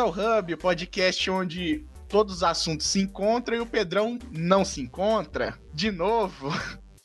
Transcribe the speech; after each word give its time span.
Ao 0.00 0.08
Hub, 0.08 0.54
o 0.54 0.56
podcast 0.56 1.30
onde 1.30 1.84
todos 2.08 2.36
os 2.36 2.42
assuntos 2.42 2.86
se 2.86 3.02
encontram 3.02 3.58
e 3.58 3.60
o 3.60 3.66
Pedrão 3.66 4.18
não 4.30 4.64
se 4.64 4.80
encontra. 4.80 5.58
De 5.74 5.92
novo. 5.92 6.48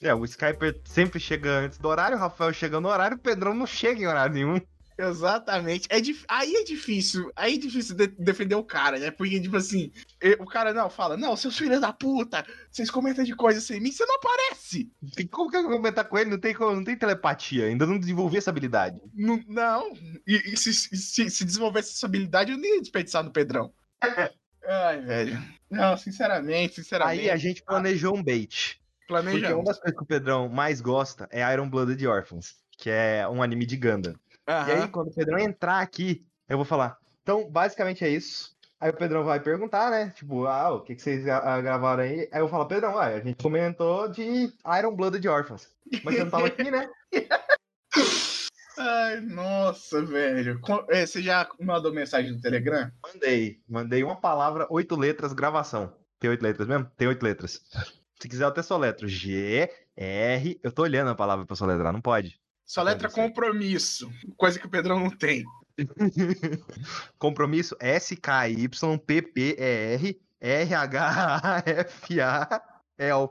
É, 0.01 0.13
o 0.13 0.23
Skyper 0.23 0.79
sempre 0.85 1.19
chega 1.19 1.49
antes 1.59 1.77
do 1.77 1.89
horário, 1.89 2.15
o 2.15 2.19
Rafael 2.19 2.53
chega 2.53 2.79
no 2.79 2.87
horário, 2.87 3.17
o 3.17 3.19
Pedrão 3.19 3.53
não 3.53 3.65
chega 3.65 4.01
em 4.01 4.07
horário 4.07 4.33
nenhum. 4.33 4.61
Exatamente. 4.97 5.87
É 5.89 5.99
dif... 5.99 6.23
Aí 6.27 6.53
é 6.55 6.63
difícil. 6.63 7.31
Aí 7.35 7.55
é 7.55 7.57
difícil 7.57 7.95
de 7.95 8.07
defender 8.07 8.55
o 8.55 8.63
cara, 8.63 8.97
né? 8.97 9.11
Porque, 9.11 9.39
tipo 9.39 9.57
assim, 9.57 9.91
o 10.39 10.45
cara 10.45 10.73
não 10.73 10.89
fala, 10.89 11.17
não, 11.17 11.35
seus 11.35 11.57
filhos 11.57 11.81
da 11.81 11.91
puta, 11.91 12.45
vocês 12.71 12.89
comentam 12.89 13.23
de 13.23 13.35
coisas 13.35 13.63
sem 13.63 13.79
mim, 13.79 13.91
você 13.91 14.05
não 14.05 14.15
aparece. 14.15 14.89
Tem 15.15 15.27
como 15.27 15.49
que 15.49 15.57
eu 15.57 15.63
comentar 15.63 16.05
com 16.05 16.17
ele? 16.17 16.29
Não 16.29 16.39
tem, 16.39 16.55
não 16.57 16.83
tem 16.83 16.97
telepatia, 16.97 17.65
ainda 17.65 17.85
não 17.85 17.99
desenvolvi 17.99 18.37
essa 18.37 18.49
habilidade. 18.49 18.99
Não, 19.13 19.41
não. 19.47 19.93
E, 20.25 20.53
e 20.53 20.57
se, 20.57 20.73
se, 20.73 21.29
se 21.29 21.45
desenvolvesse 21.45 21.91
essa 21.93 22.05
habilidade, 22.05 22.51
eu 22.51 22.57
nem 22.57 22.75
ia 22.75 22.81
desperdiçar 22.81 23.23
no 23.23 23.31
Pedrão. 23.31 23.73
Ai, 24.67 25.01
velho. 25.01 25.43
Não, 25.69 25.95
sinceramente, 25.97 26.75
sinceramente. 26.75 27.21
Aí 27.21 27.29
a 27.29 27.37
gente 27.37 27.63
planejou 27.63 28.17
um 28.17 28.23
bait. 28.23 28.81
Planejamos. 29.07 29.41
Porque 29.41 29.53
uma 29.53 29.63
das 29.63 29.79
coisas 29.79 29.97
que 29.97 30.03
o 30.03 30.07
Pedrão 30.07 30.49
mais 30.49 30.81
gosta 30.81 31.27
é 31.31 31.53
Iron 31.53 31.69
Blooded 31.69 32.07
Orphans, 32.07 32.55
que 32.77 32.89
é 32.89 33.27
um 33.27 33.43
anime 33.43 33.65
de 33.65 33.77
Gundam. 33.77 34.15
Aham. 34.47 34.69
E 34.69 34.71
aí, 34.73 34.87
quando 34.87 35.07
o 35.09 35.13
Pedrão 35.13 35.39
entrar 35.39 35.79
aqui, 35.79 36.25
eu 36.47 36.57
vou 36.57 36.65
falar. 36.65 36.97
Então, 37.23 37.49
basicamente 37.49 38.03
é 38.03 38.09
isso. 38.09 38.55
Aí 38.79 38.89
o 38.91 38.93
Pedrão 38.95 39.23
vai 39.23 39.39
perguntar, 39.39 39.89
né? 39.89 40.11
Tipo, 40.15 40.45
ah, 40.45 40.71
o 40.73 40.81
que, 40.81 40.95
que 40.95 41.01
vocês 41.01 41.23
gra- 41.23 41.61
gravaram 41.61 42.03
aí? 42.03 42.29
Aí 42.31 42.39
eu 42.41 42.47
falo, 42.47 42.67
Pedrão, 42.67 42.97
ah, 42.97 43.05
a 43.05 43.19
gente 43.19 43.41
comentou 43.41 44.07
de 44.09 44.51
Iron 44.79 44.95
Blooded 44.95 45.27
Orphans. 45.27 45.69
Mas 46.03 46.15
você 46.15 46.23
não 46.23 46.29
tava 46.31 46.47
aqui, 46.47 46.69
né? 46.69 46.87
Ai, 48.77 49.21
nossa, 49.21 50.01
velho. 50.03 50.59
É, 50.89 51.05
Você 51.05 51.21
já 51.21 51.47
mandou 51.59 51.93
mensagem 51.93 52.31
no 52.33 52.41
Telegram? 52.41 52.91
Mandei. 53.01 53.61
Mandei 53.67 54.03
uma 54.03 54.17
palavra, 54.17 54.67
oito 54.69 54.95
letras, 54.97 55.31
gravação. 55.31 55.93
Tem 56.19 56.29
oito 56.29 56.41
letras 56.43 56.67
mesmo? 56.67 56.85
Tem 56.97 57.07
oito 57.07 57.23
letras. 57.23 57.61
Se 58.19 58.27
quiser, 58.27 58.43
eu 58.43 58.49
até 58.49 58.61
soletro. 58.61 59.07
G, 59.07 59.69
R. 59.95 60.59
Eu 60.61 60.71
tô 60.73 60.81
olhando 60.81 61.09
a 61.09 61.15
palavra 61.15 61.45
pra 61.45 61.55
soletrar, 61.55 61.93
não 61.93 62.01
pode. 62.01 62.39
Só 62.65 62.81
letra 62.81 63.09
compromisso. 63.09 64.11
Coisa 64.35 64.59
que 64.59 64.65
o 64.65 64.69
Pedrão 64.69 64.99
não 64.99 65.09
tem. 65.09 65.43
Compromisso 67.19 67.75
S-K-Y-P-P-E-R 67.79 68.65
R-H-A-F-A-L. 71.85 73.29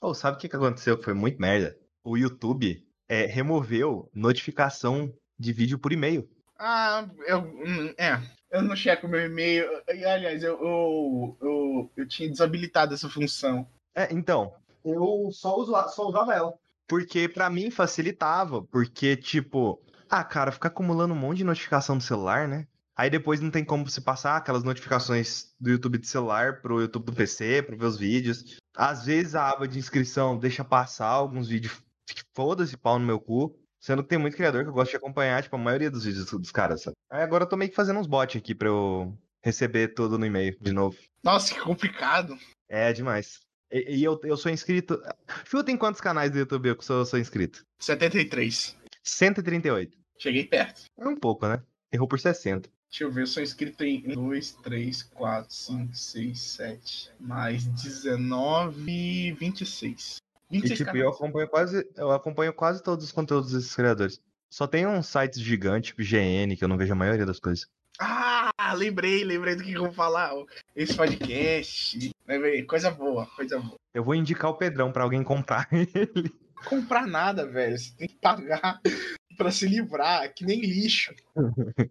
Oh, 0.00 0.14
sabe 0.14 0.36
o 0.36 0.40
que, 0.40 0.48
que 0.48 0.56
aconteceu? 0.56 1.00
Foi 1.02 1.14
muito 1.14 1.40
merda. 1.40 1.76
O 2.04 2.16
YouTube 2.16 2.84
é, 3.08 3.26
removeu 3.26 4.08
notificação 4.14 5.12
de 5.38 5.52
vídeo 5.52 5.78
por 5.78 5.92
e-mail. 5.92 6.28
Ah, 6.58 7.06
eu. 7.26 7.40
hum, 7.40 7.94
É. 7.98 8.20
Eu 8.50 8.62
não 8.62 8.76
checo 8.76 9.08
meu 9.08 9.26
e-mail. 9.26 9.68
Aliás, 9.88 10.42
eu, 10.42 10.58
eu, 10.58 11.36
eu, 11.42 11.90
eu 11.96 12.08
tinha 12.08 12.30
desabilitado 12.30 12.94
essa 12.94 13.08
função. 13.08 13.68
É, 13.94 14.08
então, 14.12 14.54
eu 14.84 15.28
só, 15.32 15.56
usa, 15.56 15.88
só 15.88 16.08
usava 16.08 16.32
ela. 16.32 16.54
Porque 16.88 17.28
pra 17.28 17.50
mim 17.50 17.70
facilitava. 17.70 18.62
Porque, 18.62 19.16
tipo, 19.16 19.82
ah, 20.08 20.24
cara, 20.24 20.52
ficar 20.52 20.68
acumulando 20.68 21.14
um 21.14 21.18
monte 21.18 21.38
de 21.38 21.44
notificação 21.44 21.96
do 21.96 22.02
celular, 22.02 22.46
né? 22.46 22.66
Aí 22.96 23.10
depois 23.10 23.40
não 23.40 23.50
tem 23.50 23.64
como 23.64 23.88
você 23.88 24.00
passar 24.00 24.36
aquelas 24.36 24.64
notificações 24.64 25.52
do 25.60 25.70
YouTube 25.70 25.98
de 25.98 26.06
celular 26.06 26.62
pro 26.62 26.80
YouTube 26.80 27.04
do 27.04 27.12
PC, 27.12 27.62
pra 27.62 27.76
ver 27.76 27.84
os 27.84 27.98
vídeos. 27.98 28.56
Às 28.74 29.04
vezes 29.04 29.34
a 29.34 29.50
aba 29.50 29.68
de 29.68 29.78
inscrição 29.78 30.38
deixa 30.38 30.64
passar 30.64 31.08
alguns 31.08 31.48
vídeos. 31.48 31.78
Foda-se 32.34 32.76
pau 32.76 32.98
no 32.98 33.04
meu 33.04 33.20
cu. 33.20 33.58
Sendo 33.78 34.02
que 34.02 34.08
tem 34.08 34.18
muito 34.18 34.36
criador 34.36 34.64
que 34.64 34.70
eu 34.70 34.74
gosto 34.74 34.90
de 34.90 34.96
acompanhar, 34.96 35.42
tipo, 35.42 35.54
a 35.54 35.58
maioria 35.58 35.90
dos 35.90 36.04
vídeos 36.04 36.30
dos 36.30 36.50
caras, 36.50 36.82
sabe? 36.82 36.96
Aí 37.10 37.22
agora 37.22 37.44
eu 37.44 37.48
tô 37.48 37.56
meio 37.56 37.70
que 37.70 37.76
fazendo 37.76 38.00
uns 38.00 38.06
bots 38.06 38.36
aqui 38.36 38.54
pra 38.54 38.68
eu 38.68 39.16
receber 39.44 39.88
tudo 39.88 40.18
no 40.18 40.26
e-mail 40.26 40.56
de 40.60 40.72
novo. 40.72 40.96
Nossa, 41.22 41.54
que 41.54 41.60
complicado. 41.60 42.36
É 42.68 42.92
demais. 42.92 43.45
E, 43.70 43.96
e 43.96 44.04
eu, 44.04 44.18
eu 44.24 44.36
sou 44.36 44.50
inscrito. 44.50 45.00
Chutem 45.44 45.76
quantos 45.76 46.00
canais 46.00 46.30
do 46.30 46.38
YouTube 46.38 46.68
eu 46.68 46.76
sou, 46.80 47.04
sou 47.04 47.18
inscrito? 47.18 47.64
73. 47.78 48.76
138. 49.02 49.96
Cheguei 50.18 50.44
perto. 50.44 50.84
É 50.98 51.06
um 51.06 51.16
pouco, 51.16 51.46
né? 51.46 51.62
Errou 51.92 52.08
por 52.08 52.18
60. 52.18 52.68
Deixa 52.88 53.04
eu 53.04 53.10
ver, 53.10 53.22
eu 53.22 53.26
sou 53.26 53.42
inscrito 53.42 53.84
em 53.84 54.00
2, 54.00 54.52
3, 54.62 55.02
4, 55.02 55.52
5, 55.52 55.94
6, 55.94 56.40
7, 56.40 57.10
mais 57.20 57.66
19, 57.66 59.32
26. 59.32 60.16
E 60.50 60.60
26 60.60 60.78
tipo, 60.78 60.90
eu 60.96 61.02
canais. 61.02 61.16
acompanho 61.16 61.48
quase. 61.48 61.90
Eu 61.96 62.10
acompanho 62.12 62.52
quase 62.52 62.82
todos 62.82 63.04
os 63.04 63.12
conteúdos 63.12 63.52
desses 63.52 63.74
criadores. 63.74 64.20
Só 64.48 64.66
tem 64.66 64.86
uns 64.86 65.06
sites 65.08 65.40
gigantes, 65.40 65.88
tipo 65.88 66.02
GN, 66.02 66.56
que 66.56 66.64
eu 66.64 66.68
não 66.68 66.78
vejo 66.78 66.92
a 66.92 66.96
maioria 66.96 67.26
das 67.26 67.40
coisas. 67.40 67.66
Ah, 67.98 68.50
lembrei, 68.74 69.24
lembrei 69.24 69.56
do 69.56 69.62
que 69.62 69.72
eu 69.72 69.84
vou 69.84 69.92
falar. 69.92 70.32
Esse 70.74 70.94
podcast. 70.94 72.10
Lembrei, 72.26 72.62
coisa 72.64 72.90
boa, 72.90 73.26
coisa 73.34 73.58
boa. 73.58 73.76
Eu 73.94 74.04
vou 74.04 74.14
indicar 74.14 74.50
o 74.50 74.56
Pedrão 74.56 74.92
pra 74.92 75.02
alguém 75.04 75.22
comprar 75.22 75.66
ele. 75.72 76.30
Comprar 76.68 77.06
nada, 77.06 77.46
velho. 77.46 77.78
Você 77.78 77.94
tem 77.96 78.08
que 78.08 78.16
pagar 78.16 78.80
pra 79.36 79.50
se 79.50 79.66
livrar, 79.66 80.32
que 80.34 80.44
nem 80.44 80.60
lixo. 80.60 81.14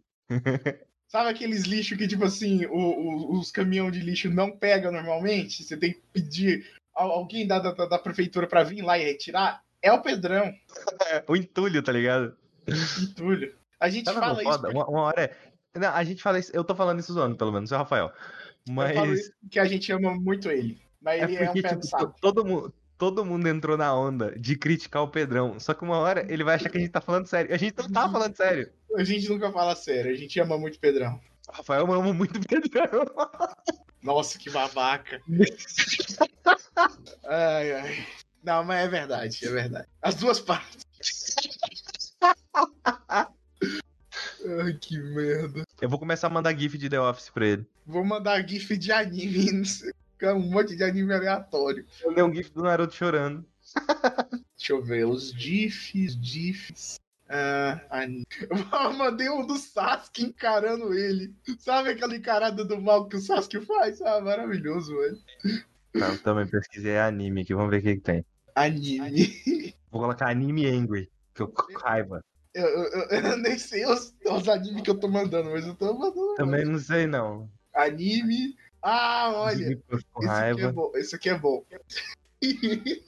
Sabe 1.07 1.29
aqueles 1.29 1.63
lixos 1.63 1.97
que, 1.97 2.07
tipo 2.07 2.25
assim, 2.25 2.65
o- 2.65 2.71
o- 2.73 3.39
os 3.39 3.51
caminhões 3.51 3.93
de 3.93 3.99
lixo 4.01 4.29
não 4.29 4.51
pegam 4.51 4.91
normalmente? 4.91 5.63
Você 5.63 5.77
tem 5.77 5.93
que 5.93 6.01
pedir 6.11 6.67
al- 6.93 7.11
alguém 7.11 7.47
da, 7.47 7.59
da, 7.59 7.71
da 7.71 7.99
prefeitura 7.99 8.47
pra 8.47 8.63
vir 8.63 8.81
lá 8.81 8.97
e 8.97 9.03
retirar? 9.05 9.61
É 9.81 9.91
o 9.93 10.01
Pedrão, 10.01 10.51
o 11.27 11.35
entulho, 11.35 11.81
tá 11.83 11.91
ligado? 11.91 12.35
entulho. 13.01 13.55
A 13.79 13.87
gente 13.89 14.05
Sabe 14.05 14.19
fala 14.19 14.33
uma, 14.33 14.41
isso. 14.41 14.51
foda? 14.51 14.69
Uma, 14.69 14.87
uma 14.89 15.01
hora 15.03 15.21
é. 15.23 15.35
Não, 15.75 15.89
a 15.89 16.03
gente 16.03 16.21
fala 16.23 16.39
isso. 16.39 16.51
Eu 16.53 16.63
tô 16.63 16.73
falando 16.75 16.99
isso 16.99 17.13
zoando, 17.13 17.35
pelo 17.35 17.51
menos, 17.51 17.71
é 17.71 17.75
o 17.75 17.79
Rafael. 17.79 18.11
Eu 18.67 18.73
Mas. 18.73 18.95
falo 18.95 19.13
isso 19.13 19.31
porque 19.41 19.59
a 19.59 19.65
gente 19.65 19.91
ama 19.91 20.15
muito 20.15 20.49
ele. 20.49 20.79
Mas 21.01 21.21
É 21.21 21.23
ele 21.25 21.35
é 21.35 21.41
um 21.43 21.45
porque, 21.47 21.61
pé 21.61 21.75
no 21.75 21.81
tipo, 21.81 21.91
saco. 21.91 22.05
to- 22.07 22.15
todo 22.21 22.45
mundo, 22.45 22.73
todo 22.97 23.25
mundo 23.25 23.47
entrou 23.47 23.77
na 23.77 23.93
onda 23.95 24.31
de 24.39 24.55
criticar 24.57 25.03
o 25.03 25.07
Pedrão. 25.09 25.59
Só 25.59 25.73
que 25.73 25.83
uma 25.83 25.97
hora 25.99 26.25
ele 26.31 26.43
vai 26.43 26.55
achar 26.55 26.69
que 26.69 26.77
a 26.77 26.81
gente 26.81 26.91
tá 26.91 27.01
falando 27.01 27.27
sério. 27.27 27.53
A 27.53 27.57
gente 27.57 27.77
não 27.77 27.91
tá 27.91 28.09
falando 28.09 28.35
sério. 28.35 28.71
A 28.95 29.03
gente 29.03 29.27
nunca 29.29 29.51
fala 29.51 29.75
sério, 29.75 30.11
a 30.11 30.15
gente 30.15 30.39
ama 30.39 30.57
muito 30.57 30.75
o 30.75 30.79
Pedrão. 30.79 31.19
Rafael 31.51 31.91
ama 31.91 32.13
muito 32.13 32.37
o 32.37 32.47
Pedrão. 32.47 33.05
Nossa, 34.01 34.39
que 34.39 34.49
babaca. 34.49 35.21
Ai, 37.27 37.71
ai. 37.73 38.05
Não, 38.43 38.63
mas 38.63 38.85
é 38.85 38.87
verdade, 38.87 39.45
é 39.45 39.49
verdade. 39.49 39.87
As 40.01 40.15
duas 40.15 40.39
partes. 40.39 40.85
Ai, 44.61 44.73
que 44.73 44.97
merda. 44.99 45.63
Eu 45.81 45.89
vou 45.89 45.97
começar 45.97 46.27
a 46.27 46.29
mandar 46.29 46.55
GIF 46.57 46.77
de 46.77 46.89
The 46.89 46.99
Office 46.99 47.29
pra 47.29 47.47
ele. 47.47 47.65
Vou 47.85 48.05
mandar 48.05 48.47
GIF 48.47 48.77
de 48.77 48.91
anime, 48.91 49.63
um 50.23 50.39
monte 50.39 50.75
de 50.75 50.83
anime 50.83 51.13
aleatório. 51.13 51.85
Eu 52.03 52.13
dei 52.13 52.23
um 52.23 52.33
GIF 52.33 52.51
do 52.51 52.63
Naruto 52.63 52.93
chorando. 52.93 53.45
Deixa 54.57 54.73
eu 54.73 54.83
ver, 54.83 55.05
os 55.05 55.31
GIFs, 55.31 56.17
GIFs. 56.21 56.95
Ah, 57.27 57.81
anime. 57.89 58.25
Eu 58.39 58.93
mandei 58.93 59.29
um 59.29 59.45
do 59.45 59.57
Sasuke 59.57 60.25
encarando 60.25 60.93
ele. 60.93 61.33
Sabe 61.57 61.89
aquela 61.89 62.15
encarada 62.15 62.63
do 62.63 62.79
mal 62.79 63.07
que 63.07 63.15
o 63.15 63.19
Sasuke 63.21 63.61
faz? 63.61 63.99
Ah, 64.01 64.21
maravilhoso, 64.21 64.95
velho. 64.95 65.17
Não, 65.93 66.17
também 66.17 66.45
pesquisei 66.45 66.99
anime 66.99 67.41
aqui, 67.41 67.55
vamos 67.55 67.71
ver 67.71 67.79
o 67.79 67.81
que, 67.81 67.95
que 67.95 68.01
tem. 68.01 68.25
Anime. 68.53 69.73
Vou 69.91 70.01
colocar 70.01 70.29
anime 70.29 70.67
angry, 70.67 71.09
que 71.33 71.41
eu 71.41 71.47
com 71.47 71.73
raiva. 71.79 72.23
Eu, 72.55 72.65
eu- 72.65 72.89
eu- 72.89 73.09
eu 73.31 73.37
nem 73.37 73.57
sei 73.59 73.85
os, 73.85 74.15
os 74.25 74.47
animes 74.47 74.81
que 74.81 74.89
eu 74.89 74.97
tô 74.97 75.09
mandando, 75.09 75.49
mas 75.51 75.67
eu 75.67 75.75
tô 75.75 75.93
mandando. 75.93 76.35
Também 76.35 76.63
não 76.63 76.79
sei, 76.79 77.05
não. 77.05 77.49
Anime. 77.73 78.55
Ah, 78.81 79.31
olha. 79.35 79.77
Esse 79.91 80.31
aqui 80.31 80.61
é 80.61 80.71
bom. 80.71 80.91
Esse 80.95 81.15
aqui 81.15 81.29
é 81.29 81.37
bom. 81.37 81.65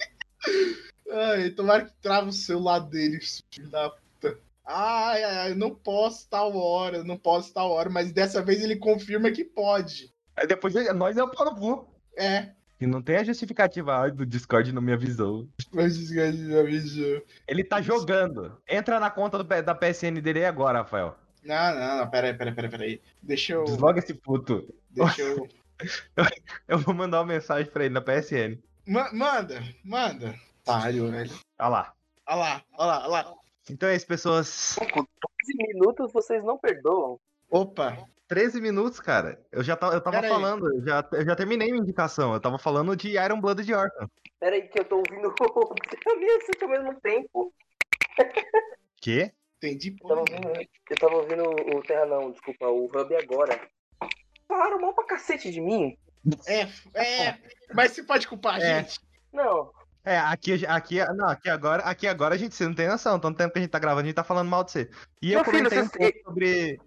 ai, 1.10 1.50
tomara 1.52 1.86
que 1.86 1.94
trava 2.02 2.28
o 2.28 2.34
celular 2.34 2.80
dele, 2.80 3.20
filho 3.22 3.70
da 3.70 3.90
puta. 3.90 4.38
Ai, 4.66 5.24
ai, 5.24 5.38
ai, 5.38 5.54
não 5.54 5.74
posso 5.74 6.28
tal 6.30 6.54
hora, 6.58 7.04
não 7.04 7.18
posso 7.18 7.54
tal 7.54 7.72
hora, 7.72 7.90
mas 7.90 8.12
dessa 8.12 8.42
vez 8.42 8.62
ele 8.62 8.76
confirma 8.76 9.32
que 9.32 9.46
pode. 9.46 10.14
Aí 10.36 10.46
depois 10.46 10.74
nós 10.94 11.16
é 11.16 11.24
o 11.24 11.30
cu. 11.30 11.88
É, 12.18 12.50
E 12.80 12.86
não 12.86 13.02
tem 13.02 13.18
a 13.18 13.24
justificativa 13.24 13.98
ai, 13.98 14.12
do 14.12 14.26
Discord 14.26 14.72
não 14.72 14.82
me 14.82 14.94
avisou. 14.94 15.48
mas 15.74 15.96
esquece 15.96 16.38
me 16.38 16.60
avisou. 16.60 17.24
Ele 17.48 17.64
tá 17.64 17.82
jogando. 17.82 18.56
Entra 18.70 19.00
na 19.00 19.10
conta 19.10 19.38
do 19.38 19.44
da 19.44 19.74
PSN 19.76 20.22
dele 20.22 20.40
aí 20.40 20.46
agora, 20.46 20.80
Rafael. 20.80 21.16
Não, 21.44 21.76
não, 21.76 21.98
não, 22.00 22.10
peraí, 22.10 22.34
peraí, 22.34 22.54
peraí, 22.54 22.70
peraí. 22.70 23.02
Deixa 23.22 23.54
eu. 23.54 23.64
Desloga 23.64 24.00
esse 24.00 24.14
puto. 24.14 24.68
Deixa 24.92 25.22
eu. 25.22 25.48
Eu 26.68 26.80
vou 26.80 26.94
mandar 26.94 27.20
uma 27.20 27.34
mensagem 27.34 27.72
pra 27.72 27.86
ele 27.86 27.94
na 27.94 28.02
PSN. 28.02 28.58
Ma- 28.88 29.12
manda, 29.14 29.62
manda. 29.84 30.34
Pariu, 30.66 31.12
velho. 31.12 31.32
Olha 31.60 31.70
lá. 31.70 31.94
Olha 32.28 32.36
lá, 32.38 32.64
olha 32.78 32.88
lá, 32.88 33.00
olha 33.00 33.08
lá. 33.10 33.34
Então 33.70 33.88
é 33.88 33.96
isso, 33.96 34.08
pessoas. 34.08 34.76
Com 34.92 35.02
12 35.04 35.08
minutos 35.74 36.12
vocês 36.12 36.44
não 36.44 36.58
perdoam. 36.58 37.20
Opa, 37.50 37.98
13 38.28 38.60
minutos, 38.62 39.00
cara. 39.00 39.40
Eu 39.52 39.64
já 39.64 39.76
tava, 39.76 39.94
eu 39.94 40.02
tava 40.02 40.20
Pera 40.22 40.34
falando, 40.34 40.68
eu 40.76 40.86
já, 40.86 41.08
eu 41.14 41.26
já 41.26 41.36
terminei 41.36 41.70
minha 41.70 41.82
indicação. 41.82 42.34
Eu 42.34 42.40
tava 42.40 42.60
falando 42.60 42.96
de 42.96 43.18
Iron 43.18 43.40
Blood 43.40 43.64
de 43.64 43.74
Orphan. 43.74 44.10
Pera 44.40 44.56
aí 44.56 44.64
que 44.64 44.80
eu 44.80 44.86
tô 44.86 44.98
ouvindo 44.98 45.34
a 45.34 46.16
minha 46.16 46.38
assiste 46.38 46.64
ao 46.64 46.70
mesmo 46.70 47.00
tempo. 47.02 47.54
Quê? 49.02 49.32
entendi 49.58 49.96
Eu 50.02 50.08
tava 50.08 50.20
ouvindo, 50.22 50.48
eu 50.90 50.96
tava 50.98 51.16
ouvindo 51.16 51.44
o 51.78 51.82
Terra 51.82 52.06
não, 52.06 52.32
desculpa, 52.32 52.68
o 52.68 52.86
Hub 52.86 53.16
agora. 53.16 53.60
falaram 54.48 54.80
mal 54.80 54.94
pra 54.94 55.06
cacete 55.06 55.52
de 55.52 55.62
mim. 55.62 55.98
É, 56.46 56.68
é. 56.94 57.38
Mas 57.74 57.92
você 57.92 58.04
pode 58.04 58.28
culpar 58.28 58.56
a 58.56 58.60
É. 58.60 58.80
gente? 58.80 59.00
Não, 59.32 59.72
É, 60.04 60.18
aqui, 60.20 60.66
aqui, 60.66 61.04
não, 61.16 61.28
aqui 61.28 61.50
agora, 61.50 61.84
aqui 61.84 62.08
agora 62.08 62.36
a 62.36 62.38
gente, 62.38 62.56
você 62.56 62.66
não 62.66 62.74
tem 62.74 62.88
noção, 62.88 63.20
tanto 63.20 63.38
tempo 63.38 63.52
que 63.54 63.60
a 63.60 63.62
gente 63.62 63.72
tá 63.72 63.80
gravando, 63.80 64.04
a 64.04 64.06
gente 64.06 64.16
tá 64.16 64.24
falando 64.24 64.50
mal 64.50 64.64
de 64.64 64.72
você. 64.72 64.90
E 65.22 65.34
eu 65.34 65.42
Meu 65.42 65.46
filho, 65.46 65.70
comentei 65.70 65.82
um 65.82 65.90
pouco 65.90 66.24
sobre... 66.24 66.80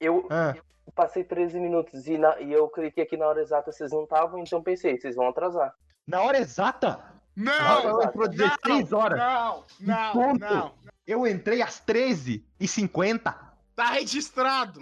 eu 0.00 0.28
Ah, 0.30 0.54
passei 0.90 1.24
13 1.24 1.58
minutos 1.60 2.06
e, 2.06 2.16
na- 2.18 2.40
e 2.40 2.52
eu 2.52 2.68
cliquei 2.68 3.04
aqui 3.04 3.16
na 3.16 3.26
hora 3.26 3.40
exata, 3.42 3.70
vocês 3.72 3.90
não 3.92 4.04
estavam, 4.04 4.40
então 4.40 4.62
pensei, 4.62 4.98
vocês 4.98 5.14
vão 5.16 5.28
atrasar. 5.28 5.72
na 6.06 6.22
hora 6.22 6.38
exata, 6.38 6.98
Não! 7.36 7.52
Ela 7.88 8.04
entrou 8.04 8.28
16 8.28 8.92
horas. 8.92 9.18
Não, 9.18 9.64
não, 9.80 10.12
Ponto. 10.12 10.40
não. 10.40 10.74
eu 11.06 11.26
entrei 11.26 11.62
às 11.62 11.80
13h50. 11.80 13.34
Tá 13.76 13.84
registrado. 13.92 14.80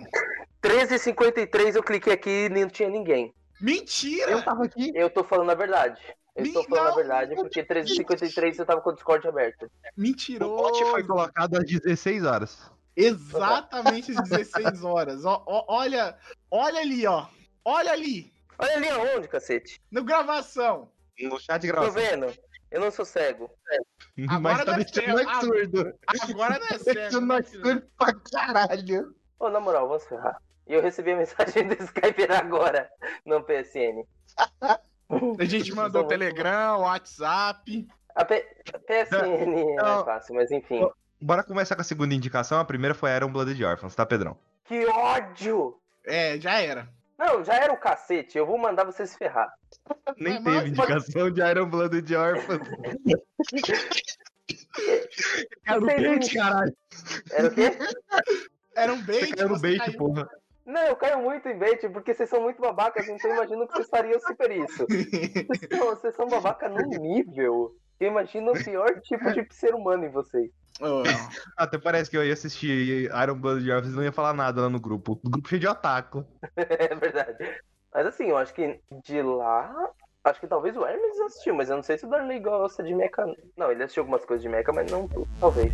13h53 0.62 1.76
eu 1.76 1.82
cliquei 1.82 2.12
aqui 2.14 2.46
e 2.46 2.48
não 2.48 2.68
tinha 2.68 2.88
ninguém. 2.88 3.32
Mentira! 3.60 4.30
Eu 4.32 4.42
tava 4.44 4.64
aqui. 4.64 4.90
Eu 4.94 5.10
tô 5.10 5.22
falando 5.22 5.50
a 5.50 5.54
verdade. 5.54 6.00
Eu 6.34 6.42
Me- 6.42 6.48
estou 6.48 6.64
falando 6.64 6.86
a 6.86 6.88
não, 6.90 6.96
verdade, 6.96 7.34
não 7.34 7.42
porque 7.42 7.62
13h53 7.64 8.54
você 8.54 8.64
tava 8.64 8.80
com 8.80 8.90
o 8.90 8.94
Discord 8.94 9.26
aberto. 9.28 9.64
O 9.66 9.70
Mentiroso. 10.00 10.56
pote 10.56 10.84
foi 10.90 11.04
colocado 11.04 11.56
às 11.56 11.64
16 11.64 12.24
horas. 12.24 12.70
Exatamente 12.98 14.10
às 14.12 14.28
16 14.28 14.82
horas. 14.84 15.24
Ó, 15.24 15.42
ó, 15.46 15.64
olha, 15.68 16.16
olha 16.50 16.80
ali, 16.80 17.06
ó. 17.06 17.26
Olha 17.64 17.92
ali, 17.92 18.32
Olha 18.58 18.74
ali 18.76 18.88
aonde, 18.88 19.28
cacete. 19.28 19.80
no 19.90 20.02
gravação. 20.02 20.90
No 21.20 21.38
chat 21.38 21.60
de 21.62 21.68
Tô 21.68 21.74
gravação. 21.74 22.02
vendo? 22.02 22.34
Eu 22.70 22.80
não 22.80 22.90
sou 22.90 23.04
cego. 23.04 23.50
Agora 24.28 24.40
Mas 24.40 24.64
tá 24.64 24.72
deve 24.72 24.84
deixando 24.84 25.40
surdo. 25.40 25.94
Agora 26.22 26.58
não 26.58 26.66
é 26.66 26.68
Deixando 26.78 26.82
sério. 26.94 27.20
nós 27.22 27.48
surdo 27.48 27.82
pra 27.96 28.14
caralho. 28.14 29.14
Ô, 29.38 29.48
na 29.48 29.60
moral, 29.60 29.88
vamos 29.88 30.04
ferrar. 30.04 30.40
E 30.66 30.74
eu 30.74 30.82
recebi 30.82 31.12
a 31.12 31.16
mensagem 31.16 31.66
do 31.68 31.74
Skype 31.82 32.24
agora, 32.30 32.90
no 33.24 33.42
PSN. 33.42 34.04
A 35.38 35.44
gente 35.44 35.72
mandou 35.72 36.04
Telegram, 36.06 36.80
WhatsApp. 36.80 37.88
A 38.14 38.24
P- 38.24 38.46
PSN 38.86 39.14
é 39.34 39.46
Não. 39.76 39.84
mais 39.84 40.04
fácil, 40.04 40.34
mas 40.34 40.50
enfim. 40.50 40.86
Bora 41.20 41.42
começar 41.42 41.74
com 41.74 41.80
a 41.80 41.84
segunda 41.84 42.14
indicação. 42.14 42.58
A 42.60 42.64
primeira 42.64 42.94
foi 42.94 43.14
Iron 43.14 43.30
Blooded 43.32 43.62
Orphans, 43.64 43.94
tá, 43.94 44.06
Pedrão? 44.06 44.36
Que 44.64 44.86
ódio! 44.86 45.76
É, 46.06 46.38
já 46.40 46.60
era. 46.60 46.88
Não, 47.18 47.42
já 47.42 47.54
era 47.54 47.72
o 47.72 47.76
cacete, 47.76 48.38
eu 48.38 48.46
vou 48.46 48.56
mandar 48.56 48.84
você 48.84 49.04
se 49.04 49.18
ferrar. 49.18 49.52
Nem 50.16 50.34
Mas- 50.34 50.44
teve 50.44 50.56
mas- 50.56 50.68
indicação 50.68 51.30
de 51.30 51.40
Iron 51.40 51.68
Blooded 51.68 52.14
Orphans. 52.14 52.68
No 55.66 55.80
Vocês- 55.80 56.02
bait, 56.02 56.34
caralho. 56.34 56.76
Era 57.32 57.48
o 57.48 57.50
quê? 57.54 57.78
Era 58.76 58.92
um 58.92 59.02
bait. 59.02 59.36
no 59.42 59.48
você 59.48 59.62
bait, 59.62 59.78
caiu. 59.78 59.98
porra. 59.98 60.28
Não, 60.64 60.82
eu 60.82 60.96
caio 60.96 61.18
muito 61.20 61.48
em 61.48 61.58
bait, 61.58 61.88
porque 61.90 62.14
vocês 62.14 62.28
são 62.30 62.40
muito 62.42 62.60
babacas, 62.62 63.08
então 63.08 63.30
eu 63.30 63.36
imagino 63.36 63.66
que 63.66 63.72
vocês 63.74 63.88
fariam 63.88 64.20
super 64.20 64.50
isso. 64.52 64.86
Vocês 65.48 65.68
são, 65.78 65.86
vocês 65.96 66.14
são 66.14 66.28
babaca 66.28 66.68
num 66.68 66.86
nível. 66.88 67.74
Imagino 68.06 68.52
o 68.52 68.64
pior 68.64 68.88
tipo 69.02 69.32
de 69.32 69.46
ser 69.54 69.74
humano 69.74 70.04
em 70.04 70.10
vocês. 70.10 70.50
Ô, 70.80 71.02
Até 71.56 71.78
parece 71.78 72.10
que 72.10 72.16
eu 72.16 72.24
ia 72.24 72.32
assistir 72.32 73.10
Iron 73.22 73.34
Blooded 73.34 73.70
Orphans 73.70 73.92
e 73.92 73.96
não 73.96 74.04
ia 74.04 74.12
falar 74.12 74.32
nada 74.32 74.62
lá 74.62 74.68
no 74.68 74.80
grupo. 74.80 75.18
O 75.24 75.30
grupo 75.30 75.48
cheio 75.48 75.60
de 75.60 75.68
otaku. 75.68 76.24
É 76.56 76.94
verdade. 76.94 77.60
Mas 77.92 78.06
assim, 78.06 78.26
eu 78.26 78.36
acho 78.36 78.54
que 78.54 78.78
de 79.04 79.22
lá. 79.22 79.74
Acho 80.24 80.40
que 80.40 80.46
talvez 80.46 80.76
o 80.76 80.84
Hermes 80.84 81.18
assistiu, 81.20 81.54
mas 81.54 81.70
eu 81.70 81.76
não 81.76 81.82
sei 81.82 81.96
se 81.96 82.04
o 82.04 82.10
Darley 82.10 82.40
gosta 82.40 82.82
de 82.82 82.94
mecha. 82.94 83.24
Não, 83.56 83.72
ele 83.72 83.82
assistiu 83.82 84.02
algumas 84.02 84.24
coisas 84.24 84.42
de 84.42 84.48
mecha, 84.48 84.72
mas 84.72 84.90
não 84.90 85.08
tudo. 85.08 85.26
Talvez. 85.40 85.72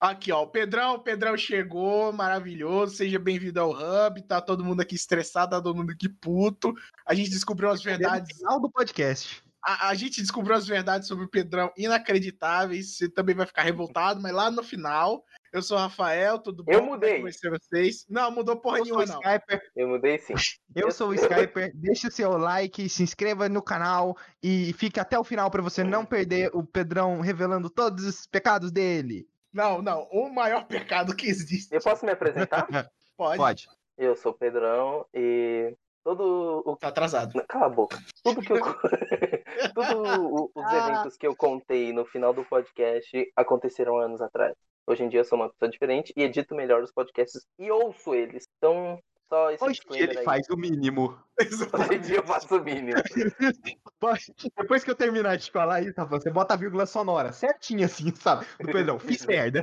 Aqui, 0.00 0.30
ó, 0.30 0.42
o 0.42 0.46
Pedrão, 0.46 0.94
o 0.94 0.98
Pedrão 1.00 1.36
chegou, 1.36 2.12
maravilhoso, 2.12 2.94
seja 2.94 3.18
bem-vindo 3.18 3.60
ao 3.60 3.72
Hub, 3.72 4.22
tá 4.22 4.40
todo 4.40 4.64
mundo 4.64 4.80
aqui 4.80 4.94
estressado, 4.94 5.50
tá 5.50 5.60
todo 5.60 5.74
mundo 5.76 5.90
aqui 5.90 6.08
puto. 6.08 6.72
A 7.04 7.14
gente 7.14 7.30
descobriu 7.30 7.68
as 7.68 7.80
No 7.80 7.84
verdades, 7.84 8.36
final 8.36 8.60
do 8.60 8.70
podcast. 8.70 9.42
a, 9.60 9.88
a 9.88 9.94
gente 9.94 10.20
descobriu 10.20 10.54
as 10.54 10.68
verdades 10.68 11.08
sobre 11.08 11.24
o 11.24 11.28
Pedrão 11.28 11.72
inacreditáveis, 11.76 12.96
você 12.96 13.08
também 13.08 13.34
vai 13.34 13.44
ficar 13.44 13.62
revoltado, 13.62 14.20
mas 14.20 14.32
lá 14.32 14.52
no 14.52 14.62
final, 14.62 15.24
eu 15.52 15.60
sou 15.62 15.76
o 15.76 15.80
Rafael, 15.80 16.38
tudo 16.38 16.62
bom? 16.62 16.70
Eu 16.72 16.78
é 16.78 16.82
mudei. 16.82 17.32
ser 17.32 17.50
vocês? 17.50 18.06
Não, 18.08 18.30
mudou 18.30 18.54
porra 18.56 18.78
Eu 18.78 18.84
sou 18.84 18.98
o 18.98 19.00
nenhuma, 19.00 19.14
não. 19.14 19.20
Skyper. 19.20 19.62
Eu 19.74 19.88
mudei 19.88 20.18
sim. 20.18 20.34
Eu 20.76 20.92
sou 20.92 21.08
o 21.08 21.14
Skyper. 21.14 21.72
Deixa 21.74 22.06
o 22.06 22.12
seu 22.12 22.38
like, 22.38 22.88
se 22.88 23.02
inscreva 23.02 23.48
no 23.48 23.60
canal 23.60 24.16
e 24.40 24.72
fique 24.74 25.00
até 25.00 25.18
o 25.18 25.24
final 25.24 25.50
pra 25.50 25.60
você 25.60 25.82
não 25.82 26.04
perder 26.04 26.50
o 26.54 26.62
Pedrão 26.62 27.20
revelando 27.20 27.68
todos 27.68 28.04
os 28.04 28.26
pecados 28.28 28.70
dele. 28.70 29.26
Não, 29.58 29.82
não, 29.82 30.02
o 30.12 30.30
maior 30.32 30.64
pecado 30.68 31.16
que 31.16 31.26
existe. 31.26 31.74
Eu 31.74 31.80
posso 31.80 32.06
me 32.06 32.12
apresentar? 32.12 32.64
Pode, 33.16 33.36
Pode. 33.36 33.68
Eu 33.96 34.14
sou 34.14 34.30
o 34.30 34.34
Pedrão 34.38 35.04
e 35.12 35.74
todo 36.04 36.62
o. 36.64 36.76
tá 36.76 36.86
atrasado. 36.86 37.44
Cala 37.48 37.66
a 37.66 37.68
boca. 37.68 37.98
Tudo 38.22 38.40
que 38.40 38.52
eu. 38.52 38.58
Todos 39.74 40.50
os 40.54 40.64
Ah. 40.64 40.88
eventos 40.88 41.16
que 41.16 41.26
eu 41.26 41.34
contei 41.34 41.92
no 41.92 42.04
final 42.06 42.32
do 42.32 42.44
podcast 42.44 43.10
aconteceram 43.34 43.98
anos 43.98 44.20
atrás. 44.20 44.54
Hoje 44.86 45.02
em 45.02 45.08
dia 45.08 45.20
eu 45.20 45.24
sou 45.24 45.36
uma 45.36 45.50
pessoa 45.50 45.68
diferente 45.68 46.12
e 46.16 46.22
edito 46.22 46.54
melhor 46.54 46.80
os 46.80 46.92
podcasts 46.92 47.44
e 47.58 47.68
ouço 47.72 48.14
eles. 48.14 48.44
Então, 48.58 49.00
só 49.28 49.50
esse 49.50 49.62
Hoje 49.62 49.80
ele 49.90 50.18
aí. 50.18 50.24
faz 50.24 50.48
o 50.48 50.56
mínimo. 50.56 51.18
Hoje 51.38 51.94
em 51.94 52.00
dia 52.00 52.16
eu 52.16 52.26
faço 52.26 52.56
o 52.56 52.62
mínimo. 52.62 53.00
Depois 54.56 54.84
que 54.84 54.90
eu 54.90 54.94
terminar 54.94 55.36
de 55.36 55.50
falar 55.50 55.82
isso, 55.82 55.94
Rafa, 55.96 56.18
você 56.18 56.30
bota 56.30 56.54
a 56.54 56.56
vírgula 56.56 56.86
sonora 56.86 57.32
certinha 57.32 57.86
assim, 57.86 58.14
sabe? 58.14 58.46
Do 58.60 58.72
Pedrão. 58.72 58.98
Fiz 58.98 59.24
merda. 59.26 59.62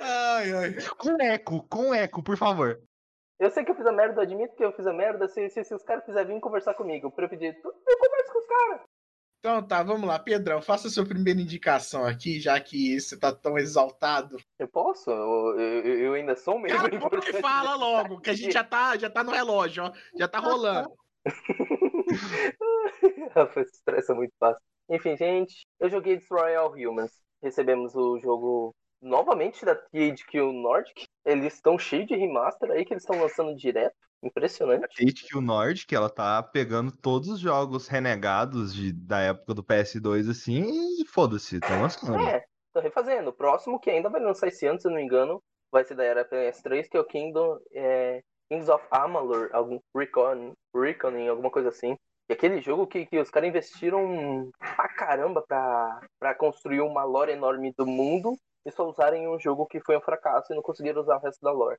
Ai, 0.00 0.52
ai. 0.52 0.74
Com 0.98 1.20
eco, 1.20 1.66
com 1.68 1.94
eco, 1.94 2.22
por 2.22 2.36
favor. 2.36 2.80
Eu 3.38 3.50
sei 3.50 3.64
que 3.64 3.70
eu 3.70 3.74
fiz 3.74 3.86
a 3.86 3.92
merda, 3.92 4.20
eu 4.20 4.22
admito 4.22 4.56
que 4.56 4.64
eu 4.64 4.72
fiz 4.72 4.86
a 4.86 4.92
merda. 4.92 5.28
Se, 5.28 5.48
se, 5.50 5.64
se 5.64 5.74
os 5.74 5.82
caras 5.82 6.04
quiserem 6.04 6.34
vir 6.34 6.40
conversar 6.40 6.74
comigo 6.74 7.10
pra 7.10 7.24
eu 7.24 7.28
pedir, 7.28 7.54
eu 7.64 7.98
converso 7.98 8.32
com 8.32 8.38
os 8.38 8.46
caras. 8.46 8.80
Então 9.46 9.62
tá, 9.62 9.80
vamos 9.80 10.08
lá, 10.08 10.18
Pedrão, 10.18 10.60
faça 10.60 10.88
a 10.88 10.90
sua 10.90 11.06
primeira 11.06 11.40
indicação 11.40 12.04
aqui, 12.04 12.40
já 12.40 12.58
que 12.58 13.00
você 13.00 13.16
tá 13.16 13.32
tão 13.32 13.56
exaltado. 13.56 14.38
Eu 14.58 14.66
posso? 14.66 15.08
Eu, 15.08 15.60
eu, 15.60 15.98
eu 16.00 16.14
ainda 16.14 16.34
sou 16.34 16.56
um 16.56 16.58
membro 16.58 16.98
Cara, 16.98 17.20
que 17.20 17.32
fala 17.34 17.76
logo, 17.76 18.20
que 18.20 18.30
a 18.30 18.34
gente 18.34 18.52
já 18.52 18.64
tá, 18.64 18.98
já 18.98 19.08
tá 19.08 19.22
no 19.22 19.30
relógio, 19.30 19.84
ó. 19.84 19.92
Já 20.18 20.26
tá 20.26 20.40
rolando. 20.40 20.90
Rafa 23.36 23.64
se 23.66 23.76
estressa 23.76 24.16
muito 24.16 24.32
fácil. 24.36 24.60
Enfim, 24.88 25.16
gente, 25.16 25.64
eu 25.78 25.88
joguei 25.88 26.16
Destroy 26.16 26.56
All 26.56 26.74
Humans. 26.74 27.12
Recebemos 27.40 27.94
o 27.94 28.18
jogo 28.18 28.74
novamente 29.00 29.64
da 29.64 29.76
THQ 29.76 30.40
Nordic. 30.40 31.04
Eles 31.24 31.54
estão 31.54 31.78
cheios 31.78 32.08
de 32.08 32.16
remaster 32.16 32.68
aí 32.72 32.84
que 32.84 32.92
eles 32.92 33.04
estão 33.04 33.20
lançando 33.20 33.54
direto. 33.54 33.94
Impressionante. 34.22 34.86
HQ 35.00 35.40
Nord, 35.40 35.86
que 35.86 35.94
ela 35.94 36.10
tá 36.10 36.42
pegando 36.42 36.90
todos 36.90 37.28
os 37.28 37.40
jogos 37.40 37.86
renegados 37.86 38.74
de, 38.74 38.92
da 38.92 39.20
época 39.20 39.54
do 39.54 39.62
PS2, 39.62 40.30
assim, 40.30 41.00
e 41.00 41.04
foda-se, 41.06 41.60
tá 41.60 41.80
lançando. 41.80 42.20
É, 42.28 42.44
estão 42.66 42.82
refazendo. 42.82 43.30
O 43.30 43.32
próximo, 43.32 43.78
que 43.78 43.90
ainda 43.90 44.08
vai 44.08 44.20
lançar 44.20 44.48
esse 44.48 44.66
ano, 44.66 44.80
se 44.80 44.86
eu 44.86 44.90
não 44.90 44.98
me 44.98 45.04
engano, 45.04 45.42
vai 45.70 45.84
ser 45.84 45.94
da 45.94 46.04
era 46.04 46.28
PS3, 46.28 46.88
que 46.88 46.96
é 46.96 47.00
o 47.00 47.04
Kingdom, 47.04 47.58
é, 47.72 48.22
Kings 48.50 48.70
of 48.70 48.84
Amalur, 48.90 49.50
algum 49.52 49.78
Recon, 49.94 50.52
Reconing, 50.74 51.28
alguma 51.28 51.50
coisa 51.50 51.68
assim. 51.68 51.96
E 52.28 52.32
aquele 52.32 52.60
jogo 52.60 52.86
que, 52.86 53.06
que 53.06 53.18
os 53.18 53.30
caras 53.30 53.48
investiram 53.48 54.50
pra 54.58 54.88
caramba 54.88 55.44
pra, 55.46 56.00
pra 56.18 56.34
construir 56.34 56.80
uma 56.80 57.04
lore 57.04 57.32
enorme 57.32 57.72
do 57.76 57.86
mundo 57.86 58.36
e 58.64 58.70
só 58.72 58.84
usarem 58.88 59.28
um 59.28 59.38
jogo 59.38 59.66
que 59.66 59.80
foi 59.80 59.96
um 59.96 60.00
fracasso 60.00 60.52
e 60.52 60.56
não 60.56 60.62
conseguiram 60.62 61.00
usar 61.00 61.16
o 61.16 61.20
resto 61.20 61.40
da 61.40 61.52
lore. 61.52 61.78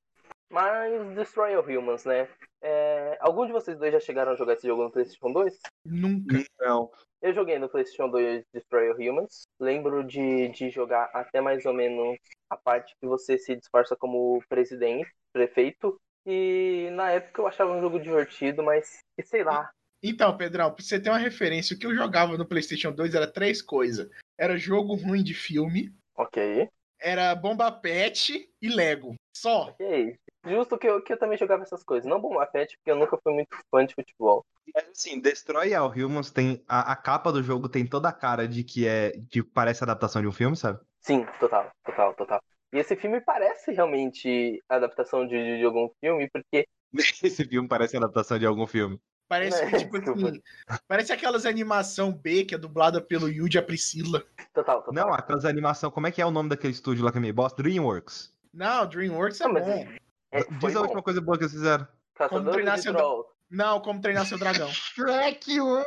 Mas 0.50 1.16
Destroy 1.16 1.54
All 1.54 1.64
Humans, 1.64 2.06
né? 2.06 2.28
É, 2.62 3.18
algum 3.20 3.46
de 3.46 3.52
vocês 3.52 3.78
dois 3.78 3.92
já 3.92 4.00
chegaram 4.00 4.32
a 4.32 4.36
jogar 4.36 4.54
esse 4.54 4.66
jogo 4.68 4.84
no 4.84 4.92
PlayStation 4.92 5.32
2? 5.32 5.60
Nunca. 5.86 6.44
Não. 6.60 6.90
Eu 7.22 7.34
joguei 7.34 7.60
no 7.60 7.70
PlayStation 7.70 8.10
2 8.10 8.44
Destroy 8.54 8.90
All 8.90 8.98
Humans. 8.98 9.44
Lembro 9.60 10.04
de, 10.04 10.50
de 10.50 10.70
jogar 10.70 11.10
até 11.14 11.42
mais 11.42 11.66
ou 11.66 11.74
menos 11.74 12.18
a 12.50 12.56
parte 12.56 12.96
que 13.00 13.08
você 13.08 13.38
se 13.38 13.56
disfarça 13.56 13.96
como 13.96 14.42
presidente, 14.48 15.12
prefeito. 15.34 16.00
E 16.26 16.90
na 16.94 17.12
época 17.12 17.42
eu 17.42 17.48
achava 17.48 17.72
um 17.72 17.82
jogo 17.82 18.00
divertido, 18.00 18.64
mas 18.64 19.00
e 19.18 19.24
sei 19.24 19.44
lá. 19.44 19.70
Então, 20.04 20.38
Pedrão, 20.38 20.74
pra 20.74 20.84
você 20.84 21.00
ter 21.00 21.10
uma 21.10 21.18
referência, 21.18 21.76
o 21.76 21.80
que 21.80 21.88
eu 21.88 21.96
jogava 21.96 22.38
no 22.38 22.48
PlayStation 22.48 22.92
2 22.92 23.16
era 23.16 23.32
três 23.32 23.62
coisas: 23.62 24.10
era 24.38 24.58
jogo 24.58 24.96
ruim 24.96 25.24
de 25.24 25.34
filme, 25.34 25.92
Ok. 26.18 26.68
Era 27.00 27.34
bomba 27.36 27.72
pet 27.72 28.50
e 28.62 28.70
Lego. 28.70 29.16
Só. 29.36 29.70
Ok. 29.70 30.18
Justo 30.46 30.78
que 30.78 30.88
eu, 30.88 31.02
que 31.02 31.14
eu 31.14 31.20
também 31.20 31.38
jogava 31.38 31.64
essas 31.64 31.84
coisas. 31.84 32.10
Não 32.10 32.22
Bomba 32.22 32.46
Pet, 32.46 32.78
porque 32.78 32.92
eu 32.92 32.96
nunca 32.96 33.18
fui 33.22 33.34
muito 33.34 33.50
fã 33.70 33.86
de 33.86 33.94
futebol. 33.94 34.46
Mas 34.74 34.88
assim, 34.90 35.20
Destroy 35.20 35.74
All 35.74 35.92
Humans 35.92 36.32
tem. 36.32 36.64
A, 36.68 36.94
a 36.94 36.96
capa 36.96 37.32
do 37.32 37.44
jogo 37.44 37.68
tem 37.68 37.86
toda 37.86 38.08
a 38.10 38.14
cara 38.14 38.48
de 38.48 38.64
que 38.64 38.88
é. 38.88 39.12
de 39.12 39.28
que 39.28 39.44
parece 39.44 39.84
adaptação 39.84 40.22
de 40.22 40.28
um 40.28 40.32
filme, 40.32 40.56
sabe? 40.56 40.80
Sim, 41.02 41.26
total, 41.40 41.70
total, 41.84 42.14
total. 42.14 42.42
E 42.74 42.78
esse 42.78 42.96
filme 42.96 43.22
parece 43.22 43.72
realmente 43.72 44.62
adaptação 44.70 45.26
de, 45.28 45.58
de 45.58 45.64
algum 45.64 45.90
filme, 46.00 46.30
porque 46.32 46.66
Esse 47.24 47.46
filme 47.46 47.68
parece 47.68 47.98
adaptação 47.98 48.40
de 48.40 48.46
algum 48.46 48.66
filme. 48.66 49.00
Parece 49.28 49.62
É, 49.64 49.78
tipo 49.78 49.98
assim, 49.98 50.42
parece 50.88 51.12
aquelas 51.12 51.46
animação 51.46 52.14
B 52.14 52.46
que 52.46 52.56
é 52.56 52.58
dublada 52.58 53.02
pelo 53.02 53.28
Yuji 53.30 53.58
e 53.58 53.60
a 53.60 53.64
Priscila. 53.64 54.24
Total, 54.54 54.82
total. 54.82 54.94
Não, 54.94 55.14
aquelas 55.14 55.44
animação, 55.44 55.92
como 55.92 56.08
é 56.08 56.12
que 56.12 56.22
é 56.22 56.26
o 56.26 56.32
nome 56.32 56.50
daquele 56.50 56.74
estúdio 56.74 57.04
lá 57.04 57.12
que 57.12 57.18
é 57.18 57.22
meio 57.22 57.34
bosta? 57.34 57.62
Dreamworks. 57.62 58.34
Não, 58.54 58.88
DreamWorks 58.88 59.40
é 59.42 59.46
Não, 59.46 59.54
mas 59.54 59.66
bom. 59.66 59.88
É, 60.32 60.44
Diz 60.44 60.76
a 60.76 60.80
bom. 60.80 60.86
última 60.86 61.04
coisa 61.04 61.22
boa 61.22 61.38
que 61.38 61.44
eles 61.44 61.54
fizeram. 61.54 61.86
Como 61.86 62.30
Caçadores 62.30 62.54
treinar 62.54 62.76
de 62.76 62.82
seu 62.82 62.94
Troll. 62.94 63.26
Não, 63.50 63.80
como 63.80 64.02
treinar 64.02 64.26
seu 64.26 64.38
dragão. 64.38 64.68
Shrek 64.74 65.62
1! 65.62 65.84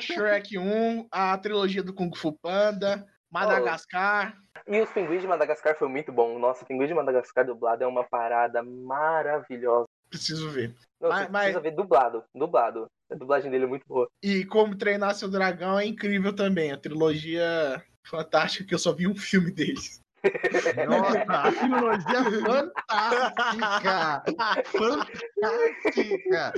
Shrek 0.00 0.58
1, 0.58 1.08
a 1.10 1.36
trilogia 1.38 1.82
do 1.82 1.92
Kung 1.92 2.10
Fu 2.14 2.32
Panda, 2.32 3.06
Madagascar. 3.30 4.36
E 4.66 4.80
os 4.80 4.90
pinguins 4.90 5.20
de 5.20 5.28
Madagascar 5.28 5.76
foi 5.76 5.88
muito 5.88 6.10
bom. 6.10 6.38
Nossa, 6.38 6.64
o 6.64 6.66
pinguim 6.66 6.86
de 6.86 6.94
Madagascar 6.94 7.44
dublado 7.44 7.84
é 7.84 7.86
uma 7.86 8.04
parada 8.04 8.62
maravilhosa. 8.62 9.86
Preciso 10.08 10.48
ver. 10.50 10.74
Não, 11.00 11.08
Mas- 11.10 11.26
você 11.26 11.28
mas- 11.32 11.42
precisa 11.44 11.60
ver 11.60 11.70
dublado. 11.72 12.24
Dublado. 12.34 12.86
A 13.10 13.14
dublagem 13.14 13.50
dele 13.50 13.64
é 13.64 13.68
muito 13.68 13.86
boa. 13.86 14.08
E 14.22 14.44
como 14.46 14.76
treinar 14.76 15.14
seu 15.14 15.28
dragão 15.30 15.78
é 15.78 15.84
incrível 15.86 16.34
também. 16.34 16.72
A 16.72 16.76
trilogia 16.78 17.82
fantástica 18.04 18.64
que 18.66 18.74
eu 18.74 18.78
só 18.78 18.92
vi 18.92 19.06
um 19.06 19.14
filme 19.14 19.50
deles. 19.52 20.00
Nossa, 20.88 21.22
a 21.28 21.52
trilogia 21.52 22.24
fantástica! 22.40 24.22
Fantástica! 24.66 26.52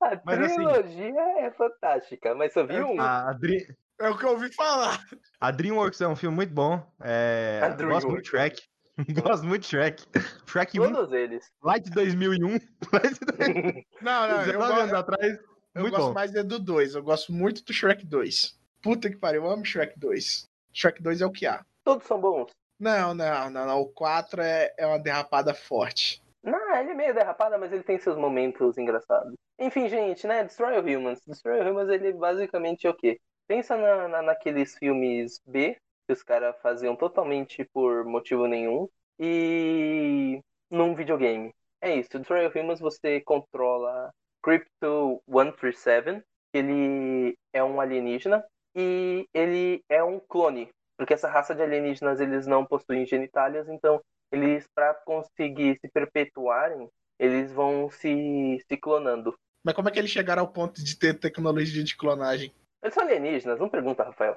A 0.00 0.20
Mas 0.24 0.38
assim- 0.40 0.54
trilogia 0.56 1.20
é 1.40 1.50
fantástica, 1.52 2.34
mas 2.34 2.52
só 2.52 2.64
viu 2.66 2.86
um. 2.88 3.00
A, 3.00 3.32
Dre- 3.34 3.66
É 4.00 4.08
o 4.08 4.16
que 4.18 4.24
eu 4.24 4.30
ouvi 4.30 4.52
falar. 4.52 4.98
a 5.40 5.50
DreamWorks 5.50 6.00
é 6.00 6.08
um 6.08 6.16
filme 6.16 6.34
muito 6.34 6.52
bom. 6.52 6.84
É, 7.00 7.60
A 7.62 7.68
eu 7.80 7.88
gosto 7.88 8.08
muito 8.08 8.22
de 8.24 8.28
Shrek. 8.30 8.60
gosto 9.22 9.44
muito 9.46 9.62
de 9.62 9.68
Shrek. 9.68 10.04
Shrek 10.46 10.78
1, 10.80 10.92
Todos 10.92 11.12
eles. 11.12 11.50
lá 11.62 11.78
de 11.78 11.90
2001. 11.90 12.48
lá 12.92 13.00
de 13.00 13.86
Não, 14.02 14.28
não, 14.28 14.40
eu, 14.40 14.44
19 14.46 14.72
anos 14.80 14.90
go- 14.90 14.96
atrás. 14.96 15.38
eu 15.74 15.80
Muito 15.82 15.94
gosto 15.94 16.08
bom. 16.08 16.12
mais 16.14 16.34
é 16.34 16.42
do 16.42 16.58
2. 16.58 16.94
Eu 16.94 17.02
gosto 17.02 17.32
muito 17.32 17.64
do 17.64 17.72
Shrek 17.72 18.04
2. 18.06 18.58
Puta 18.82 19.08
que 19.10 19.16
pariu, 19.16 19.44
eu 19.44 19.50
amo 19.50 19.64
Shrek 19.64 19.98
2. 19.98 20.46
Shrek 20.72 21.02
2 21.02 21.20
é 21.20 21.26
o 21.26 21.30
que 21.30 21.46
há. 21.46 21.64
Todos 21.84 22.06
são 22.06 22.20
bons. 22.20 22.50
Não, 22.78 23.14
não, 23.14 23.48
não, 23.50 23.66
não. 23.66 23.80
O 23.80 23.86
4 23.88 24.42
é, 24.42 24.74
é 24.76 24.86
uma 24.86 24.98
derrapada 24.98 25.54
forte. 25.54 26.20
Não, 26.42 26.76
ele 26.76 26.90
é 26.90 26.94
meio 26.94 27.14
derrapada, 27.14 27.56
mas 27.56 27.72
ele 27.72 27.84
tem 27.84 27.98
seus 27.98 28.16
momentos 28.16 28.76
engraçados. 28.76 29.32
Enfim, 29.58 29.88
gente, 29.88 30.26
né? 30.26 30.42
Destroy 30.42 30.74
All 30.74 30.82
Humans. 30.84 31.20
Destroy 31.26 31.60
All 31.60 31.70
Humans, 31.70 31.88
ele 31.90 32.12
basicamente 32.12 32.86
é 32.86 32.90
o 32.90 32.94
quê? 32.94 33.20
Pensa 33.46 33.76
na, 33.76 34.08
na- 34.08 34.22
naqueles 34.22 34.76
filmes 34.76 35.40
B, 35.46 35.76
que 36.06 36.12
os 36.12 36.22
caras 36.22 36.54
faziam 36.62 36.96
totalmente 36.96 37.64
por 37.72 38.04
motivo 38.04 38.46
nenhum, 38.46 38.88
e 39.18 40.40
num 40.70 40.94
videogame. 40.94 41.52
É 41.80 41.96
isso, 41.96 42.18
Destroy 42.18 42.44
All 42.44 42.52
Humans 42.54 42.80
você 42.80 43.20
controla 43.20 44.10
Crypto 44.42 45.22
137, 45.28 46.24
ele 46.52 47.36
é 47.52 47.62
um 47.62 47.80
alienígena, 47.80 48.44
e 48.74 49.26
ele 49.32 49.82
é 49.88 50.02
um 50.02 50.18
clone. 50.18 50.68
Porque 50.96 51.14
essa 51.14 51.28
raça 51.28 51.54
de 51.54 51.62
alienígenas, 51.62 52.20
eles 52.20 52.46
não 52.46 52.64
possuem 52.64 53.06
genitálias, 53.06 53.68
então 53.68 54.00
eles 54.30 54.66
para 54.74 54.94
conseguir 54.94 55.78
se 55.80 55.88
perpetuarem, 55.88 56.88
eles 57.18 57.52
vão 57.52 57.90
se, 57.90 58.58
se 58.68 58.76
clonando. 58.76 59.34
Mas 59.64 59.74
como 59.74 59.88
é 59.88 59.92
que 59.92 59.98
eles 59.98 60.10
chegaram 60.10 60.42
ao 60.42 60.52
ponto 60.52 60.82
de 60.82 60.98
ter 60.98 61.18
tecnologia 61.18 61.84
de 61.84 61.96
clonagem? 61.96 62.52
Eles 62.82 62.94
são 62.94 63.04
alienígenas, 63.04 63.60
não 63.60 63.68
pergunta, 63.68 64.02
Rafael. 64.02 64.36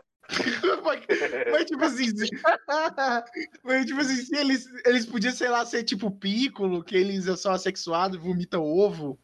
mas, 0.84 1.06
mas, 1.52 1.66
tipo 1.66 1.84
assim, 1.84 2.08
se, 2.16 2.30
mas, 3.64 3.86
tipo 3.86 4.00
assim, 4.00 4.16
se 4.16 4.36
eles, 4.36 4.66
eles 4.86 5.06
podiam, 5.06 5.34
sei 5.34 5.50
lá, 5.50 5.66
ser 5.66 5.84
tipo 5.84 6.12
Piccolo, 6.12 6.84
que 6.84 6.96
eles 6.96 7.26
são 7.40 7.52
assexuados, 7.52 8.18
vomitam 8.18 8.64
ovo. 8.64 9.20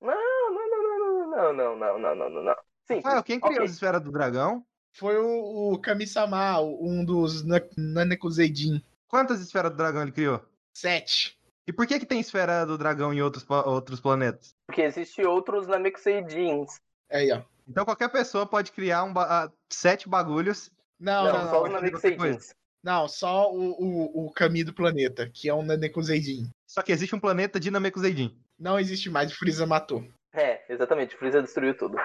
Não, 0.00 0.14
não, 0.14 0.70
não, 0.70 0.98
não, 0.98 1.36
não, 1.36 1.52
não, 1.52 1.76
não, 1.76 1.98
não, 1.98 2.14
não, 2.14 2.30
não, 2.30 2.42
não. 2.42 2.56
Sim. 2.86 2.96
Rafael, 2.96 3.22
quem 3.22 3.40
criou 3.40 3.56
ok. 3.56 3.64
as 3.64 3.72
esferas 3.72 4.02
do 4.02 4.12
dragão? 4.12 4.64
Foi 4.94 5.18
o, 5.18 5.72
o 5.72 5.78
Kami-sama, 5.78 6.60
um 6.60 7.04
dos 7.04 7.44
Na- 7.44 7.60
Nanekuzeidin. 7.76 8.82
Quantas 9.08 9.40
esferas 9.40 9.70
do 9.72 9.76
dragão 9.76 10.02
ele 10.02 10.12
criou? 10.12 10.40
Sete. 10.74 11.38
E 11.66 11.72
por 11.72 11.86
que 11.86 11.98
que 11.98 12.06
tem 12.06 12.20
esfera 12.20 12.64
do 12.64 12.78
dragão 12.78 13.12
em 13.12 13.20
outros, 13.20 13.44
outros 13.48 14.00
planetas? 14.00 14.54
Porque 14.66 14.82
existe 14.82 15.22
outros 15.24 15.66
Namexians. 15.66 16.80
Aí, 17.10 17.32
ó. 17.32 17.42
Então 17.68 17.84
qualquer 17.84 18.08
pessoa 18.10 18.46
pode 18.46 18.72
criar 18.72 19.04
um 19.04 19.12
ba- 19.12 19.44
ah, 19.44 19.52
sete 19.70 20.08
bagulhos. 20.08 20.70
Não, 20.98 21.24
Não, 21.24 21.32
não, 21.32 21.50
só 21.50 21.64
não. 21.68 21.72
Namexians. 21.72 22.54
Não, 22.82 23.08
só 23.08 23.52
o, 23.52 23.70
o, 23.72 24.26
o 24.26 24.32
Kami 24.32 24.62
do 24.62 24.72
planeta, 24.72 25.28
que 25.28 25.48
é 25.48 25.54
um 25.54 25.62
Nanekuzeidin. 25.62 26.48
Só 26.66 26.82
que 26.82 26.92
existe 26.92 27.14
um 27.14 27.20
planeta 27.20 27.58
de 27.58 27.70
Namekuseidin. 27.70 28.38
Não 28.58 28.78
existe 28.78 29.10
mais, 29.10 29.32
o 29.32 29.36
Freeza 29.36 29.66
matou. 29.66 30.06
É, 30.32 30.64
exatamente. 30.72 31.16
Freeza 31.16 31.42
destruiu 31.42 31.76
tudo. 31.76 31.96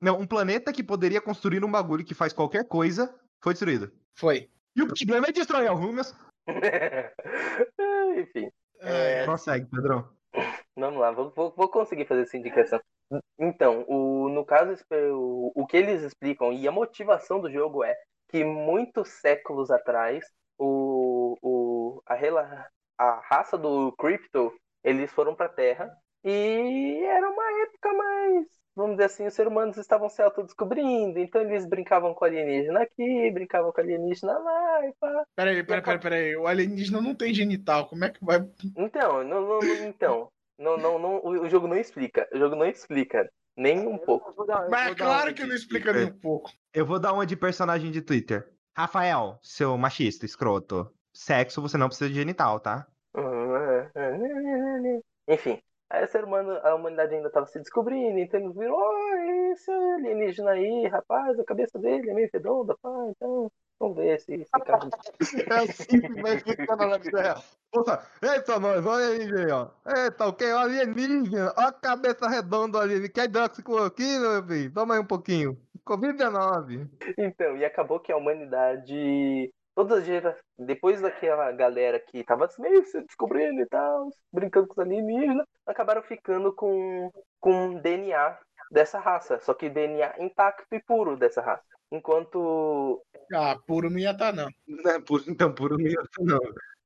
Não, 0.00 0.18
um 0.18 0.26
planeta 0.26 0.72
que 0.72 0.82
poderia 0.82 1.20
construir 1.20 1.62
um 1.62 1.70
bagulho 1.70 2.04
que 2.04 2.14
faz 2.14 2.32
qualquer 2.32 2.64
coisa 2.66 3.14
foi 3.42 3.52
destruído. 3.52 3.92
Foi. 4.14 4.48
E 4.74 4.82
o 4.82 4.86
problema 4.86 5.26
é 5.28 5.32
destruir 5.32 5.68
algumas. 5.68 6.14
Enfim, 8.16 8.50
É, 8.80 9.26
Consegue, 9.26 9.66
Pedrão. 9.66 10.08
vamos 10.76 11.00
lá, 11.00 11.10
vou, 11.12 11.30
vou, 11.36 11.52
vou 11.56 11.68
conseguir 11.68 12.06
fazer 12.06 12.22
essa 12.22 12.36
indicação. 12.36 12.80
Então, 13.38 13.84
o, 13.88 14.28
no 14.28 14.44
caso, 14.44 14.74
o, 15.12 15.52
o 15.54 15.66
que 15.66 15.76
eles 15.76 16.02
explicam 16.02 16.52
e 16.52 16.66
a 16.68 16.72
motivação 16.72 17.40
do 17.40 17.50
jogo 17.50 17.82
é 17.84 17.94
que 18.28 18.44
muitos 18.44 19.08
séculos 19.20 19.70
atrás, 19.70 20.24
o, 20.58 21.36
o, 21.42 22.02
a, 22.06 22.14
rela- 22.14 22.68
a 22.98 23.20
raça 23.24 23.58
do 23.58 23.92
Crypto, 23.92 24.52
eles 24.84 25.10
foram 25.12 25.34
para 25.34 25.46
a 25.46 25.48
Terra 25.48 25.90
e 26.24 27.02
era 27.04 27.28
uma 27.30 27.62
época 27.62 27.92
mais, 27.94 28.46
vamos 28.76 28.92
dizer 28.92 29.04
assim, 29.06 29.26
os 29.26 29.34
seres 29.34 29.50
humanos 29.50 29.76
estavam 29.76 30.08
se 30.08 30.22
autodescobrindo, 30.22 31.18
então 31.18 31.40
eles 31.42 31.66
brincavam 31.66 32.14
com 32.14 32.24
alienígena 32.24 32.82
aqui, 32.82 33.30
brincavam 33.32 33.72
com 33.72 33.80
alienígena 33.80 34.38
lá 34.38 34.86
e 34.86 34.92
pá. 35.00 35.24
Peraí, 35.34 35.64
peraí, 35.64 35.82
peraí, 35.82 35.98
peraí. 36.00 36.36
O 36.36 36.46
alienígena 36.46 37.00
não 37.00 37.14
tem 37.14 37.32
genital. 37.34 37.88
Como 37.88 38.04
é 38.04 38.10
que 38.10 38.24
vai. 38.24 38.40
Então, 38.76 39.22
não, 39.24 39.40
não, 39.42 39.64
não- 39.64 39.84
então, 39.88 40.30
não, 40.60 40.76
não, 40.76 40.98
não, 40.98 41.24
o 41.24 41.48
jogo 41.48 41.66
não 41.66 41.76
explica. 41.76 42.28
O 42.32 42.38
jogo 42.38 42.54
não 42.54 42.66
explica 42.66 43.28
nem 43.56 43.86
um 43.86 43.96
pouco. 43.96 44.34
Mas 44.70 44.92
é 44.92 44.94
claro 44.94 45.34
que 45.34 45.44
não 45.44 45.54
explica 45.54 45.92
nem 45.92 46.04
um 46.04 46.18
pouco. 46.18 46.50
Eu 46.72 46.84
vou 46.84 47.00
dar 47.00 47.14
uma 47.14 47.24
de 47.24 47.34
personagem 47.34 47.90
de 47.90 48.02
Twitter. 48.02 48.46
Rafael, 48.76 49.38
seu 49.42 49.76
machista, 49.78 50.26
escroto. 50.26 50.92
Sexo 51.12 51.62
você 51.62 51.78
não 51.78 51.88
precisa 51.88 52.10
de 52.10 52.16
genital, 52.16 52.60
tá? 52.60 52.86
Enfim, 55.26 55.60
aí 55.88 56.04
o 56.04 56.08
ser 56.08 56.24
humano, 56.24 56.52
a 56.62 56.74
humanidade 56.74 57.14
ainda 57.14 57.28
estava 57.28 57.46
se 57.46 57.58
descobrindo, 57.58 58.18
então 58.18 58.38
eles 58.38 58.54
viram, 58.54 58.74
oh, 58.74 59.52
esse 59.52 59.70
alienígena 59.70 60.50
aí, 60.52 60.86
rapaz, 60.86 61.38
a 61.38 61.44
cabeça 61.44 61.78
dele 61.78 62.10
é 62.10 62.14
meio 62.14 62.28
redonda, 62.32 62.76
pá, 62.80 62.90
então 63.08 63.50
vamos 63.80 63.96
ver 63.96 64.20
se. 64.20 64.46
É 65.50 65.54
assim 65.54 66.00
que 66.00 66.22
vai 66.22 66.38
funcionar 66.38 66.86
na 66.86 66.98
vida 66.98 67.22
real. 67.22 67.42
Eita, 68.22 68.60
nós, 68.60 68.84
olha 68.84 69.06
aí, 69.06 69.50
ó. 69.50 69.68
Eita, 69.86 70.26
o 70.26 70.32
que? 70.34 70.44
Alienígena, 70.44 71.54
ó 71.56 71.60
a 71.62 71.72
cabeça 71.72 72.28
redonda 72.28 72.72
do 72.72 72.78
alienígena. 72.78 73.12
Quer 73.12 73.24
hidroxicloroquina, 73.24 74.40
meu 74.40 74.46
filho? 74.46 74.74
Toma 74.74 74.94
aí 74.94 75.00
um 75.00 75.06
pouquinho. 75.06 75.58
Covid-19. 75.86 76.88
Então, 77.18 77.56
e 77.56 77.64
acabou 77.64 77.98
que 77.98 78.12
a 78.12 78.16
humanidade, 78.16 79.50
todas 79.74 79.98
as 79.98 80.04
gera... 80.04 80.36
depois 80.58 81.00
daquela 81.00 81.50
galera 81.52 81.98
que 81.98 82.22
tava 82.22 82.48
meio 82.58 82.84
se 82.84 83.00
descobrindo 83.02 83.60
e 83.60 83.66
tal, 83.66 84.10
brincando 84.32 84.68
com 84.68 84.74
os 84.74 84.78
alienígenas, 84.86 85.46
acabaram 85.66 86.02
ficando 86.02 86.52
com 86.54 87.10
com 87.40 87.80
DNA 87.80 88.38
dessa 88.70 89.00
raça, 89.00 89.40
só 89.40 89.54
que 89.54 89.70
DNA 89.70 90.14
intacto 90.22 90.66
e 90.74 90.80
puro 90.82 91.16
dessa 91.16 91.40
raça. 91.40 91.69
Enquanto 91.92 93.02
Ah, 93.32 93.56
puro 93.66 93.90
não 93.90 93.98
ia 93.98 94.10
estar, 94.12 94.32
não. 94.32 94.48
Não 94.66 94.90
é 94.90 95.00
puro, 95.00 95.24
então, 95.28 95.54
puro 95.54 95.76
não 95.78 95.86
ia 95.86 96.02
não. 96.20 96.40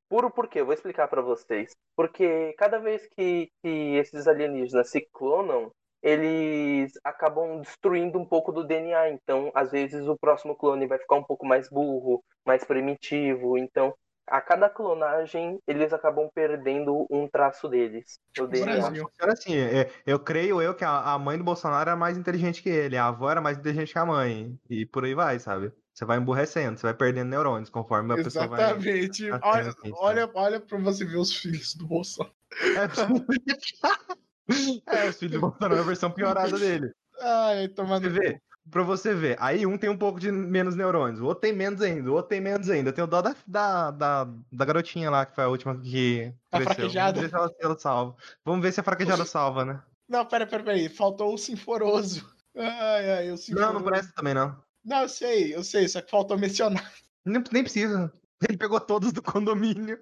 Puro 0.08 0.30
por 0.30 0.48
quê? 0.48 0.60
Eu 0.60 0.66
vou 0.66 0.74
explicar 0.74 1.08
pra 1.08 1.22
vocês. 1.22 1.72
Porque 1.96 2.54
cada 2.58 2.78
vez 2.78 3.06
que, 3.16 3.50
que 3.62 3.96
esses 3.96 4.26
alienígenas 4.26 4.90
se 4.90 5.08
clonam, 5.12 5.72
eles 6.02 6.92
acabam 7.02 7.60
destruindo 7.60 8.18
um 8.18 8.24
pouco 8.24 8.52
do 8.52 8.64
DNA. 8.64 9.10
Então, 9.10 9.50
às 9.54 9.70
vezes, 9.72 10.06
o 10.06 10.16
próximo 10.16 10.54
clone 10.54 10.86
vai 10.86 10.98
ficar 10.98 11.16
um 11.16 11.24
pouco 11.24 11.46
mais 11.46 11.68
burro, 11.68 12.22
mais 12.46 12.62
primitivo. 12.64 13.56
Então, 13.56 13.94
a 14.26 14.40
cada 14.40 14.68
clonagem, 14.68 15.60
eles 15.66 15.92
acabam 15.92 16.28
perdendo 16.34 17.06
um 17.10 17.28
traço 17.28 17.68
deles. 17.68 18.18
O 18.38 18.46
DNA. 18.46 18.76
Brasil. 18.76 19.10
Era 19.20 19.32
assim, 19.32 19.56
é, 19.56 19.90
eu 20.06 20.18
creio 20.18 20.62
eu 20.62 20.74
que 20.74 20.84
a 20.84 21.14
a 21.14 21.18
mãe 21.18 21.36
do 21.36 21.44
Bolsonaro 21.44 21.90
era 21.90 21.96
mais 21.96 22.16
inteligente 22.16 22.62
que 22.62 22.68
ele, 22.68 22.96
a 22.96 23.08
avó 23.08 23.30
era 23.30 23.40
mais 23.40 23.58
inteligente 23.58 23.92
que 23.92 23.98
a 23.98 24.06
mãe. 24.06 24.58
E 24.68 24.86
por 24.86 25.04
aí 25.04 25.14
vai, 25.14 25.38
sabe? 25.38 25.72
Você 25.92 26.04
vai 26.04 26.18
emburrecendo, 26.18 26.78
você 26.78 26.86
vai 26.86 26.94
perdendo 26.94 27.28
neurônios 27.28 27.70
conforme 27.70 28.14
a 28.14 28.16
pessoa 28.16 28.48
vai. 28.48 28.60
Exatamente. 28.60 29.30
Olha, 29.42 29.68
assim, 29.68 29.92
olha, 29.94 30.30
olha 30.34 30.60
pra 30.60 30.78
você 30.78 31.04
ver 31.04 31.18
os 31.18 31.36
filhos 31.36 31.74
do 31.74 31.86
Bolsonaro. 31.86 32.34
É, 32.60 32.84
é, 35.04 35.08
os 35.08 35.18
filhos 35.18 35.34
do 35.34 35.40
Bolsonaro 35.40 35.76
é 35.76 35.78
a 35.78 35.82
versão 35.82 36.10
piorada 36.10 36.58
dele. 36.58 36.92
Ai, 37.20 37.68
tomando. 37.68 38.02
Você 38.02 38.10
vê, 38.10 38.40
pra 38.70 38.82
você 38.82 39.14
ver. 39.14 39.36
Aí 39.40 39.66
um 39.66 39.76
tem 39.78 39.90
um 39.90 39.96
pouco 39.96 40.18
de 40.20 40.30
menos 40.30 40.74
neurônios, 40.74 41.20
o 41.20 41.24
outro 41.26 41.40
tem 41.42 41.52
menos 41.52 41.80
ainda, 41.82 42.10
o 42.10 42.14
outro 42.14 42.28
tem 42.28 42.40
menos 42.40 42.68
ainda. 42.70 42.90
Eu 42.90 42.92
tenho 42.94 43.06
dó 43.06 43.20
da, 43.22 43.34
da, 43.46 43.90
da, 43.90 44.24
da 44.52 44.64
garotinha 44.64 45.10
lá, 45.10 45.24
que 45.26 45.34
foi 45.34 45.44
a 45.44 45.48
última 45.48 45.78
que 45.80 46.32
A 46.50 46.58
cresceu. 46.58 46.74
fraquejada? 46.74 47.12
Vamos 47.20 47.22
ver 47.22 47.28
se 47.30 47.34
ela, 47.36 47.54
ela 47.60 47.78
salva. 47.78 48.16
Vamos 48.44 48.62
ver 48.62 48.72
se 48.72 48.80
a 48.80 48.84
fraquejada 48.84 49.24
salva, 49.24 49.64
né? 49.64 49.82
Não, 50.08 50.24
pera, 50.26 50.46
pera, 50.46 50.62
pera 50.62 50.76
aí. 50.76 50.88
Faltou 50.88 51.32
o 51.34 51.38
Sinforoso. 51.38 52.28
Ai, 52.56 53.10
ai, 53.12 53.30
o 53.30 53.36
Sinforoso. 53.36 53.72
Não, 53.72 53.80
não 53.80 53.86
presta 53.86 54.12
também, 54.14 54.34
não. 54.34 54.56
Não, 54.84 55.02
eu 55.02 55.08
sei, 55.08 55.54
eu 55.54 55.64
sei, 55.64 55.88
só 55.88 56.00
que 56.02 56.10
faltou 56.10 56.38
mencionar. 56.38 56.92
Nem, 57.24 57.42
nem 57.52 57.62
precisa. 57.62 58.12
Ele 58.46 58.58
pegou 58.58 58.78
todos 58.78 59.12
do 59.12 59.22
condomínio. 59.22 59.98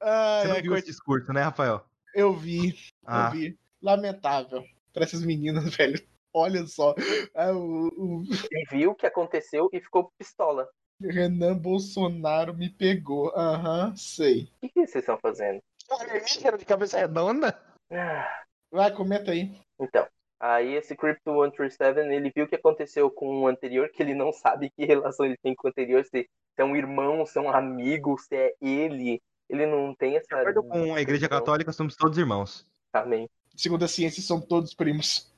Ai, 0.00 0.42
Você 0.42 0.48
não 0.48 0.54
ai, 0.56 0.62
viu 0.62 0.72
coit- 0.72 0.82
esse 0.82 0.90
discurso, 0.90 1.32
né, 1.32 1.42
Rafael? 1.42 1.84
Eu 2.14 2.36
vi, 2.36 2.76
Ah, 3.06 3.26
eu 3.28 3.30
vi. 3.38 3.58
Lamentável 3.80 4.64
pra 4.92 5.04
essas 5.04 5.22
meninas, 5.24 5.64
velho. 5.76 6.02
Olha 6.34 6.66
só. 6.66 6.94
Ah, 7.34 7.52
o, 7.52 7.88
o 7.88 8.22
Ele 8.50 8.64
viu 8.70 8.90
o 8.92 8.94
que 8.94 9.06
aconteceu 9.06 9.68
e 9.72 9.80
ficou 9.80 10.10
pistola. 10.18 10.68
Renan 11.00 11.56
Bolsonaro 11.56 12.54
me 12.54 12.70
pegou. 12.70 13.32
Aham, 13.36 13.94
sei. 13.96 14.44
O 14.44 14.60
que, 14.60 14.68
que 14.68 14.86
vocês 14.86 15.02
estão 15.02 15.18
fazendo? 15.18 15.60
um 15.90 16.00
alienígena 16.00 16.56
de 16.56 16.64
cabeça 16.64 16.98
redonda? 16.98 17.60
Ah, 17.90 18.42
Vai, 18.70 18.90
comenta 18.90 19.32
aí. 19.32 19.54
Então, 19.78 20.06
aí 20.40 20.74
esse 20.74 20.96
Crypto 20.96 21.30
137, 21.30 21.98
ele 21.98 22.32
viu 22.34 22.46
o 22.46 22.48
que 22.48 22.54
aconteceu 22.54 23.10
com 23.10 23.42
o 23.42 23.46
anterior, 23.46 23.90
que 23.90 24.02
ele 24.02 24.14
não 24.14 24.32
sabe 24.32 24.70
que 24.70 24.86
relação 24.86 25.26
ele 25.26 25.36
tem 25.42 25.54
com 25.54 25.68
o 25.68 25.70
anterior, 25.70 26.02
se, 26.04 26.10
se 26.10 26.28
é 26.56 26.64
um 26.64 26.74
irmão, 26.74 27.26
se 27.26 27.38
é 27.38 27.40
um 27.42 27.50
amigo, 27.50 28.18
se 28.18 28.34
é 28.34 28.54
ele. 28.60 29.20
Ele 29.48 29.66
não 29.66 29.94
tem 29.94 30.16
essa. 30.16 30.26
De 30.26 30.34
acordo 30.34 30.62
com 30.62 30.94
a 30.94 31.00
Igreja 31.02 31.28
Católica, 31.28 31.72
somos 31.72 31.94
todos 31.94 32.16
irmãos. 32.16 32.66
Amém. 32.94 33.28
Segundo 33.54 33.84
a 33.84 33.88
ciência, 33.88 34.22
são 34.22 34.40
todos 34.40 34.72
primos. 34.72 35.30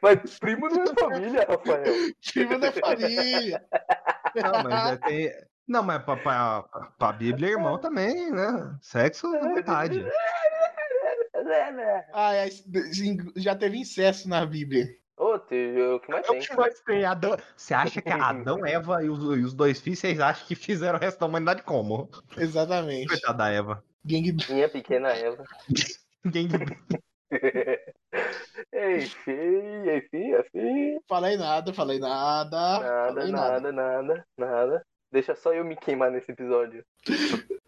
Mas 0.00 0.38
primo 0.38 0.68
não 0.68 0.82
é 0.82 0.94
família, 0.98 1.46
Rafael. 1.48 1.94
Primo 2.32 2.58
da 2.58 2.72
família. 2.72 3.64
Não, 4.34 4.62
mas 4.62 4.92
é, 4.92 4.96
tem... 4.96 5.32
Não, 5.68 5.82
mas 5.82 6.02
pra, 6.02 6.16
pra, 6.16 6.62
pra 6.98 7.12
Bíblia, 7.12 7.50
irmão 7.50 7.78
também, 7.78 8.30
né? 8.30 8.76
Sexo 8.80 9.26
à 9.28 9.40
vontade. 9.40 10.04
Ai, 12.12 12.40
ai, 12.40 12.50
já 13.36 13.54
teve 13.54 13.78
incesto 13.78 14.28
na 14.28 14.44
Bíblia. 14.44 14.86
Ô, 15.16 15.38
teve- 15.38 15.80
o 15.82 16.00
que 16.00 16.10
mais 16.10 16.26
É 16.26 16.30
o 16.30 16.32
tem? 16.32 16.40
que 16.42 16.56
mais 16.56 16.80
tem. 16.80 17.04
Adão... 17.04 17.36
Você 17.56 17.74
acha 17.74 18.02
que 18.02 18.08
Adão, 18.08 18.64
Eva 18.66 19.04
e 19.04 19.08
os, 19.08 19.22
e 19.22 19.42
os 19.44 19.54
dois 19.54 19.80
filhos, 19.80 19.98
vocês 20.00 20.18
acham 20.18 20.46
que 20.46 20.54
fizeram 20.54 20.98
o 20.98 21.00
resto 21.00 21.20
da 21.20 21.26
humanidade 21.26 21.62
como? 21.62 22.10
Exatamente. 22.36 23.08
Coitada 23.08 23.38
da 23.38 23.48
Eva. 23.50 23.84
Gang... 24.04 24.36
Minha 24.50 24.68
pequena 24.68 25.10
Eva. 25.10 25.44
Ninguém... 26.24 26.48
Ei, 28.72 29.00
filho, 29.02 30.44
filho. 30.50 31.02
Falei 31.08 31.36
nada, 31.36 31.72
falei 31.72 31.98
nada. 31.98 32.50
Nada, 32.80 33.14
falei 33.14 33.32
nada, 33.32 33.72
nada, 33.72 34.26
nnada. 34.38 34.86
Deixa 35.10 35.34
só 35.34 35.52
eu 35.52 35.64
me 35.64 35.76
queimar 35.76 36.10
nesse 36.10 36.32
episódio. 36.32 36.84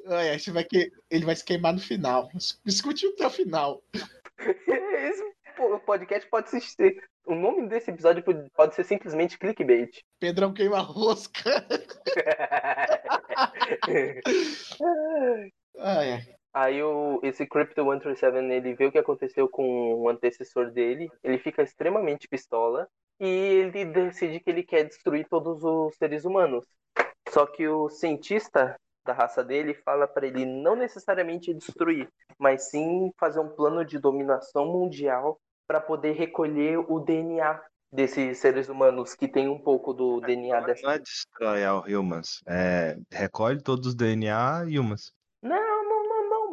Ai, 0.06 0.38
você 0.38 0.50
vai 0.50 0.64
que... 0.64 0.90
Ele 1.10 1.24
vai 1.26 1.36
se 1.36 1.44
queimar 1.44 1.72
no 1.72 1.78
final. 1.80 2.28
Escute 2.64 3.06
até 3.06 3.26
o 3.26 3.30
final. 3.30 3.82
Esse 4.38 5.22
po- 5.56 5.78
podcast 5.80 6.28
pode 6.30 6.50
ser. 6.50 6.96
O 7.26 7.34
nome 7.34 7.66
desse 7.68 7.90
episódio 7.90 8.22
pode- 8.22 8.50
pode 8.50 8.74
ser 8.74 8.84
simplesmente 8.84 9.38
clickbait. 9.38 10.00
Pedrão 10.18 10.52
queima 10.52 10.78
rosca. 10.80 11.50
Ai, 15.78 16.12
ai. 16.12 16.34
Aí 16.54 16.80
o, 16.80 17.18
esse 17.24 17.44
Crypto 17.44 17.82
137, 17.82 18.36
ele 18.36 18.74
vê 18.74 18.86
o 18.86 18.92
que 18.92 18.98
aconteceu 18.98 19.48
com 19.48 19.94
o 19.94 20.08
antecessor 20.08 20.70
dele, 20.70 21.10
ele 21.22 21.36
fica 21.36 21.62
extremamente 21.62 22.28
pistola 22.28 22.88
e 23.18 23.26
ele 23.26 23.84
decide 23.84 24.38
que 24.38 24.50
ele 24.50 24.62
quer 24.62 24.84
destruir 24.84 25.26
todos 25.28 25.64
os 25.64 25.96
seres 25.96 26.24
humanos. 26.24 26.64
Só 27.28 27.44
que 27.44 27.66
o 27.66 27.88
cientista 27.88 28.76
da 29.04 29.12
raça 29.12 29.42
dele 29.42 29.74
fala 29.74 30.06
para 30.06 30.28
ele 30.28 30.46
não 30.46 30.76
necessariamente 30.76 31.52
destruir, 31.52 32.08
mas 32.38 32.70
sim 32.70 33.10
fazer 33.18 33.40
um 33.40 33.48
plano 33.48 33.84
de 33.84 33.98
dominação 33.98 34.64
mundial 34.66 35.40
para 35.66 35.80
poder 35.80 36.12
recolher 36.12 36.78
o 36.78 37.00
DNA 37.00 37.60
desses 37.92 38.38
seres 38.38 38.68
humanos 38.68 39.14
que 39.14 39.26
tem 39.26 39.48
um 39.48 39.58
pouco 39.58 39.92
do 39.92 40.20
DNA 40.20 40.60
dessa 40.60 40.82
Não 40.82 40.92
é 40.92 40.98
destrói 41.00 41.64
all 41.64 41.84
humans. 41.88 42.42
É, 42.46 42.96
recolhe 43.12 43.60
todos 43.60 43.88
os 43.88 43.94
DNA 43.94 44.64
humans. 44.68 45.12
Não 45.42 45.73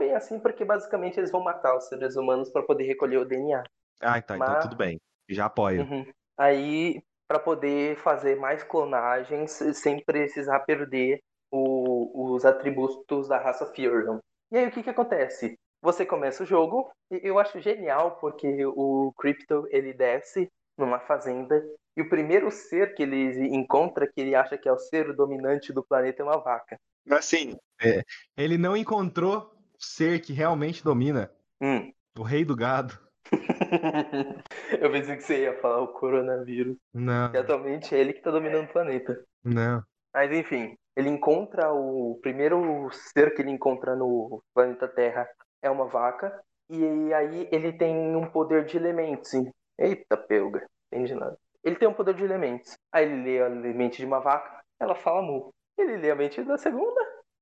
bem 0.02 0.16
assim, 0.16 0.40
porque 0.40 0.66
basicamente 0.66 1.20
eles 1.20 1.32
vão 1.32 1.44
matar 1.44 1.78
os 1.78 1.88
seres 1.88 2.16
humanos 2.16 2.50
para 2.50 2.64
poder 2.64 2.86
recolher 2.86 3.18
o 3.18 3.26
DNA. 3.26 3.64
Ah, 4.02 4.20
tá. 4.22 4.36
Então 4.36 4.48
Mas- 4.48 4.64
tudo 4.64 4.76
bem. 4.76 5.00
Já 5.30 5.46
apoio. 5.46 5.84
Uhum. 5.84 6.06
Aí, 6.38 7.02
para 7.28 7.40
poder 7.40 7.96
fazer 7.98 8.36
mais 8.36 8.64
clonagens 8.64 9.52
sem 9.74 10.04
precisar 10.04 10.60
perder 10.62 11.20
o- 11.52 12.34
os 12.34 12.44
atributos 12.46 13.28
da 13.28 13.38
raça 13.38 13.66
Furion. 13.68 14.20
E 14.52 14.58
aí, 14.58 14.68
o 14.68 14.72
que 14.72 14.84
que 14.84 14.90
acontece? 14.90 15.56
Você 15.84 16.06
começa 16.06 16.44
o 16.44 16.46
jogo, 16.46 16.92
e 17.12 17.22
eu 17.24 17.40
acho 17.40 17.60
genial, 17.60 18.18
porque 18.20 18.66
o 18.66 19.14
Crypto, 19.18 19.68
ele 19.70 19.94
desce 19.94 20.50
numa 20.78 21.00
fazenda, 21.00 21.64
e 21.96 22.02
o 22.02 22.10
primeiro 22.10 22.50
ser 22.52 22.94
que 22.96 23.04
ele 23.04 23.48
encontra, 23.56 24.08
que 24.08 24.20
ele 24.22 24.36
acha 24.36 24.58
que 24.58 24.68
é 24.68 24.72
o 24.72 24.78
ser 24.80 25.14
dominante 25.16 25.72
do 25.74 25.84
planeta, 25.84 26.22
é 26.22 26.26
uma 26.26 26.38
vaca. 26.40 26.78
Assim, 27.10 27.56
é, 27.82 28.04
ele 28.38 28.58
não 28.58 28.76
encontrou 28.78 29.52
ser 29.82 30.22
que 30.22 30.34
realmente 30.34 30.84
domina. 30.84 31.32
Hum. 31.62 31.92
O 32.18 32.24
rei 32.24 32.44
do 32.46 32.56
gado. 32.56 32.98
eu 34.80 34.92
pensei 34.92 35.16
que 35.16 35.24
você 35.24 35.44
ia 35.44 35.60
falar 35.62 35.82
o 35.82 35.88
coronavírus. 35.90 36.76
Não, 36.94 37.34
E 37.34 37.38
atualmente 37.38 37.96
é 37.96 38.00
ele 38.00 38.14
que 38.14 38.22
tá 38.22 38.32
dominando 38.32 38.66
o 38.66 38.74
planeta. 38.74 39.24
não. 39.44 39.84
Mas 40.14 40.30
enfim, 40.34 40.76
ele 40.94 41.08
encontra 41.08 41.72
o 41.72 42.20
primeiro 42.22 42.90
ser 42.92 43.34
que 43.34 43.42
ele 43.42 43.50
encontra 43.52 43.96
no 43.96 44.44
planeta 44.54 44.86
Terra 44.88 45.26
é 45.62 45.70
uma 45.70 45.86
vaca. 45.88 46.38
E 46.70 47.14
aí 47.14 47.48
ele 47.52 47.72
tem 47.72 47.96
um 48.16 48.30
poder 48.30 48.66
de 48.66 48.76
elementos. 48.76 49.34
hein? 49.34 49.50
Eita, 49.80 50.18
pelga, 50.18 50.66
entendi 50.92 51.16
nada. 51.16 51.38
Ele 51.64 51.78
tem 51.78 51.88
um 51.88 51.94
poder 51.94 52.14
de 52.14 52.24
elementos. 52.26 52.76
Aí 52.92 53.06
ele 53.06 53.24
lê 53.24 53.42
a 53.42 53.50
mente 53.50 53.98
de 54.00 54.06
uma 54.06 54.20
vaca, 54.20 54.62
ela 54.80 54.96
fala 54.96 55.22
mu. 55.22 55.54
Ele 55.78 55.96
lê 55.98 56.12
a 56.12 56.16
mente 56.16 56.44
da 56.44 56.58
segunda, 56.58 57.00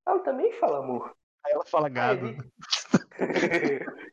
ela 0.08 0.19
também 0.19 0.52
fala 0.54 0.86
mu. 0.86 1.10
Aí 1.45 1.54
ela 1.54 1.65
fala 1.65 1.89
gado. 1.89 2.36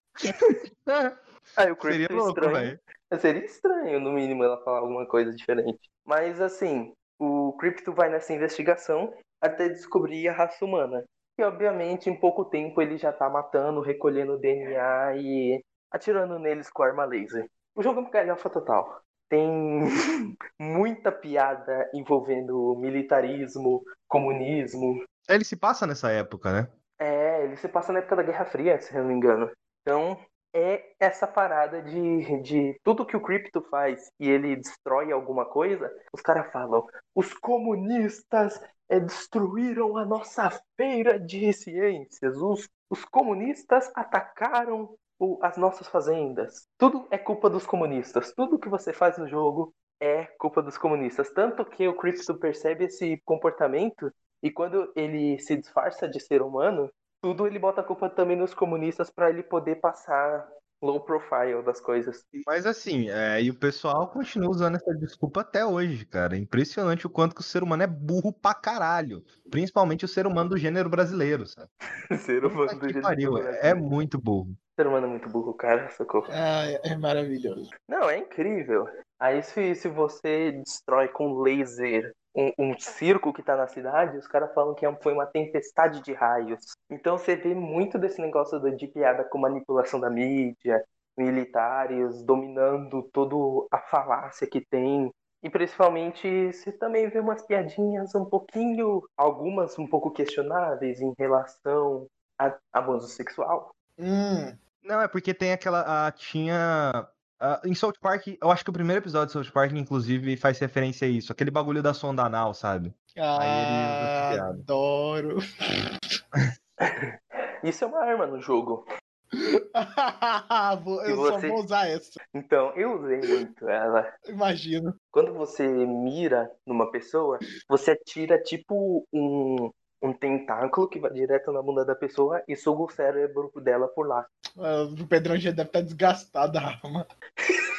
aí 1.56 1.70
o 1.72 1.80
seria 1.80 2.08
Crypto 2.08 2.14
louco, 2.14 2.40
estranho. 2.40 2.78
Seria 3.18 3.44
estranho, 3.44 4.00
no 4.00 4.12
mínimo, 4.12 4.42
ela 4.44 4.62
falar 4.62 4.78
alguma 4.78 5.06
coisa 5.06 5.32
diferente. 5.34 5.88
Mas, 6.04 6.40
assim, 6.40 6.92
o 7.18 7.52
Crypto 7.58 7.92
vai 7.92 8.10
nessa 8.10 8.32
investigação 8.32 9.12
até 9.40 9.68
descobrir 9.68 10.28
a 10.28 10.32
raça 10.32 10.64
humana. 10.64 11.04
E, 11.38 11.42
obviamente, 11.42 12.08
em 12.08 12.18
pouco 12.18 12.44
tempo 12.44 12.80
ele 12.80 12.96
já 12.96 13.12
tá 13.12 13.28
matando, 13.28 13.80
recolhendo 13.80 14.38
DNA 14.38 15.16
e 15.16 15.62
atirando 15.90 16.38
neles 16.38 16.70
com 16.70 16.82
arma 16.82 17.04
laser. 17.04 17.46
O 17.74 17.82
jogo 17.82 18.00
é 18.00 18.02
uma 18.02 18.10
galhofa 18.10 18.48
total. 18.48 19.02
Tem 19.28 19.46
muita 20.58 21.12
piada 21.12 21.90
envolvendo 21.92 22.76
militarismo, 22.78 23.82
comunismo. 24.08 25.04
Ele 25.28 25.44
se 25.44 25.56
passa 25.56 25.86
nessa 25.86 26.10
época, 26.10 26.52
né? 26.52 26.68
É, 26.98 27.44
ele 27.44 27.56
se 27.56 27.68
passa 27.68 27.92
na 27.92 27.98
época 27.98 28.16
da 28.16 28.22
Guerra 28.22 28.44
Fria, 28.46 28.80
se 28.80 28.94
eu 28.94 29.00
não 29.02 29.09
me 29.09 29.14
engano. 29.14 29.50
Então, 29.82 30.18
é 30.54 30.94
essa 30.98 31.26
parada 31.26 31.82
de, 31.82 32.40
de 32.42 32.80
tudo 32.82 33.04
que 33.04 33.16
o 33.16 33.20
Crypto 33.20 33.62
faz 33.70 34.11
e 34.18 34.28
ele 34.28 34.56
destrói 34.56 35.12
alguma 35.12 35.44
coisa, 35.44 35.90
os 36.12 36.22
caras 36.22 36.50
falam: 36.52 36.87
os 37.14 37.35
comunistas 37.35 38.59
é, 38.88 38.98
destruíram 38.98 39.96
a 39.98 40.04
nossa 40.06 40.50
feira 40.76 41.18
de 41.20 41.52
ciências, 41.52 42.37
os, 42.38 42.66
os 42.88 43.04
comunistas 43.04 43.90
atacaram 43.94 44.96
o- 45.18 45.38
as 45.42 45.56
nossas 45.59 45.88
fazendas. 45.88 46.66
Tudo 46.78 47.06
é 47.11 47.18
culpa 47.18 47.50
dos 47.50 47.66
comunistas. 47.66 48.32
Tudo 48.35 48.59
que 48.59 48.68
você 48.68 48.92
faz 48.92 49.18
no 49.18 49.28
jogo 49.28 49.74
é 50.00 50.24
culpa 50.38 50.62
dos 50.62 50.78
comunistas. 50.78 51.30
Tanto 51.32 51.64
que 51.64 51.87
o 51.88 51.96
Crypto 51.96 52.38
percebe 52.38 52.85
esse 52.85 53.20
comportamento 53.24 54.11
e 54.42 54.51
quando 54.51 54.92
ele 54.94 55.38
se 55.38 55.57
disfarça 55.57 56.09
de 56.09 56.20
ser 56.20 56.42
humano, 56.42 56.90
tudo 57.22 57.46
ele 57.46 57.59
bota 57.59 57.81
a 57.81 57.85
culpa 57.85 58.09
também 58.09 58.37
nos 58.37 58.55
comunistas 58.55 59.11
para 59.11 59.31
ele 59.31 59.42
poder 59.42 59.77
passar 59.77 60.46
low 60.83 61.01
profile 61.01 61.62
das 61.64 61.81
coisas. 61.81 62.25
Mas 62.46 62.66
assim, 62.66 63.09
é, 63.09 63.42
e 63.42 63.51
o 63.51 63.59
pessoal 63.59 64.09
continua 64.09 64.51
usando 64.51 64.77
essa 64.77 64.94
desculpa 64.94 65.40
até 65.40 65.64
hoje, 65.64 66.05
cara. 66.05 66.37
É 66.37 66.38
Impressionante 66.38 67.07
o 67.07 67.11
quanto 67.11 67.35
que 67.35 67.40
o 67.40 67.44
ser 67.44 67.62
humano 67.62 67.83
é 67.83 67.87
burro 67.87 68.33
pra 68.33 68.55
caralho. 68.55 69.25
Principalmente 69.51 70.05
o 70.05 70.09
ser 70.09 70.27
humano 70.27 70.51
do 70.51 70.59
gênero 70.59 70.88
brasileiro, 70.88 71.46
sabe? 71.46 71.68
ser 72.20 72.44
humano 72.44 72.68
Puta 72.68 72.87
do 72.87 72.92
jeito 72.92 73.03
pariu, 73.03 73.38
eu 73.38 73.49
é 73.49 73.75
muito 73.75 74.20
burro. 74.20 74.55
Ser 74.79 74.87
humano 74.87 75.07
é 75.07 75.11
muito 75.11 75.29
burro, 75.29 75.55
cara, 75.55 75.90
socorro. 75.90 76.27
Ai, 76.31 76.79
é 76.85 76.96
maravilhoso. 76.96 77.70
Não, 77.88 78.11
é 78.11 78.18
incrível. 78.18 78.87
Aí 79.18 79.42
se, 79.42 79.75
se 79.75 79.88
você 79.88 80.53
destrói 80.53 81.09
com 81.09 81.40
laser 81.40 82.14
um, 82.37 82.53
um 82.59 82.79
circo 82.79 83.33
que 83.33 83.42
tá 83.42 83.57
na 83.57 83.66
cidade, 83.66 84.18
os 84.18 84.27
caras 84.29 84.53
falam 84.55 84.75
que 84.75 84.85
é 84.85 84.96
foi 85.03 85.14
uma 85.14 85.27
tempestade 85.27 86.03
de 86.03 86.12
raios. 86.12 86.61
Então 86.90 87.16
você 87.16 87.35
vê 87.35 87.55
muito 87.55 87.99
desse 87.99 88.20
negócio 88.20 88.61
de 88.77 88.87
piada 88.87 89.25
com 89.25 89.38
manipulação 89.38 89.99
da 89.99 90.11
mídia, 90.11 90.85
militares 91.16 92.22
dominando 92.22 93.03
toda 93.12 93.66
a 93.72 93.79
falácia 93.79 94.46
que 94.46 94.61
tem. 94.61 95.11
E 95.42 95.49
principalmente 95.49 96.53
você 96.53 96.72
também 96.72 97.09
vê 97.09 97.20
umas 97.20 97.42
piadinhas 97.46 98.14
um 98.14 98.25
pouquinho, 98.25 99.03
algumas 99.16 99.79
um 99.79 99.87
pouco 99.87 100.11
questionáveis 100.11 101.01
em 101.01 101.14
relação 101.18 102.07
a 102.38 102.55
abuso 102.72 103.09
sexual. 103.09 103.70
Hum, 103.99 104.57
Não, 104.83 105.01
é 105.01 105.09
porque 105.09 105.33
tem 105.33 105.53
aquela. 105.53 106.07
ah, 106.07 106.12
tinha. 106.12 107.09
Ah, 107.40 107.61
em 107.64 107.75
South 107.75 107.94
Park, 108.01 108.27
eu 108.40 108.51
acho 108.51 108.64
que 108.64 108.70
o 108.70 108.72
primeiro 108.72 109.03
episódio 109.03 109.27
de 109.27 109.33
South 109.33 109.53
Park, 109.53 109.72
inclusive, 109.72 110.37
faz 110.37 110.59
referência 110.59 111.07
a 111.07 111.11
isso. 111.11 111.33
Aquele 111.33 111.51
bagulho 111.51 111.83
da 111.83 111.92
sonda 111.94 112.22
anal, 112.25 112.55
sabe? 112.55 112.88
Ele 113.14 113.22
Ah, 113.22 114.29
piada. 114.31 114.51
adoro. 114.51 115.38
Isso 117.62 117.85
é 117.85 117.87
uma 117.87 118.05
arma 118.05 118.27
no 118.27 118.40
jogo. 118.40 118.85
Vou- 120.85 121.05
E 121.05 121.11
eu 121.11 121.16
só 121.16 121.33
você? 121.38 121.49
vou 121.49 121.59
usar 121.64 121.88
essa, 121.88 122.20
Então, 122.35 122.72
eu 122.77 123.01
usei 123.01 123.18
muito 123.18 123.68
ela. 123.68 124.12
imagino. 124.29 124.94
Quando 125.11 125.33
você 125.35 125.66
mira 125.66 126.51
numa 126.66 126.90
pessoa, 126.90 127.38
você 127.68 127.92
atira 127.92 128.40
tipo 128.42 129.07
um, 129.12 129.70
um 130.06 130.12
tentáculo 130.12 130.88
que 130.88 130.98
vai 130.98 131.10
direto 131.10 131.52
na 131.52 131.62
bunda 131.62 131.84
da 131.84 131.94
pessoa 131.94 132.42
e 132.46 132.56
suga 132.56 132.82
o 132.82 132.90
cérebro 132.90 133.50
dela 133.60 133.88
por 133.88 134.06
lá. 134.06 134.26
Ah, 134.58 134.82
O 134.82 135.06
Pedrão 135.06 135.36
já 135.36 135.50
deve 135.50 135.68
estar 135.68 135.80
desgastado 135.82 136.58
a 136.58 136.62
arma. 136.62 137.06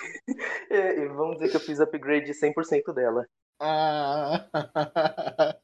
É, 0.70 1.08
vamos 1.08 1.38
dizer 1.38 1.50
que 1.50 1.56
eu 1.56 1.62
fiz 1.62 1.80
upgrade 1.80 2.26
de 2.26 2.34
100% 2.34 2.94
dela. 2.94 3.26
Ah. 3.62 4.46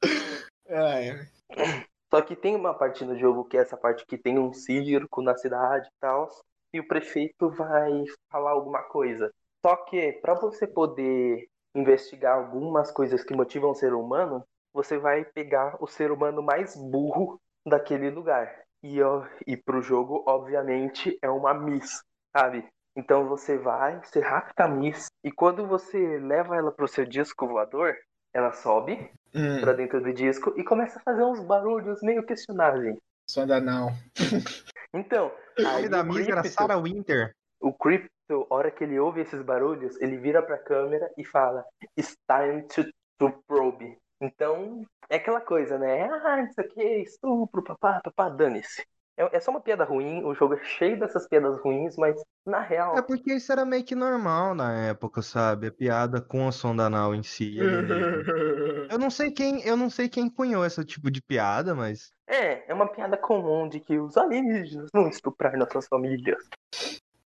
Só 2.10 2.22
que 2.22 2.36
tem 2.36 2.56
uma 2.56 2.74
parte 2.74 3.04
no 3.04 3.18
jogo 3.18 3.44
que 3.44 3.58
é 3.58 3.62
essa 3.62 3.76
parte 3.76 4.06
que 4.06 4.18
tem 4.18 4.40
um 4.40 4.54
circo 4.54 5.22
na 5.22 5.36
cidade 5.36 5.88
e 5.88 6.00
tal, 6.00 6.30
e 6.72 6.80
o 6.80 6.88
prefeito 6.88 7.50
vai 7.50 8.06
falar 8.32 8.52
alguma 8.52 8.84
coisa. 8.84 9.32
Só 9.66 9.76
que 9.76 10.14
para 10.14 10.34
você 10.34 10.66
poder 10.66 11.48
investigar 11.76 12.38
algumas 12.38 12.92
coisas 12.92 13.24
que 13.24 13.36
motivam 13.36 13.72
o 13.72 13.76
ser 13.76 13.94
humano, 13.94 14.46
você 14.74 14.98
vai 14.98 15.24
pegar 15.24 15.78
o 15.80 15.88
ser 15.88 16.12
humano 16.12 16.42
mais 16.42 16.76
burro 16.76 17.40
daquele 17.66 18.10
lugar. 18.10 18.54
E, 18.82 19.02
ó, 19.02 19.26
e 19.48 19.56
pro 19.56 19.82
jogo, 19.82 20.24
obviamente, 20.28 21.18
é 21.22 21.30
uma 21.30 21.54
miss, 21.54 22.02
sabe? 22.36 22.68
Então 22.96 23.28
você 23.28 23.58
vai, 23.58 24.00
você 24.04 24.20
rapta 24.20 24.66
a 24.66 24.68
miss, 24.68 25.08
e 25.24 25.32
quando 25.32 25.66
você 25.66 26.20
leva 26.20 26.56
ela 26.58 26.72
pro 26.72 26.88
seu 26.88 27.06
disco 27.06 27.48
voador, 27.48 27.96
ela 28.34 28.52
sobe 28.52 29.10
hum, 29.34 29.62
pra 29.62 29.74
dentro 29.74 30.02
do 30.02 30.14
disco 30.14 30.54
e 30.58 30.64
começa 30.64 31.00
a 31.00 31.04
fazer 31.04 31.24
uns 31.24 31.40
barulhos 31.46 32.02
meio 32.02 32.24
questionáveis. 32.26 32.98
só 33.30 33.46
dá 33.46 33.60
não. 33.62 33.90
Então, 34.94 35.32
O 35.58 35.62
nome 35.64 35.90
da 35.90 36.04
Miss 36.04 36.28
era 36.28 36.44
Sarah 36.44 36.78
Winter. 36.78 37.34
o 37.60 37.74
Crypto, 37.74 38.12
a 38.50 38.54
hora 38.54 38.70
que 38.72 38.84
ele 38.84 39.00
ouve 39.00 39.22
esses 39.22 39.42
barulhos, 39.42 40.00
ele 40.02 40.18
vira 40.18 40.42
pra 40.42 40.58
câmera 40.58 41.10
e 41.18 41.26
fala: 41.26 41.66
It's 41.98 42.16
time 42.30 42.62
to, 42.68 42.84
to 43.18 43.32
probe. 43.48 43.98
Então, 44.24 44.86
é 45.10 45.18
aquela 45.18 45.42
coisa, 45.42 45.78
né? 45.78 46.04
Ah, 46.10 46.42
isso 46.44 46.60
aqui 46.60 46.82
é 46.82 47.00
estupro, 47.02 47.64
papá, 47.64 48.02
papá, 48.04 48.30
dane-se. 48.30 48.86
É, 49.18 49.38
é 49.38 49.40
só 49.40 49.52
uma 49.52 49.62
piada 49.62 49.84
ruim, 49.84 50.24
o 50.24 50.34
jogo 50.34 50.56
é 50.56 50.64
cheio 50.64 51.00
dessas 51.00 51.28
piadas 51.28 51.60
ruins, 51.62 51.96
mas 51.98 52.20
na 52.46 52.60
real. 52.62 52.96
É 52.98 53.02
porque 53.02 53.34
isso 53.34 53.52
era 53.52 53.66
meio 53.66 53.84
que 53.84 53.96
normal 53.96 54.56
na 54.56 54.74
época, 54.88 55.22
sabe? 55.22 55.68
A 55.68 55.72
piada 55.72 56.22
com 56.22 56.48
a 56.48 56.52
sonda 56.52 56.86
anal 56.86 57.14
em 57.14 57.24
si. 57.24 57.58
ele- 57.58 58.04
Eu 58.90 58.98
não 59.00 59.10
sei 59.10 59.32
quem, 59.32 59.62
eu 59.64 59.76
não 59.78 59.90
sei 59.90 60.08
quem 60.10 60.30
cunhou 60.30 60.66
esse 60.66 60.84
tipo 60.86 61.10
de 61.12 61.22
piada, 61.22 61.74
mas 61.76 62.12
É, 62.28 62.70
é 62.72 62.74
uma 62.74 62.88
piada 62.92 63.18
comum 63.18 63.68
de 63.68 63.80
que 63.80 64.00
os 64.00 64.18
alienígenas 64.18 64.90
vão 64.94 65.08
estuprar 65.08 65.58
nossas 65.58 65.88
famílias. 65.88 66.44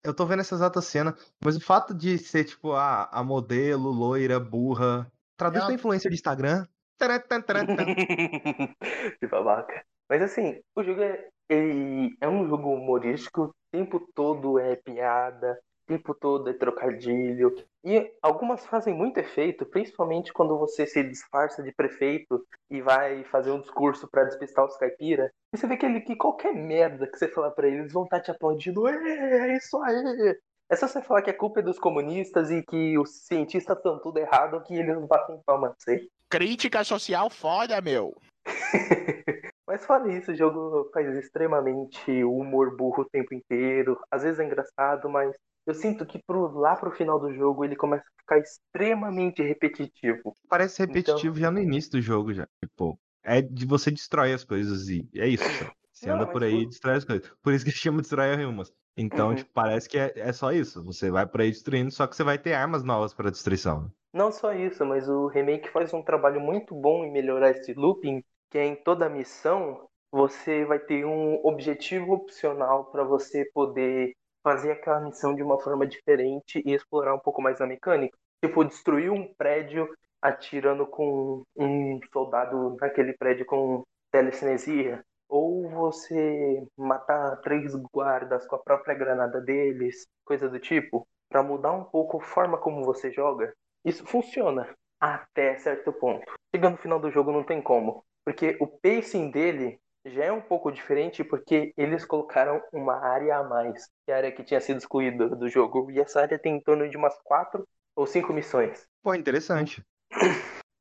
eu 0.02 0.14
tô 0.14 0.24
vendo 0.26 0.40
essa 0.40 0.54
exata 0.54 0.80
cena, 0.80 1.16
mas 1.44 1.56
o 1.56 1.60
fato 1.60 1.94
de 1.94 2.16
ser 2.18 2.44
tipo 2.44 2.72
a, 2.72 3.04
a 3.06 3.24
modelo, 3.24 3.90
loira, 3.90 4.38
burra, 4.38 5.10
traduz 5.36 5.62
É 5.62 5.64
pra 5.64 5.72
uma- 5.72 5.74
influencer 5.74 6.10
de 6.10 6.16
Instagram. 6.16 6.66
Que 9.20 9.26
babaca. 9.26 9.84
Mas 10.08 10.22
assim, 10.22 10.60
o 10.74 10.82
jogo 10.82 11.02
é, 11.02 11.28
é 11.48 12.28
um 12.28 12.46
jogo 12.48 12.74
humorístico, 12.74 13.44
o 13.44 13.54
tempo 13.72 14.00
todo 14.14 14.58
é 14.58 14.76
piada, 14.76 15.58
o 15.84 15.86
tempo 15.86 16.14
todo 16.14 16.48
é 16.48 16.52
trocadilho. 16.52 17.54
E 17.84 18.10
algumas 18.22 18.66
fazem 18.66 18.94
muito 18.94 19.18
efeito, 19.18 19.66
principalmente 19.66 20.32
quando 20.32 20.58
você 20.58 20.86
se 20.86 21.02
disfarça 21.04 21.62
de 21.62 21.72
prefeito 21.72 22.44
e 22.70 22.80
vai 22.80 23.24
fazer 23.24 23.50
um 23.50 23.60
discurso 23.60 24.08
pra 24.10 24.24
despistar 24.24 24.64
os 24.64 24.76
caipira. 24.76 25.32
E 25.52 25.58
você 25.58 25.66
vê 25.66 25.76
que, 25.76 25.86
ele, 25.86 26.00
que 26.00 26.16
qualquer 26.16 26.52
merda 26.54 27.06
que 27.06 27.18
você 27.18 27.28
falar 27.28 27.50
pra 27.52 27.68
eles 27.68 27.92
vão 27.92 28.04
estar 28.04 28.20
te 28.20 28.30
aplaudindo. 28.30 28.86
É, 28.88 29.56
isso 29.56 29.80
aí! 29.82 30.36
É 30.68 30.74
só 30.74 30.88
você 30.88 31.00
falar 31.00 31.22
que 31.22 31.30
a 31.30 31.36
culpa 31.36 31.60
é 31.60 31.62
dos 31.62 31.78
comunistas 31.78 32.50
e 32.50 32.60
que 32.62 32.98
os 32.98 33.24
cientistas 33.24 33.76
estão 33.76 34.00
tudo 34.00 34.18
errado 34.18 34.60
que 34.64 34.74
eles 34.74 34.96
não 34.96 35.06
batem 35.06 35.40
palma, 35.46 35.68
não 35.68 35.76
sei. 35.78 36.08
Crítica 36.30 36.84
social 36.84 37.28
foda, 37.30 37.80
meu. 37.80 38.14
Mas 39.66 39.84
fora 39.84 40.12
isso, 40.12 40.30
o 40.32 40.36
jogo 40.36 40.90
faz 40.92 41.14
extremamente 41.16 42.22
humor 42.24 42.76
burro 42.76 43.02
o 43.02 43.08
tempo 43.08 43.34
inteiro. 43.34 43.98
Às 44.10 44.22
vezes 44.22 44.38
é 44.38 44.44
engraçado, 44.44 45.08
mas 45.08 45.34
eu 45.66 45.74
sinto 45.74 46.06
que 46.06 46.20
pro, 46.24 46.52
lá 46.58 46.76
pro 46.76 46.92
final 46.92 47.18
do 47.18 47.32
jogo 47.34 47.64
ele 47.64 47.74
começa 47.74 48.04
a 48.04 48.20
ficar 48.20 48.38
extremamente 48.38 49.42
repetitivo. 49.42 50.34
Parece 50.48 50.80
repetitivo 50.82 51.36
já 51.38 51.50
no 51.50 51.58
início 51.58 51.90
do 51.92 52.00
jogo 52.00 52.32
já. 52.32 52.46
Tipo, 52.62 52.98
é 53.24 53.42
de 53.42 53.66
você 53.66 53.90
destrói 53.90 54.32
as 54.32 54.44
coisas 54.44 54.88
e 54.88 55.08
é 55.14 55.26
isso. 55.26 55.44
Você 55.92 56.08
Não, 56.08 56.14
anda 56.14 56.26
por 56.26 56.44
aí 56.44 56.62
e 56.62 56.66
destrói 56.66 56.96
as 56.96 57.04
coisas. 57.04 57.28
Por 57.42 57.52
isso 57.52 57.64
que 57.64 57.70
chama 57.72 58.00
destrói 58.00 58.36
rimas. 58.36 58.72
Então, 58.96 59.30
Uhum. 59.30 59.34
tipo, 59.34 59.50
parece 59.52 59.88
que 59.88 59.98
é, 59.98 60.12
é 60.16 60.32
só 60.32 60.52
isso. 60.52 60.82
Você 60.84 61.10
vai 61.10 61.26
por 61.26 61.40
aí 61.40 61.50
destruindo, 61.50 61.90
só 61.90 62.06
que 62.06 62.14
você 62.14 62.22
vai 62.22 62.38
ter 62.38 62.52
armas 62.54 62.84
novas 62.84 63.12
pra 63.12 63.30
destruição. 63.30 63.90
Não 64.16 64.32
só 64.32 64.54
isso, 64.54 64.82
mas 64.86 65.06
o 65.10 65.26
remake 65.26 65.68
faz 65.68 65.92
um 65.92 66.02
trabalho 66.02 66.40
muito 66.40 66.74
bom 66.74 67.04
em 67.04 67.12
melhorar 67.12 67.50
esse 67.50 67.74
looping, 67.74 68.24
que 68.50 68.56
é 68.56 68.64
em 68.64 68.74
toda 68.74 69.10
missão 69.10 69.86
você 70.10 70.64
vai 70.64 70.78
ter 70.78 71.04
um 71.04 71.38
objetivo 71.44 72.14
opcional 72.14 72.86
para 72.86 73.04
você 73.04 73.44
poder 73.52 74.14
fazer 74.42 74.72
aquela 74.72 75.00
missão 75.00 75.34
de 75.34 75.42
uma 75.42 75.60
forma 75.60 75.86
diferente 75.86 76.62
e 76.64 76.72
explorar 76.72 77.14
um 77.14 77.18
pouco 77.18 77.42
mais 77.42 77.60
a 77.60 77.66
mecânica. 77.66 78.16
Tipo, 78.42 78.64
destruir 78.64 79.10
um 79.10 79.34
prédio 79.34 79.86
atirando 80.22 80.86
com 80.86 81.42
um 81.54 82.00
soldado 82.10 82.74
naquele 82.80 83.12
prédio 83.12 83.44
com 83.44 83.82
telecinesia. 84.10 85.04
Ou 85.28 85.68
você 85.68 86.66
matar 86.74 87.36
três 87.42 87.74
guardas 87.92 88.46
com 88.46 88.56
a 88.56 88.62
própria 88.62 88.94
granada 88.94 89.42
deles, 89.42 90.06
coisa 90.24 90.48
do 90.48 90.58
tipo, 90.58 91.06
para 91.28 91.42
mudar 91.42 91.72
um 91.72 91.84
pouco 91.84 92.16
a 92.16 92.22
forma 92.22 92.56
como 92.56 92.82
você 92.82 93.10
joga. 93.10 93.52
Isso 93.86 94.04
funciona 94.04 94.68
até 95.00 95.56
certo 95.58 95.92
ponto. 95.92 96.26
Chegando 96.52 96.72
no 96.72 96.82
final 96.82 96.98
do 96.98 97.08
jogo 97.08 97.30
não 97.30 97.44
tem 97.44 97.62
como, 97.62 98.04
porque 98.24 98.56
o 98.60 98.66
pacing 98.66 99.30
dele 99.30 99.78
já 100.04 100.24
é 100.24 100.32
um 100.32 100.40
pouco 100.40 100.72
diferente 100.72 101.22
porque 101.22 101.72
eles 101.76 102.04
colocaram 102.04 102.60
uma 102.72 102.96
área 102.96 103.36
a 103.36 103.44
mais, 103.44 103.86
que 104.04 104.10
é 104.10 104.14
a 104.14 104.16
área 104.16 104.32
que 104.32 104.42
tinha 104.42 104.60
sido 104.60 104.78
excluída 104.78 105.28
do 105.28 105.48
jogo, 105.48 105.88
e 105.92 106.00
essa 106.00 106.20
área 106.20 106.36
tem 106.36 106.56
em 106.56 106.60
torno 106.60 106.88
de 106.88 106.96
umas 106.96 107.16
quatro 107.22 107.64
ou 107.94 108.08
cinco 108.08 108.32
missões. 108.32 108.84
Pô, 109.04 109.14
interessante. 109.14 109.80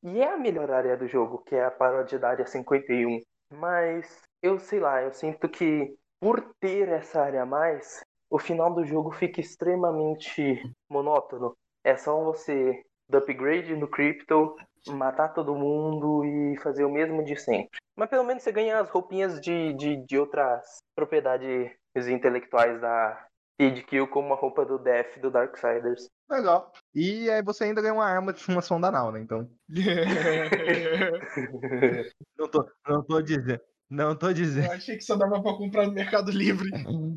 E 0.04 0.22
é 0.22 0.34
a 0.34 0.38
melhor 0.38 0.72
área 0.72 0.98
do 0.98 1.08
jogo, 1.08 1.44
que 1.44 1.56
é 1.56 1.64
a 1.64 1.72
paródia 1.72 2.18
da 2.18 2.30
área 2.30 2.46
51. 2.48 3.22
Mas 3.54 4.22
eu 4.42 4.58
sei 4.60 4.80
lá, 4.80 5.04
eu 5.04 5.14
sinto 5.14 5.48
que 5.48 5.96
por 6.20 6.42
ter 6.60 6.90
essa 6.90 7.22
área 7.22 7.44
a 7.44 7.46
mais, 7.46 8.04
o 8.32 8.40
final 8.40 8.74
do 8.74 8.84
jogo 8.84 9.12
fica 9.12 9.40
extremamente 9.40 10.64
monótono. 10.90 11.56
É 11.84 11.96
só 11.96 12.24
você 12.24 12.84
dar 13.10 13.20
upgrade 13.20 13.76
no 13.76 13.88
Crypto, 13.88 14.56
matar 14.88 15.30
todo 15.30 15.56
mundo 15.56 16.24
e 16.26 16.58
fazer 16.62 16.86
o 16.86 16.92
mesmo 16.92 17.24
de 17.24 17.36
sempre. 17.38 17.80
Mas 17.96 18.10
pelo 18.10 18.24
menos 18.24 18.44
você 18.44 18.52
ganha 18.52 18.80
as 18.80 18.90
roupinhas 18.90 19.40
de, 19.40 19.74
de, 19.74 20.06
de 20.06 20.18
outras 20.18 20.78
propriedades 20.96 21.72
intelectuais 22.08 22.80
da 22.82 23.26
Id 23.60 23.84
Kill, 23.86 24.08
como 24.10 24.34
a 24.34 24.38
roupa 24.38 24.66
do 24.66 24.78
Death 24.78 25.18
do 25.20 25.32
Darksiders. 25.32 26.08
Legal. 26.30 26.72
E 26.94 27.30
aí 27.30 27.42
você 27.42 27.66
ainda 27.66 27.82
ganha 27.82 27.94
uma 27.94 28.06
arma 28.06 28.34
de 28.34 28.48
uma 28.50 28.62
sonda 28.62 28.88
anal, 28.88 29.12
né? 29.12 29.22
Então. 29.22 29.50
Não 32.38 32.50
tô, 32.50 32.66
não 32.88 33.04
tô 33.04 33.22
dizendo. 33.22 33.60
Não 33.90 34.16
tô 34.16 34.30
Eu 34.30 34.34
dizendo. 34.34 34.72
achei 34.72 34.98
que 34.98 35.04
só 35.04 35.16
dava 35.16 35.42
pra 35.42 35.54
comprar 35.54 35.86
no 35.86 35.94
Mercado 35.94 36.32
Livre. 36.32 36.70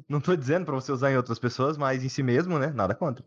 Não 0.08 0.20
tô 0.20 0.36
dizendo 0.36 0.66
pra 0.66 0.74
você 0.74 0.92
usar 0.92 1.10
em 1.10 1.16
outras 1.16 1.38
pessoas, 1.38 1.78
mas 1.78 2.04
em 2.04 2.08
si 2.08 2.22
mesmo, 2.22 2.58
né? 2.58 2.68
Nada 2.68 2.94
contra. 2.94 3.24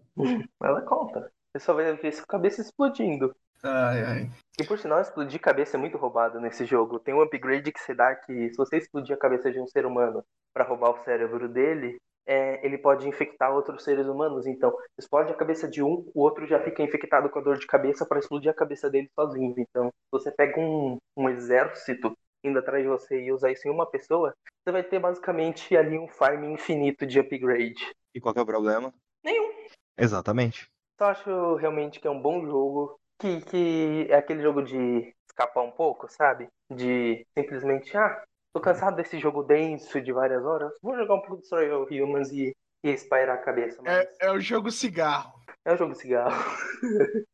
Ela 0.63 0.81
conta. 0.83 1.31
Você 1.51 1.65
só 1.65 1.73
vai 1.73 1.93
ver 1.95 2.13
sua 2.13 2.25
cabeça 2.25 2.61
explodindo. 2.61 3.35
Ai, 3.63 4.03
ai. 4.03 4.29
E 4.59 4.63
por 4.63 4.77
sinal, 4.77 5.01
explodir 5.01 5.39
cabeça 5.39 5.75
é 5.75 5.79
muito 5.79 5.97
roubado 5.97 6.39
nesse 6.39 6.65
jogo. 6.65 6.99
Tem 6.99 7.13
um 7.13 7.21
upgrade 7.21 7.71
que 7.71 7.79
você 7.79 7.93
dá 7.93 8.15
que 8.15 8.49
se 8.49 8.55
você 8.55 8.77
explodir 8.77 9.15
a 9.15 9.19
cabeça 9.19 9.51
de 9.51 9.59
um 9.59 9.67
ser 9.67 9.85
humano 9.85 10.23
pra 10.53 10.63
roubar 10.63 10.91
o 10.91 11.03
cérebro 11.03 11.49
dele, 11.49 11.97
é, 12.25 12.65
ele 12.65 12.77
pode 12.77 13.07
infectar 13.07 13.53
outros 13.53 13.83
seres 13.83 14.07
humanos. 14.07 14.47
Então, 14.47 14.73
explode 14.97 15.31
a 15.31 15.35
cabeça 15.35 15.67
de 15.67 15.83
um, 15.83 16.09
o 16.13 16.21
outro 16.21 16.45
já 16.47 16.59
fica 16.59 16.83
infectado 16.83 17.29
com 17.29 17.39
a 17.39 17.41
dor 17.41 17.57
de 17.57 17.67
cabeça 17.67 18.05
pra 18.05 18.19
explodir 18.19 18.51
a 18.51 18.55
cabeça 18.55 18.89
dele 18.89 19.09
sozinho. 19.13 19.53
Então, 19.57 19.87
se 19.87 20.11
você 20.11 20.31
pega 20.31 20.59
um, 20.59 20.97
um 21.17 21.29
exército 21.29 22.13
indo 22.43 22.59
atrás 22.59 22.83
de 22.83 22.89
você 22.89 23.21
e 23.21 23.31
usar 23.31 23.51
isso 23.51 23.67
em 23.67 23.71
uma 23.71 23.85
pessoa, 23.85 24.33
você 24.63 24.71
vai 24.71 24.83
ter 24.83 24.99
basicamente 24.99 25.75
ali 25.75 25.97
um 25.97 26.07
farm 26.07 26.45
infinito 26.45 27.05
de 27.05 27.19
upgrade. 27.19 27.91
E 28.15 28.19
qual 28.21 28.33
que 28.33 28.39
é 28.39 28.43
o 28.43 28.45
problema? 28.45 28.93
Nenhum. 29.23 29.51
Exatamente. 29.97 30.69
Só 31.01 31.09
acho 31.09 31.55
realmente 31.55 31.99
que 31.99 32.05
é 32.05 32.11
um 32.11 32.21
bom 32.21 32.45
jogo. 32.45 32.99
Que, 33.19 33.41
que 33.41 34.05
é 34.07 34.17
aquele 34.17 34.43
jogo 34.43 34.61
de 34.61 35.11
escapar 35.27 35.63
um 35.63 35.71
pouco, 35.71 36.07
sabe? 36.07 36.47
De 36.71 37.25
simplesmente, 37.35 37.97
ah, 37.97 38.23
tô 38.53 38.61
cansado 38.61 38.97
desse 38.97 39.17
jogo 39.17 39.41
denso 39.41 39.99
de 39.99 40.13
várias 40.13 40.45
horas. 40.45 40.71
Vou 40.79 40.95
jogar 40.95 41.15
um 41.15 41.21
pouco 41.21 41.41
de 41.41 41.71
All 41.71 41.87
Humans 41.89 42.31
e 42.31 42.55
ia 42.83 42.93
espairar 42.93 43.37
a 43.37 43.41
cabeça. 43.41 43.81
Mas... 43.81 43.97
É, 43.97 44.27
é 44.27 44.31
o 44.31 44.39
jogo 44.39 44.69
cigarro. 44.69 45.41
É 45.65 45.73
o 45.73 45.75
jogo 45.75 45.95
cigarro. 45.95 46.37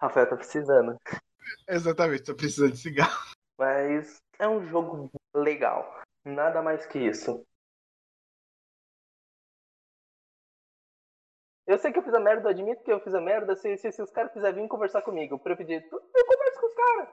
Rafael 0.00 0.28
tá 0.28 0.36
precisando. 0.36 0.96
Exatamente, 1.68 2.22
tô 2.22 2.36
precisando 2.36 2.70
de 2.70 2.78
cigarro. 2.78 3.32
Mas 3.58 4.22
é 4.38 4.46
um 4.46 4.64
jogo 4.64 5.10
legal. 5.34 5.92
Nada 6.24 6.62
mais 6.62 6.86
que 6.86 7.00
isso. 7.00 7.44
Eu 11.68 11.76
sei 11.76 11.92
que 11.92 11.98
eu 11.98 12.02
fiz 12.02 12.14
a 12.14 12.18
merda, 12.18 12.46
eu 12.46 12.50
admito 12.50 12.82
que 12.82 12.90
eu 12.90 12.98
fiz 12.98 13.14
a 13.14 13.20
merda. 13.20 13.54
Se, 13.54 13.76
se, 13.76 13.92
se 13.92 14.00
os 14.00 14.10
caras 14.10 14.32
quiserem 14.32 14.62
vir 14.62 14.68
conversar 14.68 15.02
comigo 15.02 15.38
pra 15.38 15.52
eu 15.52 15.56
pedir, 15.58 15.84
eu 15.92 16.26
converso 16.26 16.60
com 16.60 16.66
os 16.66 16.74
caras. 16.74 17.08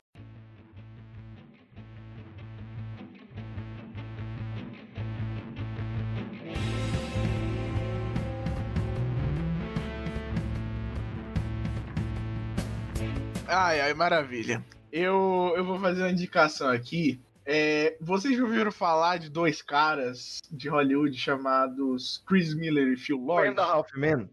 Ai, 13.45 13.81
ai, 13.81 13.93
maravilha. 13.93 14.63
Eu, 14.89 15.53
eu 15.57 15.65
vou 15.65 15.77
fazer 15.81 16.03
uma 16.03 16.11
indicação 16.11 16.69
aqui. 16.69 17.19
É, 17.45 17.97
vocês 17.99 18.37
já 18.37 18.43
ouviram 18.43 18.71
falar 18.71 19.17
de 19.17 19.29
dois 19.29 19.61
caras 19.61 20.39
de 20.49 20.69
Hollywood 20.69 21.17
chamados 21.17 22.23
Chris 22.25 22.55
Miller 22.55 22.93
e 22.93 22.95
Phil 22.95 23.17
Lord? 23.17 23.59
a 23.59 23.63
Half 23.63 23.93
Men. 23.97 24.29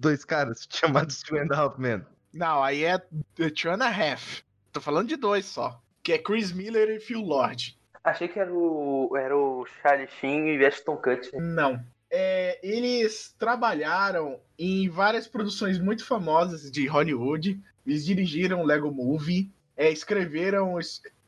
Dois 0.00 0.24
caras 0.24 0.66
chamados 0.72 1.22
Two 1.22 1.36
and 1.38 1.48
a 1.52 1.56
Half 1.56 1.78
Men. 1.78 2.04
Não, 2.32 2.62
aí 2.62 2.84
é 2.84 2.98
The 3.34 3.50
Two 3.50 3.70
and 3.70 3.82
a 3.84 3.88
Half. 3.88 4.40
Tô 4.72 4.80
falando 4.80 5.08
de 5.08 5.16
dois 5.16 5.44
só. 5.44 5.80
Que 6.02 6.12
é 6.14 6.18
Chris 6.18 6.52
Miller 6.52 6.88
e 6.88 6.98
Phil 7.00 7.20
Lord. 7.20 7.78
Achei 8.02 8.28
que 8.28 8.38
era 8.40 8.50
o, 8.52 9.14
era 9.14 9.36
o 9.36 9.66
Charlie 9.82 10.08
Sheen 10.18 10.56
e 10.56 10.64
Ashton 10.64 10.96
Kutcher. 10.96 11.38
Não. 11.38 11.84
É, 12.10 12.58
eles 12.62 13.34
trabalharam 13.38 14.40
em 14.58 14.88
várias 14.88 15.28
produções 15.28 15.78
muito 15.78 16.04
famosas 16.06 16.70
de 16.70 16.86
Hollywood. 16.86 17.60
Eles 17.86 18.04
dirigiram 18.06 18.64
Lego 18.64 18.90
Movie, 18.90 19.52
é, 19.76 19.90
escreveram 19.90 20.78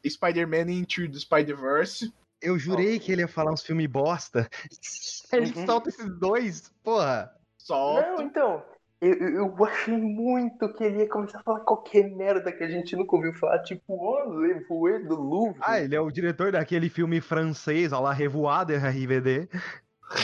Spider-Man 0.09 0.71
Into 0.71 1.11
the 1.11 1.19
Spider-Verse. 1.19 2.13
Eu 2.41 2.59
jurei 2.59 2.99
que 2.99 3.13
ele 3.13 3.21
ia 3.23 3.29
falar 3.29 3.53
uns 3.53 3.63
filmes 3.63 3.87
bosta. 3.87 4.49
Ele 5.33 5.53
Uhum. 5.55 5.67
solta 5.67 5.89
esses 5.91 6.19
dois, 6.19 6.73
porra. 6.83 7.33
Solta. 7.67 8.13
Não, 8.13 8.23
então. 8.23 8.63
Eu, 9.01 9.15
eu 9.15 9.65
achei 9.65 9.97
muito 9.97 10.73
que 10.75 10.85
ele 10.85 10.99
ia 10.99 11.09
começar 11.09 11.41
a 11.41 11.43
falar 11.43 11.61
qualquer 11.61 12.09
merda 12.09 12.53
que 12.53 12.63
a 12.63 12.69
gente 12.69 12.95
nunca 12.95 13.17
ouviu 13.17 13.35
falar, 13.35 13.59
tipo, 13.65 13.83
oh, 13.95 14.39
Le 14.39 14.61
Voe 14.69 15.01
do 15.05 15.17
Louvre. 15.21 15.59
Ah, 15.61 15.81
ele 15.81 15.97
é 15.97 16.01
o 16.01 16.09
diretor 16.11 16.53
daquele 16.53 16.89
filme 16.89 17.21
francês, 17.21 17.93
olha 17.93 18.03
lá, 18.03 18.13
Revoada 18.13 18.77
RVD. 18.79 19.49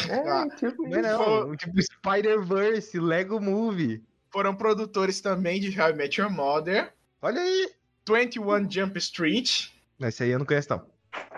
é, 0.09 0.57
tipo 0.57 0.83
Não 0.88 1.01
isso. 1.01 1.18
não, 1.18 1.57
tipo 1.57 1.83
Spider-Verse, 1.83 3.01
Lego 3.01 3.40
Movie. 3.40 4.05
Foram 4.31 4.55
produtores 4.55 5.20
também 5.20 5.59
de 5.61 5.81
How 5.81 5.90
I 5.90 5.92
Met 5.94 6.20
Your 6.20 6.31
Mother, 6.31 6.92
Olha 7.20 7.40
aí. 7.40 7.70
21 8.09 8.70
Jump 8.70 8.96
Street, 8.98 9.70
Esse 10.01 10.22
aí 10.22 10.31
eu 10.31 10.38
não 10.38 10.46
conheço 10.46 10.70
não. 10.70 10.87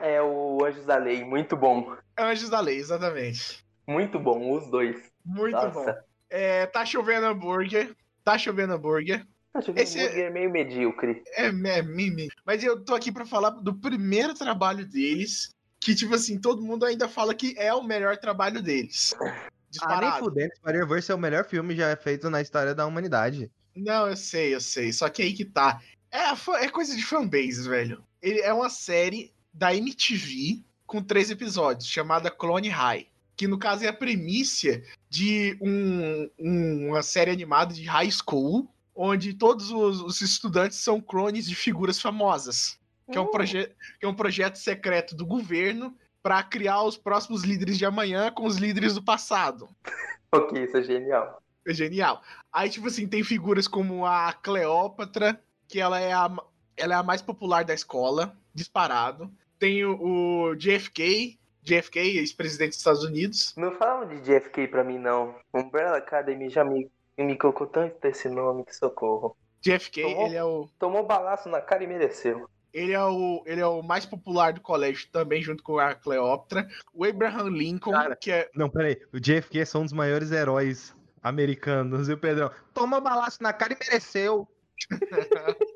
É 0.01 0.21
o 0.23 0.63
Anjos 0.65 0.85
da 0.85 0.97
Lei, 0.97 1.25
muito 1.25 1.57
bom. 1.57 1.97
Anjos 2.19 2.51
da 2.51 2.61
Lei, 2.61 2.77
exatamente. 2.77 3.65
Muito 3.89 4.21
bom, 4.21 4.53
os 4.53 4.71
dois. 4.71 5.10
Muito 5.35 5.53
Nossa. 5.55 5.71
bom. 5.93 5.95
É, 6.29 6.67
tá 6.67 6.85
chovendo 6.85 7.27
hambúrguer. 7.27 7.95
Tá 8.25 8.37
chovendo 8.39 8.75
hambúrguer. 8.75 9.27
Acho 9.55 9.73
que 9.73 9.81
Esse- 9.81 9.99
o 9.99 10.03
hambúrguer 10.03 10.27
é 10.27 10.31
meio 10.31 10.51
medíocre. 10.51 11.23
É, 11.35 11.47
é 11.47 11.83
mimi. 11.83 12.29
Mas 12.45 12.63
eu 12.63 12.85
tô 12.85 12.95
aqui 12.95 13.11
pra 13.11 13.25
falar 13.27 13.51
do 13.51 13.75
primeiro 13.75 14.35
trabalho 14.35 14.87
deles, 14.87 15.55
que, 15.81 15.95
tipo 15.95 16.15
assim, 16.15 16.39
todo 16.39 16.63
mundo 16.63 16.85
ainda 16.85 17.09
fala 17.09 17.35
que 17.35 17.55
é 17.59 17.73
o 17.75 17.83
melhor 17.83 18.17
trabalho 18.17 18.63
deles. 18.63 19.15
Ah, 19.83 19.87
nem 19.87 19.89
Disparado. 20.01 20.25
fudendo, 20.25 20.53
Spider-Verse 20.57 21.13
é 21.13 21.15
o 21.15 21.19
melhor 21.19 21.45
filme 21.45 21.77
já 21.77 21.95
feito 21.97 22.29
na 22.29 22.41
história 22.43 22.75
da 22.75 22.85
humanidade. 22.85 23.49
Não, 23.77 24.09
eu 24.09 24.17
sei, 24.17 24.53
eu 24.53 24.61
sei. 24.61 24.93
Só 24.93 25.09
que 25.09 25.23
aí 25.23 25.33
que 25.33 25.45
tá. 25.45 25.81
É, 26.11 26.65
é 26.65 26.69
coisa 26.69 26.97
de 26.97 27.05
fanbase, 27.05 27.69
velho. 27.69 28.03
Ele 28.21 28.41
é 28.41 28.53
uma 28.53 28.69
série 28.69 29.33
da 29.55 29.73
MTV 29.73 30.61
com 30.89 31.01
três 31.01 31.31
episódios, 31.31 31.87
chamada 31.89 32.33
Clone 32.33 32.69
High. 32.69 33.07
Que 33.41 33.49
no 33.49 33.57
caso 33.57 33.83
é 33.83 33.89
a 33.89 33.93
premissa 33.95 34.83
de 35.09 35.57
um- 35.63 36.29
um- 36.39 36.89
uma 36.91 37.03
série 37.03 37.31
animada 37.31 37.73
de 37.73 37.85
high 37.85 38.11
school, 38.11 38.71
onde 38.95 39.33
todos 39.33 39.71
os, 39.71 40.03
os 40.03 40.21
estudantes 40.21 40.77
são 40.77 41.01
clones 41.01 41.47
de 41.49 41.55
figuras 41.55 41.99
famosas. 41.99 42.79
Que 43.11 43.17
é 43.17 43.21
um, 43.21 43.25
Hum. 43.25 43.31
que 43.99 44.05
é 44.05 44.07
um 44.07 44.13
projeto 44.15 44.57
secreto 44.57 45.17
do 45.17 45.25
governo 45.25 45.97
para 46.23 46.43
criar 46.43 46.83
os 46.83 46.99
próximos 46.99 47.43
líderes 47.43 47.79
de 47.79 47.87
amanhã 47.87 48.31
com 48.31 48.45
os 48.45 48.59
líderes 48.59 48.93
do 48.93 49.03
passado. 49.03 49.71
Ok, 50.33 50.63
isso 50.63 50.77
é 50.77 50.83
genial. 50.83 51.43
É 51.67 51.73
genial. 51.73 52.23
Aí, 52.53 52.69
tipo 52.69 52.89
assim, 52.89 53.09
tem 53.09 53.25
figuras 53.25 53.67
como 53.67 54.05
a 54.05 54.35
Cleópatra, 54.35 55.43
que 55.67 55.81
ela 55.81 55.99
é 55.99 56.13
a, 56.13 56.31
ela 56.77 56.93
é 56.95 56.97
a 56.99 57.03
mais 57.03 57.23
popular 57.23 57.65
da 57.65 57.73
escola, 57.73 58.37
disparado. 58.55 59.33
Tem 59.59 59.83
o, 59.85 59.99
o 60.51 60.55
JFK, 60.57 61.40
JFK, 61.63 61.99
ex-presidente 62.19 62.71
dos 62.71 62.79
Estados 62.79 63.05
Unidos. 63.05 63.55
Não 63.57 63.73
fala 63.73 64.07
de 64.07 64.21
JFK 64.21 64.69
pra 64.69 64.85
mim, 64.85 64.99
não. 64.99 65.35
Umbrella 65.53 65.99
Academy 65.99 66.49
já 66.49 66.65
me, 66.65 66.91
me 67.19 67.37
colocou 67.37 67.67
tanto 67.67 68.05
esse 68.07 68.29
nome 68.29 68.65
que 68.65 68.75
socorro. 68.75 69.37
JFK, 69.61 70.03
Tomou? 70.03 70.27
ele 70.27 70.37
é 70.37 70.45
o. 70.45 70.69
Tomou 70.79 71.07
balaço 71.07 71.49
na 71.49 71.61
cara 71.61 71.85
e 71.85 71.87
mereceu. 71.87 72.49
Ele 72.73 72.93
é, 72.93 73.03
o, 73.03 73.43
ele 73.47 73.61
é 73.61 73.67
o 73.67 73.83
mais 73.83 74.07
popular 74.07 74.53
do 74.53 74.61
colégio 74.61 75.09
também, 75.11 75.43
junto 75.43 75.63
com 75.63 75.79
a 75.79 75.95
Cleópatra. 75.95 76.69
O 76.95 77.05
Abraham 77.05 77.49
Lincoln, 77.49 77.91
Cara. 77.91 78.17
que 78.17 78.31
é. 78.31 78.49
Não, 78.55 78.71
peraí. 78.71 78.97
O 79.13 79.19
JFK 79.19 79.59
é 79.59 79.65
só 79.65 79.81
um 79.81 79.85
dos 79.85 79.93
maiores 79.93 80.31
heróis 80.31 80.95
americanos. 81.23 82.09
O 82.09 82.17
Pedrão, 82.17 82.51
toma 82.73 83.01
balaço 83.01 83.43
na 83.43 83.53
cara 83.53 83.73
e 83.73 83.77
mereceu. 83.79 84.49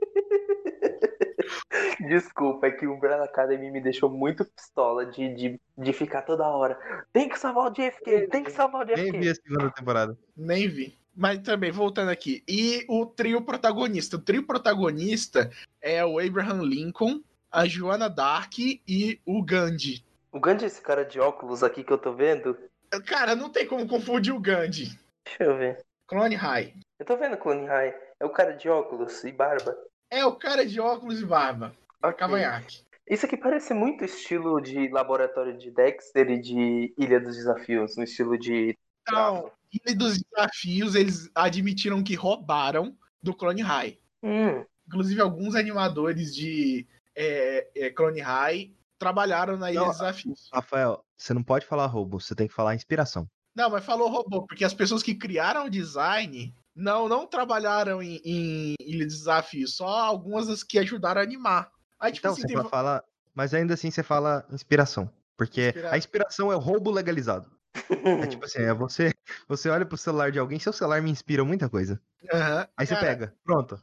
Desculpa, 2.08 2.66
é 2.66 2.70
que 2.70 2.86
o 2.86 2.94
Umbrella 2.94 3.24
Academy 3.24 3.70
me 3.70 3.80
deixou 3.80 4.10
muito 4.10 4.44
pistola 4.44 5.06
de, 5.06 5.34
de, 5.34 5.60
de 5.76 5.92
ficar 5.92 6.22
toda 6.22 6.46
hora. 6.46 6.78
Tem 7.12 7.28
que 7.28 7.38
salvar 7.38 7.70
o 7.70 7.72
JFK, 7.72 8.28
tem 8.28 8.44
que 8.44 8.50
salvar 8.50 8.82
o 8.82 8.84
Nem 8.84 9.12
vi 9.12 9.20
JFK. 9.20 9.28
a 9.28 9.34
segunda 9.34 9.70
temporada. 9.70 10.18
Nem 10.36 10.68
vi. 10.68 10.98
Mas 11.16 11.38
também, 11.40 11.70
voltando 11.70 12.10
aqui. 12.10 12.42
E 12.48 12.84
o 12.88 13.06
trio 13.06 13.40
protagonista. 13.42 14.16
O 14.16 14.20
trio 14.20 14.44
protagonista 14.44 15.50
é 15.80 16.04
o 16.04 16.18
Abraham 16.18 16.62
Lincoln, 16.62 17.20
a 17.50 17.66
Joana 17.66 18.10
Dark 18.10 18.58
e 18.58 19.20
o 19.24 19.42
Gandhi. 19.42 20.04
O 20.32 20.40
Gandhi 20.40 20.64
é 20.64 20.66
esse 20.66 20.80
cara 20.80 21.04
de 21.04 21.20
óculos 21.20 21.62
aqui 21.62 21.84
que 21.84 21.92
eu 21.92 21.98
tô 21.98 22.12
vendo. 22.12 22.58
Cara, 23.06 23.36
não 23.36 23.48
tem 23.48 23.66
como 23.66 23.86
confundir 23.86 24.34
o 24.34 24.40
Gandhi. 24.40 24.98
Deixa 25.24 25.44
eu 25.44 25.56
ver. 25.56 25.84
Clone 26.08 26.34
High. 26.34 26.74
Eu 26.98 27.06
tô 27.06 27.16
vendo 27.16 27.36
Clone 27.36 27.66
High. 27.66 27.94
É 28.18 28.24
o 28.24 28.30
cara 28.30 28.52
de 28.52 28.68
óculos 28.68 29.22
e 29.24 29.30
barba. 29.30 29.76
É 30.10 30.24
o 30.24 30.36
cara 30.36 30.64
de 30.64 30.80
óculos 30.80 31.20
e 31.20 31.26
barba. 31.26 31.74
Ok. 32.02 32.18
Cavanhaque. 32.18 32.82
Isso 33.08 33.26
aqui 33.26 33.36
parece 33.36 33.74
muito 33.74 34.04
estilo 34.04 34.60
de 34.60 34.88
laboratório 34.88 35.56
de 35.58 35.70
Dexter 35.70 36.30
e 36.30 36.40
de 36.40 36.94
Ilha 36.96 37.20
dos 37.20 37.36
Desafios, 37.36 37.96
no 37.96 38.04
estilo 38.04 38.38
de. 38.38 38.76
Então, 39.02 39.50
Ilha 39.70 39.96
dos 39.96 40.18
Desafios, 40.18 40.94
eles 40.94 41.30
admitiram 41.34 42.02
que 42.02 42.14
roubaram 42.14 42.96
do 43.22 43.34
Clone 43.34 43.62
High. 43.62 43.98
Hum, 44.22 44.64
Inclusive, 44.86 45.20
alguns 45.20 45.54
animadores 45.54 46.34
de 46.34 46.86
é, 47.14 47.68
é, 47.76 47.90
Clone 47.90 48.20
High 48.20 48.72
trabalharam 48.98 49.56
na 49.56 49.70
Ilha 49.70 49.80
Não, 49.80 49.88
dos 49.88 49.98
Desafios. 49.98 50.50
Rafael, 50.52 51.04
você 51.16 51.34
não 51.34 51.42
pode 51.42 51.66
falar 51.66 51.86
roubo, 51.86 52.20
você 52.20 52.34
tem 52.34 52.48
que 52.48 52.54
falar 52.54 52.74
inspiração. 52.74 53.28
Não, 53.54 53.70
mas 53.70 53.84
falou 53.84 54.08
robô, 54.08 54.46
porque 54.46 54.64
as 54.64 54.74
pessoas 54.74 55.02
que 55.02 55.14
criaram 55.14 55.66
o 55.66 55.70
design 55.70 56.54
não, 56.74 57.08
não 57.08 57.26
trabalharam 57.26 58.02
em, 58.02 58.20
em 58.24 58.74
Ilha 58.80 59.04
dos 59.06 59.18
Desafios, 59.18 59.76
só 59.76 59.86
algumas 59.86 60.46
das 60.46 60.62
que 60.62 60.78
ajudaram 60.78 61.20
a 61.20 61.24
animar. 61.24 61.70
Aí, 61.98 62.12
tipo 62.12 62.26
Então, 62.26 62.32
assim, 62.32 62.42
você 62.42 62.54
tem... 62.54 62.70
fala. 62.70 63.02
Mas 63.34 63.52
ainda 63.52 63.74
assim 63.74 63.90
você 63.90 64.02
fala 64.02 64.46
inspiração. 64.52 65.10
Porque 65.36 65.74
a 65.90 65.98
inspiração 65.98 66.52
é 66.52 66.56
o 66.56 66.60
roubo 66.60 66.90
legalizado. 66.90 67.50
É 68.24 68.26
tipo 68.28 68.44
assim, 68.44 68.60
é 68.60 68.72
você, 68.72 69.12
você 69.48 69.68
olha 69.68 69.84
pro 69.84 69.96
celular 69.96 70.30
de 70.30 70.38
alguém, 70.38 70.58
seu 70.60 70.72
celular 70.72 71.02
me 71.02 71.10
inspira 71.10 71.44
muita 71.44 71.68
coisa. 71.68 72.00
Aham. 72.32 72.68
Aí 72.76 72.86
você 72.86 72.94
Cara, 72.94 73.06
pega, 73.06 73.34
pronto. 73.42 73.80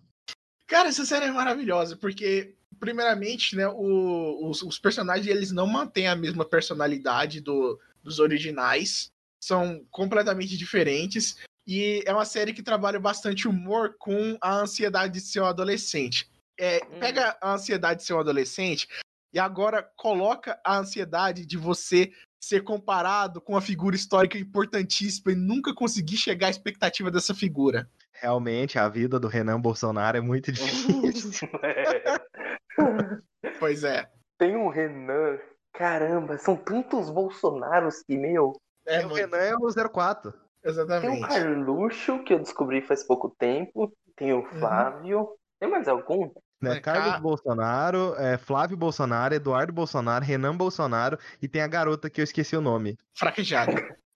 Cara, 0.68 0.88
essa 0.90 1.06
série 1.06 1.26
é 1.26 1.32
maravilhosa, 1.32 1.98
porque, 1.98 2.56
primeiramente, 2.80 3.56
né, 3.58 3.68
o- 3.68 4.50
os, 4.50 4.62
os 4.64 4.80
personagens 4.80 5.28
eles 5.28 5.52
não 5.52 5.68
mantêm 5.68 6.08
a 6.08 6.16
mesma 6.16 6.46
personalidade 6.46 7.42
do- 7.42 7.78
dos 8.02 8.20
originais, 8.20 9.12
são 9.40 9.86
completamente 9.92 10.58
diferentes, 10.58 11.38
e 11.68 12.04
é 12.06 12.14
uma 12.14 12.26
série 12.26 12.54
que 12.54 12.64
trabalha 12.64 13.00
bastante 13.00 13.48
humor 13.48 13.96
com 14.00 14.38
a 14.42 14.56
ansiedade 14.56 15.14
de 15.14 15.22
ser 15.22 15.42
um 15.42 15.46
adolescente. 15.46 16.30
É, 16.60 16.80
Hum. 16.86 17.00
pega 17.00 17.38
a 17.42 17.54
ansiedade 17.54 18.02
de 18.02 18.06
ser 18.06 18.14
um 18.14 18.20
adolescente 18.20 18.88
e 19.34 19.40
agora 19.40 19.88
coloca 19.96 20.60
a 20.66 20.78
ansiedade 20.78 21.46
de 21.46 21.58
você 21.58 22.12
ser 22.44 22.64
comparado 22.64 23.40
com 23.40 23.54
uma 23.54 23.62
figura 23.62 23.96
histórica 23.96 24.38
importantíssima 24.38 25.32
e 25.32 25.36
nunca 25.36 25.74
conseguir 25.74 26.18
chegar 26.18 26.48
à 26.48 26.50
expectativa 26.50 27.10
dessa 27.12 27.34
figura. 27.34 27.90
Realmente, 28.14 28.78
a 28.78 28.88
vida 28.90 29.20
do 29.20 29.28
Renan 29.28 29.60
Bolsonaro 29.62 30.18
é 30.18 30.22
muito 30.22 30.52
difícil. 30.52 31.48
Pois 33.60 33.84
é. 33.84 34.10
Tem 34.38 34.56
um 34.56 34.70
Renan. 34.70 35.40
Caramba, 35.74 36.38
são 36.38 36.56
tantos 36.56 37.10
Bolsonaros 37.10 38.02
que, 38.04 38.18
meu. 38.18 38.54
É, 38.86 39.06
o 39.06 39.14
Renan 39.14 39.38
é 39.38 39.56
o 39.56 39.90
04. 39.90 40.34
Tem 40.62 40.72
exatamente. 40.72 41.24
o 41.24 41.28
Carluxo, 41.28 42.24
que 42.24 42.34
eu 42.34 42.40
descobri 42.40 42.82
faz 42.82 43.04
pouco 43.04 43.30
tempo. 43.30 43.92
Tem 44.16 44.34
o 44.34 44.46
Flávio. 44.46 45.30
Tem 45.60 45.70
mais 45.70 45.88
algum? 45.88 46.32
Né? 46.62 46.78
É, 46.78 46.80
Carlos 46.80 47.14
Ca- 47.14 47.20
Bolsonaro, 47.20 48.16
é, 48.18 48.38
Flávio 48.38 48.78
Bolsonaro, 48.78 49.34
Eduardo 49.34 49.74
Bolsonaro, 49.74 50.24
Renan 50.24 50.56
Bolsonaro 50.56 51.18
e 51.42 51.48
tem 51.48 51.62
a 51.62 51.68
garota 51.68 52.10
que 52.10 52.22
eu 52.22 52.24
esqueci 52.24 52.56
o 52.56 52.62
nome. 52.62 52.98
Fraquejado. 53.16 53.74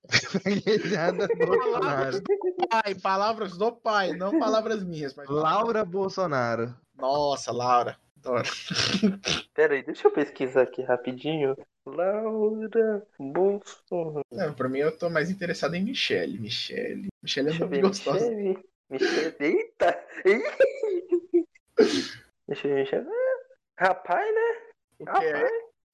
Fraquejada 0.09 1.27
Bolsonaro. 1.35 2.21
Pai, 2.69 2.95
palavras 2.95 3.57
do 3.57 3.71
pai, 3.71 4.13
não 4.13 4.37
palavras 4.37 4.83
minhas. 4.83 5.15
Mas... 5.15 5.27
Laura 5.27 5.83
Bolsonaro. 5.83 6.75
Nossa, 6.95 7.51
Laura. 7.51 7.97
Adoro. 8.17 8.47
Pera 9.53 9.73
aí, 9.73 9.83
deixa 9.83 10.07
eu 10.07 10.11
pesquisar 10.11 10.63
aqui 10.63 10.81
rapidinho. 10.83 11.55
Laura 11.85 13.05
Bolsonaro. 13.19 14.25
Não, 14.31 14.53
pra 14.53 14.67
mim 14.67 14.79
eu 14.79 14.97
tô 14.97 15.09
mais 15.09 15.29
interessado 15.29 15.75
em 15.75 15.83
Michelle. 15.83 16.39
Michelle. 16.39 17.07
Michelle 17.21 17.47
é 17.47 17.51
Deixa 17.51 17.65
muito 17.67 17.75
ver, 17.75 17.81
gostosa. 17.81 18.29
Michele. 18.31 18.65
Michele. 18.89 19.35
Eita! 19.39 20.05
Deixa 22.47 22.67
eu 22.67 22.73
ver, 22.73 22.79
Michele. 22.81 23.07
Ah, 23.77 23.85
Rapaz, 23.87 24.25
né? 24.33 24.61
Porque 24.97 25.31
Rapaz. 25.31 25.51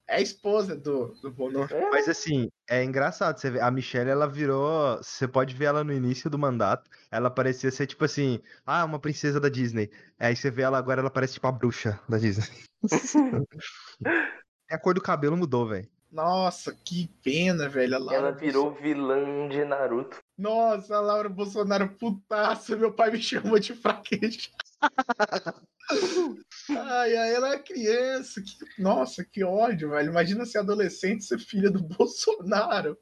é 0.08 0.14
a 0.14 0.20
esposa 0.20 0.76
do, 0.76 1.08
do 1.20 1.30
Bono. 1.30 1.64
É, 1.64 1.90
Mas 1.90 2.08
assim, 2.08 2.48
é 2.68 2.84
engraçado, 2.84 3.38
você 3.38 3.50
vê, 3.50 3.60
a 3.60 3.70
Michelle, 3.70 4.10
ela 4.10 4.28
virou, 4.28 4.98
você 4.98 5.26
pode 5.26 5.54
ver 5.54 5.66
ela 5.66 5.82
no 5.82 5.92
início 5.92 6.30
do 6.30 6.38
mandato, 6.38 6.88
ela 7.10 7.30
parecia 7.30 7.70
ser 7.70 7.86
tipo 7.86 8.04
assim, 8.04 8.40
ah, 8.64 8.84
uma 8.84 8.98
princesa 9.00 9.40
da 9.40 9.48
Disney. 9.48 9.90
Aí 10.18 10.36
você 10.36 10.50
vê 10.50 10.62
ela 10.62 10.78
agora, 10.78 11.00
ela 11.00 11.10
parece 11.10 11.34
tipo 11.34 11.46
a 11.46 11.52
bruxa 11.52 12.00
da 12.08 12.18
Disney. 12.18 12.46
a 14.74 14.78
cor 14.78 14.94
do 14.94 15.00
cabelo 15.00 15.36
mudou, 15.36 15.66
velho. 15.66 15.88
Nossa, 16.12 16.76
que 16.84 17.08
pena, 17.24 17.70
velho. 17.70 17.98
Laura 17.98 18.14
Ela 18.14 18.30
virou 18.32 18.74
vilã 18.74 19.48
de 19.48 19.64
Naruto. 19.64 20.22
Nossa, 20.36 20.96
a 20.96 21.00
Laura 21.00 21.28
Bolsonaro, 21.28 21.88
putaça. 21.88 22.76
Meu 22.76 22.92
pai 22.92 23.10
me 23.10 23.22
chama 23.22 23.58
de 23.58 23.74
fraqueja. 23.74 24.50
ai, 26.68 27.16
ai, 27.16 27.34
ela 27.34 27.54
é 27.54 27.58
criança. 27.58 28.42
Que... 28.42 28.82
Nossa, 28.82 29.24
que 29.24 29.42
ódio, 29.42 29.90
velho. 29.90 30.10
Imagina 30.10 30.44
ser 30.44 30.58
adolescente 30.58 31.20
e 31.20 31.24
ser 31.24 31.38
filha 31.38 31.70
do 31.70 31.80
Bolsonaro. 31.96 32.98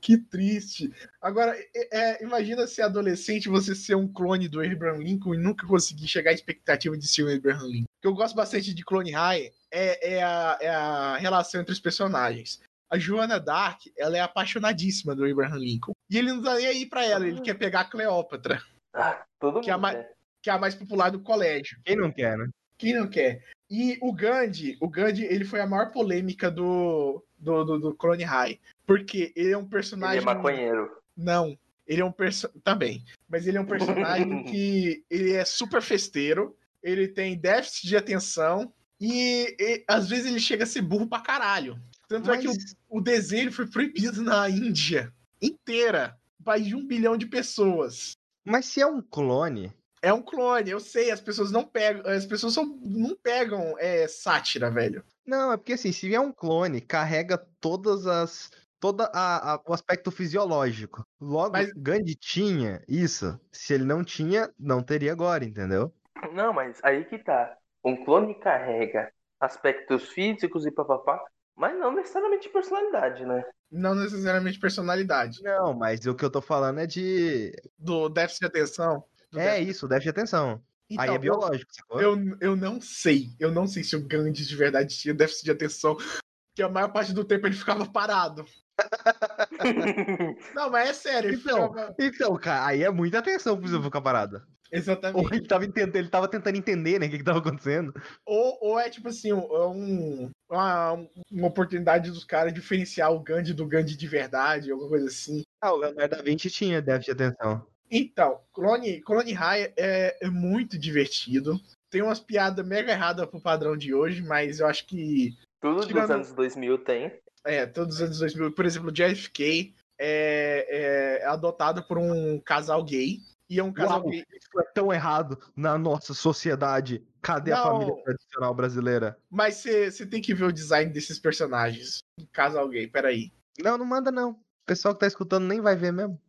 Que 0.00 0.16
triste. 0.16 0.92
Agora, 1.20 1.58
é, 1.74 1.98
é, 1.98 2.22
imagina 2.22 2.68
ser 2.68 2.82
adolescente 2.82 3.46
e 3.46 3.50
você 3.50 3.74
ser 3.74 3.96
um 3.96 4.06
clone 4.06 4.46
do 4.46 4.60
Abraham 4.60 4.98
Lincoln 4.98 5.34
e 5.34 5.38
nunca 5.38 5.66
conseguir 5.66 6.06
chegar 6.06 6.30
à 6.30 6.34
expectativa 6.34 6.96
de 6.96 7.08
ser 7.08 7.24
o 7.24 7.34
Abraham 7.34 7.66
Lincoln. 7.66 7.88
O 7.98 8.00
que 8.00 8.06
eu 8.06 8.14
gosto 8.14 8.36
bastante 8.36 8.72
de 8.72 8.84
Clone 8.84 9.10
High 9.10 9.50
é, 9.70 10.14
é, 10.16 10.22
a, 10.22 10.58
é 10.60 10.68
a 10.68 11.16
relação 11.16 11.60
entre 11.60 11.72
os 11.72 11.80
personagens. 11.80 12.60
A 12.90 12.98
Joana 12.98 13.38
Dark, 13.38 13.82
ela 13.96 14.16
é 14.16 14.20
apaixonadíssima 14.20 15.14
do 15.14 15.24
Abraham 15.24 15.58
Lincoln. 15.58 15.92
E 16.10 16.16
ele 16.16 16.32
não 16.32 16.42
tá 16.42 16.54
nem 16.54 16.66
aí 16.66 16.86
pra 16.86 17.04
ela, 17.04 17.26
ele 17.26 17.40
quer 17.42 17.54
pegar 17.54 17.80
a 17.80 17.84
Cleópatra, 17.84 18.62
Ah, 18.94 19.24
todo 19.38 19.60
Que 19.60 19.70
a 19.70 19.74
mundo 19.74 19.82
ma- 19.82 19.92
quer. 19.94 20.12
que 20.42 20.50
é 20.50 20.52
a 20.54 20.58
mais 20.58 20.74
popular 20.74 21.10
do 21.10 21.20
colégio. 21.20 21.78
Quem 21.84 21.96
não 21.96 22.10
quer, 22.10 22.38
né? 22.38 22.48
Quem 22.78 22.94
não 22.94 23.06
quer? 23.08 23.44
E 23.70 23.98
o 24.00 24.12
Gandhi, 24.12 24.78
o 24.80 24.88
Gandhi, 24.88 25.24
ele 25.24 25.44
foi 25.44 25.60
a 25.60 25.66
maior 25.66 25.90
polêmica 25.92 26.50
do, 26.50 27.22
do, 27.38 27.64
do, 27.64 27.78
do 27.78 27.94
Clone 27.94 28.24
High. 28.24 28.58
Porque 28.86 29.32
ele 29.36 29.50
é 29.52 29.58
um 29.58 29.62
Ele 29.62 29.68
personagem. 29.68 30.22
é 30.22 30.24
maconheiro. 30.24 30.90
Não. 31.14 31.58
Ele 31.86 32.00
é 32.00 32.04
um 32.04 32.12
personagem. 32.12 32.62
Também. 32.62 33.04
Mas 33.28 33.46
ele 33.46 33.58
é 33.58 33.60
um 33.60 33.66
personagem 33.66 34.44
que 34.44 35.04
ele 35.10 35.32
é 35.32 35.44
super 35.44 35.82
festeiro. 35.82 36.56
Ele 36.82 37.06
tem 37.08 37.36
déficit 37.36 37.88
de 37.88 37.96
atenção. 37.98 38.72
E, 39.00 39.54
e, 39.58 39.84
às 39.86 40.08
vezes 40.08 40.26
ele 40.26 40.40
chega 40.40 40.64
a 40.64 40.66
ser 40.66 40.82
burro 40.82 41.06
pra 41.08 41.20
caralho. 41.20 41.78
Tanto 42.08 42.30
é 42.32 42.38
que 42.38 42.48
o, 42.48 42.50
Mas- 42.50 42.74
o 42.88 43.00
desenho 43.00 43.52
foi 43.52 43.66
proibido 43.66 44.22
na 44.22 44.48
Índia 44.48 45.12
inteira. 45.40 46.16
Um 46.40 46.44
país 46.44 46.66
de 46.66 46.74
um 46.74 46.86
bilhão 46.86 47.16
de 47.16 47.26
pessoas. 47.26 48.12
Mas 48.44 48.66
se 48.66 48.80
é 48.80 48.86
um 48.86 49.00
clone, 49.02 49.72
É 50.00 50.12
um 50.12 50.22
clone, 50.22 50.70
eu 50.70 50.78
sei, 50.80 51.10
as 51.10 51.20
pessoas 51.20 51.50
não 51.50 51.64
pegam. 51.64 52.06
As 52.10 52.24
pessoas 52.24 52.54
são, 52.54 52.64
não 52.82 53.16
pegam 53.16 53.74
é, 53.80 54.06
sátira, 54.06 54.70
velho. 54.70 55.04
não, 55.26 55.52
é 55.52 55.56
porque 55.56 55.72
assim, 55.72 55.90
se 55.92 56.14
é 56.14 56.20
um 56.20 56.30
clone, 56.32 56.80
carrega 56.80 57.36
todas 57.60 58.06
as. 58.06 58.50
Toda 58.80 59.10
a, 59.12 59.54
a- 59.54 59.60
o 59.66 59.74
aspecto 59.74 60.08
fisiológico. 60.12 61.04
Logo, 61.20 61.50
Mas- 61.50 61.72
Gandhi 61.76 62.14
tinha 62.14 62.80
isso. 62.86 63.36
Se 63.50 63.74
ele 63.74 63.82
não 63.82 64.04
tinha, 64.04 64.48
não 64.56 64.80
teria 64.84 65.10
agora, 65.10 65.44
entendeu? 65.44 65.92
Não, 66.32 66.52
mas 66.52 66.78
aí 66.84 67.04
que 67.04 67.18
tá. 67.18 67.56
Um 67.88 68.04
clone 68.04 68.34
carrega 68.34 69.10
aspectos 69.40 70.08
físicos 70.10 70.66
e 70.66 70.70
papapá, 70.70 71.24
mas 71.56 71.78
não 71.78 71.90
necessariamente 71.92 72.48
personalidade, 72.50 73.24
né? 73.24 73.42
Não 73.70 73.94
necessariamente 73.94 74.58
personalidade. 74.60 75.42
Não, 75.42 75.72
mas 75.74 76.04
o 76.06 76.14
que 76.14 76.24
eu 76.24 76.30
tô 76.30 76.40
falando 76.42 76.80
é 76.80 76.86
de. 76.86 77.52
Do 77.78 78.08
déficit 78.08 78.40
de 78.40 78.46
atenção. 78.46 79.04
É 79.34 79.36
déficit- 79.36 79.70
isso, 79.70 79.88
déficit 79.88 80.04
de 80.12 80.20
atenção. 80.20 80.62
Então, 80.90 81.04
Aí 81.04 81.10
é 81.10 81.16
eu- 81.16 81.20
biológico, 81.20 81.70
sacou? 81.74 82.00
Eu, 82.00 82.16
eu 82.40 82.56
não 82.56 82.80
sei. 82.80 83.28
Eu 83.38 83.50
não 83.50 83.66
sei 83.66 83.82
se 83.84 83.96
o 83.96 84.06
Gandhi 84.06 84.44
de 84.46 84.56
verdade 84.56 84.96
tinha 84.96 85.14
déficit 85.14 85.44
de 85.44 85.50
atenção. 85.50 85.96
Porque 85.96 86.62
a 86.62 86.68
maior 86.68 86.92
parte 86.92 87.12
do 87.12 87.24
tempo 87.24 87.46
ele 87.46 87.54
ficava 87.56 87.86
parado. 87.90 88.44
Não, 90.54 90.70
mas 90.70 90.90
é 90.90 90.92
sério. 90.92 91.34
Então, 91.34 91.68
ficava... 91.68 91.94
Então, 91.98 92.36
cara, 92.36 92.66
aí 92.66 92.82
é 92.82 92.90
muita 92.90 93.18
atenção 93.18 93.60
você 93.60 93.80
ficar 93.82 94.00
parada. 94.00 94.46
Ou 94.70 94.78
Exatamente. 94.78 95.34
ele 95.34 95.46
tava, 95.46 95.64
entendendo, 95.64 95.96
ele 95.96 96.08
tava 96.08 96.28
tentando 96.28 96.56
entender, 96.58 96.98
né, 96.98 97.06
o 97.06 97.10
que, 97.10 97.18
que 97.18 97.24
tava 97.24 97.38
acontecendo. 97.38 97.92
Ou, 98.26 98.58
ou 98.60 98.78
é 98.78 98.90
tipo 98.90 99.08
assim, 99.08 99.32
um, 99.32 100.30
uma, 100.48 100.92
uma 101.30 101.46
oportunidade 101.48 102.10
dos 102.10 102.24
caras 102.24 102.52
diferenciar 102.52 103.10
o 103.12 103.20
Gandhi 103.20 103.54
do 103.54 103.66
Gandhi 103.66 103.96
de 103.96 104.06
verdade, 104.06 104.70
alguma 104.70 104.90
coisa 104.90 105.06
assim. 105.06 105.42
Ah, 105.60 105.72
o 105.72 105.78
Leonardo 105.78 106.16
da 106.16 106.22
Vinci 106.22 106.50
tinha 106.50 106.82
déficit 106.82 107.16
de 107.16 107.24
atenção. 107.24 107.66
Então, 107.90 108.40
Clone, 108.52 109.00
Clone 109.00 109.32
High 109.32 109.72
é, 109.74 110.18
é 110.20 110.28
muito 110.28 110.78
divertido. 110.78 111.58
Tem 111.90 112.02
umas 112.02 112.20
piadas 112.20 112.66
mega 112.66 112.92
erradas 112.92 113.26
pro 113.26 113.40
padrão 113.40 113.74
de 113.74 113.94
hoje, 113.94 114.22
mas 114.22 114.60
eu 114.60 114.66
acho 114.66 114.86
que 114.86 115.34
Tudo 115.62 115.86
Tirando- 115.86 116.02
dos 116.02 116.10
anos 116.10 116.32
2000 116.32 116.76
tem. 116.84 117.10
É, 117.44 117.66
todos 117.66 117.96
os 117.96 118.02
anos 118.02 118.18
2000, 118.18 118.52
por 118.52 118.66
exemplo, 118.66 118.88
o 118.88 118.92
JFK 118.92 119.74
é, 119.98 121.18
é 121.20 121.26
adotado 121.26 121.82
por 121.82 121.98
um 121.98 122.40
casal 122.40 122.82
gay. 122.84 123.20
E 123.50 123.58
é 123.58 123.64
um 123.64 123.72
casal 123.72 124.00
Uau, 124.02 124.10
gay. 124.10 124.24
isso 124.30 124.60
é 124.60 124.64
tão 124.74 124.92
errado 124.92 125.38
na 125.56 125.78
nossa 125.78 126.12
sociedade. 126.12 127.02
Cadê 127.22 127.50
a 127.52 127.56
Não. 127.56 127.64
família 127.64 128.02
tradicional 128.04 128.54
brasileira? 128.54 129.18
Mas 129.30 129.54
você 129.64 130.04
tem 130.06 130.20
que 130.20 130.34
ver 130.34 130.44
o 130.44 130.52
design 130.52 130.92
desses 130.92 131.18
personagens. 131.18 132.00
Casal 132.30 132.68
gay, 132.68 132.86
peraí. 132.86 133.32
Não, 133.58 133.78
não 133.78 133.86
manda 133.86 134.12
não. 134.12 134.32
O 134.32 134.66
pessoal 134.66 134.92
que 134.92 135.00
tá 135.00 135.06
escutando 135.06 135.46
nem 135.46 135.62
vai 135.62 135.74
ver 135.74 135.92
mesmo. 135.92 136.20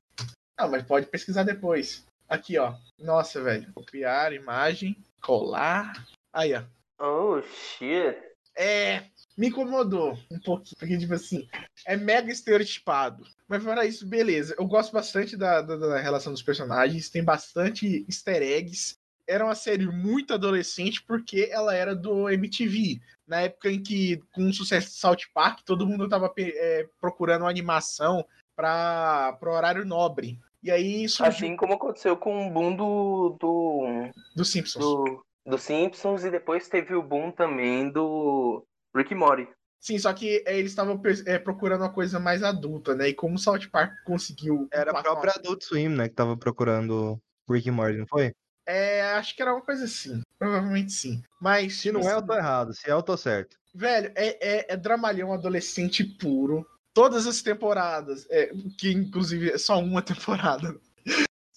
Ah, 0.58 0.68
mas 0.68 0.84
pode 0.84 1.08
pesquisar 1.08 1.44
depois. 1.44 2.06
Aqui, 2.28 2.58
ó. 2.58 2.76
Nossa, 2.98 3.42
velho. 3.42 3.72
Copiar, 3.74 4.32
imagem, 4.34 4.96
colar. 5.22 6.06
Aí, 6.32 6.54
ó. 6.54 6.64
Oh, 7.02 7.42
shit. 7.42 8.18
É. 8.60 9.04
Me 9.38 9.48
incomodou 9.48 10.20
um 10.30 10.38
pouquinho. 10.38 10.76
Porque, 10.78 10.98
tipo 10.98 11.14
assim, 11.14 11.48
é 11.86 11.96
mega 11.96 12.30
estereotipado. 12.30 13.24
Mas 13.48 13.64
fora 13.64 13.86
isso, 13.86 14.06
beleza. 14.06 14.54
Eu 14.60 14.68
gosto 14.68 14.92
bastante 14.92 15.38
da, 15.38 15.62
da, 15.62 15.78
da 15.78 15.98
relação 15.98 16.34
dos 16.34 16.44
personagens. 16.44 17.10
Tem 17.10 17.24
bastante 17.24 18.06
easter 18.10 18.42
eggs. 18.44 18.98
Era 19.26 19.46
uma 19.46 19.56
série 19.56 19.88
muito 19.88 20.34
adolescente 20.34 21.02
porque 21.08 21.48
ela 21.50 21.74
era 21.74 21.96
do 21.96 22.30
MTV. 22.30 23.00
Na 23.26 23.42
época 23.42 23.72
em 23.72 23.82
que, 23.82 24.22
com 24.34 24.50
o 24.50 24.54
sucesso 24.54 24.88
de 24.88 24.96
South 24.96 25.30
Park, 25.34 25.62
todo 25.64 25.88
mundo 25.88 26.10
tava 26.10 26.30
é, 26.38 26.86
procurando 27.00 27.44
uma 27.44 27.50
animação 27.50 28.26
para 28.58 29.40
o 29.42 29.50
horário 29.50 29.86
nobre. 29.86 30.38
E 30.62 30.70
aí 30.70 31.08
surgiu 31.08 31.48
Assim 31.48 31.56
como 31.56 31.76
aconteceu 31.76 32.18
com 32.18 32.48
o 32.48 32.52
boom 32.52 32.76
do, 32.76 33.38
do, 33.40 34.10
do 34.36 34.44
Simpsons. 34.44 34.84
do, 34.84 35.24
do 35.50 35.58
Simpsons 35.58 36.24
e 36.24 36.32
depois 36.32 36.68
teve 36.68 36.94
o 36.96 37.04
boom 37.04 37.32
também 37.32 37.90
do 37.90 38.66
Rick 38.96 39.14
Morty. 39.14 39.48
Sim, 39.80 39.98
só 39.98 40.12
que 40.14 40.44
é, 40.46 40.58
eles 40.60 40.72
estavam 40.72 41.02
é, 41.26 41.40
procurando 41.40 41.82
uma 41.82 41.94
coisa 41.94 42.20
mais 42.20 42.44
adulta, 42.44 42.96
né? 42.96 43.10
E 43.10 43.14
como 43.14 43.36
o 43.36 43.40
South 43.40 43.70
Park 43.72 43.94
conseguiu. 44.06 44.68
Era 44.72 44.92
a 44.92 45.02
própria 45.02 45.34
Adult 45.36 45.64
Swim, 45.64 45.90
né, 45.90 46.10
que 46.10 46.16
tava 46.16 46.36
procurando 46.36 47.20
Rick 47.50 47.70
e 47.70 47.72
Morty, 47.72 47.98
não 47.98 48.08
foi? 48.08 48.34
É, 48.68 49.14
acho 49.14 49.36
que 49.36 49.42
era 49.42 49.54
uma 49.54 49.62
coisa 49.62 49.86
assim. 49.86 50.22
Provavelmente 50.38 50.92
sim. 50.92 51.24
Mas. 51.42 51.78
Se 51.78 51.92
não 51.92 52.02
é, 52.02 52.14
eu 52.14 52.22
tô 52.22 52.36
errado. 52.36 52.74
Se 52.74 52.90
é, 52.90 52.94
eu 52.94 53.02
tô 53.02 53.16
certo. 53.16 53.58
Velho, 53.74 54.12
é, 54.16 54.38
é, 54.42 54.74
é 54.74 54.78
dramalhão 54.78 55.34
adolescente 55.34 56.04
puro. 56.04 56.68
Todas 56.94 57.26
as 57.26 57.42
temporadas, 57.42 58.28
é, 58.30 58.52
que 58.78 58.92
inclusive 58.92 59.52
é 59.52 59.58
só 59.58 59.80
uma 59.80 60.02
temporada, 60.04 60.76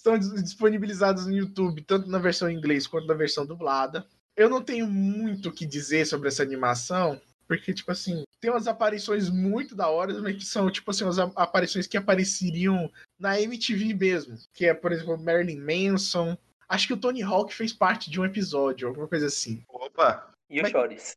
são 0.03 0.19
dis- 0.19 0.43
disponibilizadas 0.43 1.27
no 1.27 1.33
YouTube, 1.33 1.83
tanto 1.83 2.09
na 2.09 2.19
versão 2.19 2.51
em 2.51 2.57
inglês 2.57 2.87
quanto 2.87 3.07
na 3.07 3.15
versão 3.15 3.47
dublada. 3.47 4.07
Eu 4.37 4.49
não 4.49 4.63
tenho 4.63 4.87
muito 4.87 5.49
o 5.49 5.53
que 5.53 5.65
dizer 5.65 6.07
sobre 6.07 6.29
essa 6.29 6.43
animação, 6.43 7.21
porque, 7.47 7.73
tipo 7.73 7.93
assim, 7.93 8.25
tem 8.41 8.51
umas 8.51 8.67
aparições 8.67 9.29
muito 9.29 9.77
da 9.77 9.89
hora, 9.89 10.21
mas 10.21 10.37
que 10.37 10.45
são, 10.45 10.71
tipo 10.71 10.91
assim, 10.91 11.05
umas 11.05 11.19
aparições 11.19 11.87
que 11.87 11.97
apareceriam 11.97 12.91
na 13.19 13.41
MTV 13.41 13.95
mesmo. 13.95 14.37
Que 14.53 14.67
é, 14.67 14.75
por 14.75 14.91
exemplo, 14.91 15.19
Marilyn 15.19 15.61
Manson. 15.61 16.37
Acho 16.69 16.87
que 16.87 16.95
o 16.95 16.97
Tony 16.97 17.23
Hawk 17.23 17.55
fez 17.55 17.73
parte 17.73 18.11
de 18.11 18.19
um 18.19 18.25
episódio, 18.25 18.89
alguma 18.89 19.07
coisa 19.07 19.27
assim. 19.27 19.63
Opa! 19.69 20.31
E 20.49 20.61
o 20.61 20.67
Chores. 20.67 21.13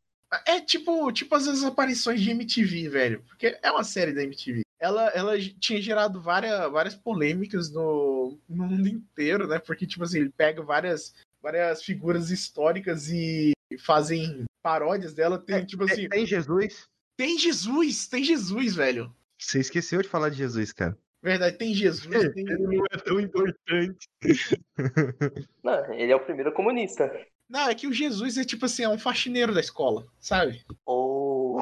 É 0.46 0.60
tipo, 0.60 1.10
tipo 1.12 1.34
as 1.34 1.64
aparições 1.64 2.20
de 2.20 2.30
MTV, 2.30 2.88
velho. 2.88 3.22
Porque 3.26 3.58
é 3.62 3.70
uma 3.70 3.84
série 3.84 4.12
da 4.12 4.22
MTV. 4.22 4.65
Ela, 4.86 5.08
ela 5.08 5.32
tinha 5.60 5.82
gerado 5.82 6.20
várias, 6.20 6.70
várias 6.70 6.94
polêmicas 6.94 7.72
no, 7.72 8.38
no 8.48 8.64
mundo 8.64 8.88
inteiro, 8.88 9.48
né? 9.48 9.58
Porque, 9.58 9.86
tipo 9.86 10.04
assim, 10.04 10.20
ele 10.20 10.30
pega 10.30 10.62
várias, 10.62 11.14
várias 11.42 11.82
figuras 11.82 12.30
históricas 12.30 13.08
e 13.08 13.52
fazem 13.80 14.44
paródias 14.62 15.12
dela. 15.12 15.38
Tem, 15.38 15.64
tipo 15.64 15.84
assim. 15.84 16.08
Tem 16.08 16.24
Jesus? 16.24 16.86
Tem 17.16 17.38
Jesus, 17.38 18.06
tem 18.06 18.22
Jesus, 18.22 18.76
velho. 18.76 19.12
Você 19.38 19.58
esqueceu 19.58 20.00
de 20.02 20.08
falar 20.08 20.28
de 20.28 20.36
Jesus, 20.36 20.72
cara. 20.72 20.96
Verdade, 21.22 21.58
tem 21.58 21.74
Jesus. 21.74 22.06
Tem... 22.34 22.48
Ele 22.48 22.76
não 22.76 22.84
é 22.92 22.98
tão 22.98 23.18
importante. 23.18 24.08
Não, 25.64 25.94
ele 25.94 26.12
é 26.12 26.16
o 26.16 26.24
primeiro 26.24 26.52
comunista. 26.52 27.10
Não, 27.48 27.68
é 27.68 27.74
que 27.74 27.86
o 27.86 27.92
Jesus 27.92 28.36
é 28.36 28.44
tipo 28.44 28.66
assim, 28.66 28.84
é 28.84 28.88
um 28.88 28.98
faxineiro 28.98 29.52
da 29.52 29.60
escola, 29.60 30.06
sabe? 30.20 30.64
Oh. 30.84 31.60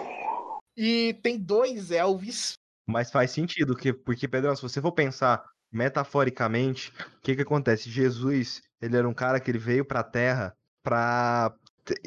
E 0.77 1.15
tem 1.23 1.39
dois 1.39 1.91
Elvis. 1.91 2.55
Mas 2.87 3.11
faz 3.11 3.31
sentido, 3.31 3.75
que, 3.77 3.93
porque, 3.93 4.29
Pedrão, 4.29 4.55
se 4.55 4.63
você 4.63 4.81
for 4.81 4.93
pensar 4.93 5.43
metaforicamente, 5.73 6.93
o 7.19 7.21
que 7.23 7.35
que 7.35 7.43
acontece? 7.43 7.91
Jesus, 7.91 8.63
ele 8.81 8.97
era 8.97 9.09
um 9.09 9.15
cara 9.15 9.41
que 9.41 9.51
ele 9.51 9.59
veio 9.59 9.85
pra 9.85 10.03
Terra 10.03 10.55
pra... 10.83 11.53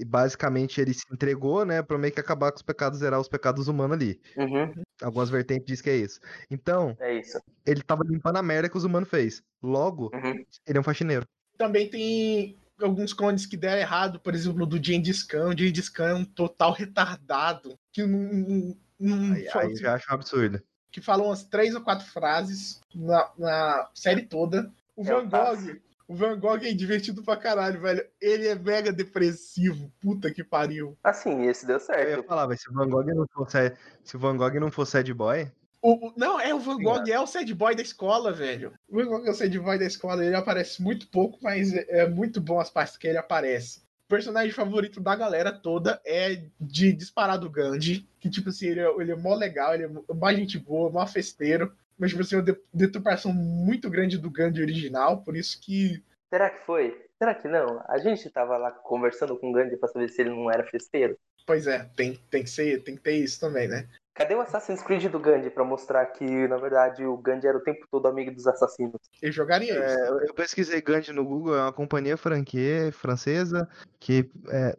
Basicamente, 0.08 0.82
ele 0.82 0.92
se 0.92 1.04
entregou, 1.12 1.64
né, 1.64 1.84
pra 1.84 2.00
meio 2.00 2.12
que 2.12 2.20
acabar 2.20 2.52
com 2.52 2.56
os 2.58 2.64
pecados, 2.64 2.98
zerar 2.98 3.20
os 3.20 3.28
pecados 3.30 3.68
humanos 3.68 3.96
ali. 3.96 4.20
Uhum, 4.36 4.74
Algumas 5.04 5.30
vertentes 5.30 5.68
dizem 5.68 5.84
que 5.84 5.90
é 5.92 5.98
isso. 5.98 6.20
Então, 6.50 6.98
é 7.00 7.20
isso. 7.20 7.40
ele 7.64 7.84
tava 7.84 8.04
limpando 8.04 8.38
a 8.38 8.42
merda 8.44 8.70
que 8.70 8.78
os 8.78 8.84
humanos 8.84 9.08
fez. 9.08 9.44
Logo, 9.62 10.10
Uhum. 10.16 10.44
ele 10.66 10.78
é 10.78 10.80
um 10.80 10.84
faxineiro. 10.84 11.26
Também 11.60 11.88
tem 11.92 12.58
alguns 12.82 13.14
clones 13.14 13.46
que 13.46 13.56
deram 13.56 13.80
errado, 13.80 14.20
por 14.20 14.34
exemplo, 14.34 14.66
do 14.66 14.84
Gengis 14.84 15.22
Khan. 15.24 15.50
O 15.50 15.58
Gengis 15.58 15.90
Khan 15.90 16.10
é 16.10 16.14
um 16.16 16.26
total 16.26 16.72
retardado. 16.72 17.76
Que 17.92 18.04
não. 18.04 18.76
Não 19.00 19.34
Aí, 19.36 19.48
aí 19.54 19.72
eu 19.72 19.76
já 19.78 19.93
acho 19.95 20.10
um 20.12 20.14
absurdo. 20.16 20.62
que 20.91 21.02
falam 21.02 21.28
umas 21.28 21.43
três 21.43 21.76
ou 21.76 21.82
quatro 21.82 22.06
frases 22.08 22.82
na, 22.95 23.30
na 23.38 23.89
série 23.93 24.24
toda. 24.24 24.72
O 24.95 25.02
É 25.04 25.06
Van. 25.06 25.28
Gogh. 25.28 25.78
O 26.08 26.16
Van 26.16 26.39
Gogh 26.39 26.64
é 26.64 26.72
divertido 26.74 27.22
pra 27.22 27.36
caralho, 27.36 27.82
velho. 27.82 28.04
Ele 28.22 28.48
é 28.48 28.56
mega 28.56 28.93
depressivo. 28.93 29.91
Puta 30.00 30.32
que 30.34 30.43
pariu. 30.43 30.98
Assim, 31.04 31.45
esse 31.48 31.66
deu 31.66 31.76
Eu 31.76 31.80
ia 31.82 31.86
certo. 31.86 32.24
falar, 32.28 32.48
mas 32.48 32.62
se 32.62 32.70
o 32.70 32.74
Van 32.74 32.88
Gogh 32.89 33.06
não 33.14 33.28
fosse, 33.34 33.74
se 34.04 34.16
o 34.16 34.20
Van 34.20 34.38
Gogh 34.38 34.60
não 34.60 34.72
fosse 34.72 34.93
sad 34.93 35.14
boy, 35.14 35.52
O, 35.82 36.08
o- 36.08 36.14
não, 36.18 36.39
é 36.39 36.56
o 36.56 36.60
Van 36.60 36.78
Gogh, 36.82 37.08
é 37.10 37.20
o 37.20 37.28
sad 37.28 37.54
boy 37.54 37.76
da 37.76 37.82
escola, 37.82 38.32
velho. 38.32 38.74
O 38.89 38.95
Van 38.98 39.06
Gogh 39.06 39.26
é 39.28 39.30
o 39.32 39.34
sad 39.34 39.60
boy 39.60 39.78
da 39.78 39.86
escola, 39.86 40.26
ele 40.26 40.36
aparece 40.36 40.82
muito 40.82 41.08
pouco, 41.10 41.38
mas 41.41 41.74
é, 41.74 41.86
é 41.89 42.10
muito 42.10 42.39
bom 42.41 42.60
as 42.60 42.70
partes 42.70 42.95
que 42.98 43.08
ele 43.08 43.18
aparece. 43.18 43.82
O 44.08 44.16
personagem 44.16 44.51
favorito 44.51 45.01
da 45.01 45.14
galera 45.18 45.51
toda 45.51 46.01
é 46.05 46.41
de 46.58 46.93
disparado 46.93 47.49
Gandhi, 47.49 48.08
que 48.22 48.30
tipo 48.30 48.47
assim, 48.47 48.68
ele 48.68 48.80
é, 48.80 48.88
ele 49.01 49.12
é 49.12 49.16
mó 49.18 49.36
legal, 49.36 49.74
ele 49.74 49.84
é 49.84 49.88
mó 49.88 50.32
gente 50.32 50.58
boa, 50.58 50.89
mó 50.89 51.05
festeiro, 51.05 51.74
mas 51.99 52.12
tipo 52.12 52.22
assim, 52.22 52.36
é 52.36 52.38
uma 52.38 52.45
de- 52.45 52.58
deturpação 52.74 53.34
muito 53.34 53.89
grande 53.89 54.18
do 54.18 54.32
Gandhi 54.32 54.62
original, 54.62 55.24
por 55.24 55.36
isso 55.36 55.60
que 55.60 56.01
Será 56.34 56.49
que 56.49 56.66
foi? 56.66 57.05
Será 57.18 57.36
que 57.36 57.49
não? 57.49 57.84
A 57.86 57.97
gente 57.97 58.30
tava 58.30 58.55
lá 58.58 58.72
conversando 58.72 59.38
com 59.38 59.49
o 59.49 59.53
Gandhi 59.53 59.76
pra 59.76 59.89
saber 59.89 60.08
se 60.08 60.22
ele 60.22 60.30
não 60.30 60.49
era 60.49 60.66
festeiro. 60.66 61.18
Pois 61.45 61.68
é, 61.68 61.84
tem, 61.95 62.16
tem 62.30 62.43
que 62.43 62.49
ser, 62.49 62.84
tem 62.84 62.95
que 62.95 63.01
ter 63.01 63.18
isso 63.18 63.39
também, 63.41 63.68
né? 63.68 63.89
Cadê 64.18 64.34
o 64.34 64.41
Assassin's 64.41 64.82
Creed 64.82 65.05
do 65.11 65.20
Gandhi 65.20 65.49
pra 65.51 65.63
mostrar 65.63 66.05
que, 66.07 66.26
na 66.47 66.57
verdade, 66.57 67.05
o 67.05 67.15
Gandhi 67.18 67.45
era 67.47 67.57
o 67.57 67.61
tempo 67.61 67.86
todo 67.91 68.07
amigo 68.07 68.32
dos 68.34 68.47
assassinos? 68.47 68.99
Eu 69.22 69.32
jogaria 69.32 69.74
isso. 69.74 69.99
É, 69.99 70.09
eu- 70.09 70.22
eu 70.22 70.34
pesquisei 70.34 70.82
Gandhi 70.82 71.13
no 71.13 71.24
Google, 71.24 71.55
é 71.55 71.61
uma 71.61 71.72
companhia 71.74 72.18
franquia 72.18 72.91
francesa 72.91 73.70
que 73.99 74.30
é, 74.49 74.76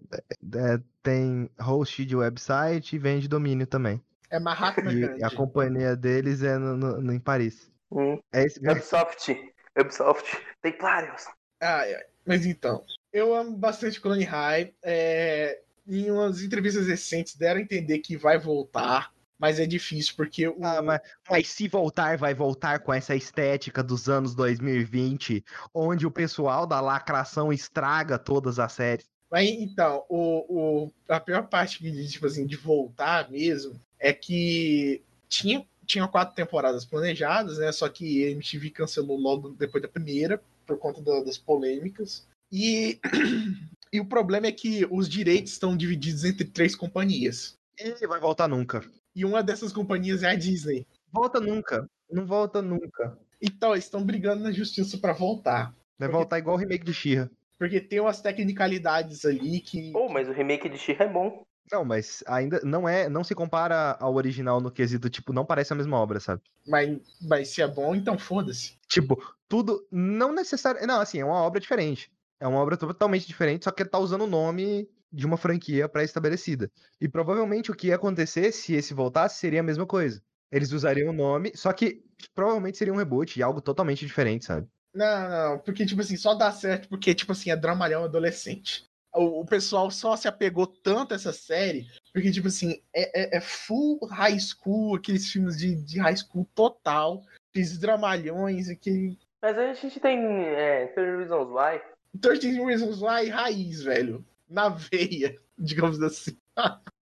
é, 0.56 0.80
tem 1.02 1.48
host 1.60 2.04
de 2.04 2.16
website 2.16 2.96
e 2.96 2.98
vende 2.98 3.28
domínio 3.28 3.66
também. 3.66 4.02
É 4.28 4.40
Mahatma 4.40 4.92
E 4.92 5.00
Gandhi. 5.00 5.24
a 5.24 5.30
companhia 5.30 5.94
deles 5.96 6.42
é 6.42 6.58
no, 6.58 6.76
no- 6.76 7.00
no- 7.00 7.12
em 7.12 7.20
Paris. 7.20 7.70
Hum. 7.92 8.18
É 8.32 8.44
esse 8.44 8.60
mesmo. 8.60 8.76
Ubisoft. 8.80 9.52
Ubisoft. 9.78 10.36
Templários. 10.60 11.26
Ai, 11.60 11.94
ai. 11.94 12.02
Mas 12.26 12.44
então, 12.44 12.84
eu 13.12 13.32
amo 13.34 13.56
bastante 13.56 14.00
Clone 14.00 14.24
High. 14.24 14.74
É, 14.82 15.60
em 15.86 16.10
umas 16.10 16.42
entrevistas 16.42 16.86
recentes 16.88 17.36
deram 17.36 17.60
a 17.60 17.62
entender 17.62 18.00
que 18.00 18.16
vai 18.16 18.36
voltar, 18.38 19.10
mas 19.38 19.58
é 19.60 19.66
difícil 19.66 20.14
porque 20.16 20.48
o, 20.48 20.56
Ah, 20.62 20.82
mas, 20.82 21.00
mas 21.28 21.48
se 21.48 21.68
voltar, 21.68 22.16
vai 22.18 22.34
voltar 22.34 22.80
com 22.80 22.92
essa 22.92 23.14
estética 23.14 23.82
dos 23.82 24.08
anos 24.08 24.34
2020, 24.34 25.44
onde 25.74 26.06
o 26.06 26.10
pessoal 26.10 26.66
da 26.66 26.80
lacração 26.80 27.52
estraga 27.52 28.18
todas 28.18 28.58
as 28.58 28.72
séries. 28.72 29.06
Mas 29.30 29.48
então, 29.48 30.04
o, 30.08 30.86
o, 30.86 30.92
a 31.08 31.20
pior 31.20 31.46
parte 31.48 31.82
de, 31.82 32.08
tipo 32.08 32.26
assim, 32.26 32.46
de 32.46 32.56
voltar 32.56 33.30
mesmo 33.30 33.78
é 33.98 34.12
que 34.12 35.02
tinha, 35.28 35.66
tinha 35.84 36.08
quatro 36.08 36.34
temporadas 36.34 36.84
planejadas, 36.84 37.58
né? 37.58 37.70
Só 37.72 37.88
que 37.88 38.24
a 38.24 38.30
MTV 38.30 38.70
cancelou 38.70 39.18
logo 39.18 39.50
depois 39.50 39.82
da 39.82 39.88
primeira, 39.88 40.40
por 40.66 40.78
conta 40.78 41.02
da- 41.02 41.22
das 41.22 41.36
polêmicas. 41.36 42.26
E, 42.50 42.98
e 43.92 44.00
o 44.00 44.06
problema 44.06 44.46
é 44.46 44.52
que 44.52 44.86
os 44.90 45.08
direitos 45.08 45.52
estão 45.52 45.76
divididos 45.76 46.24
entre 46.24 46.44
três 46.46 46.74
companhias. 46.74 47.54
E 47.78 48.06
vai 48.06 48.18
voltar 48.18 48.48
nunca. 48.48 48.80
E 49.18 49.24
uma 49.24 49.42
dessas 49.42 49.72
companhias 49.72 50.22
é 50.22 50.28
a 50.30 50.34
Disney. 50.36 50.86
Volta 51.12 51.40
nunca. 51.40 51.90
Não 52.08 52.24
volta 52.24 52.62
nunca. 52.62 53.18
Então, 53.42 53.72
eles 53.72 53.82
estão 53.82 54.04
brigando 54.04 54.44
na 54.44 54.52
justiça 54.52 54.96
para 54.96 55.12
voltar. 55.12 55.74
Vai 55.98 56.08
Porque- 56.08 56.12
voltar 56.12 56.38
igual 56.38 56.54
o 56.54 56.58
remake 56.58 56.84
de 56.84 56.94
She-Ra. 56.94 57.28
Porque 57.58 57.80
tem 57.80 57.98
umas 57.98 58.20
tecnicalidades 58.20 59.24
ali 59.24 59.58
que. 59.58 59.90
Pô, 59.90 60.08
mas 60.08 60.28
o 60.28 60.32
remake 60.32 60.68
de 60.68 60.78
She-Ra 60.78 61.06
é 61.06 61.12
bom. 61.12 61.42
Não, 61.72 61.84
mas 61.84 62.22
ainda 62.28 62.60
não 62.62 62.88
é, 62.88 63.08
não 63.08 63.24
se 63.24 63.34
compara 63.34 63.96
ao 63.98 64.14
original 64.14 64.60
no 64.60 64.70
quesito, 64.70 65.10
tipo, 65.10 65.32
não 65.32 65.44
parece 65.44 65.72
a 65.72 65.76
mesma 65.76 65.98
obra, 65.98 66.20
sabe? 66.20 66.40
Mas, 66.64 66.96
mas 67.20 67.48
se 67.48 67.60
é 67.60 67.66
bom, 67.66 67.96
então 67.96 68.16
foda-se. 68.16 68.78
Tipo, 68.86 69.20
tudo 69.48 69.84
não 69.90 70.32
necessário, 70.32 70.86
não, 70.86 71.00
assim, 71.00 71.18
é 71.18 71.24
uma 71.24 71.42
obra 71.42 71.58
diferente. 71.60 72.08
É 72.38 72.46
uma 72.46 72.60
obra 72.60 72.76
totalmente 72.76 73.26
diferente, 73.26 73.64
só 73.64 73.72
que 73.72 73.82
ele 73.82 73.90
tá 73.90 73.98
usando 73.98 74.22
o 74.22 74.26
nome 74.28 74.88
de 75.12 75.26
uma 75.26 75.36
franquia 75.36 75.88
pré-estabelecida. 75.88 76.70
E 77.00 77.08
provavelmente 77.08 77.70
o 77.70 77.74
que 77.74 77.88
ia 77.88 77.96
acontecer 77.96 78.52
se 78.52 78.74
esse 78.74 78.94
voltasse 78.94 79.38
seria 79.38 79.60
a 79.60 79.64
mesma 79.64 79.86
coisa. 79.86 80.22
Eles 80.50 80.72
usariam 80.72 81.10
o 81.10 81.12
nome, 81.16 81.52
só 81.54 81.72
que 81.72 82.02
provavelmente 82.34 82.78
seria 82.78 82.92
um 82.92 82.96
reboot 82.96 83.38
e 83.38 83.42
algo 83.42 83.60
totalmente 83.60 84.04
diferente, 84.06 84.44
sabe? 84.44 84.66
Não, 84.94 85.28
não, 85.28 85.58
porque, 85.58 85.84
tipo 85.84 86.00
assim, 86.00 86.16
só 86.16 86.34
dá 86.34 86.50
certo 86.50 86.88
porque, 86.88 87.14
tipo 87.14 87.32
assim, 87.32 87.50
é 87.50 87.56
dramalhão 87.56 88.04
adolescente. 88.04 88.84
O, 89.14 89.40
o 89.40 89.44
pessoal 89.46 89.90
só 89.90 90.16
se 90.16 90.26
apegou 90.28 90.66
tanto 90.66 91.12
a 91.12 91.16
essa 91.16 91.32
série 91.32 91.86
porque, 92.12 92.30
tipo 92.30 92.48
assim, 92.48 92.80
é, 92.94 93.36
é- 93.36 93.36
é 93.38 93.40
full 93.40 93.98
high 94.06 94.38
school, 94.38 94.96
aqueles 94.96 95.30
filmes 95.30 95.56
de, 95.58 95.74
de 95.74 95.98
high 96.00 96.16
school 96.16 96.46
total, 96.54 97.22
aqueles 97.50 97.78
dramalhões, 97.78 98.68
aquele. 98.68 99.18
Mas 99.42 99.56
aí 99.56 99.70
a 99.70 99.74
gente 99.74 100.00
tem 100.00 100.18
é, 100.46 100.86
30 100.88 101.16
Reasons 101.18 101.48
Why. 101.50 101.80
13 102.20 102.64
Reasons 102.64 103.00
Why 103.02 103.28
raiz, 103.28 103.82
velho. 103.82 104.24
Na 104.48 104.68
veia, 104.68 105.36
digamos 105.58 106.00
assim. 106.02 106.36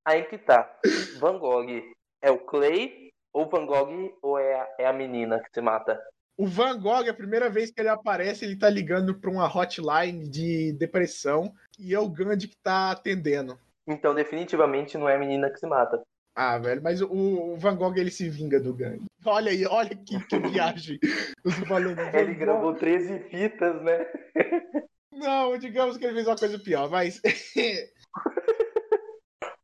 Aí 0.05 0.25
que 0.25 0.39
tá. 0.39 0.79
Van 1.19 1.39
Gogh 1.39 1.67
é 2.23 2.31
o 2.31 2.39
Clay 2.39 3.11
ou 3.33 3.49
Van 3.49 3.67
Gogh 3.67 4.17
ou 4.23 4.39
é 4.39 4.55
a, 4.55 4.69
é 4.81 4.87
a 4.87 4.93
menina 4.93 5.41
que 5.41 5.51
se 5.53 5.61
mata? 5.61 6.01
O 6.39 6.47
Van 6.47 6.79
Gogh, 6.79 7.09
a 7.09 7.15
primeira 7.15 7.49
vez 7.49 7.71
que 7.71 7.81
ele 7.81 7.89
aparece, 7.89 8.45
ele 8.45 8.57
tá 8.57 8.69
ligando 8.69 9.19
pra 9.19 9.31
uma 9.31 9.47
hotline 9.47 10.29
de 10.29 10.73
depressão 10.73 11.53
e 11.79 11.95
é 11.95 11.99
o 11.99 12.09
Gandhi 12.09 12.49
que 12.49 12.57
tá 12.63 12.91
atendendo. 12.91 13.59
Então 13.87 14.15
definitivamente 14.15 14.99
não 14.99 15.09
é 15.09 15.15
a 15.15 15.19
menina 15.19 15.51
que 15.51 15.59
se 15.59 15.67
mata. 15.67 16.03
Ah, 16.35 16.59
velho, 16.59 16.83
mas 16.83 17.01
o, 17.01 17.57
Van 17.57 17.75
Gogh 17.75 17.97
ele 17.97 18.11
se 18.11 18.29
vinga 18.29 18.61
do 18.61 18.75
Gandhi. 18.75 19.07
Olha 19.25 19.51
aí, 19.51 19.65
olha 19.67 19.97
que, 19.97 20.23
que 20.27 20.39
viagem. 20.39 20.99
Van 21.67 21.81
Ele 22.13 22.35
gravou 22.35 22.75
13 22.75 23.21
fitas, 23.31 23.83
né? 23.83 24.07
Não, 25.17 25.59
digamos 25.59 25.97
que 25.97 26.05
ele 26.05 26.15
fez 26.15 26.27
uma 26.27 26.37
coisa 26.37 26.59
pior, 26.59 26.91
mas. 26.91 27.21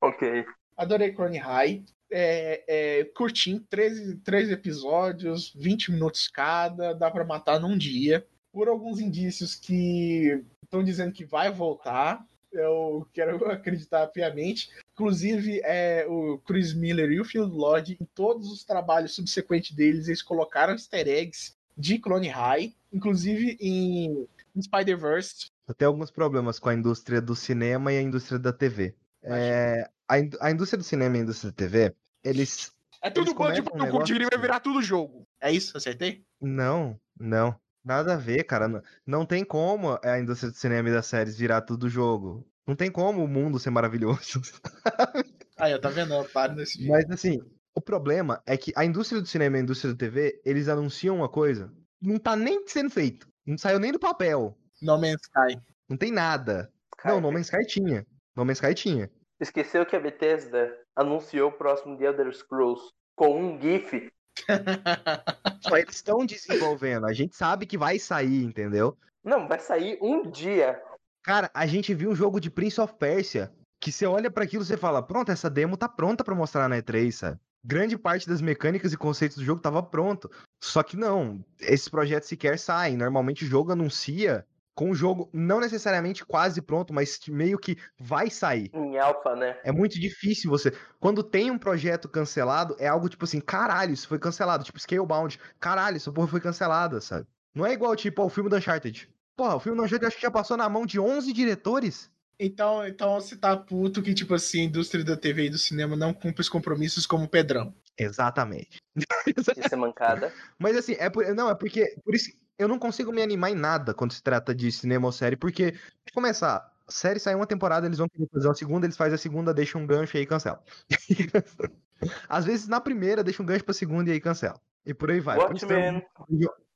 Ok. 0.03 0.45
Adorei 0.77 1.13
Crone 1.13 1.39
High. 1.39 1.85
É, 2.11 2.65
é 2.67 3.05
curtinho, 3.05 3.65
13, 3.71 4.17
13 4.17 4.53
episódios, 4.53 5.55
20 5.55 5.93
minutos 5.93 6.29
cada, 6.29 6.93
dá 6.93 7.09
pra 7.09 7.25
matar 7.25 7.61
num 7.61 7.79
dia. 7.79 8.27
Por 8.53 8.69
alguns 8.69 9.01
indícios 9.01 9.55
que 9.55 10.45
estão 10.63 10.83
dizendo 10.83 11.13
que 11.13 11.25
vai 11.25 11.51
voltar, 11.51 12.27
eu 12.53 13.07
quero 13.15 13.37
acreditar 13.51 14.09
piamente. 14.09 14.71
Inclusive, 14.93 15.61
é, 15.65 16.05
o 16.07 16.39
Chris 16.39 16.75
Miller 16.75 17.11
e 17.11 17.21
o 17.21 17.25
Phil 17.25 17.47
Lord, 17.47 17.97
em 17.99 18.05
todos 18.15 18.51
os 18.51 18.65
trabalhos 18.65 19.15
subsequentes 19.15 19.75
deles, 19.75 20.09
eles 20.09 20.21
colocaram 20.21 20.73
easter 20.75 21.09
eggs 21.09 21.55
de 21.79 21.99
Clone 21.99 22.29
High, 22.29 22.75
inclusive 22.93 23.57
em 23.59 24.29
Spider-Verse. 24.61 25.51
Eu 25.69 25.75
tenho 25.75 25.91
alguns 25.91 26.11
problemas 26.11 26.59
com 26.59 26.69
a 26.69 26.75
indústria 26.75 27.21
do 27.21 27.35
cinema 27.37 27.93
e 27.93 27.99
a 27.99 28.03
indústria 28.03 28.39
da 28.39 28.53
TV. 28.53 28.97
É, 29.23 29.89
a, 30.09 30.19
in- 30.19 30.31
a 30.41 30.51
indústria 30.51 30.79
do 30.79 30.85
cinema 30.85 31.17
e 31.17 31.21
a 31.21 31.23
indústria 31.23 31.51
da 31.53 31.57
TV, 31.57 31.95
eles. 32.25 32.73
É 33.01 33.11
tudo 33.11 33.35
bando 33.35 33.55
de 33.55 33.61
um 33.61 33.65
pano 33.65 33.85
negócio 33.85 34.15
curtinho 34.15 34.23
e 34.23 34.25
vai 34.25 34.29
assim. 34.33 34.41
virar 34.43 34.61
tudo 34.61 34.83
jogo. 34.83 35.27
É 35.41 35.51
isso? 35.51 35.77
Acertei? 35.77 36.25
Não, 36.41 37.01
não. 37.19 37.59
Nada 37.85 38.15
a 38.15 38.17
ver, 38.17 38.45
cara. 38.45 38.69
Não, 38.69 38.83
não 39.07 39.27
tem 39.27 39.45
como 39.45 39.99
a 40.05 40.19
indústria 40.19 40.51
do 40.51 40.57
cinema 40.57 40.89
e 40.89 40.93
das 40.93 41.07
séries 41.07 41.37
virar 41.37 41.63
tudo 41.63 41.89
jogo. 41.89 42.47
Não 42.67 42.77
tem 42.77 42.91
como 42.93 43.25
o 43.25 43.29
mundo 43.29 43.59
ser 43.59 43.71
maravilhoso. 43.71 44.41
Aí, 45.59 45.75
ó, 45.75 45.79
tá 45.79 45.89
vendo? 45.91 46.15
Eu 46.15 46.29
paro 46.29 46.55
nesse 46.55 46.79
vídeo. 46.79 46.91
Mas 46.93 47.11
assim, 47.11 47.39
O 47.75 47.81
problema 47.81 48.43
é 48.47 48.57
que 48.57 48.73
a 48.77 48.85
indústria 48.85 49.21
do 49.21 49.27
cinema 49.27 49.57
e 49.57 49.61
a 49.61 49.63
indústria 49.63 49.93
da 49.93 49.99
TV, 49.99 50.41
eles 50.45 50.69
anunciam 50.69 51.17
uma 51.17 51.29
coisa, 51.29 51.73
não 52.01 52.19
tá 52.19 52.37
nem 52.37 52.67
sendo 52.69 52.91
feito. 52.91 53.32
Não 53.47 53.59
saiu 53.59 53.79
nem 53.79 53.93
do 53.93 53.99
papel. 53.99 54.57
No 54.81 54.99
Man's 54.99 55.23
Sky. 55.23 55.61
Não 55.89 55.97
tem 55.97 56.13
nada. 56.13 56.73
Não, 57.05 57.21
No 57.21 57.33
Man's 57.33 57.47
Sky 57.51 57.67
tinha. 57.67 58.07
No 58.37 58.45
Man's 58.45 58.59
Sky 58.59 58.75
tinha. 58.75 59.11
Esqueceu 59.41 59.85
que 59.85 59.97
a 59.97 60.01
Bethesda 60.01 60.73
anunciou 60.95 61.51
o 61.51 61.53
próximo 61.53 61.99
The 61.99 62.05
Elder 62.05 62.33
Scrolls 62.35 62.93
com 63.17 63.41
um 63.41 63.61
GIF. 63.61 64.11
Só 65.61 65.77
eles 65.77 65.97
estão 65.97 66.25
desenvolvendo. 66.25 67.07
A 67.07 67.13
gente 67.13 67.37
sabe 67.37 67.67
que 67.67 67.77
vai 67.77 67.99
sair, 67.99 68.45
entendeu? 68.45 68.97
Não, 69.23 69.49
vai 69.49 69.59
sair 69.59 69.99
um 70.01 70.31
dia. 70.31 70.81
Cara, 71.23 71.51
a 71.55 71.67
gente 71.67 71.95
viu 71.95 72.11
um 72.11 72.15
jogo 72.15 72.41
de 72.41 72.51
Prince 72.51 72.81
of 72.81 72.95
Persia 72.95 73.53
que 73.81 73.93
você 73.93 74.07
olha 74.07 74.31
para 74.31 74.45
aquilo 74.45 74.63
e 74.63 74.67
você 74.67 74.77
fala: 74.77 75.03
pronto, 75.03 75.31
essa 75.31 75.51
demo 75.51 75.77
tá 75.77 75.89
pronta 75.89 76.25
para 76.25 76.35
mostrar 76.35 76.69
na 76.69 76.77
E3, 76.77 77.13
sabe? 77.13 77.41
Grande 77.65 77.97
parte 77.97 78.29
das 78.29 78.41
mecânicas 78.41 78.93
e 78.93 78.97
conceitos 78.97 79.37
do 79.37 79.45
jogo 79.45 79.61
tava 79.61 79.83
pronto. 79.83 80.31
Só 80.63 80.83
que 80.83 80.97
não, 80.97 81.45
esses 81.61 81.89
projetos 81.89 82.29
sequer 82.29 82.59
saem. 82.59 82.97
Normalmente 82.97 83.45
o 83.45 83.49
jogo 83.49 83.73
anuncia 83.73 84.45
com 84.75 84.91
o 84.91 84.95
jogo 84.95 85.29
não 85.33 85.61
necessariamente 85.61 86.25
quase 86.25 86.61
pronto, 86.61 86.93
mas 86.93 87.21
meio 87.29 87.59
que 87.59 87.77
vai 87.99 88.31
sair. 88.31 88.71
Em 88.75 88.99
alfa, 88.99 89.37
né? 89.37 89.59
É 89.63 89.71
muito 89.71 90.01
difícil 90.01 90.51
você. 90.51 90.73
Quando 90.99 91.23
tem 91.23 91.51
um 91.51 91.59
projeto 91.59 92.09
cancelado, 92.09 92.75
é 92.79 92.89
algo 92.89 93.09
tipo 93.09 93.25
assim, 93.25 93.41
caralho, 93.41 93.93
isso 93.93 94.09
foi 94.09 94.19
cancelado. 94.19 94.65
Tipo 94.65 94.81
Scalebound, 94.81 95.39
caralho, 95.61 95.97
essa 95.97 96.11
porra 96.11 96.29
foi 96.29 96.41
cancelada, 96.41 97.01
sabe? 97.01 97.27
Não 97.55 97.67
é 97.67 97.73
igual, 97.73 97.95
tipo, 97.95 98.23
ao 98.23 98.31
filme 98.31 98.49
do 98.49 98.57
Uncharted. 98.57 99.09
Porra, 99.37 99.57
o 99.57 99.61
filme 99.61 99.77
do 99.77 99.85
Uncharted 99.85 100.07
acho 100.07 100.17
que 100.17 100.23
já 100.23 100.31
passou 100.31 100.57
na 100.57 100.69
mão 100.69 100.87
de 100.87 100.99
11 100.99 101.33
diretores. 101.33 102.11
Então, 102.45 102.85
então 102.85 103.21
você 103.21 103.37
tá 103.37 103.57
puto 103.57 104.03
que, 104.03 104.13
tipo 104.13 104.35
assim, 104.35 104.63
a 104.63 104.65
indústria 104.65 105.05
da 105.05 105.17
TV 105.17 105.47
e 105.47 105.51
do 105.51 105.59
cinema 105.59 105.95
não 105.95 106.13
cumpre 106.13 106.41
os 106.41 106.49
compromissos 106.49 107.07
como 107.07 107.27
o 107.27 107.29
Pedrão. 107.29 107.73
Exatamente. 107.97 108.79
Isso 108.97 109.75
é 109.75 109.77
mancada. 109.77 110.33
Mas 110.59 110.77
assim, 110.77 110.97
é 110.99 111.09
por, 111.09 111.25
não, 111.37 111.49
é 111.49 111.55
porque. 111.55 111.95
Por 112.05 112.17
isso 112.17 112.33
eu 112.59 112.67
não 112.67 112.81
consigo 112.81 113.13
me 113.13 113.23
animar 113.23 113.51
em 113.51 113.55
nada 113.55 113.95
quando 113.95 114.13
se 114.13 114.23
trata 114.23 114.53
de 114.53 114.73
cinema 114.73 115.07
ou 115.07 115.13
série, 115.13 115.37
porque, 115.37 115.71
de 115.71 116.13
começar, 116.13 116.69
a 116.87 116.91
série 116.91 117.21
sai 117.21 117.35
uma 117.35 117.47
temporada, 117.47 117.87
eles 117.87 117.99
vão 117.99 118.09
querer 118.09 118.29
fazer 118.33 118.49
uma 118.49 118.55
segunda, 118.55 118.87
eles 118.87 118.97
fazem 118.97 119.15
a 119.15 119.19
segunda, 119.19 119.55
deixam 119.55 119.81
um 119.81 119.87
gancho 119.87 120.17
e 120.17 120.21
aí 120.21 120.27
cancela. 120.27 120.61
Às 122.29 122.45
vezes, 122.45 122.67
na 122.67 122.81
primeira, 122.81 123.23
deixa 123.23 123.41
um 123.41 123.47
gancho 123.47 123.65
pra 123.65 123.73
segunda 123.73 124.11
e 124.11 124.15
aí 124.15 124.21
cancela. 124.21 124.61
E 124.85 124.93
por 124.93 125.13
aí 125.13 125.21
vai. 125.21 125.39
Watchmen. 125.39 126.05